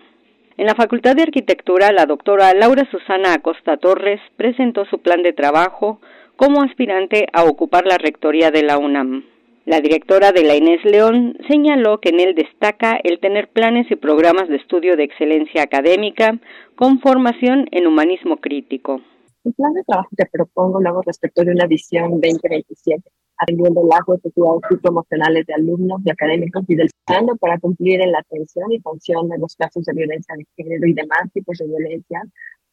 En 0.57 0.67
la 0.67 0.75
Facultad 0.75 1.15
de 1.15 1.23
Arquitectura, 1.23 1.91
la 1.91 2.05
doctora 2.05 2.53
Laura 2.53 2.87
Susana 2.91 3.33
Acosta 3.33 3.77
Torres 3.77 4.19
presentó 4.35 4.85
su 4.85 4.99
plan 4.99 5.23
de 5.23 5.33
trabajo 5.33 5.99
como 6.35 6.61
aspirante 6.61 7.27
a 7.33 7.43
ocupar 7.43 7.85
la 7.85 7.97
rectoría 7.97 8.51
de 8.51 8.63
la 8.63 8.77
UNAM. 8.77 9.23
La 9.65 9.79
directora 9.79 10.33
de 10.33 10.43
la 10.43 10.57
Inés 10.57 10.83
León 10.83 11.37
señaló 11.47 12.01
que 12.01 12.09
en 12.09 12.19
él 12.19 12.35
destaca 12.35 12.99
el 13.01 13.19
tener 13.21 13.47
planes 13.47 13.89
y 13.89 13.95
programas 13.95 14.49
de 14.49 14.57
estudio 14.57 14.97
de 14.97 15.05
excelencia 15.05 15.63
académica 15.63 16.37
con 16.75 16.99
formación 16.99 17.67
en 17.71 17.87
humanismo 17.87 18.37
crítico. 18.37 18.99
El 19.45 19.53
plan 19.53 19.73
de 19.73 19.83
trabajo 19.83 20.09
que 20.17 20.25
propongo 20.31 20.81
lo 20.81 20.89
hago 20.89 21.01
respecto 21.05 21.43
de 21.43 21.51
una 21.51 21.65
visión 21.65 22.11
2027, 22.11 23.03
atendiendo 23.37 23.83
las 23.87 24.01
necesidades 24.07 24.61
y 24.69 24.77
promocionales 24.77 25.45
de 25.45 25.53
alumnos 25.53 26.01
y 26.05 26.11
académicos 26.11 26.63
y 26.67 26.75
del 26.75 26.87
Estado 26.87 27.35
para 27.39 27.57
cumplir 27.59 28.01
en 28.01 28.11
la 28.11 28.19
atención 28.19 28.71
y 28.71 28.79
función 28.79 29.29
de 29.29 29.37
los 29.37 29.55
casos 29.55 29.85
de 29.85 29.93
violencia 29.93 30.35
de 30.37 30.45
género 30.57 30.87
y 30.87 30.93
demás 30.93 31.31
tipos 31.33 31.57
de 31.57 31.67
violencia, 31.67 32.21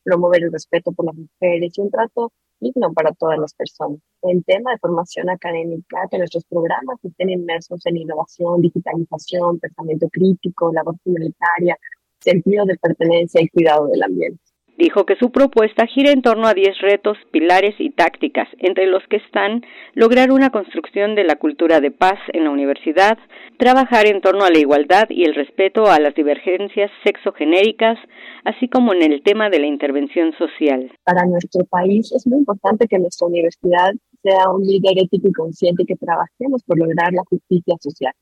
promover 0.03 0.43
el 0.45 0.53
respeto 0.53 0.93
por 0.93 1.07
las 1.07 1.15
mujeres 1.15 1.77
y 1.77 1.81
un 1.81 1.91
trato 1.91 2.33
digno 2.61 2.93
para 2.93 3.13
todas 3.13 3.39
las 3.39 3.55
personas. 3.55 3.99
El 4.23 4.45
tema 4.45 4.73
de 4.73 4.79
formación 4.79 5.31
académica, 5.31 6.07
que 6.11 6.19
nuestros 6.19 6.45
programas 6.45 6.99
estén 7.03 7.31
inmersos 7.31 7.85
en 7.87 7.97
innovación, 7.97 8.61
digitalización, 8.61 9.59
pensamiento 9.59 10.09
crítico, 10.11 10.73
labor 10.73 10.97
comunitaria, 11.03 11.77
sentido 12.21 12.65
de 12.67 12.77
pertenencia 12.77 13.41
y 13.41 13.49
cuidado 13.49 13.87
del 13.89 14.03
ambiente. 14.03 14.50
Dijo 14.81 15.05
que 15.05 15.17
su 15.17 15.31
propuesta 15.31 15.87
gira 15.87 16.11
en 16.11 16.23
torno 16.23 16.47
a 16.47 16.55
10 16.55 16.79
retos, 16.81 17.19
pilares 17.31 17.75
y 17.79 17.91
tácticas, 17.91 18.49
entre 18.61 18.87
los 18.87 19.03
que 19.11 19.17
están 19.17 19.61
lograr 19.93 20.33
una 20.33 20.49
construcción 20.49 21.15
de 21.15 21.25
la 21.25 21.37
cultura 21.37 21.81
de 21.81 21.91
paz 21.91 22.19
en 22.33 22.45
la 22.45 22.51
universidad, 22.51 23.19
trabajar 23.59 24.07
en 24.07 24.23
torno 24.23 24.43
a 24.43 24.51
la 24.51 24.59
igualdad 24.59 25.05
y 25.11 25.25
el 25.25 25.35
respeto 25.35 25.85
a 25.85 26.01
las 26.01 26.15
divergencias 26.15 26.91
sexogenéricas, 27.05 27.99
así 28.47 28.69
como 28.71 28.95
en 28.95 29.03
el 29.03 29.23
tema 29.23 29.51
de 29.51 29.59
la 29.59 29.67
intervención 29.67 30.33
social. 30.39 30.91
Para 31.05 31.27
nuestro 31.27 31.67
país 31.67 32.11
es 32.13 32.27
muy 32.27 32.39
importante 32.39 32.89
que 32.89 32.99
nuestra 32.99 33.27
universidad 33.27 33.93
sea 34.23 34.49
un 34.49 34.63
líder 34.63 34.97
ético 34.97 35.29
y 35.29 35.33
consciente 35.33 35.83
y 35.83 35.87
que 35.87 35.97
trabajemos 35.97 36.63
por 36.65 36.79
lograr 36.79 37.13
la 37.13 37.23
justicia 37.29 37.75
social. 37.81 38.15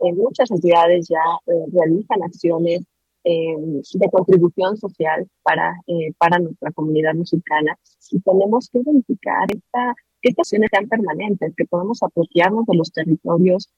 En 0.00 0.16
muchas 0.16 0.50
entidades 0.50 1.08
ya 1.10 1.52
eh, 1.52 1.66
realizan 1.74 2.22
acciones 2.22 2.86
eh, 3.28 3.56
de 3.58 4.08
contribución 4.08 4.76
social 4.76 5.26
para, 5.42 5.74
eh, 5.88 6.12
para 6.16 6.38
nuestra 6.38 6.70
comunidad 6.70 7.14
mexicana 7.14 7.76
y 8.12 8.20
tenemos 8.20 8.70
que 8.70 8.78
verificar 8.86 9.48
esta, 9.48 9.96
estas 10.22 10.46
acciones 10.46 10.70
sean 10.72 10.88
permanentes, 10.88 11.52
que 11.56 11.64
podamos 11.64 12.00
apropiarnos 12.04 12.66
de 12.66 12.76
los 12.76 12.92
territorios 12.92 13.68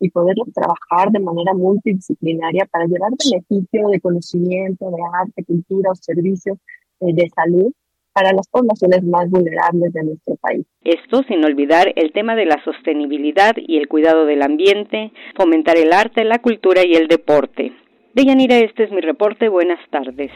y 0.00 0.10
poder 0.10 0.34
trabajar 0.52 1.12
de 1.12 1.20
manera 1.20 1.54
multidisciplinaria 1.54 2.66
para 2.66 2.86
llevar 2.86 3.12
beneficio 3.12 3.88
de 3.90 4.00
conocimiento, 4.00 4.90
de 4.90 5.02
arte, 5.22 5.44
cultura 5.44 5.92
o 5.92 5.94
servicios 5.94 6.58
de 6.98 7.30
salud 7.30 7.72
para 8.12 8.32
las 8.32 8.48
poblaciones 8.48 9.04
más 9.04 9.30
vulnerables 9.30 9.92
de 9.92 10.02
nuestro 10.02 10.34
país. 10.36 10.66
Esto 10.82 11.22
sin 11.28 11.44
olvidar 11.44 11.92
el 11.94 12.12
tema 12.12 12.34
de 12.34 12.46
la 12.46 12.60
sostenibilidad 12.64 13.54
y 13.56 13.76
el 13.76 13.86
cuidado 13.86 14.26
del 14.26 14.42
ambiente, 14.42 15.12
fomentar 15.36 15.76
el 15.76 15.92
arte, 15.92 16.24
la 16.24 16.40
cultura 16.40 16.84
y 16.84 16.94
el 16.94 17.06
deporte. 17.06 17.72
Deyanira, 18.16 18.56
este 18.56 18.84
es 18.84 18.90
mi 18.90 19.02
reporte. 19.02 19.50
Buenas 19.50 19.78
tardes. 19.90 20.30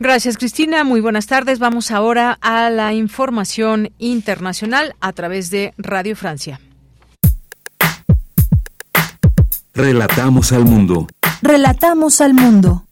Gracias, 0.00 0.36
Cristina. 0.36 0.82
Muy 0.82 1.00
buenas 1.00 1.28
tardes. 1.28 1.60
Vamos 1.60 1.92
ahora 1.92 2.36
a 2.40 2.70
la 2.70 2.92
información 2.92 3.90
internacional 3.98 4.96
a 5.00 5.12
través 5.12 5.48
de 5.48 5.72
Radio 5.78 6.16
Francia. 6.16 6.58
Relatamos 9.74 10.52
al 10.52 10.64
mundo. 10.64 11.06
Relatamos 11.40 12.20
al 12.20 12.34
mundo. 12.34 12.89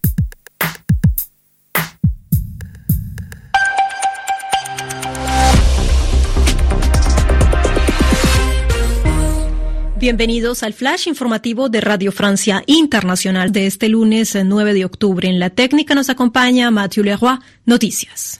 Bienvenidos 9.99 10.63
al 10.63 10.73
flash 10.73 11.09
informativo 11.09 11.67
de 11.67 11.81
Radio 11.81 12.13
Francia 12.13 12.63
Internacional 12.67 13.51
de 13.51 13.67
este 13.67 13.89
lunes 13.89 14.33
9 14.33 14.73
de 14.73 14.85
octubre. 14.85 15.27
En 15.27 15.39
la 15.39 15.49
técnica 15.49 15.93
nos 15.93 16.09
acompaña 16.09 16.71
Mathieu 16.71 17.03
Leroy. 17.03 17.37
Noticias. 17.65 18.39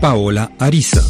Paola 0.00 0.52
Ariza. 0.60 1.02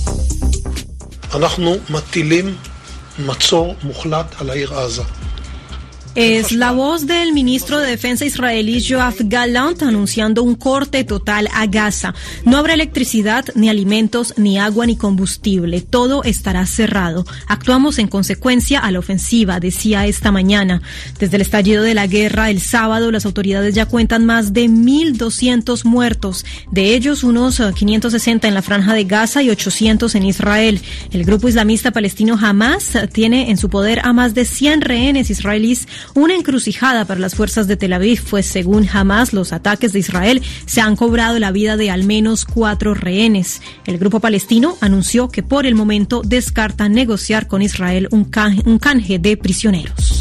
Es 6.21 6.51
la 6.51 6.73
voz 6.73 7.07
del 7.07 7.33
ministro 7.33 7.79
de 7.79 7.91
Defensa 7.91 8.25
israelí 8.25 8.85
Joaf 8.85 9.21
Gallant 9.21 9.85
anunciando 9.85 10.43
un 10.43 10.57
corte 10.57 11.05
total 11.05 11.49
a 11.55 11.67
Gaza. 11.67 12.13
No 12.45 12.57
habrá 12.57 12.75
electricidad, 12.75 13.45
ni 13.55 13.69
alimentos, 13.69 14.35
ni 14.37 14.59
agua, 14.59 14.85
ni 14.85 14.97
combustible. 14.97 15.81
Todo 15.81 16.25
estará 16.25 16.67
cerrado. 16.67 17.25
Actuamos 17.47 18.01
en 18.01 18.09
consecuencia 18.09 18.81
a 18.81 18.91
la 18.91 18.99
ofensiva, 18.99 19.61
decía 19.61 20.07
esta 20.07 20.33
mañana. 20.33 20.83
Desde 21.21 21.37
el 21.37 21.43
estallido 21.43 21.85
de 21.85 21.95
la 21.95 22.09
guerra 22.09 22.51
el 22.51 22.61
sábado, 22.61 23.13
las 23.13 23.25
autoridades 23.25 23.77
ya 23.77 23.87
cuentan 23.87 24.27
más 24.27 24.53
de 24.53 24.65
1.200 24.65 25.85
muertos. 25.85 26.45
De 26.73 26.97
ellos, 26.97 27.23
unos 27.23 27.63
560 27.63 28.49
en 28.49 28.55
la 28.55 28.63
franja 28.63 28.93
de 28.93 29.05
Gaza 29.05 29.45
y 29.45 29.51
800 29.51 30.17
en 30.17 30.25
Israel. 30.25 30.81
El 31.13 31.25
grupo 31.25 31.49
islamista 31.49 31.93
palestino 31.93 32.37
Hamas 32.43 32.99
tiene 33.13 33.51
en 33.51 33.57
su 33.57 33.71
poder 33.71 34.01
a 34.03 34.13
más 34.13 34.35
de 34.35 34.45
100 34.45 34.81
rehenes 34.81 35.31
israelíes 35.31 35.87
una 36.15 36.35
encrucijada 36.35 37.05
para 37.05 37.21
las 37.21 37.35
fuerzas 37.35 37.67
de 37.67 37.77
Tel 37.77 37.93
Aviv, 37.93 38.23
pues 38.29 38.47
según 38.47 38.89
Hamas, 38.93 39.33
los 39.33 39.53
ataques 39.53 39.93
de 39.93 39.99
Israel 39.99 40.43
se 40.67 40.81
han 40.81 40.97
cobrado 40.97 41.39
la 41.39 41.53
vida 41.53 41.77
de 41.77 41.91
al 41.91 42.05
menos 42.05 42.45
cuatro 42.45 42.95
rehenes. 42.95 43.61
El 43.87 43.99
grupo 43.99 44.21
palestino 44.21 44.77
anunció 44.81 45.29
que 45.29 45.43
por 45.43 45.67
el 45.67 45.75
momento 45.75 46.23
descarta 46.25 46.89
negociar 46.89 47.47
con 47.47 47.63
Israel 47.63 48.09
un 48.11 48.25
canje, 48.25 48.63
un 48.67 48.79
canje 48.79 49.19
de 49.19 49.37
prisioneros. 49.37 50.21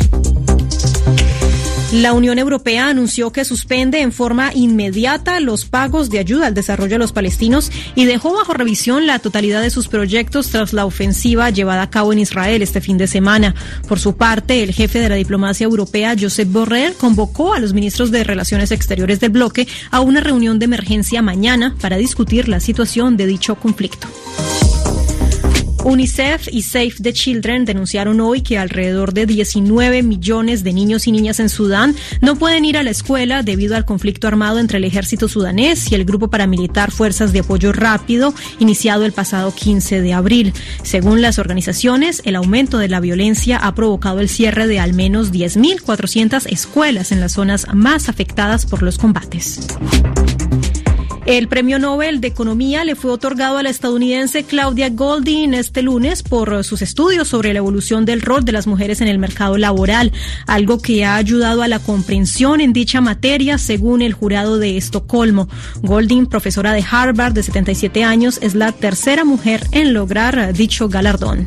La 1.94 2.12
Unión 2.12 2.38
Europea 2.38 2.90
anunció 2.90 3.32
que 3.32 3.46
suspende 3.46 4.02
en 4.02 4.12
forma 4.12 4.52
inmediata 4.54 5.40
los 5.40 5.64
pagos 5.64 6.10
de 6.10 6.20
ayuda 6.20 6.48
al 6.48 6.54
desarrollo 6.54 6.96
de 6.96 6.98
los 6.98 7.14
palestinos 7.14 7.72
y 7.96 8.04
dejó 8.04 8.34
bajo 8.34 8.54
revisión 8.54 9.08
la 9.08 9.20
totalidad 9.20 9.62
de 9.62 9.70
sus 9.70 9.88
proyectos 9.88 10.50
tras 10.50 10.74
la 10.74 10.86
ofensiva 10.86 11.50
llevada 11.50 11.84
a 11.84 11.90
cabo 11.90 12.12
en 12.12 12.20
Israel 12.20 12.62
este 12.62 12.82
fin 12.82 12.98
de 12.98 13.08
semana. 13.08 13.56
Por 13.88 14.00
su 14.00 14.18
parte, 14.18 14.64
el 14.64 14.74
jefe 14.74 15.00
de 15.00 15.08
la 15.08 15.16
diplomacia 15.16 15.64
europea, 15.64 16.14
Josep 16.20 16.52
Borrell, 16.52 16.94
convocó 16.94 17.54
a 17.54 17.60
los 17.60 17.72
ministros 17.72 18.12
de 18.12 18.26
Relaciones 18.26 18.72
Exteriores 18.72 19.22
del 19.22 19.30
bloque 19.30 19.66
a 19.90 20.02
una 20.02 20.20
reunión 20.20 20.60
de 20.60 20.66
emergencia 20.66 21.22
mañana 21.22 21.74
para 21.80 21.96
discutir 21.96 22.50
la 22.50 22.60
situación 22.60 23.16
de 23.16 23.28
dicho 23.28 23.56
conflicto. 23.56 24.10
UNICEF 25.88 26.50
y 26.52 26.64
Save 26.64 26.96
the 27.02 27.14
Children 27.14 27.64
denunciaron 27.64 28.20
hoy 28.20 28.42
que 28.42 28.58
alrededor 28.58 29.14
de 29.14 29.26
19 29.26 30.04
millones 30.04 30.66
de 30.66 30.74
niños 30.74 31.08
y 31.08 31.14
niñas 31.14 31.40
en 31.40 31.48
Sudán 31.48 31.96
no 32.20 32.36
pueden 32.36 32.66
ir 32.66 32.76
a 32.78 32.84
la 32.84 32.90
escuela 32.90 33.42
debido 33.42 33.78
al 33.78 33.86
conflicto 33.86 34.28
armado 34.28 34.60
entre 34.60 34.80
el 34.80 34.84
ejército 34.84 35.30
sudanés 35.30 35.90
y 35.90 35.96
el 35.96 36.04
grupo 36.04 36.30
paramilitar 36.30 36.92
Fuerzas 36.92 37.32
de 37.32 37.40
Apoyo 37.40 37.72
Rápido, 37.72 38.34
iniciado 38.60 39.06
el 39.06 39.14
pasado 39.14 39.56
15 39.56 40.02
de 40.02 40.14
abril. 40.14 40.54
Según 40.84 41.22
las 41.22 41.40
organizaciones, 41.40 42.22
el 42.26 42.36
aumento 42.36 42.80
de 42.80 42.90
la 42.90 43.00
violencia 43.00 43.58
ha 43.58 43.74
provocado 43.74 44.20
el 44.20 44.28
cierre 44.28 44.68
de 44.68 44.82
al 44.82 44.94
menos 44.94 45.32
10.400 45.32 46.48
escuelas 46.52 47.14
en 47.14 47.22
las 47.22 47.32
zonas 47.32 47.66
más 47.74 48.10
afectadas 48.10 48.66
por 48.66 48.84
los 48.84 48.98
combates. 48.98 49.68
El 51.28 51.50
premio 51.50 51.78
Nobel 51.78 52.22
de 52.22 52.30
Economía 52.30 52.86
le 52.86 52.96
fue 52.96 53.12
otorgado 53.12 53.58
a 53.58 53.64
la 53.64 53.70
estadounidense 53.70 54.46
Claudia 54.46 54.90
Goldin 54.90 55.54
este 55.54 55.82
lunes 55.82 56.24
por 56.24 56.64
sus 56.64 56.82
estudios 56.82 57.28
sobre 57.28 57.52
la 57.52 57.60
evolución 57.60 58.06
del 58.06 58.22
rol 58.22 58.46
de 58.46 58.54
las 58.54 58.66
mujeres 58.66 59.02
en 59.02 59.10
el 59.10 59.20
mercado 59.20 59.58
laboral, 59.58 60.14
algo 60.46 60.82
que 60.82 61.04
ha 61.04 61.18
ayudado 61.18 61.64
a 61.64 61.68
la 61.68 61.80
comprensión 61.80 62.62
en 62.62 62.72
dicha 62.72 63.02
materia 63.02 63.58
según 63.58 64.02
el 64.02 64.14
jurado 64.14 64.58
de 64.58 64.78
Estocolmo. 64.78 65.50
Goldin, 65.82 66.28
profesora 66.28 66.72
de 66.72 66.86
Harvard 66.90 67.34
de 67.34 67.44
77 67.44 68.06
años, 68.06 68.40
es 68.42 68.56
la 68.56 68.72
tercera 68.72 69.26
mujer 69.26 69.68
en 69.74 69.94
lograr 69.94 70.54
dicho 70.54 70.88
galardón. 70.88 71.46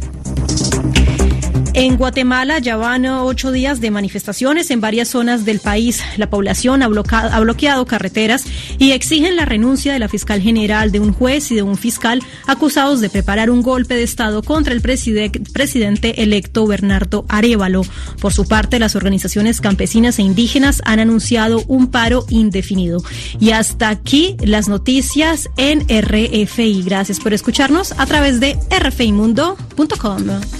En 1.81 1.97
Guatemala 1.97 2.59
ya 2.59 2.77
van 2.77 3.07
ocho 3.07 3.53
días 3.53 3.81
de 3.81 3.91
manifestaciones 3.91 4.71
en 4.71 4.83
varias 4.83 5.09
zonas 5.09 5.47
del 5.47 5.61
país. 5.61 6.03
La 6.19 6.29
población 6.29 6.83
ha 6.83 6.89
bloqueado, 6.89 7.87
carreteras 7.87 8.45
y 8.79 8.93
exigen 8.93 9.35
la 9.35 9.47
renuncia 9.47 9.95
de 9.95 9.99
la 9.99 10.11
fiscal 10.11 10.43
general, 10.43 10.93
de 10.93 11.01
un 11.01 11.15
juez 11.15 11.51
y 11.51 11.55
de 11.55 11.63
un 11.63 11.79
fiscal 11.79 12.23
acusados 12.47 13.01
de 13.01 13.09
preparar 13.09 13.49
un 13.49 13.63
golpe 13.63 13.95
de 13.95 14.03
Estado 14.03 14.43
contra 14.43 14.75
el 14.75 14.83
presidente 14.83 16.23
electo 16.23 16.67
Bernardo 16.67 17.25
Arevalo. 17.31 17.81
Por 18.21 18.35
su 18.35 18.47
parte, 18.47 18.79
las 18.79 18.95
organizaciones 18.95 19.63
campesinas 19.63 20.19
e 20.19 20.23
indígenas 20.23 20.83
han 20.85 21.01
anunciado 21.01 21.65
un 21.67 21.87
paro 21.87 22.27
indefinido. 22.29 23.03
Y 23.39 23.53
hasta 23.53 23.89
aquí 23.89 24.37
las 24.41 24.69
noticias 24.69 25.49
en 25.57 25.87
RFI. 25.89 26.83
Gracias 26.83 27.21
por 27.21 27.33
escucharnos 27.33 27.95
a 27.99 28.05
través 28.05 28.39
de 28.39 28.59
rfimundo.com. 28.69 30.60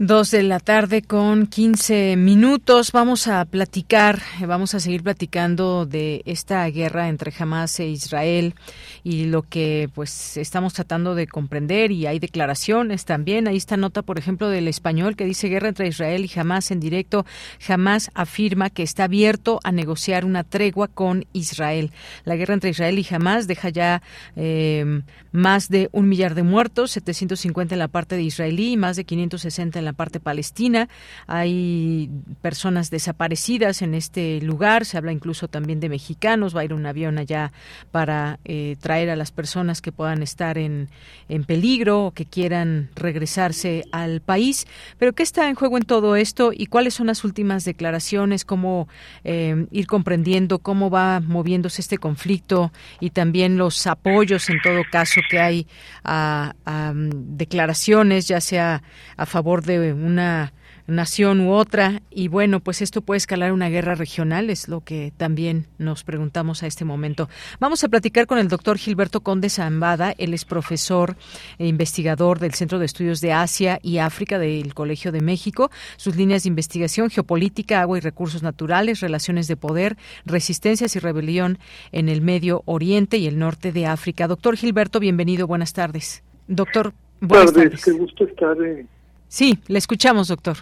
Dos 0.00 0.30
de 0.30 0.44
la 0.44 0.60
tarde 0.60 1.02
con 1.02 1.48
15 1.48 2.14
minutos. 2.16 2.92
Vamos 2.92 3.26
a 3.26 3.44
platicar, 3.46 4.20
vamos 4.46 4.72
a 4.76 4.78
seguir 4.78 5.02
platicando 5.02 5.86
de 5.86 6.22
esta 6.24 6.64
guerra 6.66 7.08
entre 7.08 7.34
Hamas 7.36 7.80
e 7.80 7.88
Israel 7.88 8.54
y 9.02 9.24
lo 9.24 9.42
que 9.42 9.90
pues 9.92 10.36
estamos 10.36 10.74
tratando 10.74 11.16
de 11.16 11.26
comprender 11.26 11.90
y 11.90 12.06
hay 12.06 12.20
declaraciones 12.20 13.06
también. 13.06 13.48
Ahí 13.48 13.56
está 13.56 13.76
nota, 13.76 14.02
por 14.02 14.18
ejemplo, 14.18 14.48
del 14.48 14.68
español 14.68 15.16
que 15.16 15.24
dice 15.24 15.48
guerra 15.48 15.70
entre 15.70 15.88
Israel 15.88 16.24
y 16.24 16.38
Hamas 16.38 16.70
en 16.70 16.78
directo. 16.78 17.26
Hamas 17.66 18.12
afirma 18.14 18.70
que 18.70 18.84
está 18.84 19.02
abierto 19.02 19.58
a 19.64 19.72
negociar 19.72 20.24
una 20.24 20.44
tregua 20.44 20.86
con 20.86 21.24
Israel. 21.32 21.90
La 22.24 22.36
guerra 22.36 22.54
entre 22.54 22.70
Israel 22.70 23.00
y 23.00 23.06
Hamas 23.12 23.48
deja 23.48 23.68
ya 23.70 24.00
eh, 24.36 25.02
más 25.32 25.68
de 25.68 25.88
un 25.90 26.08
millar 26.08 26.36
de 26.36 26.44
muertos, 26.44 26.92
750 26.92 27.74
en 27.74 27.80
la 27.80 27.88
parte 27.88 28.14
de 28.14 28.22
israelí 28.22 28.74
y 28.74 28.76
más 28.76 28.94
de 28.94 29.02
560 29.02 29.80
en 29.80 29.87
la 29.87 29.87
la 29.88 29.92
parte 29.94 30.20
palestina. 30.20 30.88
Hay 31.26 32.10
personas 32.42 32.90
desaparecidas 32.90 33.82
en 33.82 33.94
este 33.94 34.40
lugar. 34.40 34.84
Se 34.84 34.96
habla 34.98 35.12
incluso 35.12 35.48
también 35.48 35.80
de 35.80 35.88
mexicanos. 35.88 36.54
Va 36.54 36.60
a 36.60 36.64
ir 36.64 36.74
un 36.74 36.86
avión 36.86 37.18
allá 37.18 37.52
para 37.90 38.38
eh, 38.44 38.76
traer 38.80 39.10
a 39.10 39.16
las 39.16 39.32
personas 39.32 39.80
que 39.80 39.92
puedan 39.92 40.22
estar 40.22 40.58
en, 40.58 40.88
en 41.28 41.44
peligro 41.44 42.06
o 42.06 42.10
que 42.12 42.26
quieran 42.26 42.90
regresarse 42.94 43.84
al 43.92 44.20
país. 44.20 44.66
Pero 44.98 45.12
¿qué 45.14 45.22
está 45.22 45.48
en 45.48 45.54
juego 45.54 45.78
en 45.78 45.84
todo 45.84 46.16
esto 46.16 46.52
y 46.54 46.66
cuáles 46.66 46.94
son 46.94 47.06
las 47.06 47.24
últimas 47.24 47.64
declaraciones? 47.64 48.44
¿Cómo 48.44 48.88
eh, 49.24 49.66
ir 49.70 49.86
comprendiendo 49.86 50.58
cómo 50.58 50.90
va 50.90 51.20
moviéndose 51.20 51.80
este 51.80 51.98
conflicto 51.98 52.72
y 53.00 53.10
también 53.10 53.56
los 53.56 53.86
apoyos 53.86 54.48
en 54.50 54.60
todo 54.62 54.82
caso 54.90 55.20
que 55.30 55.40
hay 55.40 55.66
a, 56.04 56.54
a 56.64 56.92
mm, 56.92 57.36
declaraciones, 57.36 58.28
ya 58.28 58.40
sea 58.40 58.82
a 59.16 59.26
favor 59.26 59.64
de 59.64 59.77
una 59.78 60.52
nación 60.88 61.40
u 61.40 61.52
otra. 61.52 62.02
Y 62.10 62.28
bueno, 62.28 62.60
pues 62.60 62.82
esto 62.82 63.02
puede 63.02 63.18
escalar 63.18 63.52
una 63.52 63.68
guerra 63.68 63.94
regional, 63.94 64.50
es 64.50 64.68
lo 64.68 64.80
que 64.80 65.12
también 65.16 65.66
nos 65.78 66.02
preguntamos 66.02 66.62
a 66.62 66.66
este 66.66 66.84
momento. 66.84 67.28
Vamos 67.60 67.84
a 67.84 67.88
platicar 67.88 68.26
con 68.26 68.38
el 68.38 68.48
doctor 68.48 68.78
Gilberto 68.78 69.20
Conde 69.20 69.50
Zambada. 69.50 70.14
Él 70.18 70.34
es 70.34 70.44
profesor 70.44 71.16
e 71.58 71.66
investigador 71.66 72.38
del 72.40 72.54
Centro 72.54 72.78
de 72.78 72.86
Estudios 72.86 73.20
de 73.20 73.32
Asia 73.32 73.78
y 73.82 73.98
África 73.98 74.38
del 74.38 74.74
Colegio 74.74 75.12
de 75.12 75.20
México. 75.20 75.70
Sus 75.96 76.16
líneas 76.16 76.42
de 76.42 76.48
investigación, 76.48 77.10
geopolítica, 77.10 77.80
agua 77.80 77.98
y 77.98 78.00
recursos 78.00 78.42
naturales, 78.42 79.00
relaciones 79.00 79.46
de 79.46 79.56
poder, 79.56 79.96
resistencias 80.24 80.96
y 80.96 80.98
rebelión 80.98 81.58
en 81.92 82.08
el 82.08 82.22
Medio 82.22 82.62
Oriente 82.64 83.18
y 83.18 83.26
el 83.26 83.38
norte 83.38 83.72
de 83.72 83.86
África. 83.86 84.26
Doctor 84.26 84.56
Gilberto, 84.56 85.00
bienvenido. 85.00 85.46
Buenas 85.46 85.74
tardes. 85.74 86.22
Doctor, 86.46 86.94
buenas 87.20 87.52
tardes. 87.52 87.84
Qué 87.84 87.92
gusto 87.92 88.24
estar 88.24 88.56
en... 88.62 88.88
Sí, 89.28 89.58
le 89.68 89.78
escuchamos, 89.78 90.28
doctor. 90.28 90.56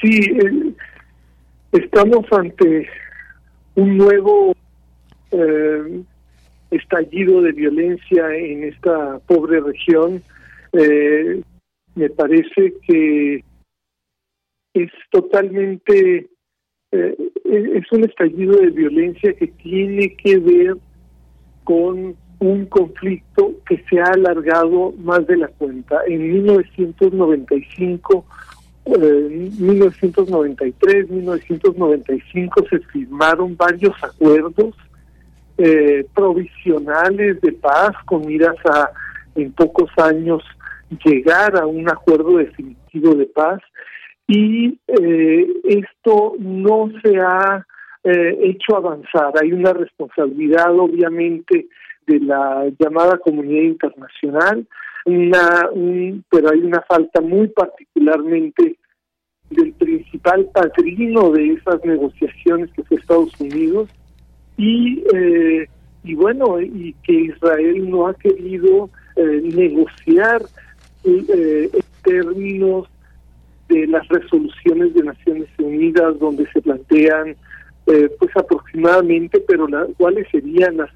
Sí, 0.00 0.20
eh, 0.20 0.72
estamos 1.72 2.24
ante 2.30 2.88
un 3.74 3.96
nuevo 3.96 4.54
eh, 5.32 6.02
estallido 6.70 7.42
de 7.42 7.52
violencia 7.52 8.34
en 8.34 8.64
esta 8.64 9.18
pobre 9.26 9.60
región. 9.60 10.22
Eh, 10.72 11.42
me 11.96 12.10
parece 12.10 12.74
que 12.86 13.44
es 14.74 14.90
totalmente, 15.10 16.28
es 16.92 17.92
un 17.92 18.04
estallido 18.04 18.58
de 18.58 18.70
violencia 18.70 19.32
que 19.32 19.46
tiene 19.46 20.14
que 20.16 20.38
ver 20.38 20.76
con 21.64 22.14
un 22.38 22.66
conflicto 22.66 23.52
que 23.66 23.82
se 23.88 24.00
ha 24.00 24.06
alargado 24.06 24.92
más 24.98 25.26
de 25.26 25.38
la 25.38 25.48
cuenta. 25.48 26.00
En 26.06 26.32
1995 26.32 28.24
1993, 28.86 31.10
1995 31.10 32.64
se 32.70 32.78
firmaron 32.78 33.56
varios 33.56 33.92
acuerdos 34.00 34.76
eh, 35.58 36.06
provisionales 36.14 37.40
de 37.40 37.52
paz 37.52 37.92
con 38.04 38.26
miras 38.26 38.56
a 38.66 38.90
en 39.34 39.52
pocos 39.52 39.90
años 39.96 40.42
llegar 41.04 41.56
a 41.56 41.66
un 41.66 41.88
acuerdo 41.88 42.36
definitivo 42.36 43.14
de 43.14 43.26
paz 43.26 43.60
y 44.28 44.78
eh, 44.86 45.46
esto 45.64 46.34
no 46.38 46.90
se 47.02 47.18
ha 47.18 47.66
eh, 48.04 48.38
hecho 48.42 48.76
avanzar. 48.76 49.32
Hay 49.40 49.52
una 49.52 49.72
responsabilidad 49.72 50.78
obviamente 50.78 51.66
de 52.06 52.20
la 52.20 52.66
llamada 52.78 53.18
comunidad 53.18 53.62
internacional, 53.62 54.66
una, 55.04 55.70
pero 56.30 56.50
hay 56.50 56.60
una 56.60 56.82
falta 56.82 57.20
muy 57.20 57.48
particularmente 57.48 58.76
del 59.50 59.72
principal 59.74 60.46
padrino 60.52 61.30
de 61.30 61.52
esas 61.52 61.84
negociaciones 61.84 62.70
que 62.72 62.82
fue 62.82 62.96
Estados 62.96 63.32
Unidos 63.40 63.88
y 64.56 65.04
eh, 65.14 65.68
y 66.02 66.14
bueno 66.14 66.60
y 66.60 66.94
que 67.04 67.12
Israel 67.12 67.88
no 67.88 68.08
ha 68.08 68.14
querido 68.14 68.90
eh, 69.16 69.42
negociar 69.44 70.42
eh, 71.04 71.70
en 71.72 71.82
términos 72.02 72.88
de 73.68 73.86
las 73.86 74.06
resoluciones 74.08 74.94
de 74.94 75.04
Naciones 75.04 75.48
Unidas 75.58 76.18
donde 76.18 76.46
se 76.52 76.60
plantean 76.62 77.36
pues 77.84 78.36
aproximadamente 78.36 79.40
pero 79.46 79.68
cuáles 79.96 80.28
serían 80.30 80.78
las 80.78 80.90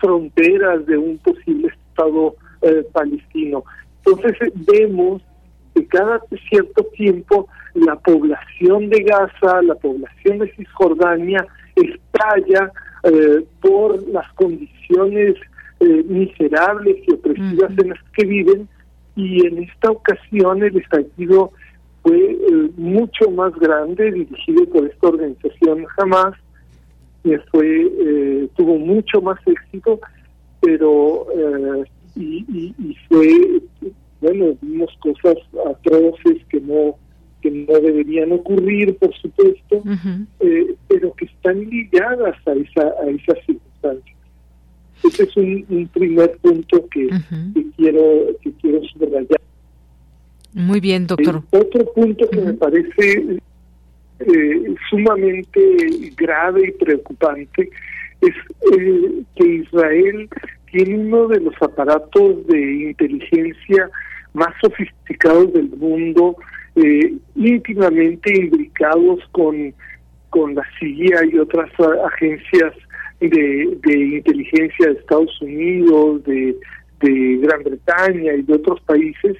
fronteras 0.00 0.84
de 0.86 0.98
un 0.98 1.18
posible 1.18 1.68
Estado 1.68 2.34
palestino. 2.92 3.64
Entonces 4.04 4.52
vemos 4.54 5.22
que 5.74 5.86
cada 5.86 6.20
cierto 6.48 6.84
tiempo 6.94 7.48
la 7.74 7.96
población 7.96 8.90
de 8.90 9.02
Gaza, 9.02 9.62
la 9.62 9.74
población 9.74 10.38
de 10.38 10.52
Cisjordania 10.54 11.46
estalla 11.76 12.70
eh, 13.04 13.44
por 13.60 14.06
las 14.08 14.30
condiciones 14.34 15.36
eh, 15.80 16.04
miserables 16.06 16.96
y 17.06 17.12
opresivas 17.12 17.72
en 17.78 17.88
las 17.90 17.98
que 18.14 18.26
viven 18.26 18.68
y 19.16 19.46
en 19.46 19.62
esta 19.64 19.90
ocasión 19.90 20.62
el 20.62 20.76
estallido 20.76 21.50
fue 22.02 22.18
eh, 22.18 22.70
mucho 22.76 23.30
más 23.30 23.54
grande, 23.54 24.12
dirigido 24.12 24.66
por 24.66 24.86
esta 24.86 25.08
organización 25.08 25.86
Hamas, 25.96 26.34
fue 27.50 28.48
tuvo 28.56 28.78
mucho 28.78 29.20
más 29.20 29.38
éxito, 29.46 30.00
pero 30.60 31.26
y, 32.16 32.44
y, 32.48 32.74
y 32.78 32.96
fue 33.08 33.62
bueno 34.20 34.56
vimos 34.60 34.90
cosas 35.00 35.36
atroces 35.66 36.44
que 36.48 36.60
no 36.60 36.96
que 37.42 37.50
no 37.50 37.78
deberían 37.80 38.32
ocurrir, 38.32 38.96
por 38.96 39.12
supuesto, 39.16 39.82
eh, 40.40 40.74
pero 40.88 41.12
que 41.14 41.24
están 41.26 41.58
ligadas 41.68 42.36
a 42.46 42.52
esa 42.52 42.94
a 43.02 43.10
esas 43.10 43.44
circunstancias. 43.44 44.16
Ese 45.02 45.24
es 45.24 45.36
un, 45.36 45.90
primer 45.92 46.38
punto 46.38 46.86
que, 46.88 47.08
quiero 47.76 48.26
que 48.40 48.52
quiero 48.52 48.80
subrayar. 48.84 49.40
Muy 50.54 50.78
bien, 50.78 51.08
doctor. 51.08 51.42
otro 51.50 51.92
punto 51.92 52.30
que 52.30 52.40
me 52.40 52.52
parece 52.52 53.38
eh, 54.26 54.74
sumamente 54.88 55.60
grave 56.16 56.68
y 56.68 56.72
preocupante 56.72 57.70
es 58.20 58.34
eh, 58.72 59.22
que 59.36 59.46
Israel 59.46 60.28
tiene 60.70 60.98
uno 60.98 61.28
de 61.28 61.40
los 61.40 61.54
aparatos 61.60 62.46
de 62.46 62.88
inteligencia 62.88 63.90
más 64.32 64.54
sofisticados 64.60 65.52
del 65.52 65.68
mundo, 65.76 66.36
eh, 66.76 67.14
íntimamente 67.34 68.32
imbricados 68.34 69.20
con, 69.32 69.74
con 70.30 70.54
la 70.54 70.62
CIA 70.78 71.26
y 71.30 71.38
otras 71.38 71.70
agencias 72.06 72.72
de, 73.20 73.78
inteligencia 73.94 74.86
de 74.86 74.92
Estados 74.92 75.40
Unidos, 75.42 76.24
de 76.24 76.56
Gran 77.42 77.62
Bretaña 77.62 78.34
y 78.34 78.42
de 78.42 78.54
otros 78.54 78.80
países, 78.82 79.36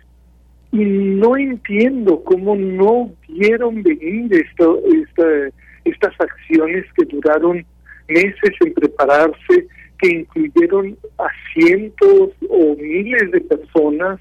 y 0.73 0.79
no 0.79 1.37
entiendo 1.37 2.25
cómo 2.25 2.57
no 2.57 3.13
vieron 3.29 3.83
venir 3.83 4.33
esto, 4.33 4.81
estas 5.85 6.15
acciones 6.19 6.87
que 6.97 7.05
duraron 7.05 7.65
meses 8.09 8.53
en 8.61 8.73
prepararse, 8.73 9.69
que 9.99 10.09
incluyeron 10.09 10.97
a 11.19 11.29
cientos 11.53 12.31
o 12.49 12.77
miles 12.77 13.31
de 13.33 13.41
personas, 13.43 14.19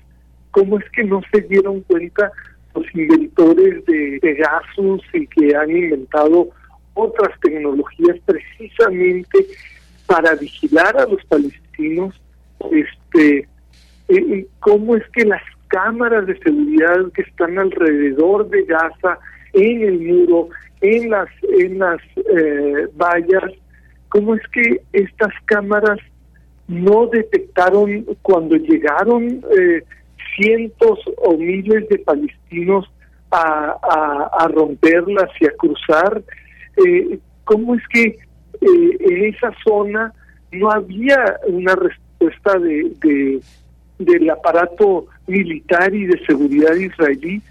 cómo 0.51 0.77
es 0.77 0.89
que 0.91 1.05
no 1.05 1.21
se 1.31 1.41
dieron 1.41 1.81
cuenta 1.81 2.31
los 2.75 2.85
inventores 2.93 3.85
de 3.85 4.19
Pegasus 4.21 5.01
y 5.13 5.27
que 5.27 5.55
han 5.55 5.71
inventado 5.71 6.49
otras 6.93 7.39
tecnologías 7.39 8.17
precisamente 8.25 9.45
para 10.05 10.35
vigilar 10.35 10.97
a 10.97 11.05
los 11.05 11.23
palestinos, 11.25 12.21
este, 12.71 13.47
eh, 14.09 14.45
cómo 14.59 14.97
es 14.97 15.03
que 15.13 15.23
las 15.23 15.41
cámaras 15.71 16.27
de 16.27 16.37
seguridad 16.39 17.11
que 17.13 17.23
están 17.23 17.57
alrededor 17.57 18.49
de 18.49 18.63
Gaza, 18.65 19.17
en 19.53 19.81
el 19.81 19.99
muro, 19.99 20.49
en 20.81 21.09
las 21.09 21.29
en 21.59 21.79
las 21.79 22.01
eh, 22.15 22.87
vallas, 22.95 23.51
cómo 24.09 24.35
es 24.35 24.41
que 24.49 24.81
estas 24.93 25.33
cámaras 25.45 25.99
no 26.67 27.07
detectaron 27.07 28.05
cuando 28.21 28.55
llegaron 28.55 29.43
eh, 29.57 29.83
cientos 30.35 30.99
o 31.17 31.37
miles 31.37 31.87
de 31.89 31.99
palestinos 31.99 32.89
a, 33.31 33.77
a, 34.39 34.47
romperlas 34.49 35.29
y 35.39 35.45
a 35.45 35.51
cruzar. 35.57 36.21
Eh, 36.85 37.19
¿Cómo 37.45 37.75
es 37.75 37.81
que 37.89 38.03
eh, 38.03 38.97
en 38.99 39.25
esa 39.25 39.51
zona 39.65 40.13
no 40.51 40.71
había 40.71 41.37
una 41.47 41.75
respuesta 41.75 42.59
de, 42.59 42.91
de, 43.01 43.41
del 44.05 44.29
aparato 44.29 45.07
militar 45.27 45.93
y 45.93 46.05
de 46.05 46.19
seguridad 46.25 46.75
israelí? 46.75 47.41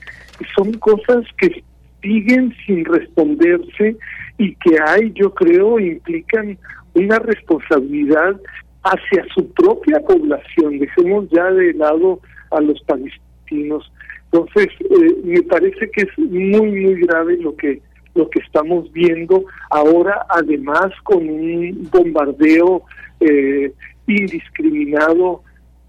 Son 0.55 0.73
cosas 0.75 1.25
que 1.39 1.63
siguen 2.03 2.55
sin 2.67 2.85
responderse 2.85 3.97
y 4.39 4.55
que 4.55 4.77
hay, 4.87 5.13
yo 5.15 5.35
creo, 5.35 5.79
implican 5.79 6.59
una 6.95 7.19
responsabilidad 7.19 8.41
hacia 8.83 9.25
su 9.35 9.53
propia 9.53 10.01
población. 10.01 10.79
Dejemos 10.79 11.29
ya 11.31 11.51
de 11.51 11.75
lado 11.75 12.21
a 12.51 12.61
los 12.61 12.81
palestinos. 12.83 13.93
Entonces, 14.33 14.69
eh, 14.81 15.17
me 15.25 15.43
parece 15.43 15.91
que 15.91 16.03
es 16.03 16.19
muy, 16.19 16.71
muy 16.71 17.01
grave 17.03 17.37
lo 17.39 17.55
que 17.57 17.81
lo 18.15 18.29
que 18.29 18.41
estamos 18.41 18.91
viendo 18.93 19.45
ahora, 19.71 20.27
además 20.31 20.91
con 21.05 21.29
un 21.29 21.89
bombardeo 21.93 22.83
eh, 23.21 23.73
indiscriminado 24.07 25.43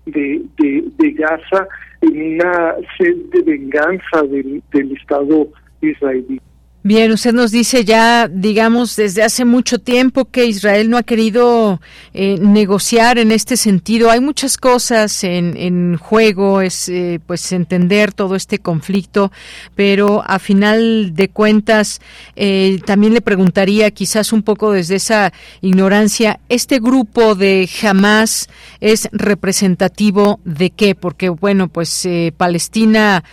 de, 0.06 0.42
de, 0.58 1.12
Gaza 1.12 1.68
en 2.02 2.36
una 2.36 2.76
sed 2.98 3.16
de 3.32 3.42
venganza 3.44 4.24
del, 4.24 4.62
del 4.72 4.92
Estado 4.94 5.48
israelí. 5.82 6.40
Bien, 6.84 7.12
usted 7.12 7.32
nos 7.32 7.52
dice 7.52 7.86
ya, 7.86 8.28
digamos, 8.28 8.96
desde 8.96 9.22
hace 9.22 9.46
mucho 9.46 9.78
tiempo 9.78 10.26
que 10.26 10.48
Israel 10.48 10.90
no 10.90 10.98
ha 10.98 11.04
querido 11.04 11.80
eh, 12.12 12.38
negociar 12.40 13.20
en 13.20 13.32
este 13.32 13.56
sentido. 13.56 14.10
Hay 14.10 14.20
muchas 14.20 14.58
cosas 14.58 15.24
en, 15.24 15.56
en 15.58 15.98
juego, 15.98 16.60
es 16.60 16.90
eh, 16.90 17.20
pues 17.28 17.52
entender 17.52 18.14
todo 18.14 18.36
este 18.36 18.58
conflicto, 18.58 19.32
pero 19.76 20.24
a 20.26 20.40
final 20.40 21.14
de 21.14 21.30
cuentas 21.30 22.02
eh, 22.36 22.80
también 22.84 23.14
le 23.14 23.22
preguntaría, 23.22 23.92
quizás 23.92 24.34
un 24.34 24.42
poco 24.42 24.72
desde 24.72 24.96
esa 24.96 25.34
ignorancia, 25.62 26.40
este 26.50 26.80
grupo 26.80 27.36
de 27.36 27.70
Hamas 27.84 28.50
es 28.82 29.10
representativo 29.12 30.40
de 30.44 30.72
qué? 30.72 30.96
Porque 30.96 31.30
bueno, 31.30 31.70
pues 31.70 32.08
Palestina 32.36 33.24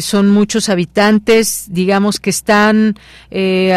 son 0.00 0.30
muchos 0.30 0.68
habitantes, 0.68 1.66
digamos 1.70 2.18
que 2.20 2.30
están 2.30 2.94
eh, 3.30 3.74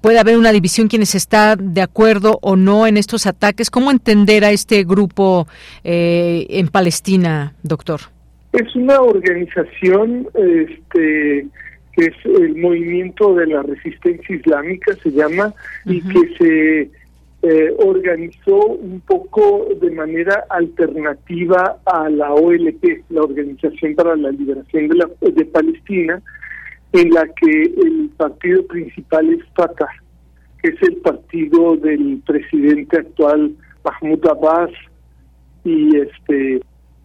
puede 0.00 0.18
haber 0.18 0.36
una 0.36 0.52
división 0.52 0.88
quienes 0.88 1.14
están 1.14 1.74
de 1.74 1.82
acuerdo 1.82 2.38
o 2.42 2.56
no 2.56 2.86
en 2.86 2.96
estos 2.96 3.26
ataques. 3.26 3.70
¿Cómo 3.70 3.90
entender 3.90 4.44
a 4.44 4.50
este 4.50 4.84
grupo 4.84 5.46
eh, 5.84 6.46
en 6.50 6.68
Palestina, 6.68 7.54
doctor? 7.62 8.00
Es 8.52 8.74
una 8.76 9.00
organización 9.00 10.28
este, 10.34 11.46
que 11.94 12.04
es 12.04 12.14
el 12.24 12.56
movimiento 12.56 13.34
de 13.34 13.46
la 13.46 13.62
resistencia 13.62 14.36
islámica, 14.36 14.94
se 15.02 15.10
llama, 15.10 15.54
y 15.86 16.00
que 16.02 16.36
se 16.38 16.90
eh, 17.42 17.74
organizó 17.78 18.66
un 18.66 19.00
poco 19.00 19.66
de 19.80 19.90
manera 19.90 20.44
alternativa 20.48 21.76
a 21.84 22.08
la 22.08 22.32
OLP, 22.32 23.02
la 23.10 23.22
Organización 23.22 23.96
para 23.96 24.14
la 24.14 24.30
Liberación 24.30 24.88
de, 24.88 24.94
la, 24.94 25.08
Palestina, 25.52 26.22
en 26.92 27.10
la 27.10 27.26
que 27.26 27.62
el 27.62 28.10
partido 28.16 28.64
principal 28.66 29.28
es 29.30 29.40
Fatah, 29.56 29.88
que 30.62 30.68
es 30.68 30.82
el 30.82 30.96
partido 30.98 31.76
del 31.76 32.22
presidente 32.24 32.98
actual 32.98 33.56
Mahmoud 33.84 34.24
Abbas, 34.26 34.70
y 35.64 35.96
este 35.96 36.60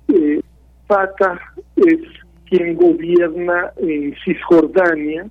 eh, 0.10 0.42
Fatah 0.88 1.40
es 1.78 2.00
quien 2.48 2.76
gobierna 2.76 3.72
en 3.78 4.16
Cisjordania, 4.24 5.26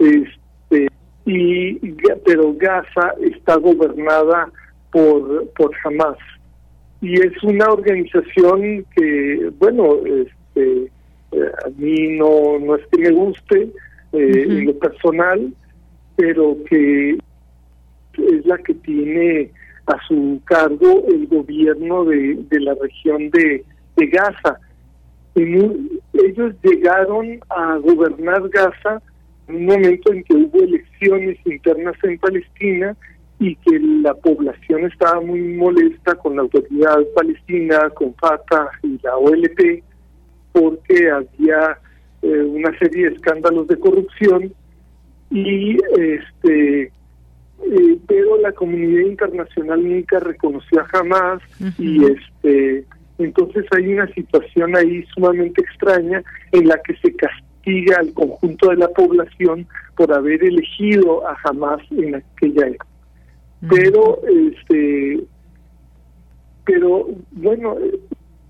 este, 0.00 0.45
y 1.26 1.74
pero 2.24 2.54
Gaza 2.54 3.12
está 3.20 3.56
gobernada 3.56 4.50
por 4.92 5.48
por 5.50 5.70
Hamas 5.84 6.18
y 7.00 7.20
es 7.20 7.42
una 7.42 7.66
organización 7.66 8.86
que 8.94 9.50
bueno 9.58 9.96
este 10.06 10.90
eh, 11.32 11.52
a 11.64 11.68
mí 11.76 12.16
no, 12.16 12.58
no 12.60 12.76
es 12.76 12.86
que 12.86 12.98
me 12.98 13.10
guste 13.10 13.70
eh, 14.12 14.44
en 14.48 14.66
lo 14.66 14.78
personal, 14.78 15.52
pero 16.16 16.56
que 16.68 17.10
es 17.10 18.46
la 18.46 18.58
que 18.58 18.74
tiene 18.74 19.50
a 19.86 19.96
su 20.06 20.40
cargo 20.44 21.04
el 21.08 21.26
gobierno 21.26 22.04
de, 22.04 22.38
de 22.48 22.60
la 22.60 22.74
región 22.80 23.30
de, 23.30 23.64
de 23.96 24.06
Gaza. 24.06 24.58
ellos 25.34 26.54
llegaron 26.62 27.38
a 27.50 27.76
gobernar 27.76 28.48
Gaza 28.48 29.02
un 29.48 29.64
momento 29.66 30.12
en 30.12 30.24
que 30.24 30.34
hubo 30.34 30.62
elecciones 30.62 31.38
internas 31.44 31.96
en 32.02 32.18
Palestina 32.18 32.96
y 33.38 33.54
que 33.56 33.78
la 33.78 34.14
población 34.14 34.84
estaba 34.84 35.20
muy 35.20 35.40
molesta 35.40 36.14
con 36.16 36.36
la 36.36 36.42
autoridad 36.42 36.98
palestina, 37.14 37.90
con 37.90 38.14
Fatah 38.14 38.70
y 38.82 38.98
la 39.02 39.16
OLP, 39.16 39.82
porque 40.52 41.10
había 41.10 41.78
eh, 42.22 42.42
una 42.42 42.76
serie 42.78 43.10
de 43.10 43.14
escándalos 43.16 43.68
de 43.68 43.78
corrupción 43.78 44.52
y 45.30 45.76
este 45.98 46.92
eh, 47.64 47.98
pero 48.06 48.38
la 48.38 48.52
comunidad 48.52 49.06
internacional 49.06 49.82
nunca 49.82 50.18
reconoció 50.20 50.80
a 50.80 50.88
Hamas 50.92 51.42
y 51.78 52.04
este 52.04 52.84
entonces 53.18 53.64
hay 53.74 53.92
una 53.94 54.06
situación 54.12 54.76
ahí 54.76 55.04
sumamente 55.14 55.62
extraña 55.62 56.22
en 56.52 56.68
la 56.68 56.80
que 56.82 56.94
se 56.96 57.14
castiga 57.16 57.45
al 57.98 58.12
conjunto 58.12 58.70
de 58.70 58.76
la 58.76 58.88
población 58.88 59.66
por 59.96 60.12
haber 60.12 60.42
elegido 60.44 61.26
a 61.26 61.36
Hamas 61.44 61.80
en 61.90 62.14
aquella 62.14 62.68
época. 62.68 62.86
Pero 63.68 64.20
este 64.24 65.20
pero 66.64 67.06
bueno, 67.32 67.76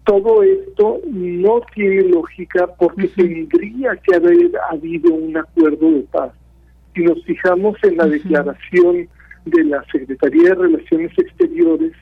todo 0.04 0.42
esto 0.42 1.00
no 1.10 1.60
tiene 1.74 2.02
lógica 2.08 2.66
porque 2.78 3.08
tendría 3.08 3.96
que 3.96 4.16
haber 4.16 4.52
habido 4.70 5.14
un 5.14 5.36
acuerdo 5.36 5.90
de 5.90 6.00
paz. 6.12 6.32
Si 6.94 7.02
nos 7.02 7.22
fijamos 7.24 7.76
en 7.84 7.96
la 7.96 8.06
declaración 8.06 9.08
de 9.44 9.64
la 9.64 9.84
Secretaría 9.92 10.50
de 10.50 10.54
Relaciones 10.54 11.12
Exteriores 11.18 11.92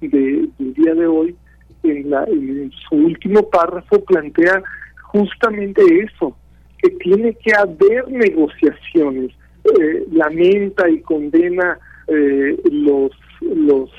de, 0.00 0.48
del 0.58 0.74
día 0.74 0.94
de 0.94 1.06
hoy, 1.06 1.36
en, 1.84 2.10
la, 2.10 2.24
en 2.24 2.70
su 2.88 2.96
último 2.96 3.48
párrafo 3.48 4.04
plantea 4.04 4.62
justamente 5.02 5.82
eso, 6.02 6.36
que 6.84 6.90
tiene 6.98 7.34
que 7.34 7.52
haber 7.54 8.10
negociaciones. 8.10 9.30
Eh, 9.64 10.04
lamenta 10.12 10.88
y 10.90 11.00
condena 11.00 11.78
eh, 12.08 12.60
los, 12.70 13.10
los, 13.40 13.90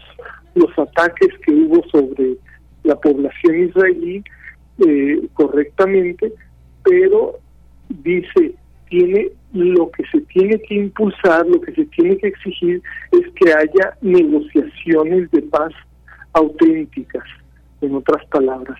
los 0.54 0.78
ataques 0.78 1.30
que 1.44 1.52
hubo 1.52 1.84
sobre 1.90 2.36
la 2.84 2.96
población 2.96 3.64
israelí 3.64 4.24
eh, 4.86 5.28
correctamente, 5.34 6.32
pero 6.84 7.40
dice, 7.90 8.54
tiene 8.90 9.32
lo 9.54 9.90
que 9.90 10.04
se 10.12 10.22
tiene 10.22 10.60
que 10.60 10.76
impulsar, 10.76 11.48
lo 11.48 11.60
que 11.62 11.74
se 11.74 11.86
tiene 11.86 12.18
que 12.18 12.28
exigir 12.28 12.84
es 13.14 13.28
que 13.34 13.52
haya 13.52 13.98
negociaciones 14.02 15.32
de 15.32 15.42
paz 15.42 15.74
auténticas, 16.34 17.24
en 17.82 17.96
otras 17.96 18.26
palabras. 18.28 18.80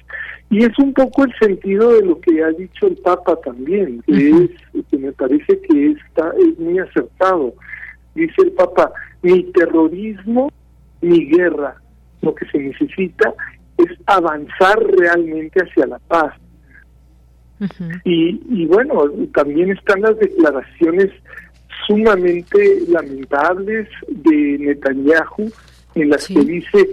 Y 0.50 0.64
es 0.64 0.78
un 0.80 0.94
poco 0.94 1.24
el 1.26 1.34
sentido 1.40 1.94
de 1.94 2.06
lo 2.06 2.20
que 2.20 2.44
ha 2.44 2.50
dicho 2.52 2.88
el 2.88 2.98
Papa 2.98 3.38
también, 3.44 4.02
que, 4.06 4.30
es, 4.30 4.86
que 4.90 4.98
me 4.98 5.12
parece 5.12 5.60
que 5.62 5.92
está, 5.92 6.32
es 6.38 6.60
muy 6.60 6.80
acertado. 6.80 7.54
Dice 8.14 8.42
el 8.44 8.52
Papa, 8.52 8.92
ni 9.22 9.44
terrorismo 9.52 10.52
ni 11.02 11.26
guerra. 11.26 11.76
Lo 12.22 12.34
que 12.34 12.46
se 12.48 12.58
necesita 12.60 13.34
es 13.78 13.92
avanzar 14.06 14.80
realmente 14.98 15.62
hacia 15.62 15.88
la 15.88 16.00
paz. 16.00 16.34
y, 18.04 18.42
y 18.50 18.66
bueno, 18.66 19.06
también 19.34 19.72
están 19.72 20.02
las 20.02 20.18
declaraciones 20.20 21.12
sumamente 21.88 22.82
lamentables 22.88 23.88
de 24.08 24.58
Netanyahu 24.60 25.52
en 25.96 26.10
las 26.10 26.28
que 26.28 26.42
dice 26.42 26.90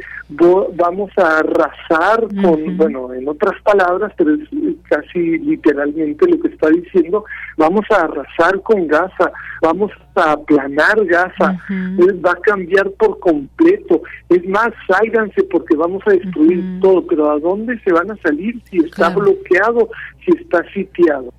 vamos 0.74 1.10
a 1.16 1.38
arrasar 1.38 2.26
con, 2.42 2.76
bueno, 2.76 3.12
en 3.12 3.28
otras 3.28 3.60
palabras, 3.62 4.12
pero 4.16 4.34
es 4.34 4.48
casi 4.88 5.38
literalmente 5.38 6.28
lo 6.28 6.40
que 6.40 6.48
está 6.48 6.68
diciendo, 6.68 7.24
vamos 7.56 7.84
a 7.90 8.02
arrasar 8.02 8.60
con 8.62 8.86
Gaza, 8.86 9.32
vamos 9.60 9.90
a 10.14 10.32
aplanar 10.32 11.04
Gaza, 11.04 11.60
va 11.68 12.32
a 12.32 12.40
cambiar 12.42 12.90
por 12.92 13.18
completo, 13.18 14.02
es 14.28 14.46
más, 14.48 14.70
sálganse 14.86 15.42
porque 15.44 15.76
vamos 15.76 16.02
a 16.06 16.12
destruir 16.12 16.80
todo, 16.80 17.06
pero 17.06 17.30
¿a 17.30 17.38
dónde 17.38 17.78
se 17.80 17.92
van 17.92 18.10
a 18.10 18.16
salir 18.16 18.60
si 18.70 18.78
está 18.78 19.10
bloqueado, 19.10 19.90
si 20.24 20.36
está 20.40 20.64
sitiado? 20.72 21.32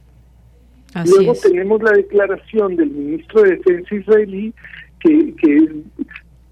Luego 1.05 1.33
tenemos 1.41 1.81
la 1.81 1.91
declaración 1.91 2.75
del 2.75 2.91
ministro 2.91 3.41
de 3.41 3.57
Defensa 3.57 3.95
israelí 3.95 4.53
que, 4.99 5.33
que 5.35 5.57
es 5.57 5.69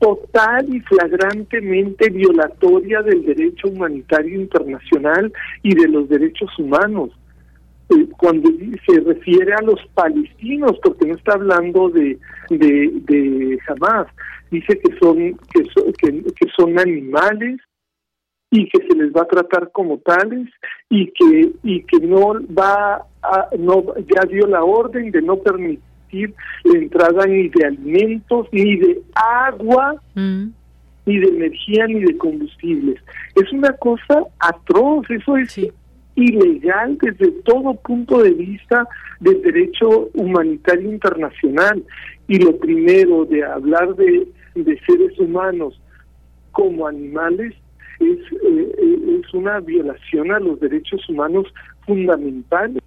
total 0.01 0.75
y 0.75 0.79
flagrantemente 0.81 2.09
violatoria 2.09 3.03
del 3.03 3.23
derecho 3.23 3.67
humanitario 3.67 4.41
internacional 4.41 5.31
y 5.61 5.75
de 5.75 5.87
los 5.87 6.09
derechos 6.09 6.49
humanos. 6.57 7.11
Eh, 7.89 8.07
cuando 8.17 8.49
se 8.87 8.99
refiere 9.01 9.53
a 9.53 9.61
los 9.61 9.79
palestinos, 9.93 10.79
porque 10.81 11.05
no 11.05 11.15
está 11.15 11.33
hablando 11.33 11.89
de, 11.89 12.17
de, 12.49 12.91
de 13.05 13.59
Hamas, 13.67 14.07
dice 14.49 14.79
que 14.79 14.97
son, 14.99 15.17
que, 15.53 16.23
que, 16.23 16.47
son 16.57 16.79
animales 16.79 17.59
y 18.49 18.67
que 18.69 18.79
se 18.87 18.95
les 18.95 19.11
va 19.13 19.21
a 19.21 19.27
tratar 19.27 19.71
como 19.71 19.99
tales 19.99 20.49
y 20.89 21.11
que 21.11 21.51
y 21.63 21.83
que 21.83 21.99
no 21.99 22.33
va 22.57 23.05
a, 23.21 23.47
no 23.57 23.83
ya 23.97 24.27
dio 24.27 24.47
la 24.47 24.63
orden 24.63 25.11
de 25.11 25.21
no 25.21 25.37
permitir 25.37 25.90
la 26.11 26.79
entrada 26.79 27.25
ni 27.25 27.49
de 27.49 27.65
alimentos, 27.65 28.47
ni 28.51 28.77
de 28.77 29.01
agua, 29.47 29.95
mm. 30.15 30.47
ni 31.05 31.19
de 31.19 31.27
energía, 31.27 31.87
ni 31.87 32.01
de 32.01 32.17
combustibles. 32.17 32.99
Es 33.35 33.51
una 33.51 33.71
cosa 33.73 34.23
atroz, 34.39 35.09
eso 35.09 35.37
es 35.37 35.59
ilegal 36.15 36.97
desde 37.01 37.31
todo 37.43 37.73
punto 37.75 38.21
de 38.21 38.31
vista 38.31 38.87
del 39.19 39.41
derecho 39.41 40.09
humanitario 40.13 40.91
internacional. 40.91 41.83
Y 42.27 42.39
lo 42.39 42.57
primero 42.57 43.25
de 43.25 43.43
hablar 43.43 43.95
de, 43.95 44.27
de 44.55 44.79
seres 44.85 45.17
humanos 45.19 45.79
como 46.51 46.87
animales 46.87 47.53
es, 47.99 48.19
eh, 48.31 49.21
es 49.21 49.33
una 49.33 49.59
violación 49.59 50.31
a 50.31 50.39
los 50.39 50.59
derechos 50.59 51.07
humanos 51.09 51.47
fundamentales. 51.85 52.80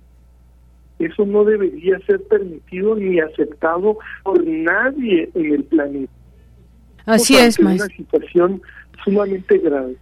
Eso 1.07 1.27
no 1.27 1.45
debería 1.45 1.99
ser 2.07 2.23
permitido 2.25 2.97
ni 2.97 3.21
aceptado 3.21 3.99
por 4.23 4.45
nadie 4.47 5.31
en 5.35 5.53
el 5.53 5.65
planeta. 5.65 6.13
Así 7.07 7.37
es, 7.37 7.59
Es 7.59 7.59
una 7.59 7.87
situación 7.87 8.63
sumamente 9.05 9.59
grave 9.59 9.97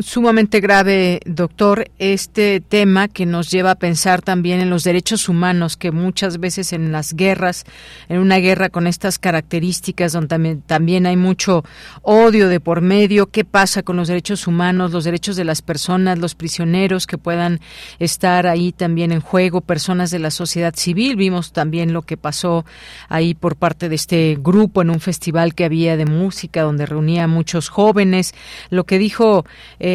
sumamente 0.00 0.60
grave, 0.60 1.20
doctor, 1.24 1.90
este 1.98 2.60
tema 2.60 3.08
que 3.08 3.26
nos 3.26 3.50
lleva 3.50 3.72
a 3.72 3.74
pensar 3.74 4.22
también 4.22 4.60
en 4.60 4.70
los 4.70 4.84
derechos 4.84 5.28
humanos, 5.28 5.76
que 5.76 5.90
muchas 5.90 6.38
veces 6.38 6.72
en 6.72 6.92
las 6.92 7.14
guerras, 7.14 7.64
en 8.08 8.18
una 8.18 8.38
guerra 8.38 8.68
con 8.68 8.86
estas 8.86 9.18
características, 9.18 10.12
donde 10.12 10.28
también, 10.28 10.62
también 10.62 11.06
hay 11.06 11.16
mucho 11.16 11.64
odio 12.02 12.48
de 12.48 12.60
por 12.60 12.80
medio, 12.80 13.30
qué 13.30 13.44
pasa 13.44 13.82
con 13.82 13.96
los 13.96 14.08
derechos 14.08 14.46
humanos, 14.46 14.92
los 14.92 15.04
derechos 15.04 15.36
de 15.36 15.44
las 15.44 15.62
personas, 15.62 16.18
los 16.18 16.34
prisioneros 16.34 17.06
que 17.06 17.18
puedan 17.18 17.60
estar 17.98 18.46
ahí 18.46 18.72
también 18.72 19.12
en 19.12 19.20
juego, 19.20 19.60
personas 19.60 20.10
de 20.10 20.18
la 20.18 20.30
sociedad 20.30 20.74
civil. 20.74 21.16
Vimos 21.16 21.52
también 21.52 21.92
lo 21.92 22.02
que 22.02 22.16
pasó 22.16 22.64
ahí 23.08 23.34
por 23.34 23.56
parte 23.56 23.88
de 23.88 23.94
este 23.94 24.38
grupo 24.40 24.82
en 24.82 24.90
un 24.90 25.00
festival 25.00 25.54
que 25.54 25.64
había 25.64 25.96
de 25.96 26.06
música, 26.06 26.62
donde 26.62 26.86
reunía 26.86 27.24
a 27.24 27.28
muchos 27.28 27.68
jóvenes. 27.68 28.34
Lo 28.70 28.84
que 28.84 28.98
dijo 28.98 29.44
eh, 29.78 29.89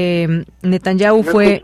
Netanyahu 0.62 1.24
fue 1.24 1.62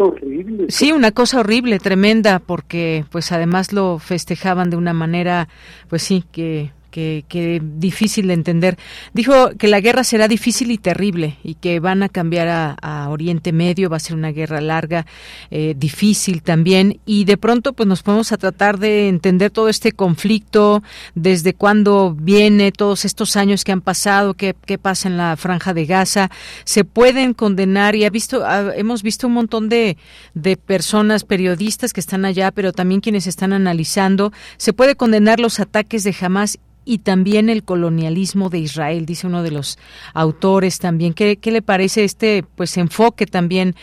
sí 0.67 0.91
una 0.91 1.11
cosa 1.11 1.39
horrible, 1.39 1.79
tremenda, 1.79 2.39
porque 2.39 3.05
pues 3.11 3.31
además 3.31 3.73
lo 3.73 3.99
festejaban 3.99 4.69
de 4.69 4.77
una 4.77 4.93
manera, 4.93 5.47
pues 5.89 6.03
sí 6.03 6.23
que 6.31 6.71
que, 6.91 7.61
difícil 7.77 8.27
de 8.27 8.34
entender. 8.34 8.77
Dijo 9.13 9.51
que 9.57 9.68
la 9.68 9.80
guerra 9.80 10.03
será 10.03 10.27
difícil 10.27 10.72
y 10.72 10.77
terrible 10.77 11.38
y 11.43 11.55
que 11.55 11.80
van 11.80 12.03
a 12.03 12.09
cambiar 12.09 12.47
a, 12.47 13.07
Oriente 13.09 13.51
Medio, 13.51 13.89
va 13.89 13.97
a 13.97 13.99
ser 13.99 14.15
una 14.15 14.31
guerra 14.31 14.61
larga, 14.61 15.05
eh, 15.49 15.73
difícil 15.77 16.41
también. 16.43 16.99
Y 17.05 17.26
de 17.26 17.38
pronto 17.38 17.73
pues 17.73 17.88
nos 17.88 18.03
podemos 18.03 18.31
a 18.31 18.38
tratar 18.38 18.77
de 18.77 19.09
entender 19.09 19.51
todo 19.51 19.69
este 19.69 19.91
conflicto, 19.91 20.84
desde 21.15 21.53
cuándo 21.53 22.15
viene, 22.18 22.72
todos 22.72 23.05
estos 23.05 23.35
años 23.35 23.63
que 23.63 23.72
han 23.72 23.81
pasado, 23.81 24.34
qué, 24.34 24.55
qué 24.65 24.77
pasa 24.77 25.07
en 25.07 25.18
la 25.18 25.35
franja 25.38 25.73
de 25.73 25.85
Gaza, 25.85 26.30
se 26.63 26.84
pueden 26.84 27.34
condenar 27.34 27.95
y 27.95 28.05
ha 28.05 28.09
visto, 28.09 28.43
hemos 28.76 29.03
visto 29.03 29.27
un 29.27 29.34
montón 29.34 29.69
de, 29.69 29.97
de 30.34 30.57
personas, 30.57 31.23
periodistas 31.23 31.93
que 31.93 31.99
están 31.99 32.26
allá, 32.26 32.51
pero 32.51 32.73
también 32.73 33.01
quienes 33.01 33.27
están 33.27 33.53
analizando, 33.53 34.31
se 34.57 34.73
puede 34.73 34.95
condenar 34.95 35.39
los 35.39 35.59
ataques 35.59 36.03
de 36.03 36.15
Hamas 36.19 36.59
y 36.85 36.99
también 36.99 37.49
el 37.49 37.63
colonialismo 37.63 38.49
de 38.49 38.59
Israel, 38.59 39.05
dice 39.05 39.27
uno 39.27 39.43
de 39.43 39.51
los 39.51 39.77
autores 40.13 40.79
también. 40.79 41.13
¿Qué, 41.13 41.37
qué 41.37 41.51
le 41.51 41.61
parece 41.61 42.03
este 42.03 42.43
pues 42.55 42.77
enfoque 42.77 43.25
también? 43.25 43.75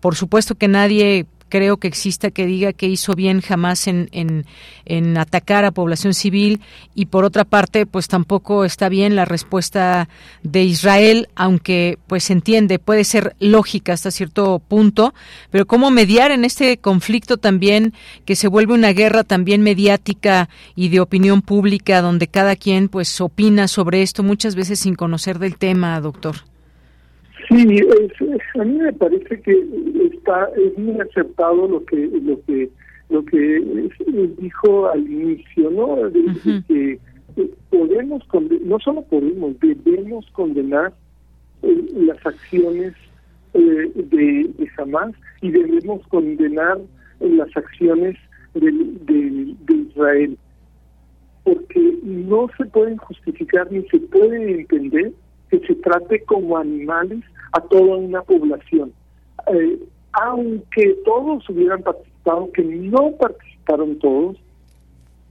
Por 0.00 0.14
supuesto 0.14 0.54
que 0.54 0.68
nadie 0.68 1.26
creo 1.48 1.78
que 1.78 1.88
exista 1.88 2.30
que 2.30 2.46
diga 2.46 2.72
que 2.72 2.86
hizo 2.86 3.14
bien 3.14 3.40
jamás 3.40 3.86
en, 3.86 4.08
en, 4.12 4.46
en, 4.84 5.16
atacar 5.18 5.64
a 5.64 5.70
población 5.70 6.14
civil. 6.14 6.60
Y 6.94 7.06
por 7.06 7.24
otra 7.24 7.44
parte 7.44 7.86
pues 7.86 8.08
tampoco 8.08 8.64
está 8.64 8.88
bien 8.88 9.16
la 9.16 9.24
respuesta 9.24 10.08
de 10.42 10.62
Israel 10.64 11.28
aunque 11.34 11.98
pues 12.06 12.24
se 12.24 12.32
entiende 12.32 12.78
puede 12.78 13.04
ser 13.04 13.34
lógica 13.38 13.92
hasta 13.92 14.10
cierto 14.10 14.58
punto 14.58 15.14
pero 15.50 15.66
cómo 15.66 15.90
mediar 15.90 16.30
en 16.30 16.44
este 16.44 16.78
conflicto 16.78 17.36
también 17.36 17.94
que 18.24 18.36
se 18.36 18.48
vuelve 18.48 18.74
una 18.74 18.92
guerra 18.92 19.24
también 19.24 19.62
mediática 19.62 20.48
y 20.74 20.88
de 20.88 21.00
opinión 21.00 21.42
pública 21.42 22.02
donde 22.02 22.28
cada 22.28 22.56
quien 22.56 22.88
pues 22.88 23.20
opina 23.20 23.68
sobre 23.68 24.02
esto 24.02 24.22
muchas 24.22 24.54
veces 24.54 24.80
sin 24.80 24.94
conocer 24.94 25.38
del 25.38 25.56
tema 25.56 26.00
doctor 26.00 26.36
Sí, 27.48 27.80
a 28.58 28.64
mí 28.64 28.78
me 28.78 28.92
parece 28.92 29.40
que 29.40 29.66
está 30.12 30.50
es 30.56 30.76
muy 30.76 31.00
acertado 31.00 31.66
lo 31.66 31.84
que 31.86 32.10
lo 32.22 32.42
que 32.44 32.68
lo 33.08 33.24
que 33.24 33.62
dijo 34.38 34.88
al 34.90 35.00
inicio, 35.00 35.70
¿no? 35.70 35.96
que 36.68 36.98
podemos 37.70 38.22
no 38.64 38.78
solo 38.80 39.02
podemos, 39.02 39.58
debemos 39.60 40.26
condenar 40.32 40.92
eh, 41.62 41.86
las 41.94 42.24
acciones 42.26 42.94
eh, 43.54 43.92
de, 43.94 44.50
de 44.58 44.70
Hamas 44.76 45.14
y 45.40 45.50
debemos 45.50 46.06
condenar 46.08 46.78
las 47.20 47.56
acciones 47.56 48.16
de, 48.54 48.70
de, 48.70 49.54
de 49.66 49.74
Israel, 49.74 50.38
porque 51.44 51.98
no 52.02 52.48
se 52.56 52.66
pueden 52.66 52.96
justificar 52.98 53.70
ni 53.72 53.82
se 53.88 54.00
puede 54.00 54.60
entender 54.60 55.12
que 55.50 55.60
se 55.60 55.74
trate 55.76 56.22
como 56.24 56.58
animales 56.58 57.24
a 57.52 57.60
toda 57.60 57.96
una 57.96 58.22
población. 58.22 58.92
Eh, 59.52 59.78
aunque 60.12 60.96
todos 61.04 61.48
hubieran 61.48 61.82
participado, 61.82 62.50
que 62.52 62.64
no 62.64 63.12
participaron 63.18 63.98
todos, 63.98 64.36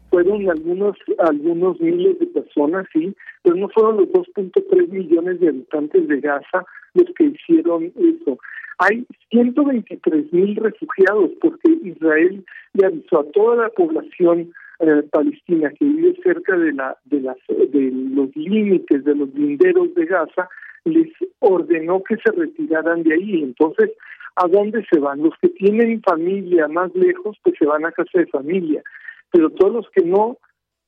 fueron 0.09 0.49
algunos 0.49 0.95
algunos 1.19 1.79
miles 1.81 2.17
de 2.19 2.27
personas, 2.27 2.87
sí, 2.93 3.13
pero 3.43 3.55
no 3.55 3.69
fueron 3.69 3.97
los 3.97 4.07
2.3 4.09 4.87
millones 4.89 5.39
de 5.39 5.49
habitantes 5.49 6.07
de 6.07 6.19
Gaza 6.21 6.65
los 6.93 7.05
que 7.15 7.25
hicieron 7.25 7.91
eso. 7.95 8.39
Hay 8.79 9.05
123 9.31 10.31
mil 10.31 10.55
refugiados 10.55 11.31
porque 11.41 11.71
Israel 11.83 12.45
le 12.73 12.85
avisó 12.85 13.19
a 13.19 13.31
toda 13.31 13.63
la 13.63 13.69
población 13.69 14.53
eh, 14.79 15.03
palestina 15.11 15.71
que 15.71 15.85
vive 15.85 16.15
cerca 16.23 16.55
de 16.55 16.71
la 16.73 16.95
de 17.05 17.21
las 17.21 17.37
de 17.47 17.91
los 17.91 18.35
límites 18.35 19.03
de 19.03 19.15
los 19.15 19.33
linderos 19.33 19.93
de 19.95 20.05
Gaza 20.05 20.47
les 20.85 21.09
ordenó 21.39 22.03
que 22.03 22.15
se 22.17 22.31
retiraran 22.31 23.03
de 23.03 23.13
ahí. 23.13 23.43
Entonces, 23.43 23.91
¿a 24.35 24.47
dónde 24.47 24.85
se 24.91 24.99
van? 24.99 25.21
Los 25.21 25.33
que 25.41 25.49
tienen 25.49 26.01
familia 26.01 26.67
más 26.67 26.93
lejos, 26.95 27.37
pues 27.43 27.55
se 27.57 27.65
van 27.65 27.85
a 27.85 27.91
casa 27.91 28.19
de 28.19 28.27
familia, 28.27 28.83
pero 29.31 29.49
todos 29.49 29.73
los 29.73 29.89
que 29.91 30.03
no, 30.03 30.37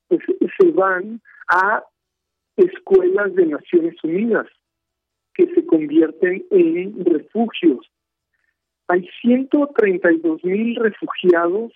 pues 0.08 0.22
se 0.60 0.72
van 0.72 1.22
a 1.48 1.84
escuelas 2.58 3.34
de 3.36 3.46
Naciones 3.46 3.96
Unidas, 4.04 4.48
que 5.34 5.48
se 5.54 5.66
convierten 5.66 6.46
en 6.52 7.06
refugios. 7.06 7.90
Hay 8.88 9.08
132 9.22 10.44
mil 10.44 10.76
refugiados 10.76 11.72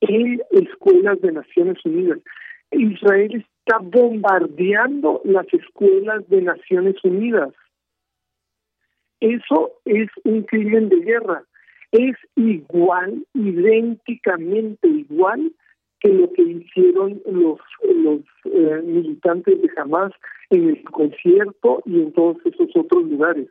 en 0.00 0.42
escuelas 0.50 1.20
de 1.20 1.32
Naciones 1.32 1.78
Unidas. 1.84 2.18
Israel 2.70 3.46
está 3.64 3.78
bombardeando 3.78 5.20
las 5.24 5.46
escuelas 5.52 6.28
de 6.28 6.42
Naciones 6.42 6.96
Unidas. 7.04 7.52
Eso 9.20 9.72
es 9.84 10.08
un 10.24 10.42
crimen 10.42 10.88
de 10.88 11.00
guerra. 11.00 11.44
Es 11.92 12.16
igual, 12.34 13.24
idénticamente 13.34 14.88
igual 14.88 15.52
que 16.00 16.08
lo 16.08 16.32
que 16.32 16.42
hicieron 16.42 17.22
los, 17.26 17.60
los 17.94 18.20
eh, 18.46 18.82
militantes 18.82 19.62
de 19.62 19.70
Hamas 19.76 20.12
en 20.50 20.70
el 20.70 20.82
concierto 20.84 21.82
y 21.86 22.00
en 22.00 22.12
todos 22.12 22.38
esos 22.44 22.68
otros 22.74 23.04
lugares. 23.04 23.48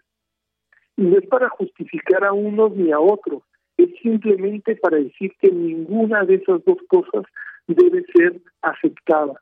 Y 0.97 1.03
no 1.03 1.17
es 1.17 1.27
para 1.27 1.47
justificar 1.49 2.25
a 2.25 2.33
unos 2.33 2.75
ni 2.75 2.91
a 2.91 2.99
otros, 2.99 3.43
es 3.77 3.89
simplemente 4.01 4.75
para 4.75 4.97
decir 4.97 5.31
que 5.39 5.49
ninguna 5.49 6.25
de 6.25 6.35
esas 6.35 6.63
dos 6.65 6.79
cosas 6.89 7.23
debe 7.67 8.03
ser 8.13 8.41
aceptada. 8.61 9.41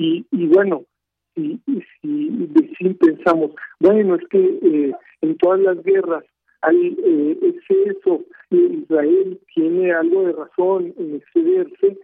Y, 0.00 0.24
y 0.30 0.46
bueno, 0.46 0.86
si, 1.34 1.60
si, 1.66 2.48
si 2.78 2.94
pensamos, 2.94 3.50
bueno, 3.80 4.14
es 4.14 4.26
que 4.28 4.38
eh, 4.38 4.94
en 5.20 5.36
todas 5.36 5.60
las 5.60 5.82
guerras 5.82 6.24
hay 6.62 6.96
eh, 7.04 7.38
exceso, 7.42 8.24
Israel 8.48 9.38
tiene 9.54 9.92
algo 9.92 10.22
de 10.22 10.32
razón 10.32 10.94
en 10.96 11.16
excederse, 11.16 11.98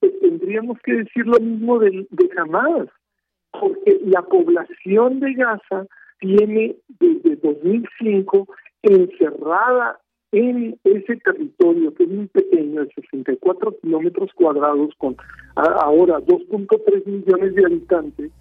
pues 0.00 0.18
tendríamos 0.20 0.78
que 0.82 0.94
decir 0.94 1.26
lo 1.26 1.38
mismo 1.40 1.78
de, 1.78 2.06
de 2.10 2.30
Hamas, 2.38 2.88
porque 3.52 4.00
la 4.06 4.22
población 4.22 5.20
de 5.20 5.34
Gaza 5.34 5.86
tiene 6.20 6.76
desde 6.88 7.36
2005 7.36 8.48
encerrada 8.82 10.00
en 10.34 10.76
ese 10.82 11.16
territorio 11.16 11.94
que 11.94 12.02
es 12.02 12.10
muy 12.10 12.26
pequeño, 12.26 12.84
de 12.84 12.92
64 12.94 13.76
kilómetros 13.80 14.30
cuadrados, 14.34 14.90
con 14.98 15.16
ahora 15.54 16.18
2.3 16.18 17.06
millones 17.06 17.54
de 17.54 17.64
habitantes, 17.64 18.32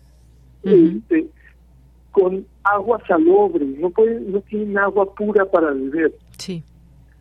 este, 0.64 1.28
con 2.12 2.46
agua 2.64 3.00
salobre, 3.08 3.66
no 3.66 3.92
pueden, 3.92 4.32
no 4.32 4.42
tienen 4.42 4.78
agua 4.80 5.14
pura 5.14 5.46
para 5.46 5.72
beber. 5.72 6.14
Sí. 6.38 6.64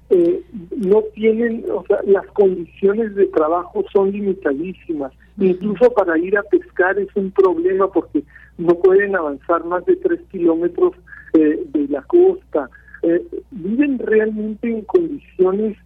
Eh, 0.09 0.43
no 0.77 1.03
tienen, 1.15 1.65
o 1.71 1.85
sea, 1.87 1.99
las 2.07 2.27
condiciones 2.29 3.15
de 3.15 3.27
trabajo 3.27 3.85
son 3.93 4.11
limitadísimas. 4.11 5.13
Incluso 5.39 5.91
para 5.93 6.19
ir 6.19 6.37
a 6.39 6.43
pescar 6.45 6.99
es 6.99 7.09
un 7.15 7.31
problema 7.31 7.91
porque 7.91 8.23
no 8.57 8.75
pueden 8.75 9.17
avanzar 9.17 9.65
más 9.65 9.85
de 9.87 9.97
tres 9.97 10.21
kilómetros 10.31 10.95
eh, 11.35 11.63
de 11.73 11.89
la 11.89 12.03
costa 12.03 12.71
eh, 13.03 13.27
viven 13.51 13.99
realmente 13.99 14.69
en 14.69 14.83
condiciones 14.83 15.77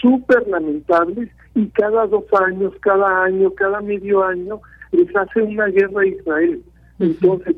súper 0.00 0.46
lamentables 0.48 1.30
y 1.54 1.66
cada 1.68 2.06
dos 2.06 2.24
años, 2.46 2.72
cada 2.80 3.24
año, 3.24 3.50
cada 3.52 3.80
medio 3.80 4.22
año 4.24 4.60
les 4.92 5.14
hace 5.16 5.42
una 5.42 5.66
guerra 5.66 6.02
a 6.02 6.06
Israel. 6.06 6.62
Entonces, 6.98 7.56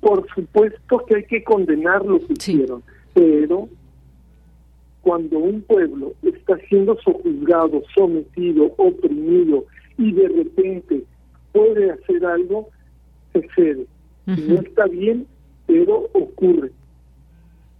por 0.00 0.26
supuesto 0.34 1.04
que 1.06 1.16
hay 1.16 1.24
que 1.24 1.42
condenar 1.42 2.04
lo 2.04 2.18
que 2.20 2.32
hicieron, 2.32 2.82
pero 3.12 3.68
cuando 5.02 5.38
un 5.38 5.62
pueblo 5.62 6.14
está 6.22 6.56
siendo 6.68 6.96
sojuzgado, 7.00 7.82
sometido, 7.94 8.72
oprimido 8.76 9.64
y 9.98 10.12
de 10.12 10.28
repente 10.28 11.04
puede 11.52 11.90
hacer 11.90 12.24
algo, 12.24 12.68
se 13.32 13.48
cede. 13.54 13.86
No 14.26 14.60
está 14.60 14.86
bien, 14.86 15.26
pero 15.66 16.08
ocurre. 16.12 16.72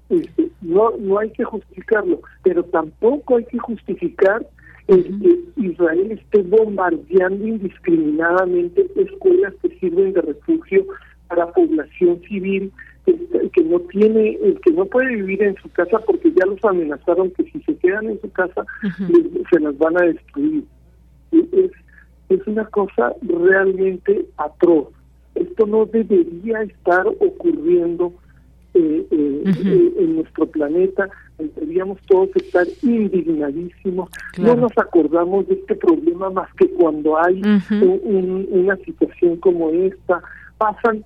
Este, 0.08 0.50
no, 0.62 0.92
no 0.98 1.18
hay 1.18 1.30
que 1.30 1.44
justificarlo, 1.44 2.20
pero 2.42 2.62
tampoco 2.64 3.36
hay 3.36 3.44
que 3.44 3.58
justificar 3.58 4.46
el 4.88 5.02
que 5.20 5.62
Israel 5.66 6.12
esté 6.12 6.42
bombardeando 6.42 7.46
indiscriminadamente 7.46 8.86
escuelas 8.96 9.54
que 9.62 9.76
sirven 9.80 10.12
de 10.12 10.22
refugio 10.22 10.86
para 11.28 11.50
población 11.52 12.20
civil 12.28 12.72
este, 13.06 13.50
que 13.50 13.64
no 13.64 13.80
tiene, 13.80 14.38
el 14.42 14.60
que 14.60 14.72
no 14.72 14.84
puede 14.86 15.16
vivir 15.16 15.42
en 15.42 15.56
su 15.56 15.68
casa 15.70 15.98
porque 16.06 16.32
ya 16.32 16.46
los 16.46 16.64
amenazaron 16.64 17.30
que 17.32 17.44
si 17.50 17.60
se 17.62 17.76
quedan 17.76 18.06
en 18.06 18.20
su 18.20 18.30
casa 18.30 18.64
se 19.50 19.60
las 19.60 19.76
van 19.78 19.96
a 19.96 20.06
destruir. 20.06 20.64
Es, 21.32 21.70
es 22.28 22.46
una 22.46 22.64
cosa 22.66 23.12
realmente 23.22 24.26
atroz. 24.36 24.88
Esto 25.34 25.66
no 25.66 25.86
debería 25.86 26.62
estar 26.62 27.06
ocurriendo 27.06 28.12
eh, 28.78 29.06
eh, 29.10 29.42
eh, 29.46 29.92
en 30.00 30.16
nuestro 30.16 30.46
planeta. 30.46 31.08
Deberíamos 31.38 31.98
todos 32.08 32.28
estar 32.36 32.66
indignadísimos. 32.82 34.10
No 34.36 34.54
nos 34.54 34.72
acordamos 34.76 35.48
de 35.48 35.54
este 35.54 35.76
problema 35.76 36.28
más 36.28 36.52
que 36.54 36.68
cuando 36.72 37.16
hay 37.18 37.40
una 37.40 38.76
situación 38.84 39.38
como 39.38 39.70
esta. 39.70 40.20
Pasan, 40.58 41.04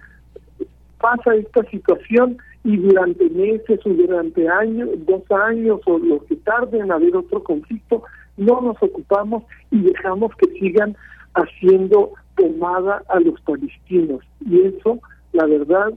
pasa 1.01 1.37
esta 1.37 1.63
situación 1.71 2.39
y 2.65 2.77
durante 2.77 3.31
meses 3.31 3.79
o 3.85 3.91
durante 3.91 4.49
años, 4.49 4.89
dos 5.07 5.23
años 5.31 5.81
o 5.87 5.99
lo 5.99 6.25
que 6.27 6.35
tarde 6.37 6.79
en 6.79 6.91
haber 6.91 7.17
otro 7.17 7.45
conflicto, 7.45 8.03
no 8.37 8.61
nos 8.63 8.83
ocupamos 8.83 9.45
y 9.71 9.81
dejamos 9.81 10.35
que 10.37 10.51
sigan 10.59 10.97
haciendo 11.35 12.15
tomada 12.37 13.05
a 13.09 13.21
los 13.21 13.41
palestinos. 13.43 14.25
Y 14.45 14.61
eso, 14.63 14.99
la 15.33 15.47
verdad, 15.47 15.93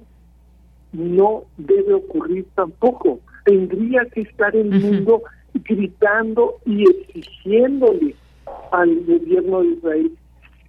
no 0.93 1.43
debe 1.57 1.95
ocurrir 1.95 2.45
tampoco. 2.55 3.19
Tendría 3.45 4.05
que 4.05 4.21
estar 4.21 4.55
el 4.55 4.69
mundo 4.69 5.23
gritando 5.53 6.55
y 6.65 6.83
exigiéndole 6.83 8.15
al 8.71 8.95
gobierno 9.05 9.61
de 9.61 9.67
Israel 9.67 10.11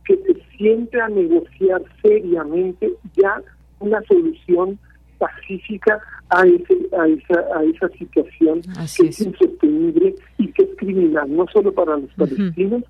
que 0.05 0.17
se 0.17 0.57
siente 0.57 1.01
a 1.01 1.09
negociar 1.09 1.83
seriamente 2.03 2.93
ya 3.17 3.41
una 3.81 4.03
solución 4.03 4.79
pacífica 5.19 6.01
a, 6.31 6.47
ese, 6.47 6.89
a, 6.99 7.07
esa, 7.07 7.59
a 7.59 7.65
esa 7.65 7.89
situación 7.97 8.61
que 8.63 9.09
es. 9.09 9.21
insostenible 9.21 10.15
y 10.39 10.49
que 10.49 10.63
es 10.65 10.71
criminal, 10.77 11.35
no 11.35 11.47
solo 11.53 11.73
para 11.73 11.97
los 11.97 12.13
palestinos, 12.15 12.83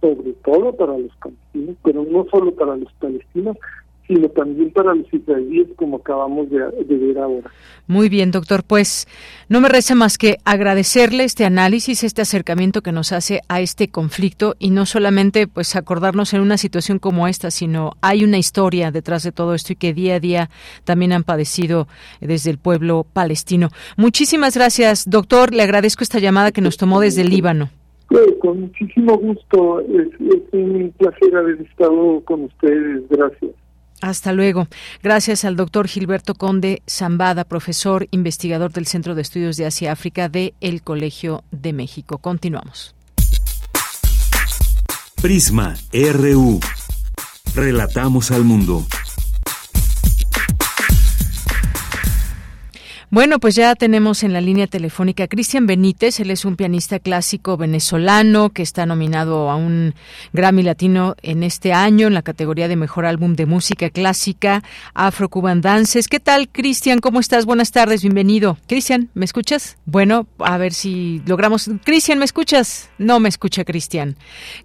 sobre 0.00 0.32
todo 0.44 0.72
para 0.72 0.98
los 0.98 1.14
palestinos, 1.16 1.76
pero 1.84 2.04
no 2.04 2.26
solo 2.30 2.52
para 2.52 2.76
los 2.76 2.92
palestinos, 2.94 3.56
sino 4.12 4.28
también 4.28 4.70
para 4.70 4.94
los 4.94 5.12
israelíes, 5.12 5.68
como 5.76 5.96
acabamos 5.96 6.50
de, 6.50 6.58
ver 6.58 7.18
ahora. 7.18 7.50
Muy 7.86 8.08
bien, 8.08 8.30
doctor. 8.30 8.62
Pues 8.62 9.08
no 9.48 9.60
me 9.60 9.68
resta 9.68 9.94
más 9.94 10.18
que 10.18 10.36
agradecerle 10.44 11.24
este 11.24 11.44
análisis, 11.44 12.04
este 12.04 12.22
acercamiento 12.22 12.82
que 12.82 12.92
nos 12.92 13.12
hace 13.12 13.40
a 13.48 13.60
este 13.60 13.88
conflicto 13.88 14.54
y 14.58 14.70
no 14.70 14.84
solamente 14.86 15.46
pues 15.46 15.76
acordarnos 15.76 16.34
en 16.34 16.42
una 16.42 16.58
situación 16.58 16.98
como 16.98 17.26
esta, 17.26 17.50
sino 17.50 17.92
hay 18.02 18.24
una 18.24 18.38
historia 18.38 18.90
detrás 18.90 19.22
de 19.22 19.32
todo 19.32 19.54
esto 19.54 19.72
y 19.72 19.76
que 19.76 19.94
día 19.94 20.16
a 20.16 20.20
día 20.20 20.50
también 20.84 21.12
han 21.12 21.24
padecido 21.24 21.88
desde 22.20 22.50
el 22.50 22.58
pueblo 22.58 23.06
palestino. 23.10 23.68
Muchísimas 23.96 24.56
gracias, 24.56 25.08
doctor. 25.08 25.54
Le 25.54 25.62
agradezco 25.62 26.04
esta 26.04 26.18
llamada 26.18 26.52
que 26.52 26.60
nos 26.60 26.76
tomó 26.76 27.00
desde 27.00 27.22
el 27.22 27.30
Líbano. 27.30 27.70
con 28.40 28.60
muchísimo 28.60 29.16
gusto. 29.16 29.80
es 29.80 30.08
un 30.52 30.92
placer 30.98 31.34
haber 31.34 31.62
estado 31.62 32.20
con 32.24 32.42
ustedes. 32.42 33.08
Gracias. 33.08 33.52
Hasta 34.02 34.32
luego. 34.32 34.66
Gracias 35.00 35.44
al 35.44 35.56
doctor 35.56 35.86
Gilberto 35.86 36.34
Conde 36.34 36.82
Zambada, 36.90 37.44
profesor 37.44 38.08
investigador 38.10 38.72
del 38.72 38.86
Centro 38.86 39.14
de 39.14 39.22
Estudios 39.22 39.56
de 39.56 39.66
Asia-África 39.66 40.28
de 40.28 40.54
el 40.60 40.82
Colegio 40.82 41.44
de 41.52 41.72
México. 41.72 42.18
Continuamos. 42.18 42.96
Prisma 45.22 45.76
RU. 45.92 46.58
Relatamos 47.54 48.32
al 48.32 48.42
mundo. 48.42 48.84
Bueno, 53.14 53.40
pues 53.40 53.54
ya 53.56 53.74
tenemos 53.74 54.22
en 54.22 54.32
la 54.32 54.40
línea 54.40 54.66
telefónica 54.66 55.24
a 55.24 55.28
Cristian 55.28 55.66
Benítez. 55.66 56.18
Él 56.18 56.30
es 56.30 56.46
un 56.46 56.56
pianista 56.56 56.98
clásico 56.98 57.58
venezolano 57.58 58.48
que 58.48 58.62
está 58.62 58.86
nominado 58.86 59.50
a 59.50 59.56
un 59.56 59.94
Grammy 60.32 60.62
Latino 60.62 61.14
en 61.20 61.42
este 61.42 61.74
año 61.74 62.06
en 62.06 62.14
la 62.14 62.22
categoría 62.22 62.68
de 62.68 62.76
Mejor 62.76 63.04
Álbum 63.04 63.34
de 63.34 63.44
Música 63.44 63.90
Clásica 63.90 64.62
Afro-Cuban 64.94 65.60
Dances. 65.60 66.08
¿Qué 66.08 66.20
tal, 66.20 66.48
Cristian? 66.48 67.00
¿Cómo 67.00 67.20
estás? 67.20 67.44
Buenas 67.44 67.70
tardes, 67.70 68.00
bienvenido. 68.00 68.56
Cristian, 68.66 69.10
¿me 69.12 69.26
escuchas? 69.26 69.76
Bueno, 69.84 70.26
a 70.38 70.56
ver 70.56 70.72
si 70.72 71.20
logramos. 71.26 71.68
Cristian, 71.84 72.18
¿me 72.18 72.24
escuchas? 72.24 72.88
No 72.96 73.20
me 73.20 73.28
escucha 73.28 73.66
Cristian. 73.66 74.16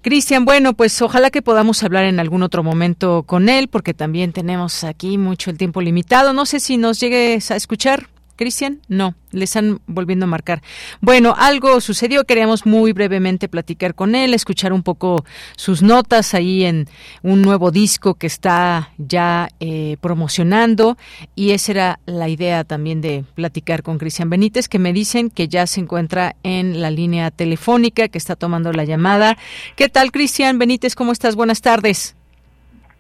Cristian, 0.02 0.46
bueno, 0.46 0.72
pues 0.72 1.02
ojalá 1.02 1.32
que 1.32 1.42
podamos 1.42 1.84
hablar 1.84 2.06
en 2.06 2.22
algún 2.22 2.44
otro 2.44 2.64
momento 2.64 3.24
con 3.24 3.50
él, 3.50 3.68
porque 3.68 3.94
también 3.94 4.32
tenemos 4.32 4.86
aquí 4.86 5.18
mucho 5.18 5.50
el 5.50 5.58
tiempo 5.58 5.82
limitado. 5.82 6.32
No 6.32 6.46
sé 6.46 6.62
si 6.62 6.78
nos 6.78 7.02
llegues 7.02 7.52
a 7.52 7.58
escuchar. 7.58 8.08
Cristian, 8.38 8.80
no, 8.88 9.16
le 9.32 9.44
están 9.44 9.80
volviendo 9.88 10.26
a 10.26 10.28
marcar. 10.28 10.62
Bueno, 11.02 11.34
algo 11.38 11.82
sucedió, 11.82 12.24
queríamos 12.24 12.66
muy 12.66 12.94
brevemente 12.94 13.50
platicar 13.50 13.96
con 13.96 14.16
él, 14.16 14.34
escuchar 14.34 14.72
un 14.72 14.84
poco 14.84 15.26
sus 15.58 15.84
notas 15.84 16.34
ahí 16.34 16.64
en 16.64 16.86
un 17.24 17.42
nuevo 17.42 17.72
disco 17.72 18.14
que 18.14 18.28
está 18.28 18.92
ya 18.98 19.50
eh, 19.60 19.98
promocionando 20.00 20.98
y 21.36 21.52
esa 21.52 21.72
era 21.72 22.00
la 22.06 22.30
idea 22.30 22.64
también 22.64 23.02
de 23.02 23.26
platicar 23.36 23.84
con 23.84 23.98
Cristian 23.98 24.30
Benítez, 24.30 24.70
que 24.70 24.80
me 24.80 24.94
dicen 24.94 25.30
que 25.30 25.48
ya 25.48 25.68
se 25.68 25.82
encuentra 25.82 26.36
en 26.44 26.82
la 26.82 26.92
línea 26.92 27.32
telefónica, 27.32 28.08
que 28.08 28.18
está 28.18 28.36
tomando 28.36 28.72
la 28.72 28.86
llamada. 28.86 29.38
¿Qué 29.76 29.90
tal, 29.90 30.12
Cristian 30.12 30.60
Benítez? 30.60 30.96
¿Cómo 30.96 31.12
estás? 31.12 31.36
Buenas 31.36 31.62
tardes. 31.62 32.16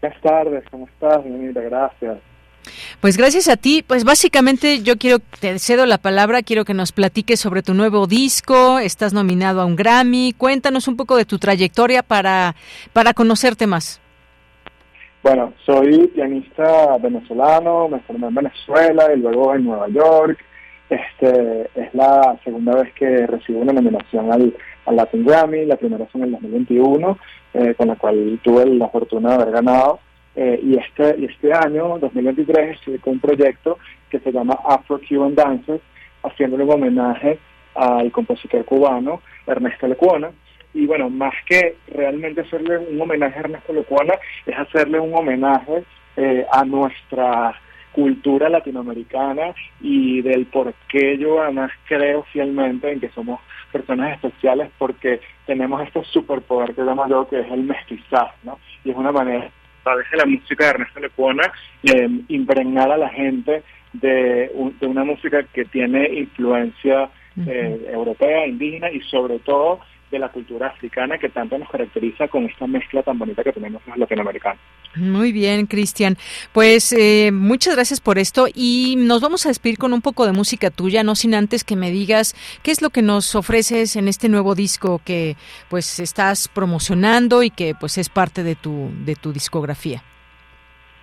Buenas 0.01 0.21
tardes, 0.21 0.63
¿cómo 0.69 0.87
estás? 0.87 1.23
Bienvenida, 1.23 1.61
gracias. 1.61 2.17
Pues 3.01 3.17
gracias 3.17 3.47
a 3.47 3.57
ti, 3.57 3.83
pues 3.85 4.03
básicamente 4.03 4.81
yo 4.81 4.97
quiero, 4.97 5.19
te 5.39 5.57
cedo 5.59 5.85
la 5.85 5.97
palabra, 5.97 6.43
quiero 6.43 6.65
que 6.65 6.73
nos 6.73 6.91
platiques 6.91 7.39
sobre 7.39 7.63
tu 7.63 7.73
nuevo 7.73 8.07
disco, 8.07 8.79
estás 8.79 9.13
nominado 9.13 9.61
a 9.61 9.65
un 9.65 9.75
Grammy, 9.75 10.33
cuéntanos 10.37 10.87
un 10.87 10.97
poco 10.97 11.17
de 11.17 11.25
tu 11.25 11.39
trayectoria 11.39 12.03
para, 12.03 12.55
para 12.93 13.13
conocerte 13.13 13.67
más. 13.67 14.01
Bueno, 15.23 15.53
soy 15.65 16.07
pianista 16.07 16.97
venezolano, 17.01 17.89
me 17.89 17.99
formé 17.99 18.27
en 18.27 18.35
Venezuela 18.35 19.13
y 19.13 19.19
luego 19.19 19.53
en 19.55 19.65
Nueva 19.65 19.89
York. 19.89 20.37
Este 20.89 21.69
es 21.75 21.93
la 21.93 22.39
segunda 22.45 22.75
vez 22.75 22.93
que 22.93 23.27
recibo 23.27 23.59
una 23.59 23.73
nominación 23.73 24.31
al, 24.31 24.55
Latin 24.89 25.25
Grammy, 25.25 25.65
la 25.65 25.75
primera 25.75 26.05
fue 26.05 26.21
en 26.21 26.27
el 26.27 26.31
2021, 26.31 27.17
eh, 27.55 27.75
con 27.75 27.89
la 27.89 27.97
cual 27.97 28.39
tuve 28.41 28.65
la 28.67 28.87
fortuna 28.87 29.29
de 29.29 29.35
haber 29.35 29.51
ganado. 29.51 29.99
Eh, 30.39 30.59
y, 30.61 30.77
este, 30.77 31.25
este 31.25 31.51
año, 31.51 31.97
2023, 31.97 32.75
estoy 32.77 32.99
con 32.99 33.13
un 33.13 33.19
proyecto 33.19 33.79
que 34.07 34.19
se 34.19 34.31
llama 34.31 34.59
Afro-Cuban 34.65 35.33
Dances, 35.33 35.81
haciéndole 36.21 36.63
un 36.63 36.73
homenaje 36.73 37.39
al 37.73 38.11
compositor 38.11 38.63
cubano 38.63 39.21
Ernesto 39.47 39.87
Lecuona. 39.87 40.29
Y 40.75 40.85
bueno, 40.85 41.09
más 41.09 41.33
que 41.47 41.77
realmente 41.87 42.41
hacerle 42.41 42.77
un 42.77 43.01
homenaje 43.01 43.35
a 43.35 43.39
Ernesto 43.39 43.73
Lecuona, 43.73 44.13
es 44.45 44.55
hacerle 44.55 44.99
un 44.99 45.15
homenaje 45.15 45.83
eh, 46.15 46.45
a 46.51 46.63
nuestra 46.63 47.59
cultura 47.91 48.47
latinoamericana 48.47 49.55
y 49.81 50.21
del 50.21 50.45
por 50.45 50.71
qué 50.87 51.17
yo 51.17 51.41
además 51.41 51.71
creo 51.87 52.21
fielmente 52.31 52.91
en 52.91 52.99
que 52.99 53.09
somos 53.09 53.39
personas 53.71 54.13
especiales 54.13 54.69
porque 54.77 55.19
tenemos 55.47 55.81
este 55.81 56.03
superpoder 56.03 56.75
que 56.75 56.83
llamo 56.83 57.07
yo 57.07 57.27
que 57.27 57.39
es 57.39 57.51
el 57.51 57.63
mestizaje, 57.63 58.35
¿no? 58.43 58.59
Y 58.85 58.91
es 58.91 58.95
una 58.95 59.11
manera 59.11 59.49
través 59.87 60.11
de 60.11 60.17
la 60.17 60.25
música 60.25 60.65
de 60.65 60.69
Ernesto 60.71 60.99
Lecuona, 60.99 61.51
eh, 61.83 62.09
impregnar 62.27 62.91
a 62.91 62.97
la 62.97 63.09
gente 63.09 63.63
de, 63.93 64.51
una 64.81 65.03
música 65.03 65.43
que 65.53 65.65
tiene 65.65 66.07
influencia 66.19 67.09
eh, 67.45 67.89
europea, 67.91 68.47
indígena 68.47 68.91
y 68.91 68.99
sobre 69.01 69.39
todo 69.39 69.79
de 70.11 70.19
la 70.19 70.29
cultura 70.29 70.67
africana 70.67 71.17
que 71.17 71.29
tanto 71.29 71.57
nos 71.57 71.69
caracteriza 71.69 72.27
con 72.27 72.45
esta 72.45 72.67
mezcla 72.67 73.03
tan 73.03 73.17
bonita 73.19 73.43
que 73.43 73.51
tenemos 73.51 73.81
los 73.85 73.97
latinoamericanos. 73.97 74.61
Muy 74.95 75.31
bien, 75.31 75.67
Cristian. 75.67 76.17
Pues 76.53 76.93
eh, 76.93 77.31
muchas 77.31 77.75
gracias 77.75 77.99
por 77.99 78.17
esto 78.17 78.47
y 78.53 78.95
nos 78.97 79.21
vamos 79.21 79.45
a 79.45 79.49
despedir 79.49 79.77
con 79.77 79.93
un 79.93 80.01
poco 80.01 80.25
de 80.25 80.31
música 80.31 80.71
tuya, 80.71 81.03
no 81.03 81.15
sin 81.15 81.35
antes 81.35 81.63
que 81.63 81.75
me 81.75 81.91
digas 81.91 82.35
qué 82.63 82.71
es 82.71 82.81
lo 82.81 82.89
que 82.89 83.01
nos 83.01 83.35
ofreces 83.35 83.95
en 83.95 84.07
este 84.07 84.29
nuevo 84.29 84.55
disco 84.55 85.01
que 85.03 85.35
pues 85.69 85.99
estás 85.99 86.47
promocionando 86.47 87.43
y 87.43 87.49
que 87.49 87.75
pues 87.75 87.97
es 87.97 88.09
parte 88.09 88.43
de 88.43 88.55
tu 88.55 88.89
de 89.05 89.15
tu 89.15 89.33
discografía. 89.33 90.03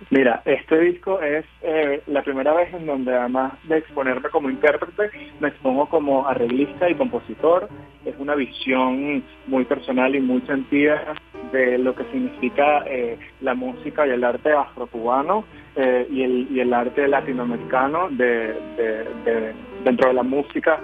Mira, 0.09 0.41
este 0.45 0.79
disco 0.79 1.21
es 1.21 1.45
eh, 1.61 2.01
la 2.07 2.21
primera 2.21 2.53
vez 2.53 2.73
en 2.73 2.85
donde 2.85 3.15
además 3.15 3.53
de 3.63 3.77
exponerme 3.77 4.29
como 4.29 4.49
intérprete, 4.49 5.09
me 5.39 5.47
expongo 5.47 5.87
como 5.87 6.27
arreglista 6.27 6.89
y 6.89 6.95
compositor. 6.95 7.69
Es 8.03 8.15
una 8.19 8.35
visión 8.35 9.23
muy 9.47 9.63
personal 9.65 10.15
y 10.15 10.19
muy 10.19 10.41
sentida 10.41 11.15
de 11.51 11.77
lo 11.77 11.95
que 11.95 12.03
significa 12.05 12.83
eh, 12.87 13.17
la 13.41 13.55
música 13.55 14.05
y 14.05 14.11
el 14.11 14.23
arte 14.23 14.51
afrocubano 14.51 15.45
eh, 15.75 16.05
y, 16.11 16.23
el, 16.23 16.47
y 16.51 16.59
el 16.59 16.73
arte 16.73 17.07
latinoamericano 17.07 18.09
de, 18.09 19.53
dentro 19.83 20.09
de 20.09 20.13
la 20.13 20.23
música 20.23 20.79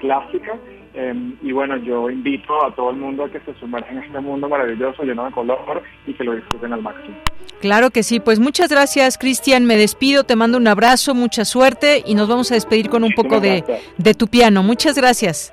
clásica. 0.00 0.54
Em, 0.96 1.36
y 1.42 1.52
bueno, 1.52 1.76
yo 1.76 2.08
invito 2.08 2.64
a 2.64 2.74
todo 2.74 2.88
el 2.90 2.96
mundo 2.96 3.24
a 3.24 3.30
que 3.30 3.38
se 3.40 3.52
sumerja 3.60 3.90
en 3.90 3.98
este 3.98 4.18
mundo 4.18 4.48
maravilloso, 4.48 5.02
lleno 5.02 5.26
de 5.26 5.30
color 5.30 5.82
y 6.06 6.14
que 6.14 6.24
lo 6.24 6.34
disfruten 6.34 6.72
al 6.72 6.80
máximo. 6.80 7.14
Claro 7.60 7.90
que 7.90 8.02
sí, 8.02 8.18
pues 8.18 8.40
muchas 8.40 8.70
gracias 8.70 9.18
Cristian, 9.18 9.66
me 9.66 9.76
despido, 9.76 10.24
te 10.24 10.36
mando 10.36 10.56
un 10.56 10.66
abrazo, 10.66 11.14
mucha 11.14 11.44
suerte 11.44 12.02
y 12.06 12.14
nos 12.14 12.28
vamos 12.28 12.50
a 12.50 12.54
despedir 12.54 12.88
con 12.88 13.04
un 13.04 13.12
poco 13.12 13.40
de, 13.40 13.62
de, 13.98 14.14
tu 14.14 14.26
piano. 14.26 14.62
Muchas 14.62 14.96
gracias. 14.96 15.52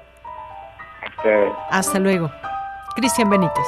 Hasta 1.69 1.99
luego. 1.99 2.31
Cristian 2.95 3.29
Benítez. 3.29 3.67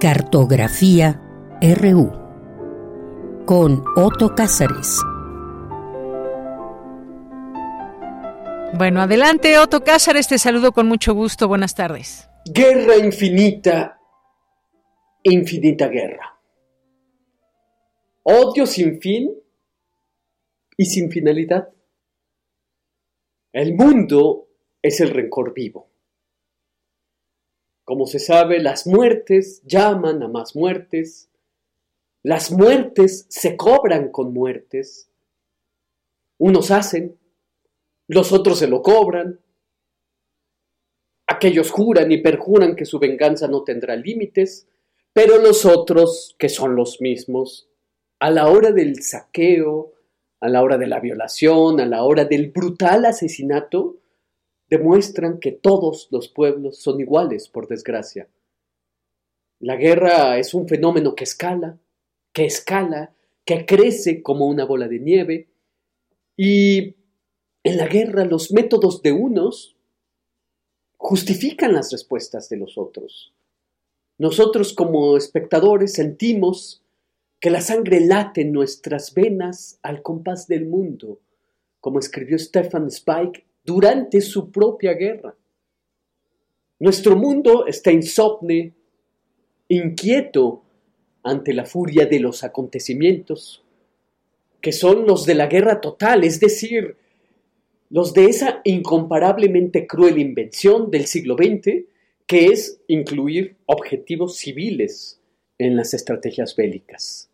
Cartografía 0.00 1.20
RU 1.60 2.10
con 3.44 3.84
Otto 3.96 4.34
Cázares. 4.34 4.98
Bueno, 8.78 9.02
adelante 9.02 9.58
Otto 9.58 9.84
Cázares, 9.84 10.26
te 10.26 10.38
saludo 10.38 10.72
con 10.72 10.88
mucho 10.88 11.12
gusto, 11.12 11.48
buenas 11.48 11.74
tardes. 11.74 12.30
Guerra 12.46 12.96
infinita, 12.96 14.00
infinita 15.22 15.88
guerra. 15.88 16.40
Odio 18.22 18.64
sin 18.64 19.02
fin 19.02 19.34
y 20.78 20.86
sin 20.86 21.10
finalidad. 21.10 21.68
El 23.52 23.74
mundo 23.74 24.48
es 24.80 24.98
el 25.02 25.10
rencor 25.10 25.52
vivo. 25.52 25.89
Como 27.90 28.06
se 28.06 28.20
sabe, 28.20 28.60
las 28.60 28.86
muertes 28.86 29.64
llaman 29.64 30.22
a 30.22 30.28
más 30.28 30.54
muertes, 30.54 31.28
las 32.22 32.52
muertes 32.52 33.26
se 33.28 33.56
cobran 33.56 34.12
con 34.12 34.32
muertes, 34.32 35.10
unos 36.38 36.70
hacen, 36.70 37.18
los 38.06 38.30
otros 38.30 38.60
se 38.60 38.68
lo 38.68 38.80
cobran, 38.80 39.40
aquellos 41.26 41.72
juran 41.72 42.12
y 42.12 42.18
perjuran 42.18 42.76
que 42.76 42.84
su 42.84 43.00
venganza 43.00 43.48
no 43.48 43.64
tendrá 43.64 43.96
límites, 43.96 44.68
pero 45.12 45.38
los 45.38 45.66
otros, 45.66 46.36
que 46.38 46.48
son 46.48 46.76
los 46.76 47.00
mismos, 47.00 47.68
a 48.20 48.30
la 48.30 48.46
hora 48.46 48.70
del 48.70 49.02
saqueo, 49.02 49.94
a 50.38 50.48
la 50.48 50.62
hora 50.62 50.78
de 50.78 50.86
la 50.86 51.00
violación, 51.00 51.80
a 51.80 51.86
la 51.86 52.04
hora 52.04 52.24
del 52.24 52.52
brutal 52.52 53.04
asesinato, 53.04 53.99
demuestran 54.70 55.40
que 55.40 55.50
todos 55.50 56.08
los 56.12 56.28
pueblos 56.28 56.78
son 56.78 57.00
iguales, 57.00 57.48
por 57.48 57.66
desgracia. 57.66 58.28
La 59.58 59.76
guerra 59.76 60.38
es 60.38 60.54
un 60.54 60.68
fenómeno 60.68 61.14
que 61.14 61.24
escala, 61.24 61.78
que 62.32 62.46
escala, 62.46 63.12
que 63.44 63.66
crece 63.66 64.22
como 64.22 64.46
una 64.46 64.64
bola 64.64 64.86
de 64.86 65.00
nieve, 65.00 65.48
y 66.36 66.94
en 67.64 67.76
la 67.76 67.88
guerra 67.88 68.24
los 68.24 68.52
métodos 68.52 69.02
de 69.02 69.12
unos 69.12 69.76
justifican 70.96 71.72
las 71.74 71.90
respuestas 71.90 72.48
de 72.48 72.56
los 72.56 72.78
otros. 72.78 73.34
Nosotros 74.18 74.72
como 74.72 75.16
espectadores 75.16 75.94
sentimos 75.94 76.82
que 77.40 77.50
la 77.50 77.60
sangre 77.60 78.00
late 78.00 78.42
en 78.42 78.52
nuestras 78.52 79.14
venas 79.14 79.78
al 79.82 80.02
compás 80.02 80.46
del 80.46 80.66
mundo, 80.66 81.18
como 81.80 81.98
escribió 81.98 82.38
Stefan 82.38 82.86
Spike 82.86 83.46
durante 83.64 84.20
su 84.20 84.50
propia 84.50 84.94
guerra. 84.94 85.34
Nuestro 86.78 87.16
mundo 87.16 87.66
está 87.66 87.92
insomne, 87.92 88.72
inquieto 89.68 90.62
ante 91.22 91.52
la 91.52 91.64
furia 91.64 92.06
de 92.06 92.20
los 92.20 92.42
acontecimientos, 92.42 93.62
que 94.60 94.72
son 94.72 95.06
los 95.06 95.26
de 95.26 95.34
la 95.34 95.46
guerra 95.46 95.80
total, 95.80 96.24
es 96.24 96.40
decir, 96.40 96.96
los 97.90 98.14
de 98.14 98.26
esa 98.26 98.60
incomparablemente 98.64 99.86
cruel 99.86 100.18
invención 100.18 100.90
del 100.90 101.06
siglo 101.06 101.36
XX, 101.36 101.84
que 102.26 102.46
es 102.46 102.80
incluir 102.86 103.56
objetivos 103.66 104.36
civiles 104.36 105.20
en 105.58 105.76
las 105.76 105.92
estrategias 105.92 106.54
bélicas. 106.56 107.30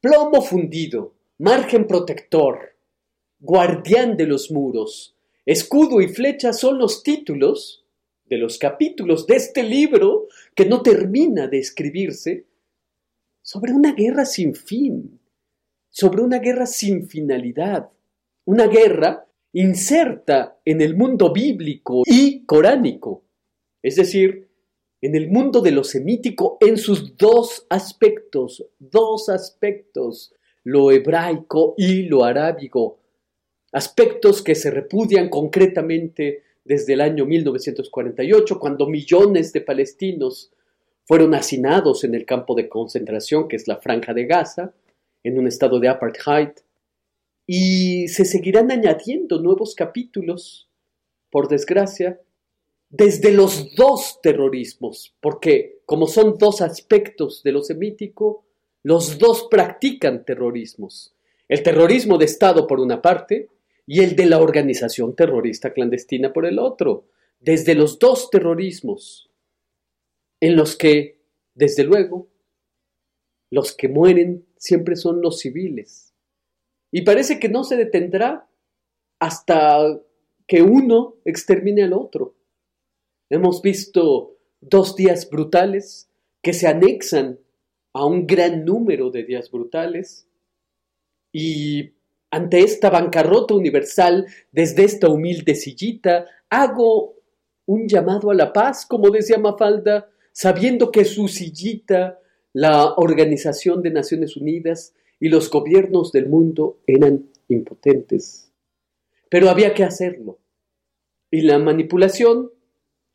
Plomo 0.00 0.42
fundido, 0.42 1.14
margen 1.38 1.86
protector, 1.86 2.73
guardián 3.44 4.16
de 4.16 4.26
los 4.26 4.50
muros, 4.50 5.14
escudo 5.44 6.00
y 6.00 6.08
flecha 6.08 6.54
son 6.54 6.78
los 6.78 7.02
títulos 7.02 7.84
de 8.24 8.38
los 8.38 8.56
capítulos 8.56 9.26
de 9.26 9.36
este 9.36 9.62
libro 9.62 10.28
que 10.54 10.64
no 10.64 10.80
termina 10.80 11.46
de 11.46 11.58
escribirse 11.58 12.46
sobre 13.42 13.74
una 13.74 13.92
guerra 13.92 14.24
sin 14.24 14.54
fin, 14.54 15.20
sobre 15.90 16.22
una 16.22 16.38
guerra 16.38 16.64
sin 16.64 17.06
finalidad, 17.06 17.90
una 18.46 18.66
guerra 18.66 19.26
inserta 19.52 20.58
en 20.64 20.80
el 20.80 20.96
mundo 20.96 21.30
bíblico 21.30 22.02
y 22.06 22.46
coránico, 22.46 23.24
es 23.82 23.96
decir, 23.96 24.48
en 25.02 25.14
el 25.14 25.28
mundo 25.28 25.60
de 25.60 25.70
lo 25.70 25.84
semítico 25.84 26.56
en 26.62 26.78
sus 26.78 27.14
dos 27.18 27.66
aspectos, 27.68 28.64
dos 28.78 29.28
aspectos, 29.28 30.34
lo 30.62 30.90
hebraico 30.90 31.74
y 31.76 32.04
lo 32.04 32.24
arábigo, 32.24 33.03
aspectos 33.74 34.40
que 34.40 34.54
se 34.54 34.70
repudian 34.70 35.28
concretamente 35.28 36.44
desde 36.64 36.92
el 36.92 37.00
año 37.00 37.26
1948, 37.26 38.60
cuando 38.60 38.86
millones 38.86 39.52
de 39.52 39.60
palestinos 39.60 40.52
fueron 41.04 41.34
hacinados 41.34 42.04
en 42.04 42.14
el 42.14 42.24
campo 42.24 42.54
de 42.54 42.68
concentración 42.68 43.48
que 43.48 43.56
es 43.56 43.66
la 43.66 43.78
Franja 43.78 44.14
de 44.14 44.26
Gaza, 44.26 44.72
en 45.24 45.38
un 45.38 45.48
estado 45.48 45.80
de 45.80 45.88
apartheid, 45.88 46.50
y 47.48 48.06
se 48.06 48.24
seguirán 48.24 48.70
añadiendo 48.70 49.40
nuevos 49.40 49.74
capítulos, 49.74 50.68
por 51.28 51.48
desgracia, 51.48 52.20
desde 52.90 53.32
los 53.32 53.74
dos 53.74 54.20
terrorismos, 54.22 55.16
porque 55.20 55.80
como 55.84 56.06
son 56.06 56.38
dos 56.38 56.62
aspectos 56.62 57.42
de 57.42 57.50
lo 57.50 57.60
semítico, 57.60 58.44
los 58.84 59.18
dos 59.18 59.48
practican 59.50 60.24
terrorismos. 60.24 61.12
El 61.48 61.64
terrorismo 61.64 62.18
de 62.18 62.26
Estado 62.26 62.68
por 62.68 62.78
una 62.78 63.02
parte 63.02 63.48
y 63.86 64.00
el 64.00 64.16
de 64.16 64.26
la 64.26 64.40
organización 64.40 65.14
terrorista 65.14 65.72
clandestina 65.72 66.32
por 66.32 66.46
el 66.46 66.58
otro, 66.58 67.08
desde 67.38 67.74
los 67.74 67.98
dos 67.98 68.30
terrorismos, 68.30 69.30
en 70.40 70.56
los 70.56 70.76
que, 70.76 71.20
desde 71.54 71.84
luego, 71.84 72.28
los 73.50 73.74
que 73.76 73.88
mueren 73.88 74.46
siempre 74.56 74.96
son 74.96 75.20
los 75.20 75.40
civiles. 75.40 76.14
Y 76.90 77.02
parece 77.02 77.38
que 77.38 77.48
no 77.48 77.64
se 77.64 77.76
detendrá 77.76 78.48
hasta 79.20 80.00
que 80.46 80.62
uno 80.62 81.16
extermine 81.24 81.84
al 81.84 81.92
otro. 81.92 82.36
Hemos 83.30 83.62
visto 83.62 84.38
dos 84.60 84.96
días 84.96 85.28
brutales 85.28 86.10
que 86.42 86.52
se 86.52 86.66
anexan 86.66 87.38
a 87.92 88.06
un 88.06 88.26
gran 88.26 88.64
número 88.64 89.10
de 89.10 89.24
días 89.24 89.50
brutales 89.50 90.28
y 91.32 91.94
ante 92.34 92.58
esta 92.58 92.90
bancarrota 92.90 93.54
universal, 93.54 94.26
desde 94.50 94.82
esta 94.82 95.08
humilde 95.08 95.54
sillita, 95.54 96.26
hago 96.50 97.14
un 97.66 97.86
llamado 97.86 98.32
a 98.32 98.34
la 98.34 98.52
paz, 98.52 98.86
como 98.86 99.10
decía 99.10 99.38
Mafalda, 99.38 100.10
sabiendo 100.32 100.90
que 100.90 101.04
su 101.04 101.28
sillita, 101.28 102.18
la 102.52 102.94
Organización 102.94 103.82
de 103.82 103.90
Naciones 103.92 104.36
Unidas, 104.36 104.94
y 105.20 105.28
los 105.28 105.48
gobiernos 105.48 106.10
del 106.10 106.28
mundo 106.28 106.80
eran 106.88 107.30
impotentes. 107.48 108.50
Pero 109.30 109.48
había 109.48 109.72
que 109.72 109.84
hacerlo. 109.84 110.40
Y 111.30 111.42
la 111.42 111.60
manipulación 111.60 112.50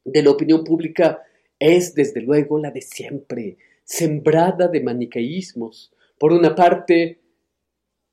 de 0.05 0.23
la 0.23 0.31
opinión 0.31 0.63
pública 0.63 1.23
es 1.59 1.93
desde 1.93 2.21
luego 2.21 2.57
la 2.57 2.71
de 2.71 2.81
siempre, 2.81 3.57
sembrada 3.83 4.69
de 4.69 4.81
maniqueísmos. 4.81 5.91
Por 6.17 6.31
una 6.31 6.55
parte, 6.55 7.18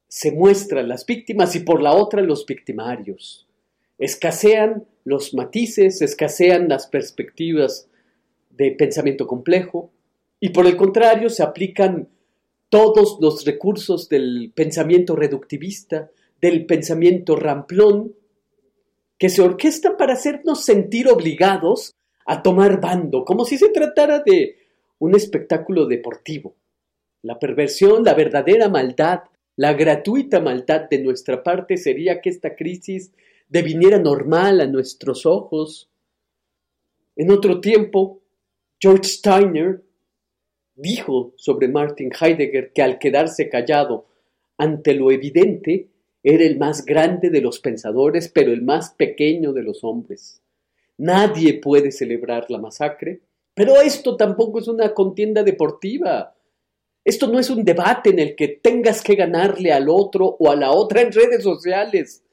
se 0.09 0.33
muestran 0.33 0.89
las 0.89 1.05
víctimas 1.05 1.55
y 1.57 1.61
por 1.61 1.83
la 1.83 1.93
otra 1.93 2.23
los 2.23 2.47
victimarios. 2.47 3.47
Escasean 3.99 4.87
los 5.05 5.35
matices, 5.35 6.03
escasean 6.03 6.69
las 6.69 6.87
perspectivas 6.87 7.89
de 8.51 8.73
pensamiento 8.73 9.27
complejo 9.27 9.91
y 10.41 10.51
por 10.51 10.67
el 10.67 10.77
contrario 10.77 11.31
se 11.31 11.43
aplican 11.43 12.09
todos 12.69 13.19
los 13.21 13.45
recursos 13.45 14.09
del 14.09 14.53
pensamiento 14.55 15.15
reductivista, 15.15 16.11
del 16.41 16.67
pensamiento 16.67 17.37
ramplón, 17.37 18.15
que 19.19 19.31
se 19.31 19.41
orquestan 19.41 19.97
para 19.97 20.13
hacernos 20.15 20.65
sentir 20.65 21.09
obligados 21.09 21.95
a 22.27 22.43
tomar 22.43 22.81
bando, 22.81 23.25
como 23.25 23.45
si 23.45 23.57
se 23.57 23.71
tratara 23.71 24.21
de 24.21 24.59
un 24.99 25.15
espectáculo 25.15 25.87
deportivo. 25.87 26.55
La 27.23 27.39
perversión, 27.39 28.05
la 28.05 28.15
verdadera 28.15 28.69
maldad, 28.69 29.21
la 29.57 29.73
gratuita 29.73 30.41
maldad 30.41 30.89
de 30.91 30.99
nuestra 30.99 31.43
parte 31.43 31.77
sería 31.77 32.21
que 32.21 32.31
esta 32.31 32.55
crisis 32.55 33.13
deviniera 33.49 33.99
normal 33.99 34.61
a 34.61 34.67
nuestros 34.67 35.27
ojos. 35.27 35.91
En 37.17 37.31
otro 37.31 37.61
tiempo, 37.61 38.21
George 38.79 39.05
Steiner 39.05 39.83
dijo 40.75 41.33
sobre 41.37 41.69
Martin 41.69 42.11
Heidegger 42.19 42.73
que 42.73 42.83
al 42.83 42.99
quedarse 42.99 43.49
callado 43.49 44.07
ante 44.59 44.95
lo 44.95 45.11
evidente, 45.11 45.89
era 46.23 46.45
el 46.45 46.59
más 46.59 46.85
grande 46.85 47.31
de 47.31 47.41
los 47.41 47.61
pensadores, 47.61 48.29
pero 48.29 48.53
el 48.53 48.63
más 48.63 48.91
pequeño 48.91 49.53
de 49.53 49.63
los 49.63 49.85
hombres. 49.85 50.43
Nadie 50.99 51.61
puede 51.61 51.93
celebrar 51.93 52.51
la 52.51 52.59
masacre, 52.59 53.21
pero 53.55 53.81
esto 53.81 54.17
tampoco 54.17 54.59
es 54.59 54.69
una 54.69 54.93
contienda 54.93 55.43
deportiva. 55.43 56.35
Esto 57.07 57.29
no 57.29 57.39
es 57.39 57.51
un 57.51 57.65
debate 57.65 58.11
en 58.11 58.19
el 58.19 58.35
que 58.35 58.49
tengas 58.49 59.01
que 59.01 59.15
ganarle 59.15 59.73
al 59.73 59.89
otro 59.89 60.37
o 60.41 60.51
a 60.51 60.57
la 60.57 60.73
otra 60.73 61.03
en 61.03 61.13
redes 61.13 61.45
sociales, 61.45 62.25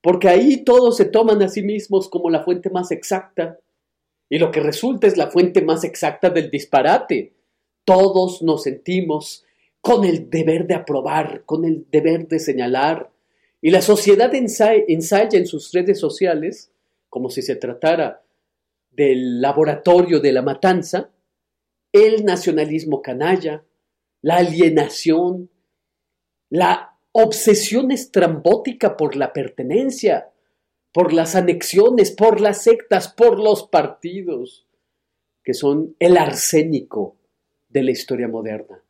porque 0.00 0.28
ahí 0.28 0.58
todos 0.58 0.96
se 0.98 1.06
toman 1.06 1.42
a 1.42 1.48
sí 1.48 1.62
mismos 1.62 2.08
como 2.08 2.30
la 2.30 2.44
fuente 2.44 2.70
más 2.70 2.92
exacta, 2.92 3.58
y 4.28 4.38
lo 4.38 4.52
que 4.52 4.60
resulta 4.60 5.08
es 5.08 5.16
la 5.16 5.32
fuente 5.32 5.62
más 5.62 5.82
exacta 5.82 6.30
del 6.30 6.48
disparate. 6.48 7.32
Todos 7.84 8.40
nos 8.42 8.62
sentimos 8.62 9.44
con 9.80 10.04
el 10.04 10.30
deber 10.30 10.68
de 10.68 10.74
aprobar, 10.74 11.42
con 11.44 11.64
el 11.64 11.86
deber 11.90 12.28
de 12.28 12.38
señalar, 12.38 13.10
y 13.60 13.70
la 13.70 13.82
sociedad 13.82 14.32
ensaya, 14.32 15.38
en 15.38 15.46
sus 15.46 15.72
redes 15.72 15.98
sociales, 15.98 16.70
como 17.08 17.30
si 17.30 17.42
se 17.42 17.56
tratara 17.56 18.22
del 18.92 19.40
laboratorio 19.40 20.20
de 20.20 20.30
la 20.30 20.42
matanza, 20.42 21.10
el 21.92 22.24
nacionalismo 22.24 23.02
canalla, 23.02 23.64
la 24.22 24.36
alienación, 24.36 25.50
la 26.48 26.98
obsesión 27.12 27.90
estrambótica 27.90 28.96
por 28.96 29.16
la 29.16 29.32
pertenencia, 29.32 30.30
por 30.92 31.12
las 31.12 31.34
anexiones, 31.34 32.10
por 32.10 32.40
las 32.40 32.62
sectas, 32.62 33.08
por 33.08 33.38
los 33.38 33.68
partidos, 33.68 34.66
que 35.42 35.54
son 35.54 35.96
el 35.98 36.16
arsénico 36.16 37.16
de 37.68 37.82
la 37.84 37.92
historia 37.92 38.28
moderna. 38.28 38.82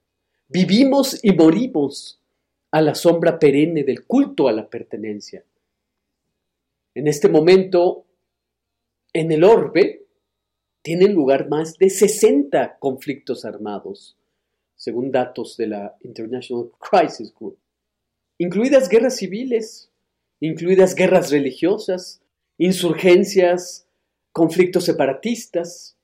Vivimos 0.48 1.22
y 1.22 1.32
morimos 1.32 2.20
a 2.72 2.80
la 2.80 2.94
sombra 2.94 3.38
perenne 3.38 3.84
del 3.84 4.06
culto 4.06 4.48
a 4.48 4.52
la 4.52 4.68
pertenencia. 4.68 5.44
En 6.94 7.06
este 7.06 7.28
momento, 7.28 8.04
en 9.12 9.30
el 9.30 9.44
orbe, 9.44 10.06
tienen 10.82 11.12
lugar 11.12 11.48
más 11.48 11.78
de 11.78 11.90
60 11.90 12.78
conflictos 12.78 13.44
armados 13.44 14.16
según 14.80 15.12
datos 15.12 15.58
de 15.58 15.66
la 15.66 15.94
International 16.00 16.70
Crisis 16.78 17.34
Group, 17.38 17.58
incluidas 18.38 18.88
guerras 18.88 19.16
civiles, 19.16 19.90
incluidas 20.40 20.94
guerras 20.94 21.30
religiosas, 21.30 22.22
insurgencias, 22.56 23.86
conflictos 24.32 24.86
separatistas, 24.86 25.98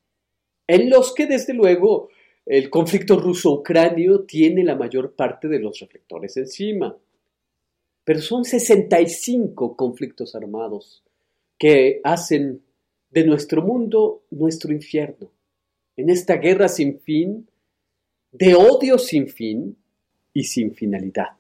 en 0.67 0.91
los 0.91 1.15
que 1.15 1.25
desde 1.25 1.55
luego 1.55 2.11
el 2.45 2.69
conflicto 2.69 3.19
ruso-ucranio 3.19 4.25
tiene 4.25 4.63
la 4.63 4.75
mayor 4.75 5.15
parte 5.15 5.49
de 5.49 5.59
los 5.59 5.81
reflectores 5.81 6.37
encima. 6.37 6.95
Pero 8.05 8.21
son 8.21 8.45
65 8.45 9.75
conflictos 9.75 10.35
armados 10.35 11.03
que 11.57 12.03
hacen 12.05 12.61
de 13.09 13.25
nuestro 13.25 13.63
mundo 13.63 14.25
nuestro 14.29 14.71
infierno. 14.71 15.31
En 15.97 16.11
esta 16.11 16.37
guerra 16.37 16.69
sin 16.69 17.01
fin, 17.01 17.49
de 18.39 18.55
odio 18.55 18.99
sin 18.99 19.29
fin 19.29 19.77
y 20.35 20.45
sin 20.45 20.75
finalidad. 20.75 21.39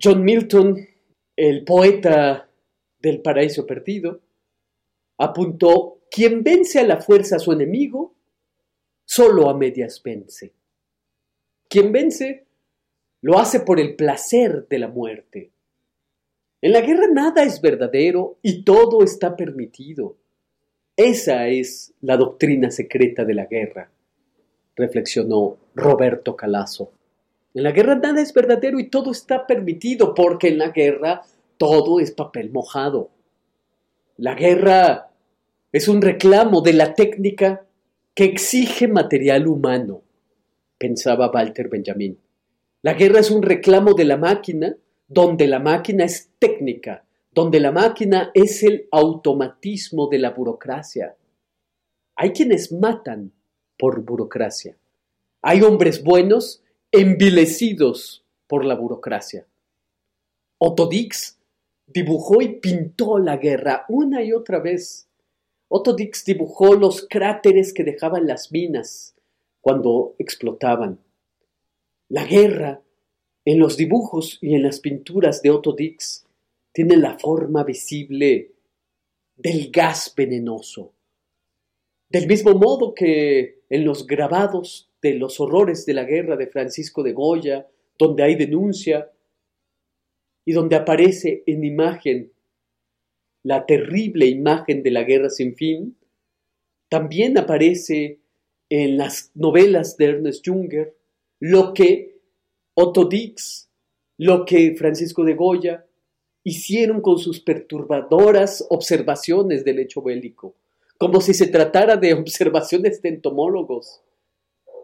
John 0.00 0.22
Milton, 0.22 0.76
el 1.34 1.64
poeta 1.64 2.48
del 3.00 3.20
paraíso 3.20 3.66
perdido, 3.66 4.20
apuntó, 5.18 6.02
quien 6.10 6.44
vence 6.44 6.78
a 6.78 6.86
la 6.86 7.00
fuerza 7.00 7.36
a 7.36 7.38
su 7.40 7.52
enemigo, 7.52 8.14
solo 9.04 9.50
a 9.50 9.56
medias 9.56 10.00
vence. 10.02 10.52
Quien 11.68 11.90
vence 11.90 12.46
lo 13.22 13.38
hace 13.38 13.60
por 13.60 13.80
el 13.80 13.96
placer 13.96 14.68
de 14.68 14.78
la 14.78 14.88
muerte. 14.88 15.50
En 16.60 16.72
la 16.72 16.80
guerra 16.80 17.08
nada 17.12 17.42
es 17.42 17.60
verdadero 17.60 18.38
y 18.42 18.62
todo 18.62 19.02
está 19.02 19.34
permitido. 19.34 20.16
Esa 20.96 21.48
es 21.48 21.94
la 22.02 22.16
doctrina 22.16 22.70
secreta 22.70 23.24
de 23.24 23.34
la 23.34 23.46
guerra 23.46 23.91
reflexionó 24.82 25.56
Roberto 25.74 26.34
Calazo. 26.36 26.90
En 27.54 27.62
la 27.62 27.72
guerra 27.72 27.94
nada 27.94 28.20
es 28.20 28.32
verdadero 28.32 28.80
y 28.80 28.88
todo 28.88 29.12
está 29.12 29.46
permitido, 29.46 30.14
porque 30.14 30.48
en 30.48 30.58
la 30.58 30.70
guerra 30.70 31.22
todo 31.56 32.00
es 32.00 32.10
papel 32.10 32.50
mojado. 32.50 33.10
La 34.16 34.34
guerra 34.34 35.10
es 35.70 35.88
un 35.88 36.02
reclamo 36.02 36.60
de 36.60 36.72
la 36.72 36.94
técnica 36.94 37.64
que 38.14 38.24
exige 38.24 38.88
material 38.88 39.46
humano, 39.46 40.02
pensaba 40.78 41.30
Walter 41.30 41.68
Benjamin. 41.68 42.18
La 42.82 42.94
guerra 42.94 43.20
es 43.20 43.30
un 43.30 43.42
reclamo 43.42 43.94
de 43.94 44.04
la 44.04 44.16
máquina, 44.16 44.76
donde 45.08 45.46
la 45.46 45.60
máquina 45.60 46.04
es 46.04 46.30
técnica, 46.38 47.04
donde 47.32 47.60
la 47.60 47.70
máquina 47.70 48.30
es 48.34 48.62
el 48.62 48.88
automatismo 48.90 50.08
de 50.08 50.18
la 50.18 50.30
burocracia. 50.30 51.14
Hay 52.16 52.32
quienes 52.32 52.72
matan 52.72 53.32
por 53.78 54.02
burocracia. 54.02 54.76
Hay 55.42 55.62
hombres 55.62 56.02
buenos 56.02 56.62
envilecidos 56.90 58.24
por 58.46 58.64
la 58.64 58.74
burocracia. 58.74 59.46
Otto 60.58 60.86
Dix 60.86 61.38
dibujó 61.86 62.42
y 62.42 62.60
pintó 62.60 63.18
la 63.18 63.36
guerra 63.36 63.84
una 63.88 64.22
y 64.22 64.32
otra 64.32 64.60
vez. 64.60 65.08
Otto 65.68 65.94
Dix 65.94 66.24
dibujó 66.24 66.74
los 66.74 67.06
cráteres 67.08 67.72
que 67.72 67.82
dejaban 67.82 68.26
las 68.26 68.52
minas 68.52 69.14
cuando 69.60 70.14
explotaban. 70.18 71.00
La 72.08 72.24
guerra, 72.24 72.82
en 73.44 73.58
los 73.58 73.76
dibujos 73.76 74.38
y 74.42 74.54
en 74.54 74.62
las 74.62 74.80
pinturas 74.80 75.40
de 75.42 75.50
Otto 75.50 75.72
Dix, 75.72 76.26
tiene 76.72 76.96
la 76.96 77.18
forma 77.18 77.64
visible 77.64 78.52
del 79.36 79.70
gas 79.70 80.12
venenoso. 80.14 80.92
Del 82.12 82.26
mismo 82.26 82.52
modo 82.52 82.92
que 82.94 83.62
en 83.70 83.86
los 83.86 84.06
grabados 84.06 84.90
de 85.00 85.14
los 85.14 85.40
horrores 85.40 85.86
de 85.86 85.94
la 85.94 86.04
guerra 86.04 86.36
de 86.36 86.46
Francisco 86.46 87.02
de 87.02 87.14
Goya, 87.14 87.66
donde 87.98 88.22
hay 88.22 88.34
denuncia 88.34 89.10
y 90.44 90.52
donde 90.52 90.76
aparece 90.76 91.42
en 91.46 91.64
imagen 91.64 92.30
la 93.44 93.64
terrible 93.64 94.26
imagen 94.26 94.82
de 94.82 94.90
la 94.90 95.04
guerra 95.04 95.30
sin 95.30 95.56
fin, 95.56 95.96
también 96.90 97.38
aparece 97.38 98.18
en 98.68 98.98
las 98.98 99.30
novelas 99.34 99.96
de 99.96 100.04
Ernest 100.04 100.46
Junger 100.46 100.94
lo 101.40 101.72
que 101.72 102.20
Otto 102.74 103.06
Dix, 103.06 103.70
lo 104.18 104.44
que 104.44 104.74
Francisco 104.76 105.24
de 105.24 105.32
Goya 105.32 105.86
hicieron 106.44 107.00
con 107.00 107.18
sus 107.18 107.40
perturbadoras 107.40 108.66
observaciones 108.68 109.64
del 109.64 109.78
hecho 109.78 110.02
bélico 110.02 110.56
como 111.02 111.20
si 111.20 111.34
se 111.34 111.48
tratara 111.48 111.96
de 111.96 112.14
observaciones 112.14 113.02
de 113.02 113.08
entomólogos, 113.08 114.02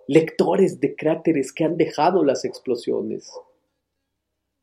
lectores 0.09 0.81
de 0.81 0.97
cráteres 0.97 1.53
que 1.53 1.63
han 1.63 1.77
dejado 1.77 2.25
las 2.25 2.45
explosiones. 2.45 3.31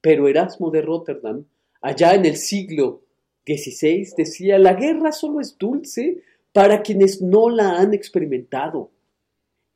Pero 0.01 0.27
Erasmo 0.27 0.69
de 0.69 0.81
Rotterdam, 0.81 1.45
allá 1.81 2.13
en 2.13 2.25
el 2.25 2.35
siglo 2.35 3.03
XVI, 3.47 4.05
decía, 4.17 4.59
la 4.59 4.73
guerra 4.73 5.13
solo 5.13 5.39
es 5.39 5.57
dulce 5.57 6.23
para 6.51 6.81
quienes 6.81 7.21
no 7.21 7.49
la 7.49 7.79
han 7.79 7.93
experimentado. 7.93 8.91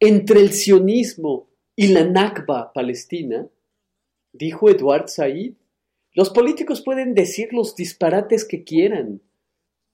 Entre 0.02 0.42
el 0.42 0.52
sionismo 0.52 1.48
y 1.78 1.88
la 1.88 2.04
Nakba 2.04 2.74
palestina, 2.74 3.48
dijo 4.34 4.70
Eduard 4.70 5.08
Said. 5.08 5.54
Los 6.12 6.30
políticos 6.32 6.82
pueden 6.84 7.14
decir 7.14 7.54
los 7.54 7.74
disparates 7.74 8.44
que 8.44 8.66
quieran, 8.66 9.22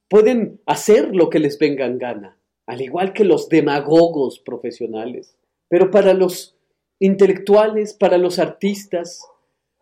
pueden 0.10 0.62
hacer 0.66 1.16
lo 1.16 1.30
que 1.30 1.40
les 1.40 1.58
venga 1.60 1.86
en 1.86 1.98
gana, 1.98 2.40
al 2.66 2.82
igual 2.82 3.14
que 3.14 3.24
los 3.24 3.50
demagogos 3.50 4.40
profesionales. 4.40 5.38
Pero 5.68 5.92
para 5.92 6.14
los 6.14 6.56
intelectuales, 7.00 7.94
para 7.94 8.18
los 8.18 8.40
artistas, 8.40 9.22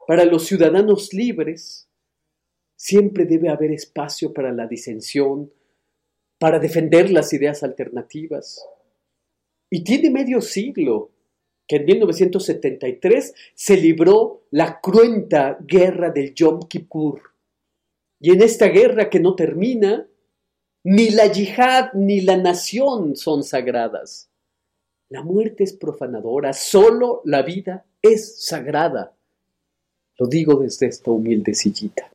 para 0.08 0.26
los 0.26 0.46
ciudadanos 0.46 1.14
libres, 1.14 1.90
siempre 2.76 3.26
debe 3.26 3.50
haber 3.50 3.72
espacio 3.72 4.34
para 4.34 4.52
la 4.52 4.68
disensión, 4.68 5.52
para 6.40 6.60
defender 6.60 7.10
las 7.12 7.32
ideas 7.34 7.64
alternativas. 7.64 8.66
Y 9.70 9.84
tiene 9.84 10.10
medio 10.10 10.42
siglo 10.42 11.12
que 11.68 11.78
en 11.78 11.86
1973 11.86 13.34
se 13.54 13.78
libró 13.78 14.44
la 14.52 14.80
cruenta 14.82 15.58
guerra 15.62 16.12
del 16.12 16.34
Yom 16.34 16.68
Kippur. 16.68 17.22
Y 18.20 18.32
en 18.32 18.42
esta 18.42 18.68
guerra 18.68 19.10
que 19.10 19.20
no 19.20 19.36
termina, 19.36 20.08
ni 20.84 21.10
la 21.12 21.32
yihad 21.32 21.94
ni 21.94 22.22
la 22.22 22.38
nación 22.38 23.16
son 23.16 23.44
sagradas. 23.44 24.30
La 25.10 25.24
muerte 25.24 25.64
es 25.64 25.74
profanadora, 25.74 26.54
solo 26.54 27.22
la 27.26 27.42
vida 27.42 27.86
es 28.02 28.44
sagrada. 28.46 29.14
Lo 30.18 30.28
digo 30.28 30.56
desde 30.56 30.88
esta 30.88 31.12
humilde 31.12 31.54
sillita. 31.54 32.12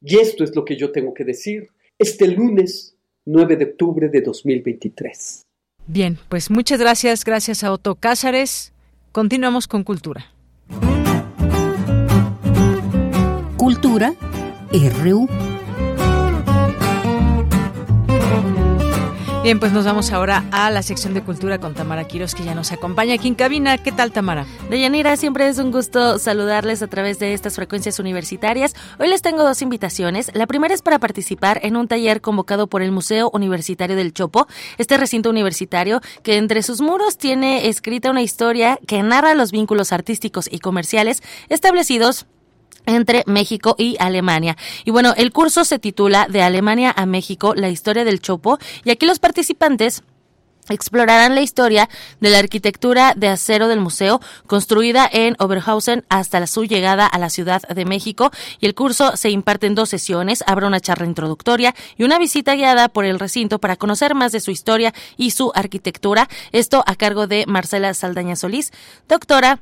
Y 0.00 0.18
esto 0.18 0.44
es 0.44 0.54
lo 0.54 0.64
que 0.64 0.76
yo 0.76 0.92
tengo 0.92 1.14
que 1.14 1.24
decir 1.24 1.68
este 1.98 2.28
lunes 2.28 2.94
9 3.24 3.56
de 3.56 3.64
octubre 3.64 4.08
de 4.08 4.20
2023. 4.20 5.42
Bien, 5.86 6.18
pues 6.28 6.50
muchas 6.50 6.78
gracias, 6.78 7.24
gracias 7.24 7.64
a 7.64 7.72
Otto 7.72 7.94
Cázares. 7.94 8.72
Continuamos 9.12 9.66
con 9.66 9.84
Cultura. 9.84 10.32
Cultura 13.56 14.14
RU. 15.02 15.26
Bien, 19.48 19.58
pues 19.58 19.72
nos 19.72 19.86
vamos 19.86 20.12
ahora 20.12 20.44
a 20.52 20.68
la 20.68 20.82
sección 20.82 21.14
de 21.14 21.22
cultura 21.22 21.58
con 21.58 21.72
Tamara 21.72 22.04
Quiros, 22.04 22.34
que 22.34 22.44
ya 22.44 22.54
nos 22.54 22.70
acompaña 22.70 23.14
aquí 23.14 23.28
en 23.28 23.34
cabina. 23.34 23.78
¿Qué 23.78 23.92
tal, 23.92 24.12
Tamara? 24.12 24.44
Deyanira, 24.68 25.16
siempre 25.16 25.48
es 25.48 25.56
un 25.56 25.72
gusto 25.72 26.18
saludarles 26.18 26.82
a 26.82 26.86
través 26.86 27.18
de 27.18 27.32
estas 27.32 27.54
frecuencias 27.54 27.98
universitarias. 27.98 28.74
Hoy 28.98 29.08
les 29.08 29.22
tengo 29.22 29.44
dos 29.44 29.62
invitaciones. 29.62 30.30
La 30.34 30.46
primera 30.46 30.74
es 30.74 30.82
para 30.82 30.98
participar 30.98 31.60
en 31.62 31.78
un 31.78 31.88
taller 31.88 32.20
convocado 32.20 32.66
por 32.66 32.82
el 32.82 32.92
Museo 32.92 33.30
Universitario 33.32 33.96
del 33.96 34.12
Chopo, 34.12 34.46
este 34.76 34.98
recinto 34.98 35.30
universitario 35.30 36.02
que 36.22 36.36
entre 36.36 36.62
sus 36.62 36.82
muros 36.82 37.16
tiene 37.16 37.68
escrita 37.68 38.10
una 38.10 38.20
historia 38.20 38.78
que 38.86 39.02
narra 39.02 39.34
los 39.34 39.50
vínculos 39.50 39.94
artísticos 39.94 40.46
y 40.52 40.58
comerciales 40.58 41.22
establecidos 41.48 42.26
entre 42.88 43.22
México 43.26 43.74
y 43.78 43.96
Alemania. 44.00 44.56
Y 44.84 44.90
bueno, 44.90 45.14
el 45.16 45.32
curso 45.32 45.64
se 45.64 45.78
titula 45.78 46.26
De 46.28 46.42
Alemania 46.42 46.92
a 46.96 47.06
México, 47.06 47.54
la 47.54 47.68
historia 47.68 48.04
del 48.04 48.20
Chopo, 48.20 48.58
y 48.84 48.90
aquí 48.90 49.06
los 49.06 49.18
participantes 49.18 50.02
explorarán 50.70 51.34
la 51.34 51.40
historia 51.40 51.88
de 52.20 52.30
la 52.30 52.38
arquitectura 52.38 53.14
de 53.16 53.28
acero 53.28 53.68
del 53.68 53.80
museo, 53.80 54.20
construida 54.46 55.08
en 55.10 55.36
Oberhausen 55.38 56.04
hasta 56.08 56.46
su 56.46 56.64
llegada 56.64 57.06
a 57.06 57.18
la 57.18 57.30
Ciudad 57.30 57.62
de 57.62 57.84
México. 57.84 58.30
Y 58.60 58.66
el 58.66 58.74
curso 58.74 59.16
se 59.16 59.30
imparte 59.30 59.66
en 59.66 59.74
dos 59.74 59.88
sesiones. 59.88 60.44
Habrá 60.46 60.66
una 60.66 60.80
charla 60.80 61.06
introductoria 61.06 61.74
y 61.96 62.04
una 62.04 62.18
visita 62.18 62.54
guiada 62.54 62.88
por 62.88 63.04
el 63.04 63.18
recinto 63.18 63.58
para 63.58 63.76
conocer 63.76 64.14
más 64.14 64.32
de 64.32 64.40
su 64.40 64.50
historia 64.50 64.94
y 65.16 65.30
su 65.32 65.52
arquitectura. 65.54 66.28
Esto 66.52 66.82
a 66.86 66.94
cargo 66.94 67.26
de 67.26 67.44
Marcela 67.46 67.94
Saldaña 67.94 68.36
Solís, 68.36 68.72
doctora 69.08 69.60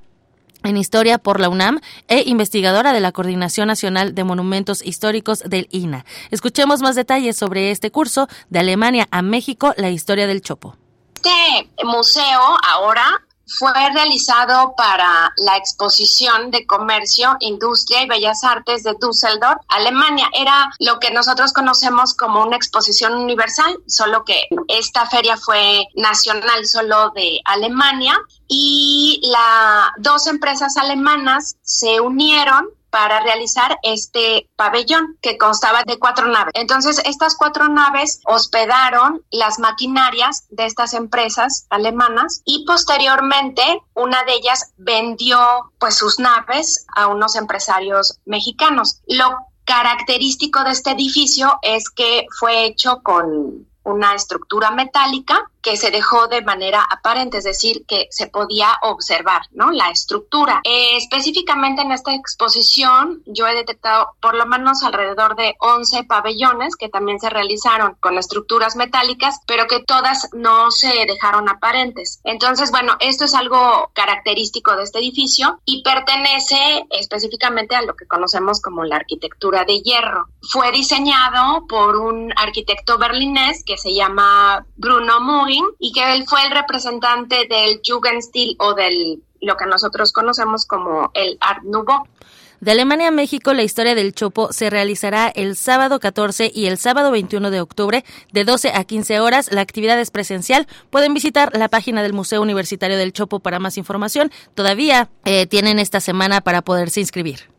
en 0.63 0.77
Historia 0.77 1.19
por 1.19 1.41
la 1.41 1.49
UNAM 1.49 1.81
e 2.09 2.23
investigadora 2.27 2.93
de 2.93 3.01
la 3.01 3.13
Coordinación 3.13 3.69
Nacional 3.69 4.15
de 4.15 4.25
Monumentos 4.25 4.85
Históricos 4.85 5.43
del 5.47 5.69
INA. 5.71 6.05
Escuchemos 6.31 6.81
más 6.81 6.97
detalles 6.97 7.37
sobre 7.37 7.71
este 7.71 7.91
curso 7.91 8.29
de 8.51 8.59
Alemania 8.59 9.09
a 9.11 9.23
México, 9.23 9.75
la 9.77 9.91
historia 9.91 10.27
del 10.27 10.43
Chopo. 10.43 10.77
Este 11.17 11.85
museo 11.85 12.41
ahora 12.69 13.26
fue 13.47 13.73
realizado 13.93 14.75
para 14.77 15.33
la 15.37 15.57
exposición 15.57 16.51
de 16.51 16.67
comercio, 16.67 17.37
industria 17.41 18.03
y 18.03 18.09
bellas 18.09 18.43
artes 18.45 18.83
de 18.83 18.95
Düsseldorf, 19.01 19.61
Alemania. 19.69 20.29
Era 20.33 20.71
lo 20.81 20.99
que 20.99 21.11
nosotros 21.11 21.53
conocemos 21.53 22.15
como 22.15 22.43
una 22.43 22.57
exposición 22.57 23.15
universal, 23.15 23.79
solo 23.87 24.25
que 24.25 24.43
esta 24.69 25.07
feria 25.07 25.37
fue 25.37 25.87
nacional 25.95 26.67
solo 26.67 27.11
de 27.11 27.41
Alemania 27.45 28.19
y 28.49 29.21
las 29.25 29.91
dos 29.99 30.27
empresas 30.27 30.77
alemanas 30.77 31.57
se 31.63 32.01
unieron 32.01 32.69
para 32.97 33.21
realizar 33.21 33.79
este 33.83 34.49
pabellón 34.57 35.19
que 35.21 35.37
constaba 35.37 35.83
de 35.85 35.99
cuatro 35.99 36.29
naves. 36.29 36.53
Entonces, 36.55 36.99
estas 37.05 37.37
cuatro 37.37 37.69
naves 37.69 38.23
hospedaron 38.25 39.23
las 39.31 39.59
maquinarias 39.59 40.47
de 40.49 40.65
estas 40.65 40.95
empresas 40.95 41.67
alemanas 41.69 42.41
y 42.47 42.65
posteriormente 42.65 43.83
una 43.93 44.25
de 44.25 44.33
ellas 44.33 44.73
vendió 44.79 45.39
pues 45.79 45.95
sus 45.95 46.19
naves 46.19 46.87
a 46.97 47.09
unos 47.09 47.37
empresarios 47.37 48.19
mexicanos. 48.25 49.03
Lo 49.07 49.41
característico 49.67 50.65
de 50.65 50.71
este 50.71 50.93
edificio 50.93 51.59
es 51.61 51.91
que 51.91 52.27
fue 52.41 52.65
hecho 52.65 53.03
con 53.03 53.67
una 53.83 54.15
estructura 54.15 54.71
metálica 54.71 55.51
que 55.63 55.77
se 55.77 55.91
dejó 55.91 56.29
de 56.29 56.43
manera 56.43 56.85
aparente, 56.91 57.39
es 57.39 57.45
decir, 57.45 57.85
que 57.87 58.07
se 58.11 58.29
podía 58.29 58.69
observar, 58.83 59.43
¿no? 59.53 59.71
La 59.73 59.91
estructura. 59.91 60.61
Eh, 60.65 60.97
específicamente 60.97 61.83
en 61.83 61.93
esta 61.93 62.15
exposición 62.15 63.23
yo 63.27 63.47
he 63.47 63.55
detectado 63.55 64.11
por 64.21 64.35
lo 64.35 64.47
menos 64.47 64.83
alrededor 64.83 65.37
de 65.37 65.55
11 65.61 66.05
pabellones 66.05 66.77
que 66.77 66.89
también 66.89 67.19
se 67.21 67.31
realizaron 67.31 67.97
con 68.01 68.19
estructuras 68.19 68.77
metálicas, 68.77 69.41
pero 69.47 69.67
que 69.67 69.81
todas 69.81 70.29
no 70.33 70.71
se 70.71 70.89
dejaron 71.07 71.49
aparentes. 71.49 72.21
Entonces, 72.25 72.71
bueno, 72.71 72.97
esto 73.01 73.25
es 73.25 73.35
algo 73.35 73.91
característico 73.93 74.77
de 74.77 74.85
este 74.85 74.99
edificio 74.99 75.61
y 75.65 75.83
pertenece 75.83 76.87
específicamente 76.91 77.75
a 77.75 77.83
lo 77.83 77.97
que 77.97 78.07
conocemos 78.07 78.61
como 78.61 78.85
la 78.85 78.97
arquitectura 78.97 79.65
de 79.65 79.81
hierro. 79.81 80.29
Fue 80.43 80.71
diseñado 80.73 81.67
por 81.69 81.97
un 81.97 82.33
arquitecto 82.37 82.99
berlinés 82.99 83.65
que 83.65 83.77
se 83.79 83.95
llama 83.95 84.65
Bruno 84.77 85.21
Y 85.79 85.93
que 85.93 86.15
él 86.15 86.25
fue 86.27 86.45
el 86.45 86.53
representante 86.53 87.47
del 87.49 87.81
Jugendstil 87.85 88.57
o 88.59 88.75
del 88.75 89.23
lo 89.41 89.57
que 89.57 89.67
nosotros 89.67 90.13
conocemos 90.13 90.67
como 90.67 91.11
el 91.15 91.37
Art 91.41 91.63
Nouveau. 91.63 92.05
De 92.61 92.71
Alemania 92.71 93.09
a 93.09 93.11
México, 93.11 93.53
la 93.53 93.63
historia 93.63 93.95
del 93.95 94.15
Chopo 94.15 94.51
se 94.51 94.71
realizará 94.71 95.29
el 95.29 95.57
sábado 95.57 96.01
14 96.01 96.51
y 96.55 96.67
el 96.67 96.79
sábado 96.79 97.11
21 97.11 97.51
de 97.51 97.61
octubre 97.61 98.05
de 98.33 98.45
12 98.45 98.73
a 98.75 98.85
15 98.85 99.21
horas. 99.21 99.53
La 99.53 99.61
actividad 99.61 100.01
es 100.01 100.11
presencial. 100.11 100.67
Pueden 100.91 101.13
visitar 101.13 101.57
la 101.57 101.69
página 101.69 102.03
del 102.03 102.15
Museo 102.15 102.41
Universitario 102.41 102.97
del 102.97 103.13
Chopo 103.13 103.41
para 103.41 103.59
más 103.59 103.77
información. 103.77 104.33
Todavía 104.55 105.11
eh, 105.27 105.47
tienen 105.47 105.79
esta 105.79 106.01
semana 106.01 106.41
para 106.41 106.63
poderse 106.63 107.01
inscribir. 107.01 107.51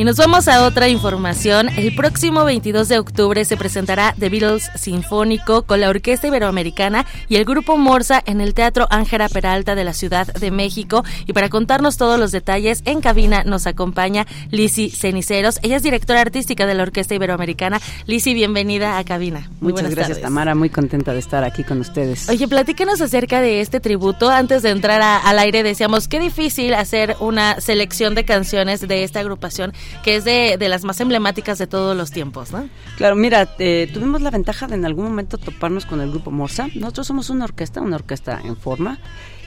Y 0.00 0.04
nos 0.04 0.16
vamos 0.16 0.48
a 0.48 0.64
otra 0.64 0.88
información. 0.88 1.68
El 1.68 1.94
próximo 1.94 2.42
22 2.46 2.88
de 2.88 2.98
octubre 2.98 3.44
se 3.44 3.58
presentará 3.58 4.14
The 4.18 4.30
Beatles 4.30 4.70
Sinfónico 4.74 5.64
con 5.64 5.78
la 5.78 5.90
Orquesta 5.90 6.26
Iberoamericana 6.26 7.04
y 7.28 7.36
el 7.36 7.44
Grupo 7.44 7.76
Morsa 7.76 8.22
en 8.24 8.40
el 8.40 8.54
Teatro 8.54 8.86
Ángela 8.88 9.28
Peralta 9.28 9.74
de 9.74 9.84
la 9.84 9.92
Ciudad 9.92 10.26
de 10.28 10.50
México. 10.50 11.04
Y 11.26 11.34
para 11.34 11.50
contarnos 11.50 11.98
todos 11.98 12.18
los 12.18 12.32
detalles, 12.32 12.80
en 12.86 13.02
cabina 13.02 13.44
nos 13.44 13.66
acompaña 13.66 14.26
Lisi 14.50 14.88
Ceniceros. 14.88 15.58
Ella 15.60 15.76
es 15.76 15.82
directora 15.82 16.22
artística 16.22 16.64
de 16.64 16.72
la 16.72 16.84
Orquesta 16.84 17.14
Iberoamericana. 17.14 17.78
Lisi, 18.06 18.32
bienvenida 18.32 18.96
a 18.96 19.04
cabina. 19.04 19.50
Muy 19.60 19.74
Muchas 19.74 19.94
gracias, 19.94 20.22
Tamara. 20.22 20.54
Muy 20.54 20.70
contenta 20.70 21.12
de 21.12 21.18
estar 21.18 21.44
aquí 21.44 21.62
con 21.62 21.78
ustedes. 21.78 22.26
Oye, 22.30 22.48
platíquenos 22.48 23.02
acerca 23.02 23.42
de 23.42 23.60
este 23.60 23.80
tributo. 23.80 24.30
Antes 24.30 24.62
de 24.62 24.70
entrar 24.70 25.02
al 25.02 25.38
aire 25.38 25.62
decíamos 25.62 26.08
qué 26.08 26.18
difícil 26.20 26.72
hacer 26.72 27.16
una 27.20 27.60
selección 27.60 28.14
de 28.14 28.24
canciones 28.24 28.88
de 28.88 29.04
esta 29.04 29.20
agrupación 29.20 29.74
que 30.02 30.16
es 30.16 30.24
de, 30.24 30.56
las 30.68 30.84
más 30.84 31.00
emblemáticas 31.00 31.58
de 31.58 31.66
todos 31.66 31.96
los 31.96 32.10
tiempos, 32.10 32.52
¿no? 32.52 32.68
Claro, 32.96 33.16
mira, 33.16 33.48
eh, 33.58 33.90
tuvimos 33.92 34.22
la 34.22 34.30
ventaja 34.30 34.66
de 34.66 34.74
en 34.74 34.86
algún 34.86 35.04
momento 35.04 35.38
toparnos 35.38 35.86
con 35.86 36.00
el 36.00 36.10
grupo 36.10 36.30
Morsa. 36.30 36.68
Nosotros 36.74 37.06
somos 37.06 37.30
una 37.30 37.44
orquesta, 37.44 37.80
una 37.80 37.96
orquesta 37.96 38.40
en 38.44 38.56
forma 38.56 38.98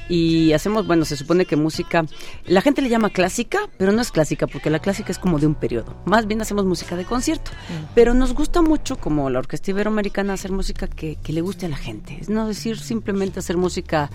y 0.10 0.54
hacemos, 0.54 0.86
bueno, 0.88 1.06
se 1.06 1.18
supone 1.18 1.46
que 1.46 1.56
música, 1.56 2.06
la 2.46 2.62
gente 2.62 2.82
le 2.82 2.90
llama 2.90 3.10
clásica, 3.10 3.60
pero 3.78 3.92
no 3.92 4.02
es 4.02 4.12
clásica 4.12 4.48
porque 4.48 4.70
la 4.70 4.80
clásica 4.80 5.12
es 5.12 5.20
como 5.20 5.40
de 5.40 5.48
un 5.48 5.56
periodo. 5.56 5.96
Más 6.06 6.28
bien 6.28 6.42
hacemos 6.42 6.66
música 6.66 6.96
de 6.96 7.06
concierto, 7.06 7.52
mm. 7.52 7.94
pero 7.96 8.14
nos 8.14 8.34
gusta 8.34 8.62
mucho 8.62 8.98
como 8.98 9.30
la 9.30 9.40
Orquesta 9.40 9.72
Iberoamericana 9.72 10.34
hacer 10.34 10.52
música 10.52 10.88
que, 10.88 11.18
que 11.24 11.34
le 11.34 11.42
guste 11.42 11.66
a 11.66 11.70
la 11.70 11.78
gente. 11.78 12.18
Es 12.20 12.30
no 12.30 12.48
decir 12.48 12.80
simplemente 12.80 13.40
hacer 13.40 13.58
música 13.58 14.10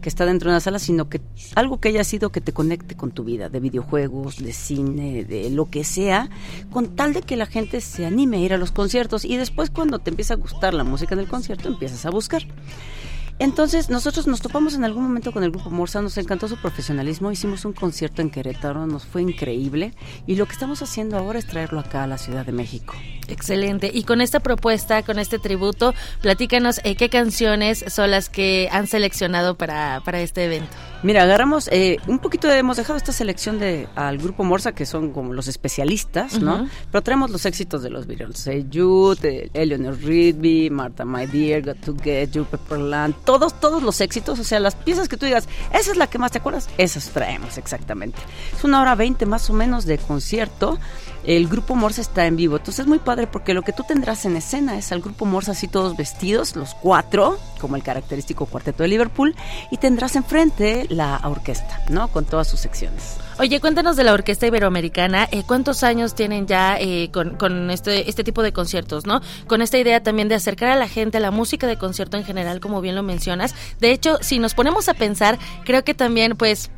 que 0.00 0.08
está 0.08 0.26
dentro 0.26 0.50
de 0.50 0.54
una 0.54 0.60
sala, 0.60 0.78
sino 0.78 1.08
que 1.08 1.20
algo 1.54 1.80
que 1.80 1.88
haya 1.88 2.04
sido 2.04 2.30
que 2.30 2.40
te 2.40 2.52
conecte 2.52 2.94
con 2.94 3.10
tu 3.10 3.24
vida, 3.24 3.48
de 3.48 3.60
videojuegos, 3.60 4.42
de 4.42 4.52
cine, 4.52 5.24
de 5.24 5.50
lo 5.50 5.70
que 5.70 5.84
sea, 5.84 6.28
con 6.70 6.96
tal 6.96 7.12
de 7.12 7.22
que 7.22 7.36
la 7.36 7.46
gente 7.46 7.80
se 7.80 8.06
anime 8.06 8.38
a 8.38 8.40
ir 8.40 8.52
a 8.54 8.58
los 8.58 8.70
conciertos 8.70 9.24
y 9.24 9.36
después 9.36 9.70
cuando 9.70 9.98
te 9.98 10.10
empieza 10.10 10.34
a 10.34 10.36
gustar 10.36 10.74
la 10.74 10.84
música 10.84 11.16
del 11.16 11.28
concierto 11.28 11.68
empiezas 11.68 12.04
a 12.06 12.10
buscar. 12.10 12.42
Entonces, 13.38 13.90
nosotros 13.90 14.26
nos 14.26 14.40
topamos 14.40 14.74
en 14.74 14.84
algún 14.84 15.02
momento 15.02 15.32
con 15.32 15.42
el 15.42 15.50
grupo 15.50 15.70
Morsa, 15.70 16.00
nos 16.00 16.16
encantó 16.18 16.46
su 16.46 16.56
profesionalismo, 16.56 17.32
hicimos 17.32 17.64
un 17.64 17.72
concierto 17.72 18.22
en 18.22 18.30
Querétaro, 18.30 18.86
nos 18.86 19.04
fue 19.04 19.22
increíble 19.22 19.92
y 20.26 20.36
lo 20.36 20.46
que 20.46 20.52
estamos 20.52 20.82
haciendo 20.82 21.18
ahora 21.18 21.38
es 21.38 21.46
traerlo 21.46 21.80
acá 21.80 22.04
a 22.04 22.06
la 22.06 22.18
Ciudad 22.18 22.46
de 22.46 22.52
México. 22.52 22.94
Excelente. 23.28 23.90
Y 23.92 24.04
con 24.04 24.20
esta 24.20 24.40
propuesta, 24.40 25.02
con 25.02 25.18
este 25.18 25.38
tributo, 25.38 25.94
platícanos 26.20 26.80
eh, 26.84 26.94
qué 26.94 27.08
canciones 27.08 27.84
son 27.88 28.10
las 28.10 28.28
que 28.28 28.68
han 28.70 28.86
seleccionado 28.86 29.56
para, 29.56 30.00
para 30.04 30.20
este 30.20 30.44
evento. 30.44 30.76
Mira, 31.04 31.22
agarramos 31.24 31.68
eh, 31.70 31.98
un 32.06 32.18
poquito, 32.18 32.50
hemos 32.50 32.78
dejado 32.78 32.96
esta 32.96 33.12
selección 33.12 33.58
de 33.58 33.86
al 33.94 34.16
grupo 34.16 34.42
Morsa, 34.42 34.72
que 34.72 34.86
son 34.86 35.12
como 35.12 35.34
los 35.34 35.48
especialistas, 35.48 36.40
¿no? 36.40 36.66
Pero 36.90 37.02
traemos 37.02 37.30
los 37.30 37.44
éxitos 37.44 37.82
de 37.82 37.90
los 37.90 38.06
Beatles. 38.06 38.46
Eh, 38.46 38.64
Jude, 38.72 39.50
Eleanor 39.52 39.98
Rigby, 39.98 40.70
Martha 40.70 41.04
My 41.04 41.26
Dear, 41.26 41.60
Got 41.60 41.80
to 41.80 41.94
Get 42.02 42.30
You, 42.30 42.46
Pepperland, 42.46 43.14
todos, 43.26 43.52
todos 43.60 43.82
los 43.82 44.00
éxitos, 44.00 44.38
o 44.38 44.44
sea, 44.44 44.60
las 44.60 44.76
piezas 44.76 45.06
que 45.06 45.18
tú 45.18 45.26
digas, 45.26 45.46
esa 45.74 45.90
es 45.90 45.98
la 45.98 46.06
que 46.06 46.16
más 46.16 46.32
te 46.32 46.38
acuerdas, 46.38 46.70
esas 46.78 47.10
traemos 47.10 47.58
exactamente. 47.58 48.18
Es 48.56 48.64
una 48.64 48.80
hora 48.80 48.94
veinte 48.94 49.26
más 49.26 49.50
o 49.50 49.52
menos 49.52 49.84
de 49.84 49.98
concierto 49.98 50.78
el 51.24 51.48
grupo 51.48 51.74
Morsa 51.74 52.00
está 52.00 52.26
en 52.26 52.36
vivo. 52.36 52.56
Entonces 52.56 52.80
es 52.80 52.86
muy 52.86 52.98
padre 52.98 53.26
porque 53.26 53.54
lo 53.54 53.62
que 53.62 53.72
tú 53.72 53.84
tendrás 53.86 54.24
en 54.24 54.36
escena 54.36 54.76
es 54.76 54.92
al 54.92 55.00
grupo 55.00 55.24
Morsa 55.26 55.52
así 55.52 55.68
todos 55.68 55.96
vestidos, 55.96 56.56
los 56.56 56.74
cuatro, 56.74 57.38
como 57.60 57.76
el 57.76 57.82
característico 57.82 58.46
cuarteto 58.46 58.82
de 58.82 58.88
Liverpool, 58.88 59.34
y 59.70 59.78
tendrás 59.78 60.16
enfrente 60.16 60.86
la 60.90 61.20
orquesta, 61.24 61.80
¿no? 61.88 62.08
Con 62.08 62.24
todas 62.24 62.48
sus 62.48 62.60
secciones. 62.60 63.16
Oye, 63.38 63.60
cuéntanos 63.60 63.96
de 63.96 64.04
la 64.04 64.12
Orquesta 64.12 64.46
Iberoamericana. 64.46 65.28
Eh, 65.32 65.42
¿Cuántos 65.44 65.82
años 65.82 66.14
tienen 66.14 66.46
ya 66.46 66.76
eh, 66.78 67.10
con, 67.12 67.36
con 67.36 67.70
este, 67.70 68.08
este 68.08 68.22
tipo 68.22 68.42
de 68.42 68.52
conciertos, 68.52 69.06
no? 69.06 69.22
Con 69.48 69.60
esta 69.60 69.76
idea 69.76 70.02
también 70.02 70.28
de 70.28 70.36
acercar 70.36 70.68
a 70.68 70.76
la 70.76 70.86
gente 70.86 71.18
a 71.18 71.20
la 71.20 71.32
música 71.32 71.66
de 71.66 71.76
concierto 71.76 72.16
en 72.16 72.24
general, 72.24 72.60
como 72.60 72.80
bien 72.80 72.94
lo 72.94 73.02
mencionas. 73.02 73.54
De 73.80 73.90
hecho, 73.90 74.18
si 74.20 74.38
nos 74.38 74.54
ponemos 74.54 74.88
a 74.88 74.94
pensar, 74.94 75.38
creo 75.64 75.82
que 75.82 75.94
también, 75.94 76.36
pues, 76.36 76.70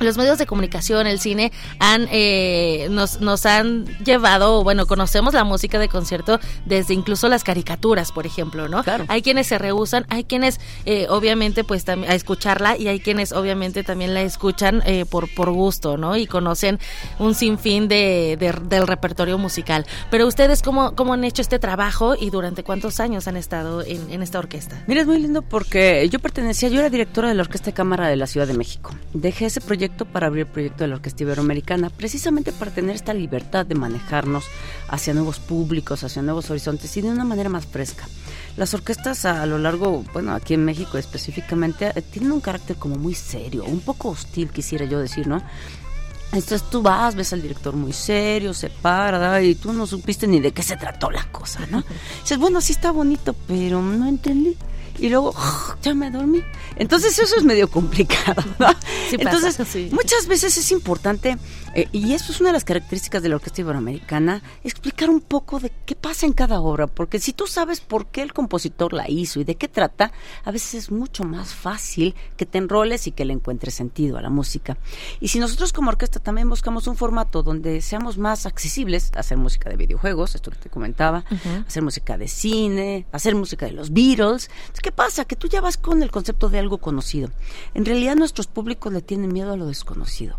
los 0.00 0.16
medios 0.16 0.38
de 0.38 0.46
comunicación, 0.46 1.06
el 1.06 1.20
cine, 1.20 1.52
han 1.78 2.08
eh, 2.10 2.88
nos, 2.90 3.20
nos 3.20 3.46
han 3.46 3.86
llevado, 4.04 4.62
bueno, 4.62 4.86
conocemos 4.86 5.34
la 5.34 5.44
música 5.44 5.78
de 5.78 5.88
concierto 5.88 6.40
desde 6.64 6.94
incluso 6.94 7.28
las 7.28 7.44
caricaturas, 7.44 8.12
por 8.12 8.26
ejemplo, 8.26 8.68
¿no? 8.68 8.82
Claro. 8.82 9.04
Hay 9.08 9.22
quienes 9.22 9.46
se 9.46 9.58
rehusan, 9.58 10.06
hay 10.08 10.24
quienes, 10.24 10.60
eh, 10.84 11.06
obviamente, 11.08 11.64
pues 11.64 11.84
también 11.84 12.10
a 12.10 12.14
escucharla 12.14 12.76
y 12.76 12.88
hay 12.88 13.00
quienes, 13.00 13.32
obviamente, 13.32 13.84
también 13.84 14.14
la 14.14 14.22
escuchan 14.22 14.82
eh, 14.84 15.04
por, 15.08 15.32
por 15.32 15.50
gusto, 15.52 15.96
¿no? 15.96 16.16
Y 16.16 16.26
conocen 16.26 16.78
un 17.18 17.34
sinfín 17.34 17.88
de, 17.88 18.36
del 18.68 18.86
repertorio 18.86 19.38
musical. 19.38 19.86
Pero 20.10 20.26
ustedes, 20.26 20.62
¿cómo, 20.62 20.94
¿cómo 20.94 21.14
han 21.14 21.24
hecho 21.24 21.42
este 21.42 21.58
trabajo 21.58 22.14
y 22.18 22.30
durante 22.30 22.64
cuántos 22.64 23.00
años 23.00 23.28
han 23.28 23.36
estado 23.36 23.82
en, 23.82 24.10
en 24.10 24.22
esta 24.22 24.38
orquesta? 24.38 24.82
Mira, 24.86 25.02
es 25.02 25.06
muy 25.06 25.18
lindo 25.18 25.42
porque 25.42 26.08
yo 26.10 26.18
pertenecía, 26.18 26.68
yo 26.68 26.80
era 26.80 26.90
directora 26.90 27.28
de 27.28 27.34
la 27.34 27.42
Orquesta 27.42 27.66
de 27.66 27.72
Cámara 27.74 28.08
de 28.08 28.16
la 28.16 28.26
Ciudad 28.26 28.46
de 28.46 28.54
México. 28.54 28.90
Dejé 29.12 29.46
ese 29.46 29.60
proyecto 29.60 29.83
para 29.88 30.28
abrir 30.28 30.46
el 30.46 30.52
proyecto 30.52 30.84
de 30.84 30.88
la 30.88 30.96
Orquesta 30.96 31.22
Iberoamericana, 31.22 31.90
precisamente 31.90 32.52
para 32.52 32.70
tener 32.70 32.96
esta 32.96 33.12
libertad 33.12 33.66
de 33.66 33.74
manejarnos 33.74 34.44
hacia 34.88 35.14
nuevos 35.14 35.38
públicos, 35.38 36.02
hacia 36.04 36.22
nuevos 36.22 36.50
horizontes 36.50 36.96
y 36.96 37.02
de 37.02 37.10
una 37.10 37.24
manera 37.24 37.50
más 37.50 37.66
fresca. 37.66 38.08
Las 38.56 38.72
orquestas 38.72 39.24
a 39.24 39.44
lo 39.46 39.58
largo, 39.58 40.04
bueno, 40.12 40.32
aquí 40.32 40.54
en 40.54 40.64
México 40.64 40.96
específicamente, 40.96 41.92
eh, 41.94 42.02
tienen 42.02 42.32
un 42.32 42.40
carácter 42.40 42.76
como 42.76 42.96
muy 42.96 43.14
serio, 43.14 43.64
un 43.64 43.80
poco 43.80 44.10
hostil, 44.10 44.50
quisiera 44.50 44.86
yo 44.86 44.98
decir, 44.98 45.26
¿no? 45.26 45.42
Entonces 46.32 46.62
tú 46.70 46.82
vas, 46.82 47.14
ves 47.14 47.32
al 47.32 47.42
director 47.42 47.74
muy 47.76 47.92
serio, 47.92 48.54
se 48.54 48.70
para, 48.70 49.40
y 49.42 49.54
tú 49.54 49.72
no 49.72 49.86
supiste 49.86 50.26
ni 50.26 50.40
de 50.40 50.52
qué 50.52 50.62
se 50.62 50.76
trató 50.76 51.10
la 51.10 51.24
cosa, 51.30 51.66
¿no? 51.70 51.84
Dices, 52.22 52.38
bueno, 52.38 52.60
sí 52.60 52.72
está 52.72 52.90
bonito, 52.90 53.36
pero 53.46 53.82
no 53.82 54.08
entendí 54.08 54.56
y 54.98 55.08
luego 55.08 55.34
ya 55.82 55.94
me 55.94 56.10
dormí. 56.10 56.42
Entonces 56.76 57.18
eso 57.18 57.36
es 57.36 57.44
medio 57.44 57.68
complicado. 57.68 58.42
Entonces 59.12 59.58
muchas 59.92 60.26
veces 60.26 60.56
es 60.56 60.70
importante, 60.72 61.36
eh, 61.74 61.88
y 61.92 62.12
eso 62.14 62.32
es 62.32 62.40
una 62.40 62.50
de 62.50 62.54
las 62.54 62.64
características 62.64 63.22
de 63.22 63.28
la 63.28 63.36
Orquesta 63.36 63.60
Iberoamericana, 63.60 64.42
explicar 64.62 65.10
un 65.10 65.20
poco 65.20 65.60
de 65.60 65.72
qué 65.86 65.94
pasa 65.94 66.26
en 66.26 66.32
cada 66.32 66.60
obra, 66.60 66.86
porque 66.86 67.18
si 67.18 67.32
tú 67.32 67.46
sabes 67.46 67.80
por 67.80 68.06
qué 68.06 68.22
el 68.22 68.32
compositor 68.32 68.92
la 68.92 69.08
hizo 69.10 69.40
y 69.40 69.44
de 69.44 69.56
qué 69.56 69.68
trata, 69.68 70.12
a 70.44 70.50
veces 70.50 70.74
es 70.74 70.90
mucho 70.90 71.24
más 71.24 71.54
fácil 71.54 72.14
que 72.36 72.46
te 72.46 72.58
enroles 72.58 73.06
y 73.06 73.12
que 73.12 73.24
le 73.24 73.32
encuentres 73.32 73.74
sentido 73.74 74.16
a 74.16 74.22
la 74.22 74.30
música. 74.30 74.76
Y 75.20 75.28
si 75.28 75.38
nosotros 75.38 75.72
como 75.72 75.90
orquesta 75.90 76.20
también 76.20 76.48
buscamos 76.48 76.86
un 76.86 76.96
formato 76.96 77.42
donde 77.42 77.80
seamos 77.80 78.18
más 78.18 78.46
accesibles, 78.46 79.10
hacer 79.16 79.38
música 79.38 79.70
de 79.70 79.76
videojuegos, 79.76 80.34
esto 80.34 80.50
que 80.50 80.58
te 80.58 80.70
comentaba, 80.70 81.24
hacer 81.66 81.82
música 81.82 82.16
de 82.16 82.28
cine, 82.28 83.06
hacer 83.12 83.34
música 83.34 83.66
de 83.66 83.72
los 83.72 83.92
Beatles, 83.92 84.50
¿Qué 84.82 84.92
pasa? 84.92 85.24
Que 85.24 85.34
tú 85.34 85.48
ya 85.48 85.62
vas 85.62 85.78
con 85.78 86.02
el 86.02 86.10
concepto 86.10 86.50
de 86.50 86.58
algo 86.58 86.76
conocido. 86.76 87.30
En 87.72 87.86
realidad 87.86 88.16
nuestros 88.16 88.46
públicos 88.46 88.92
le 88.92 89.00
tienen 89.00 89.32
miedo 89.32 89.50
a 89.50 89.56
lo 89.56 89.66
desconocido. 89.66 90.36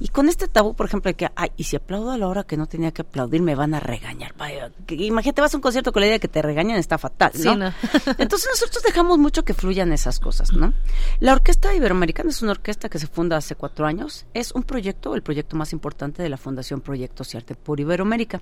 Y 0.00 0.08
con 0.08 0.28
este 0.28 0.48
tabú, 0.48 0.65
por 0.74 0.86
ejemplo, 0.86 1.14
que, 1.14 1.28
ay, 1.34 1.50
y 1.56 1.64
si 1.64 1.76
aplaudo 1.76 2.10
a 2.10 2.18
la 2.18 2.28
hora 2.28 2.44
que 2.44 2.56
no 2.56 2.66
tenía 2.66 2.92
que 2.92 3.02
aplaudir, 3.02 3.42
me 3.42 3.54
van 3.54 3.74
a 3.74 3.80
regañar. 3.80 4.34
Vaya, 4.36 4.70
imagínate, 4.88 5.40
vas 5.40 5.54
a 5.54 5.56
un 5.56 5.60
concierto 5.60 5.92
con 5.92 6.00
la 6.00 6.06
idea 6.06 6.14
de 6.14 6.20
que 6.20 6.28
te 6.28 6.42
regañan, 6.42 6.78
está 6.78 6.98
fatal, 6.98 7.32
¿no? 7.44 7.52
Entonces 8.18 8.48
nosotros 8.50 8.82
dejamos 8.82 9.18
mucho 9.18 9.44
que 9.44 9.54
fluyan 9.54 9.92
esas 9.92 10.18
cosas, 10.18 10.52
¿no? 10.52 10.72
La 11.20 11.32
Orquesta 11.32 11.74
Iberoamericana 11.74 12.30
es 12.30 12.42
una 12.42 12.52
orquesta 12.52 12.88
que 12.88 12.98
se 12.98 13.06
funda 13.06 13.36
hace 13.36 13.54
cuatro 13.54 13.86
años. 13.86 14.26
Es 14.34 14.52
un 14.52 14.62
proyecto, 14.62 15.14
el 15.14 15.22
proyecto 15.22 15.56
más 15.56 15.72
importante 15.72 16.22
de 16.22 16.28
la 16.28 16.36
Fundación 16.36 16.80
Proyectos 16.80 17.34
y 17.34 17.36
Arte 17.36 17.54
por 17.54 17.80
Iberoamérica. 17.80 18.40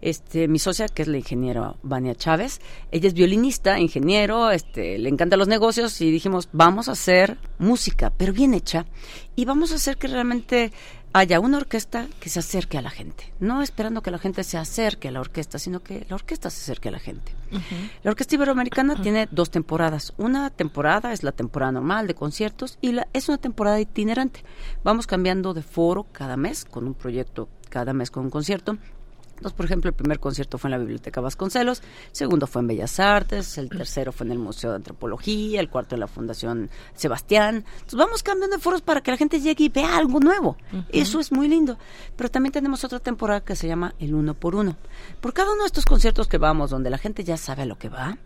Este, 0.00 0.48
mi 0.48 0.58
socia, 0.58 0.88
que 0.88 1.02
es 1.02 1.08
la 1.08 1.16
ingeniera 1.16 1.76
Vania 1.82 2.14
Chávez, 2.14 2.60
ella 2.90 3.08
es 3.08 3.14
violinista, 3.14 3.78
ingeniero, 3.78 4.50
este, 4.50 4.98
le 4.98 5.08
encantan 5.08 5.38
los 5.38 5.48
negocios 5.48 5.98
y 6.00 6.10
dijimos, 6.10 6.48
vamos 6.52 6.88
a 6.88 6.92
hacer 6.92 7.38
música, 7.58 8.12
pero 8.14 8.32
bien 8.32 8.52
hecha, 8.52 8.84
y 9.34 9.44
vamos 9.46 9.72
a 9.72 9.76
hacer 9.76 9.96
que 9.96 10.08
realmente 10.08 10.72
haya 11.14 11.38
una 11.38 11.58
orquesta 11.58 12.08
que 12.18 12.28
se 12.28 12.40
acerque 12.40 12.76
a 12.76 12.82
la 12.82 12.90
gente, 12.90 13.32
no 13.38 13.62
esperando 13.62 14.02
que 14.02 14.10
la 14.10 14.18
gente 14.18 14.42
se 14.42 14.58
acerque 14.58 15.08
a 15.08 15.12
la 15.12 15.20
orquesta, 15.20 15.60
sino 15.60 15.80
que 15.80 16.04
la 16.08 16.16
orquesta 16.16 16.50
se 16.50 16.60
acerque 16.60 16.88
a 16.88 16.92
la 16.92 16.98
gente. 16.98 17.32
La 18.02 18.10
Orquesta 18.10 18.34
Iberoamericana 18.34 19.00
tiene 19.00 19.28
dos 19.30 19.48
temporadas. 19.50 20.12
Una 20.16 20.50
temporada 20.50 21.12
es 21.12 21.22
la 21.22 21.30
temporada 21.30 21.70
normal 21.70 22.08
de 22.08 22.14
conciertos 22.14 22.78
y 22.80 22.90
la, 22.90 23.06
es 23.12 23.28
una 23.28 23.38
temporada 23.38 23.78
itinerante. 23.78 24.42
Vamos 24.82 25.06
cambiando 25.06 25.54
de 25.54 25.62
foro 25.62 26.04
cada 26.10 26.36
mes 26.36 26.64
con 26.64 26.84
un 26.84 26.94
proyecto 26.94 27.48
cada 27.68 27.92
mes 27.92 28.10
con 28.10 28.24
un 28.24 28.30
concierto 28.30 28.76
entonces, 29.44 29.58
por 29.58 29.66
ejemplo, 29.66 29.90
el 29.90 29.94
primer 29.94 30.20
concierto 30.20 30.56
fue 30.56 30.68
en 30.68 30.72
la 30.72 30.78
Biblioteca 30.78 31.20
Vasconcelos, 31.20 31.82
el 31.82 32.16
segundo 32.16 32.46
fue 32.46 32.62
en 32.62 32.68
Bellas 32.68 32.98
Artes, 32.98 33.58
el 33.58 33.68
tercero 33.68 34.10
fue 34.10 34.24
en 34.24 34.32
el 34.32 34.38
Museo 34.38 34.70
de 34.70 34.76
Antropología, 34.76 35.60
el 35.60 35.68
cuarto 35.68 35.96
en 35.96 36.00
la 36.00 36.06
Fundación 36.06 36.70
Sebastián. 36.94 37.56
Entonces, 37.56 37.98
vamos 37.98 38.22
cambiando 38.22 38.56
de 38.56 38.62
foros 38.62 38.80
para 38.80 39.02
que 39.02 39.10
la 39.10 39.18
gente 39.18 39.40
llegue 39.40 39.64
y 39.64 39.68
vea 39.68 39.98
algo 39.98 40.18
nuevo. 40.18 40.56
Eso 40.88 41.20
es 41.20 41.30
muy 41.30 41.48
lindo. 41.48 41.76
Pero 42.16 42.30
también 42.30 42.54
tenemos 42.54 42.84
otra 42.84 43.00
temporada 43.00 43.42
que 43.42 43.54
se 43.54 43.68
llama 43.68 43.94
El 43.98 44.14
Uno 44.14 44.32
por 44.32 44.54
Uno. 44.54 44.78
Por 45.20 45.34
cada 45.34 45.52
uno 45.52 45.64
de 45.64 45.66
estos 45.66 45.84
conciertos 45.84 46.26
que 46.26 46.38
vamos, 46.38 46.70
donde 46.70 46.88
la 46.88 46.96
gente 46.96 47.22
ya 47.22 47.36
sabe 47.36 47.64
a 47.64 47.66
lo 47.66 47.76
que 47.76 47.90
va, 47.90 48.16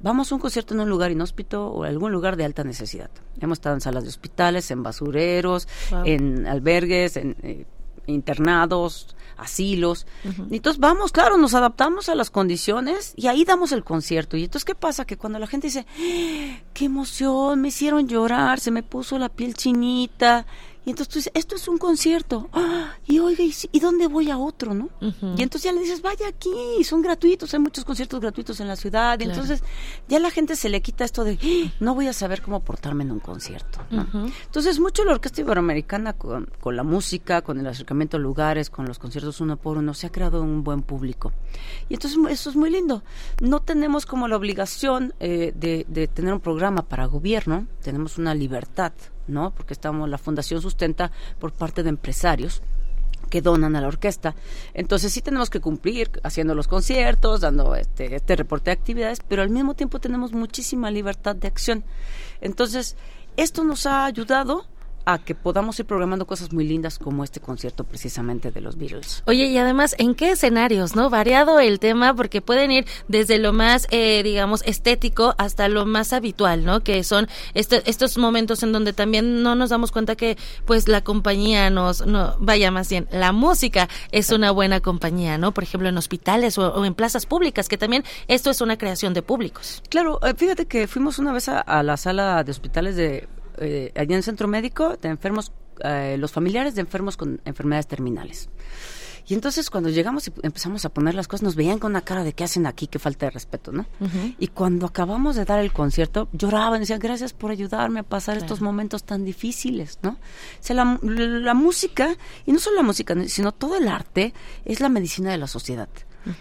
vamos 0.00 0.32
a 0.32 0.36
un 0.36 0.40
concierto 0.40 0.72
en 0.72 0.80
un 0.80 0.88
lugar 0.88 1.10
inhóspito 1.10 1.66
o 1.66 1.84
algún 1.84 2.12
lugar 2.12 2.36
de 2.36 2.46
alta 2.46 2.64
necesidad. 2.64 3.10
Hemos 3.42 3.56
estado 3.56 3.74
en 3.74 3.82
salas 3.82 4.04
de 4.04 4.08
hospitales, 4.08 4.70
en 4.70 4.82
basureros, 4.82 5.68
en 6.06 6.46
albergues, 6.46 7.18
en 7.18 7.36
eh, 7.42 7.66
internados, 8.06 9.14
asilos. 9.42 10.06
Y 10.50 10.56
entonces 10.56 10.80
vamos, 10.80 11.12
claro, 11.12 11.36
nos 11.36 11.54
adaptamos 11.54 12.08
a 12.08 12.14
las 12.14 12.30
condiciones 12.30 13.12
y 13.16 13.26
ahí 13.26 13.44
damos 13.44 13.72
el 13.72 13.84
concierto. 13.84 14.36
Y 14.36 14.44
entonces, 14.44 14.64
¿qué 14.64 14.74
pasa? 14.74 15.04
Que 15.04 15.16
cuando 15.16 15.38
la 15.38 15.46
gente 15.46 15.66
dice, 15.66 15.86
¡Ah! 15.88 16.60
qué 16.72 16.86
emoción, 16.86 17.60
me 17.60 17.68
hicieron 17.68 18.08
llorar, 18.08 18.60
se 18.60 18.70
me 18.70 18.82
puso 18.82 19.18
la 19.18 19.28
piel 19.28 19.54
chinita, 19.54 20.46
Y 20.84 20.90
entonces 20.90 21.08
tú 21.08 21.18
dices, 21.18 21.32
esto 21.34 21.54
es 21.54 21.68
un 21.68 21.78
concierto. 21.78 22.48
¡Ah! 22.52 22.94
Y 23.06 23.20
oiga, 23.20 23.44
¿y, 23.44 23.80
dónde 23.80 24.08
voy 24.08 24.30
a 24.30 24.38
otro, 24.38 24.74
no? 24.74 24.90
Y 25.00 25.42
entonces 25.42 25.62
ya 25.62 25.72
le 25.72 25.80
dices, 25.80 26.02
vaya 26.02 26.28
aquí, 26.28 26.82
son 26.84 27.02
gratuitos, 27.02 27.52
hay 27.54 27.60
muchos 27.60 27.84
conciertos 27.84 28.20
gratuitos 28.20 28.58
en 28.60 28.68
la 28.68 28.74
ciudad. 28.74 29.18
Y 29.20 29.24
entonces 29.24 29.62
ya 30.08 30.18
la 30.18 30.30
gente 30.30 30.56
se 30.56 30.68
le 30.68 30.82
quita 30.82 31.04
esto 31.04 31.22
de, 31.24 31.38
¡Ah! 31.40 31.72
no 31.80 31.94
voy 31.94 32.08
a 32.08 32.12
saber 32.12 32.42
cómo 32.42 32.60
portarme 32.60 33.04
en 33.04 33.12
un 33.12 33.20
concierto. 33.20 33.80
Entonces, 33.90 34.80
mucho 34.80 35.04
la 35.04 35.12
Orquesta 35.12 35.40
Iberoamericana 35.40 36.14
con, 36.14 36.50
con, 36.60 36.76
la 36.76 36.82
música, 36.82 37.42
con 37.42 37.60
el 37.60 37.66
acercamiento 37.66 38.16
a 38.16 38.20
lugares, 38.20 38.70
con 38.70 38.86
los 38.86 38.98
conciertos 38.98 39.40
uno 39.40 39.56
por 39.56 39.78
uno, 39.78 39.94
se 39.94 40.08
ha 40.08 40.12
creado 40.12 40.42
un 40.42 40.64
buen 40.64 40.82
público. 40.82 41.32
Y 41.88 41.94
entonces 41.94 42.18
eso 42.30 42.50
es 42.50 42.56
muy 42.56 42.70
lindo. 42.70 43.02
No 43.40 43.60
tenemos 43.60 44.04
como 44.04 44.26
la 44.26 44.36
obligación 44.36 45.14
eh, 45.20 45.52
de, 45.54 45.86
de 45.88 46.08
tener 46.08 46.32
un 46.32 46.40
programa 46.40 46.82
para 46.82 47.06
gobierno, 47.06 47.66
tenemos 47.82 48.18
una 48.18 48.34
libertad 48.34 48.92
¿no? 49.26 49.52
Porque 49.54 49.74
estamos, 49.74 50.08
la 50.08 50.18
fundación 50.18 50.60
sustenta 50.60 51.10
por 51.38 51.52
parte 51.52 51.82
de 51.82 51.90
empresarios 51.90 52.62
que 53.30 53.40
donan 53.40 53.76
a 53.76 53.80
la 53.80 53.88
orquesta. 53.88 54.34
Entonces 54.74 55.12
sí 55.12 55.22
tenemos 55.22 55.48
que 55.48 55.60
cumplir 55.60 56.10
haciendo 56.22 56.54
los 56.54 56.68
conciertos, 56.68 57.40
dando 57.40 57.74
este, 57.74 58.14
este 58.14 58.36
reporte 58.36 58.66
de 58.66 58.72
actividades, 58.72 59.20
pero 59.26 59.42
al 59.42 59.48
mismo 59.48 59.74
tiempo 59.74 60.00
tenemos 60.00 60.32
muchísima 60.32 60.90
libertad 60.90 61.34
de 61.34 61.48
acción. 61.48 61.82
Entonces, 62.42 62.96
esto 63.36 63.64
nos 63.64 63.86
ha 63.86 64.04
ayudado 64.04 64.66
a 65.04 65.18
que 65.18 65.34
podamos 65.34 65.78
ir 65.78 65.86
programando 65.86 66.26
cosas 66.26 66.52
muy 66.52 66.64
lindas 66.64 66.98
como 66.98 67.24
este 67.24 67.40
concierto 67.40 67.84
precisamente 67.84 68.50
de 68.50 68.60
los 68.60 68.76
Beatles. 68.76 69.22
Oye, 69.26 69.44
y 69.46 69.58
además, 69.58 69.94
¿en 69.98 70.14
qué 70.14 70.30
escenarios, 70.30 70.94
no? 70.96 71.10
Variado 71.10 71.60
el 71.60 71.78
tema 71.78 72.14
porque 72.14 72.40
pueden 72.40 72.70
ir 72.70 72.86
desde 73.08 73.38
lo 73.38 73.52
más, 73.52 73.86
eh, 73.90 74.22
digamos, 74.22 74.62
estético 74.64 75.34
hasta 75.38 75.68
lo 75.68 75.86
más 75.86 76.12
habitual, 76.12 76.64
¿no? 76.64 76.80
Que 76.80 77.04
son 77.04 77.28
este, 77.54 77.82
estos 77.88 78.18
momentos 78.18 78.62
en 78.62 78.72
donde 78.72 78.92
también 78.92 79.42
no 79.42 79.54
nos 79.54 79.70
damos 79.70 79.92
cuenta 79.92 80.16
que, 80.16 80.36
pues, 80.64 80.88
la 80.88 81.02
compañía 81.02 81.70
nos, 81.70 82.06
no, 82.06 82.36
vaya 82.38 82.70
más 82.70 82.88
bien, 82.88 83.08
la 83.10 83.32
música 83.32 83.88
es 84.10 84.30
una 84.30 84.50
buena 84.50 84.80
compañía, 84.80 85.38
¿no? 85.38 85.52
Por 85.52 85.64
ejemplo, 85.64 85.88
en 85.88 85.98
hospitales 85.98 86.58
o, 86.58 86.84
en 86.84 86.94
plazas 86.94 87.26
públicas, 87.26 87.68
que 87.68 87.78
también 87.78 88.04
esto 88.28 88.50
es 88.50 88.60
una 88.60 88.78
creación 88.78 89.14
de 89.14 89.22
públicos. 89.22 89.82
Claro, 89.88 90.20
eh, 90.22 90.34
fíjate 90.36 90.66
que 90.66 90.86
fuimos 90.86 91.18
una 91.18 91.32
vez 91.32 91.48
a 91.48 91.82
la 91.82 91.96
sala 91.96 92.44
de 92.44 92.50
hospitales 92.50 92.96
de 92.96 93.28
eh, 93.62 93.92
allí 93.96 94.12
en 94.12 94.18
el 94.18 94.22
centro 94.22 94.48
médico 94.48 94.96
de 94.96 95.08
enfermos, 95.08 95.52
eh, 95.84 96.16
los 96.18 96.32
familiares 96.32 96.74
de 96.74 96.82
enfermos 96.82 97.16
con 97.16 97.40
enfermedades 97.44 97.86
terminales. 97.86 98.48
Y 99.26 99.34
entonces 99.34 99.70
cuando 99.70 99.88
llegamos 99.88 100.26
y 100.28 100.32
empezamos 100.42 100.84
a 100.84 100.88
poner 100.88 101.14
las 101.14 101.28
cosas, 101.28 101.44
nos 101.44 101.54
veían 101.54 101.78
con 101.78 101.92
una 101.92 102.00
cara 102.00 102.24
de 102.24 102.32
qué 102.32 102.44
hacen 102.44 102.66
aquí, 102.66 102.88
qué 102.88 102.98
falta 102.98 103.26
de 103.26 103.30
respeto, 103.30 103.70
¿no? 103.70 103.86
Y 104.38 104.48
cuando 104.48 104.86
acabamos 104.86 105.36
de 105.36 105.44
dar 105.44 105.60
el 105.60 105.72
concierto, 105.72 106.28
lloraban, 106.32 106.80
decían, 106.80 106.98
gracias 106.98 107.32
por 107.32 107.50
ayudarme 107.52 108.00
a 108.00 108.02
pasar 108.02 108.36
estos 108.36 108.60
momentos 108.60 109.04
tan 109.04 109.24
difíciles, 109.24 110.00
¿no? 110.02 110.10
O 110.10 110.18
sea, 110.58 110.74
la, 110.74 110.98
la 111.02 111.54
música, 111.54 112.16
y 112.46 112.52
no 112.52 112.58
solo 112.58 112.76
la 112.76 112.82
música, 112.82 113.14
sino 113.26 113.52
todo 113.52 113.76
el 113.76 113.86
arte, 113.86 114.34
es 114.64 114.80
la 114.80 114.88
medicina 114.88 115.30
de 115.30 115.38
la 115.38 115.46
sociedad. 115.46 115.88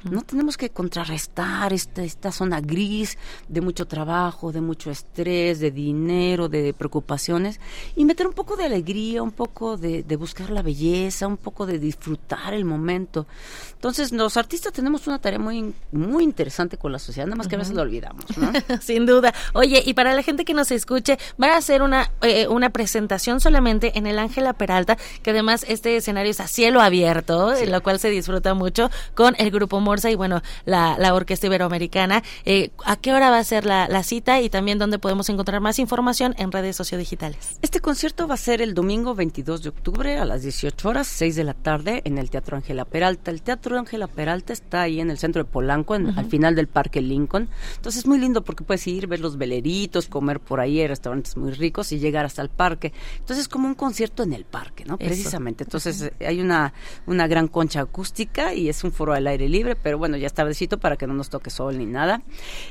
No 0.03 0.21
tenemos 0.21 0.57
que 0.57 0.69
contrarrestar 0.69 1.73
esta, 1.73 2.03
esta 2.03 2.31
zona 2.31 2.61
gris 2.61 3.17
de 3.47 3.61
mucho 3.61 3.87
trabajo, 3.87 4.51
de 4.51 4.61
mucho 4.61 4.91
estrés, 4.91 5.59
de 5.59 5.71
dinero, 5.71 6.49
de 6.49 6.73
preocupaciones 6.73 7.59
y 7.95 8.05
meter 8.05 8.27
un 8.27 8.33
poco 8.33 8.55
de 8.55 8.65
alegría, 8.65 9.23
un 9.23 9.31
poco 9.31 9.77
de, 9.77 10.03
buscar 10.15 10.49
la 10.49 10.61
belleza, 10.61 11.27
un 11.27 11.37
poco 11.37 11.65
de 11.65 11.79
disfrutar 11.79 12.53
el 12.53 12.65
momento. 12.65 13.25
Entonces, 13.73 14.11
los 14.11 14.37
artistas 14.37 14.71
tenemos 14.73 15.07
una 15.07 15.19
tarea 15.19 15.39
muy, 15.39 15.73
muy 15.91 16.23
interesante 16.23 16.77
con 16.77 16.91
la 16.91 16.99
sociedad, 16.99 17.25
nada 17.25 17.37
más 17.37 17.47
que 17.47 17.55
a 17.55 17.59
veces 17.59 17.73
lo 17.73 17.81
olvidamos. 17.81 18.25
Sin 18.81 19.05
duda. 19.05 19.33
Oye, 19.53 19.81
y 19.85 19.93
para 19.93 20.13
la 20.13 20.21
gente 20.21 20.45
que 20.45 20.53
nos 20.53 20.71
escuche, 20.71 21.17
van 21.37 21.51
a 21.51 21.57
hacer 21.57 21.81
una, 21.81 22.11
eh, 22.21 22.47
una 22.47 22.69
presentación 22.69 23.39
solamente 23.39 23.97
en 23.97 24.05
el 24.05 24.19
Ángela 24.19 24.53
Peralta, 24.53 24.97
que 25.23 25.31
además 25.31 25.65
este 25.67 25.97
escenario 25.97 26.31
es 26.31 26.39
a 26.39 26.47
cielo 26.47 26.81
abierto, 26.81 27.53
en 27.53 27.71
lo 27.71 27.81
cual 27.81 27.99
se 27.99 28.09
disfruta 28.09 28.53
mucho 28.53 28.89
con 29.15 29.35
el 29.39 29.49
grupo 29.51 29.70
Morsa 29.80 30.11
y 30.11 30.15
bueno, 30.15 30.41
la, 30.65 30.98
la 30.99 31.14
Orquesta 31.14 31.48
Iberoamericana. 31.48 32.23
Eh, 32.45 32.72
¿A 32.85 32.95
qué 32.95 33.14
hora 33.14 33.30
va 33.30 33.39
a 33.39 33.43
ser 33.43 33.65
la, 33.65 33.88
la, 33.88 34.03
cita 34.03 34.41
y 34.41 34.49
también 34.49 34.80
dónde 34.80 34.99
podemos 34.99 35.30
encontrar 35.30 35.61
más 35.61 35.80
información 35.80 36.35
en 36.38 36.52
redes 36.52 36.76
sociodigitales? 36.76 37.57
Este 37.61 37.80
concierto 37.80 38.27
va 38.27 38.34
a 38.34 38.38
ser 38.38 38.61
el 38.61 38.73
domingo 38.73 39.15
22 39.15 39.64
de 39.64 39.69
octubre 39.69 40.18
a 40.18 40.26
las 40.26 40.43
18 40.43 40.89
horas, 40.89 41.07
6 41.07 41.35
de 41.35 41.43
la 41.43 41.53
tarde 41.53 42.02
en 42.06 42.18
el 42.18 42.30
Teatro 42.30 42.57
Ángela 42.57 42.85
Peralta. 42.85 43.31
El 43.31 43.41
Teatro 43.41 43.77
Ángela 43.77 44.07
Peralta 44.07 44.53
está 44.53 44.81
ahí 44.81 44.99
en 44.99 45.11
el 45.11 45.18
centro 45.18 45.43
de 45.43 45.49
Polanco, 45.49 45.93
al 45.93 46.26
final 46.26 46.56
del 46.56 46.68
Parque 46.68 47.02
Lincoln. 47.02 47.49
Entonces 47.76 48.02
es 48.02 48.07
muy 48.07 48.18
lindo 48.18 48.43
porque 48.43 48.64
puedes 48.64 48.85
ir, 48.88 49.07
ver 49.07 49.19
los 49.19 49.38
veleritos, 49.38 50.07
comer 50.07 50.39
por 50.39 50.60
ahí, 50.60 50.85
restaurantes 50.88 51.38
muy 51.38 51.52
ricos 51.52 51.91
y 51.91 51.99
llegar 51.99 52.26
hasta 52.26 52.41
el 52.41 52.49
parque. 52.49 52.93
Entonces 53.19 53.39
es 53.39 53.48
como 53.48 53.68
un 53.68 53.76
concierto 53.76 54.23
en 54.23 54.34
el 54.34 54.45
parque, 54.45 54.85
¿no? 54.85 54.98
Precisamente. 54.98 55.64
Entonces 55.64 56.11
hay 56.19 56.41
una, 56.41 56.73
una 57.06 57.27
gran 57.27 57.48
concha 57.48 57.81
acústica 57.81 58.53
y 58.53 58.69
es 58.69 58.84
un 58.84 58.91
foro 58.91 59.14
al 59.14 59.27
aire 59.27 59.48
libre 59.48 59.60
pero 59.81 59.97
bueno, 59.97 60.17
ya 60.17 60.27
está 60.27 60.43
besito 60.43 60.79
para 60.79 60.97
que 60.97 61.07
no 61.07 61.13
nos 61.13 61.29
toque 61.29 61.49
sol 61.49 61.77
ni 61.77 61.85
nada. 61.85 62.21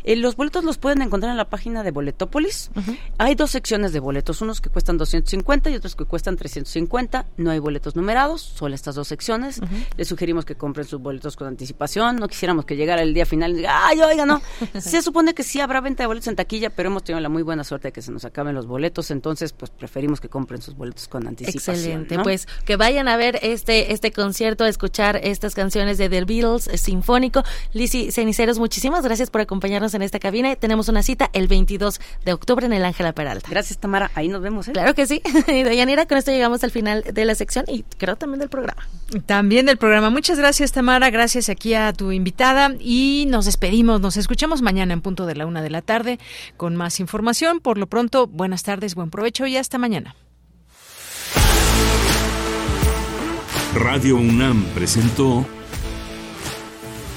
Eh, 0.04 0.16
los 0.16 0.36
boletos 0.36 0.64
los 0.64 0.78
pueden 0.78 1.02
encontrar 1.02 1.30
en 1.30 1.36
la 1.36 1.48
página 1.48 1.82
de 1.82 1.90
Boletópolis. 1.90 2.70
Hay 3.18 3.34
dos 3.34 3.50
secciones 3.50 3.92
de 3.92 4.00
boletos, 4.00 4.40
unos 4.40 4.60
que 4.60 4.70
cuestan 4.70 4.98
250 4.98 5.70
y 5.70 5.76
otros 5.76 5.96
que 5.96 6.04
cuestan 6.04 6.36
350. 6.36 7.26
No 7.36 7.50
hay 7.50 7.58
boletos 7.58 7.96
numerados, 7.96 8.42
solo 8.42 8.74
estas 8.74 8.94
dos 8.94 9.08
secciones. 9.08 9.60
Les 9.96 10.08
sugerimos 10.08 10.44
que 10.44 10.54
compren 10.54 10.86
sus 10.86 11.00
boletos 11.00 11.36
con 11.36 11.46
anticipación. 11.46 12.16
No 12.16 12.28
quisiéramos 12.28 12.64
que 12.64 12.76
llegara 12.76 13.02
el 13.02 13.14
día 13.14 13.26
final 13.26 13.52
y 13.52 13.56
diga, 13.56 13.86
ay, 13.86 14.00
oiga, 14.00 14.26
no. 14.26 14.40
se 14.80 15.02
supone 15.02 15.34
que 15.34 15.42
sí 15.42 15.60
habrá 15.60 15.80
venta 15.80 16.02
de 16.02 16.06
boletos 16.06 16.28
en 16.28 16.36
taquilla, 16.36 16.70
pero 16.70 16.88
hemos 16.88 17.04
tenido 17.04 17.20
la 17.20 17.28
muy 17.28 17.42
buena 17.42 17.64
suerte 17.64 17.88
de 17.88 17.92
que 17.92 18.02
se 18.02 18.12
nos 18.12 18.24
acaben 18.24 18.54
los 18.54 18.66
boletos, 18.66 19.10
entonces 19.10 19.52
pues 19.52 19.70
preferimos 19.70 20.20
que 20.20 20.28
compren 20.28 20.62
sus 20.62 20.74
boletos 20.76 21.08
con 21.08 21.26
anticipación. 21.26 21.76
Excelente, 21.76 22.18
pues 22.18 22.46
que 22.64 22.76
vayan 22.76 23.08
a 23.08 23.16
ver 23.16 23.38
este, 23.42 23.92
este 23.92 24.12
concierto, 24.12 24.64
a 24.64 24.68
escuchar 24.68 25.20
estas 25.22 25.54
canciones 25.54 25.98
de 25.98 26.08
The 26.08 26.24
Beatles, 26.24 26.68
Sinfónico. 26.80 27.42
Lisi 27.72 28.10
Ceniceros, 28.10 28.58
muchísimas 28.58 29.04
gracias 29.04 29.30
por 29.30 29.40
acompañarnos 29.40 29.94
en 29.94 30.02
esta 30.02 30.18
cabina. 30.18 30.56
Tenemos 30.56 30.88
una 30.88 31.02
cita 31.02 31.30
el 31.32 31.48
22 31.48 32.00
de 32.24 32.32
octubre 32.32 32.66
en 32.66 32.72
el 32.72 32.84
Ángela 32.84 33.12
Peralta. 33.12 33.48
Gracias, 33.50 33.78
Tamara. 33.78 34.10
Ahí 34.14 34.28
nos 34.28 34.42
vemos. 34.42 34.68
¿eh? 34.68 34.72
Claro 34.72 34.94
que 34.94 35.06
sí. 35.06 35.22
y 35.48 35.62
Dayanira, 35.62 36.06
con 36.06 36.18
esto 36.18 36.30
llegamos 36.30 36.64
al 36.64 36.70
final 36.70 37.04
de 37.04 37.24
la 37.24 37.34
sección 37.34 37.64
y 37.68 37.84
creo 37.98 38.16
también 38.16 38.40
del 38.40 38.48
programa. 38.48 38.86
También 39.26 39.66
del 39.66 39.76
programa. 39.76 40.10
Muchas 40.10 40.38
gracias, 40.38 40.72
Tamara. 40.72 41.10
Gracias 41.10 41.48
aquí 41.48 41.74
a 41.74 41.92
tu 41.92 42.12
invitada 42.12 42.74
y 42.78 43.26
nos 43.28 43.44
despedimos. 43.44 44.00
Nos 44.00 44.16
escuchamos 44.16 44.62
mañana 44.62 44.92
en 44.92 45.00
punto 45.00 45.26
de 45.26 45.34
la 45.34 45.46
una 45.46 45.62
de 45.62 45.70
la 45.70 45.82
tarde 45.82 46.18
con 46.56 46.76
más 46.76 47.00
información. 47.00 47.60
Por 47.60 47.78
lo 47.78 47.86
pronto, 47.86 48.26
buenas 48.26 48.62
tardes, 48.62 48.94
buen 48.94 49.10
provecho 49.10 49.46
y 49.46 49.56
hasta 49.56 49.78
mañana. 49.78 50.14
Radio 53.74 54.16
UNAM 54.16 54.64
presentó 54.74 55.46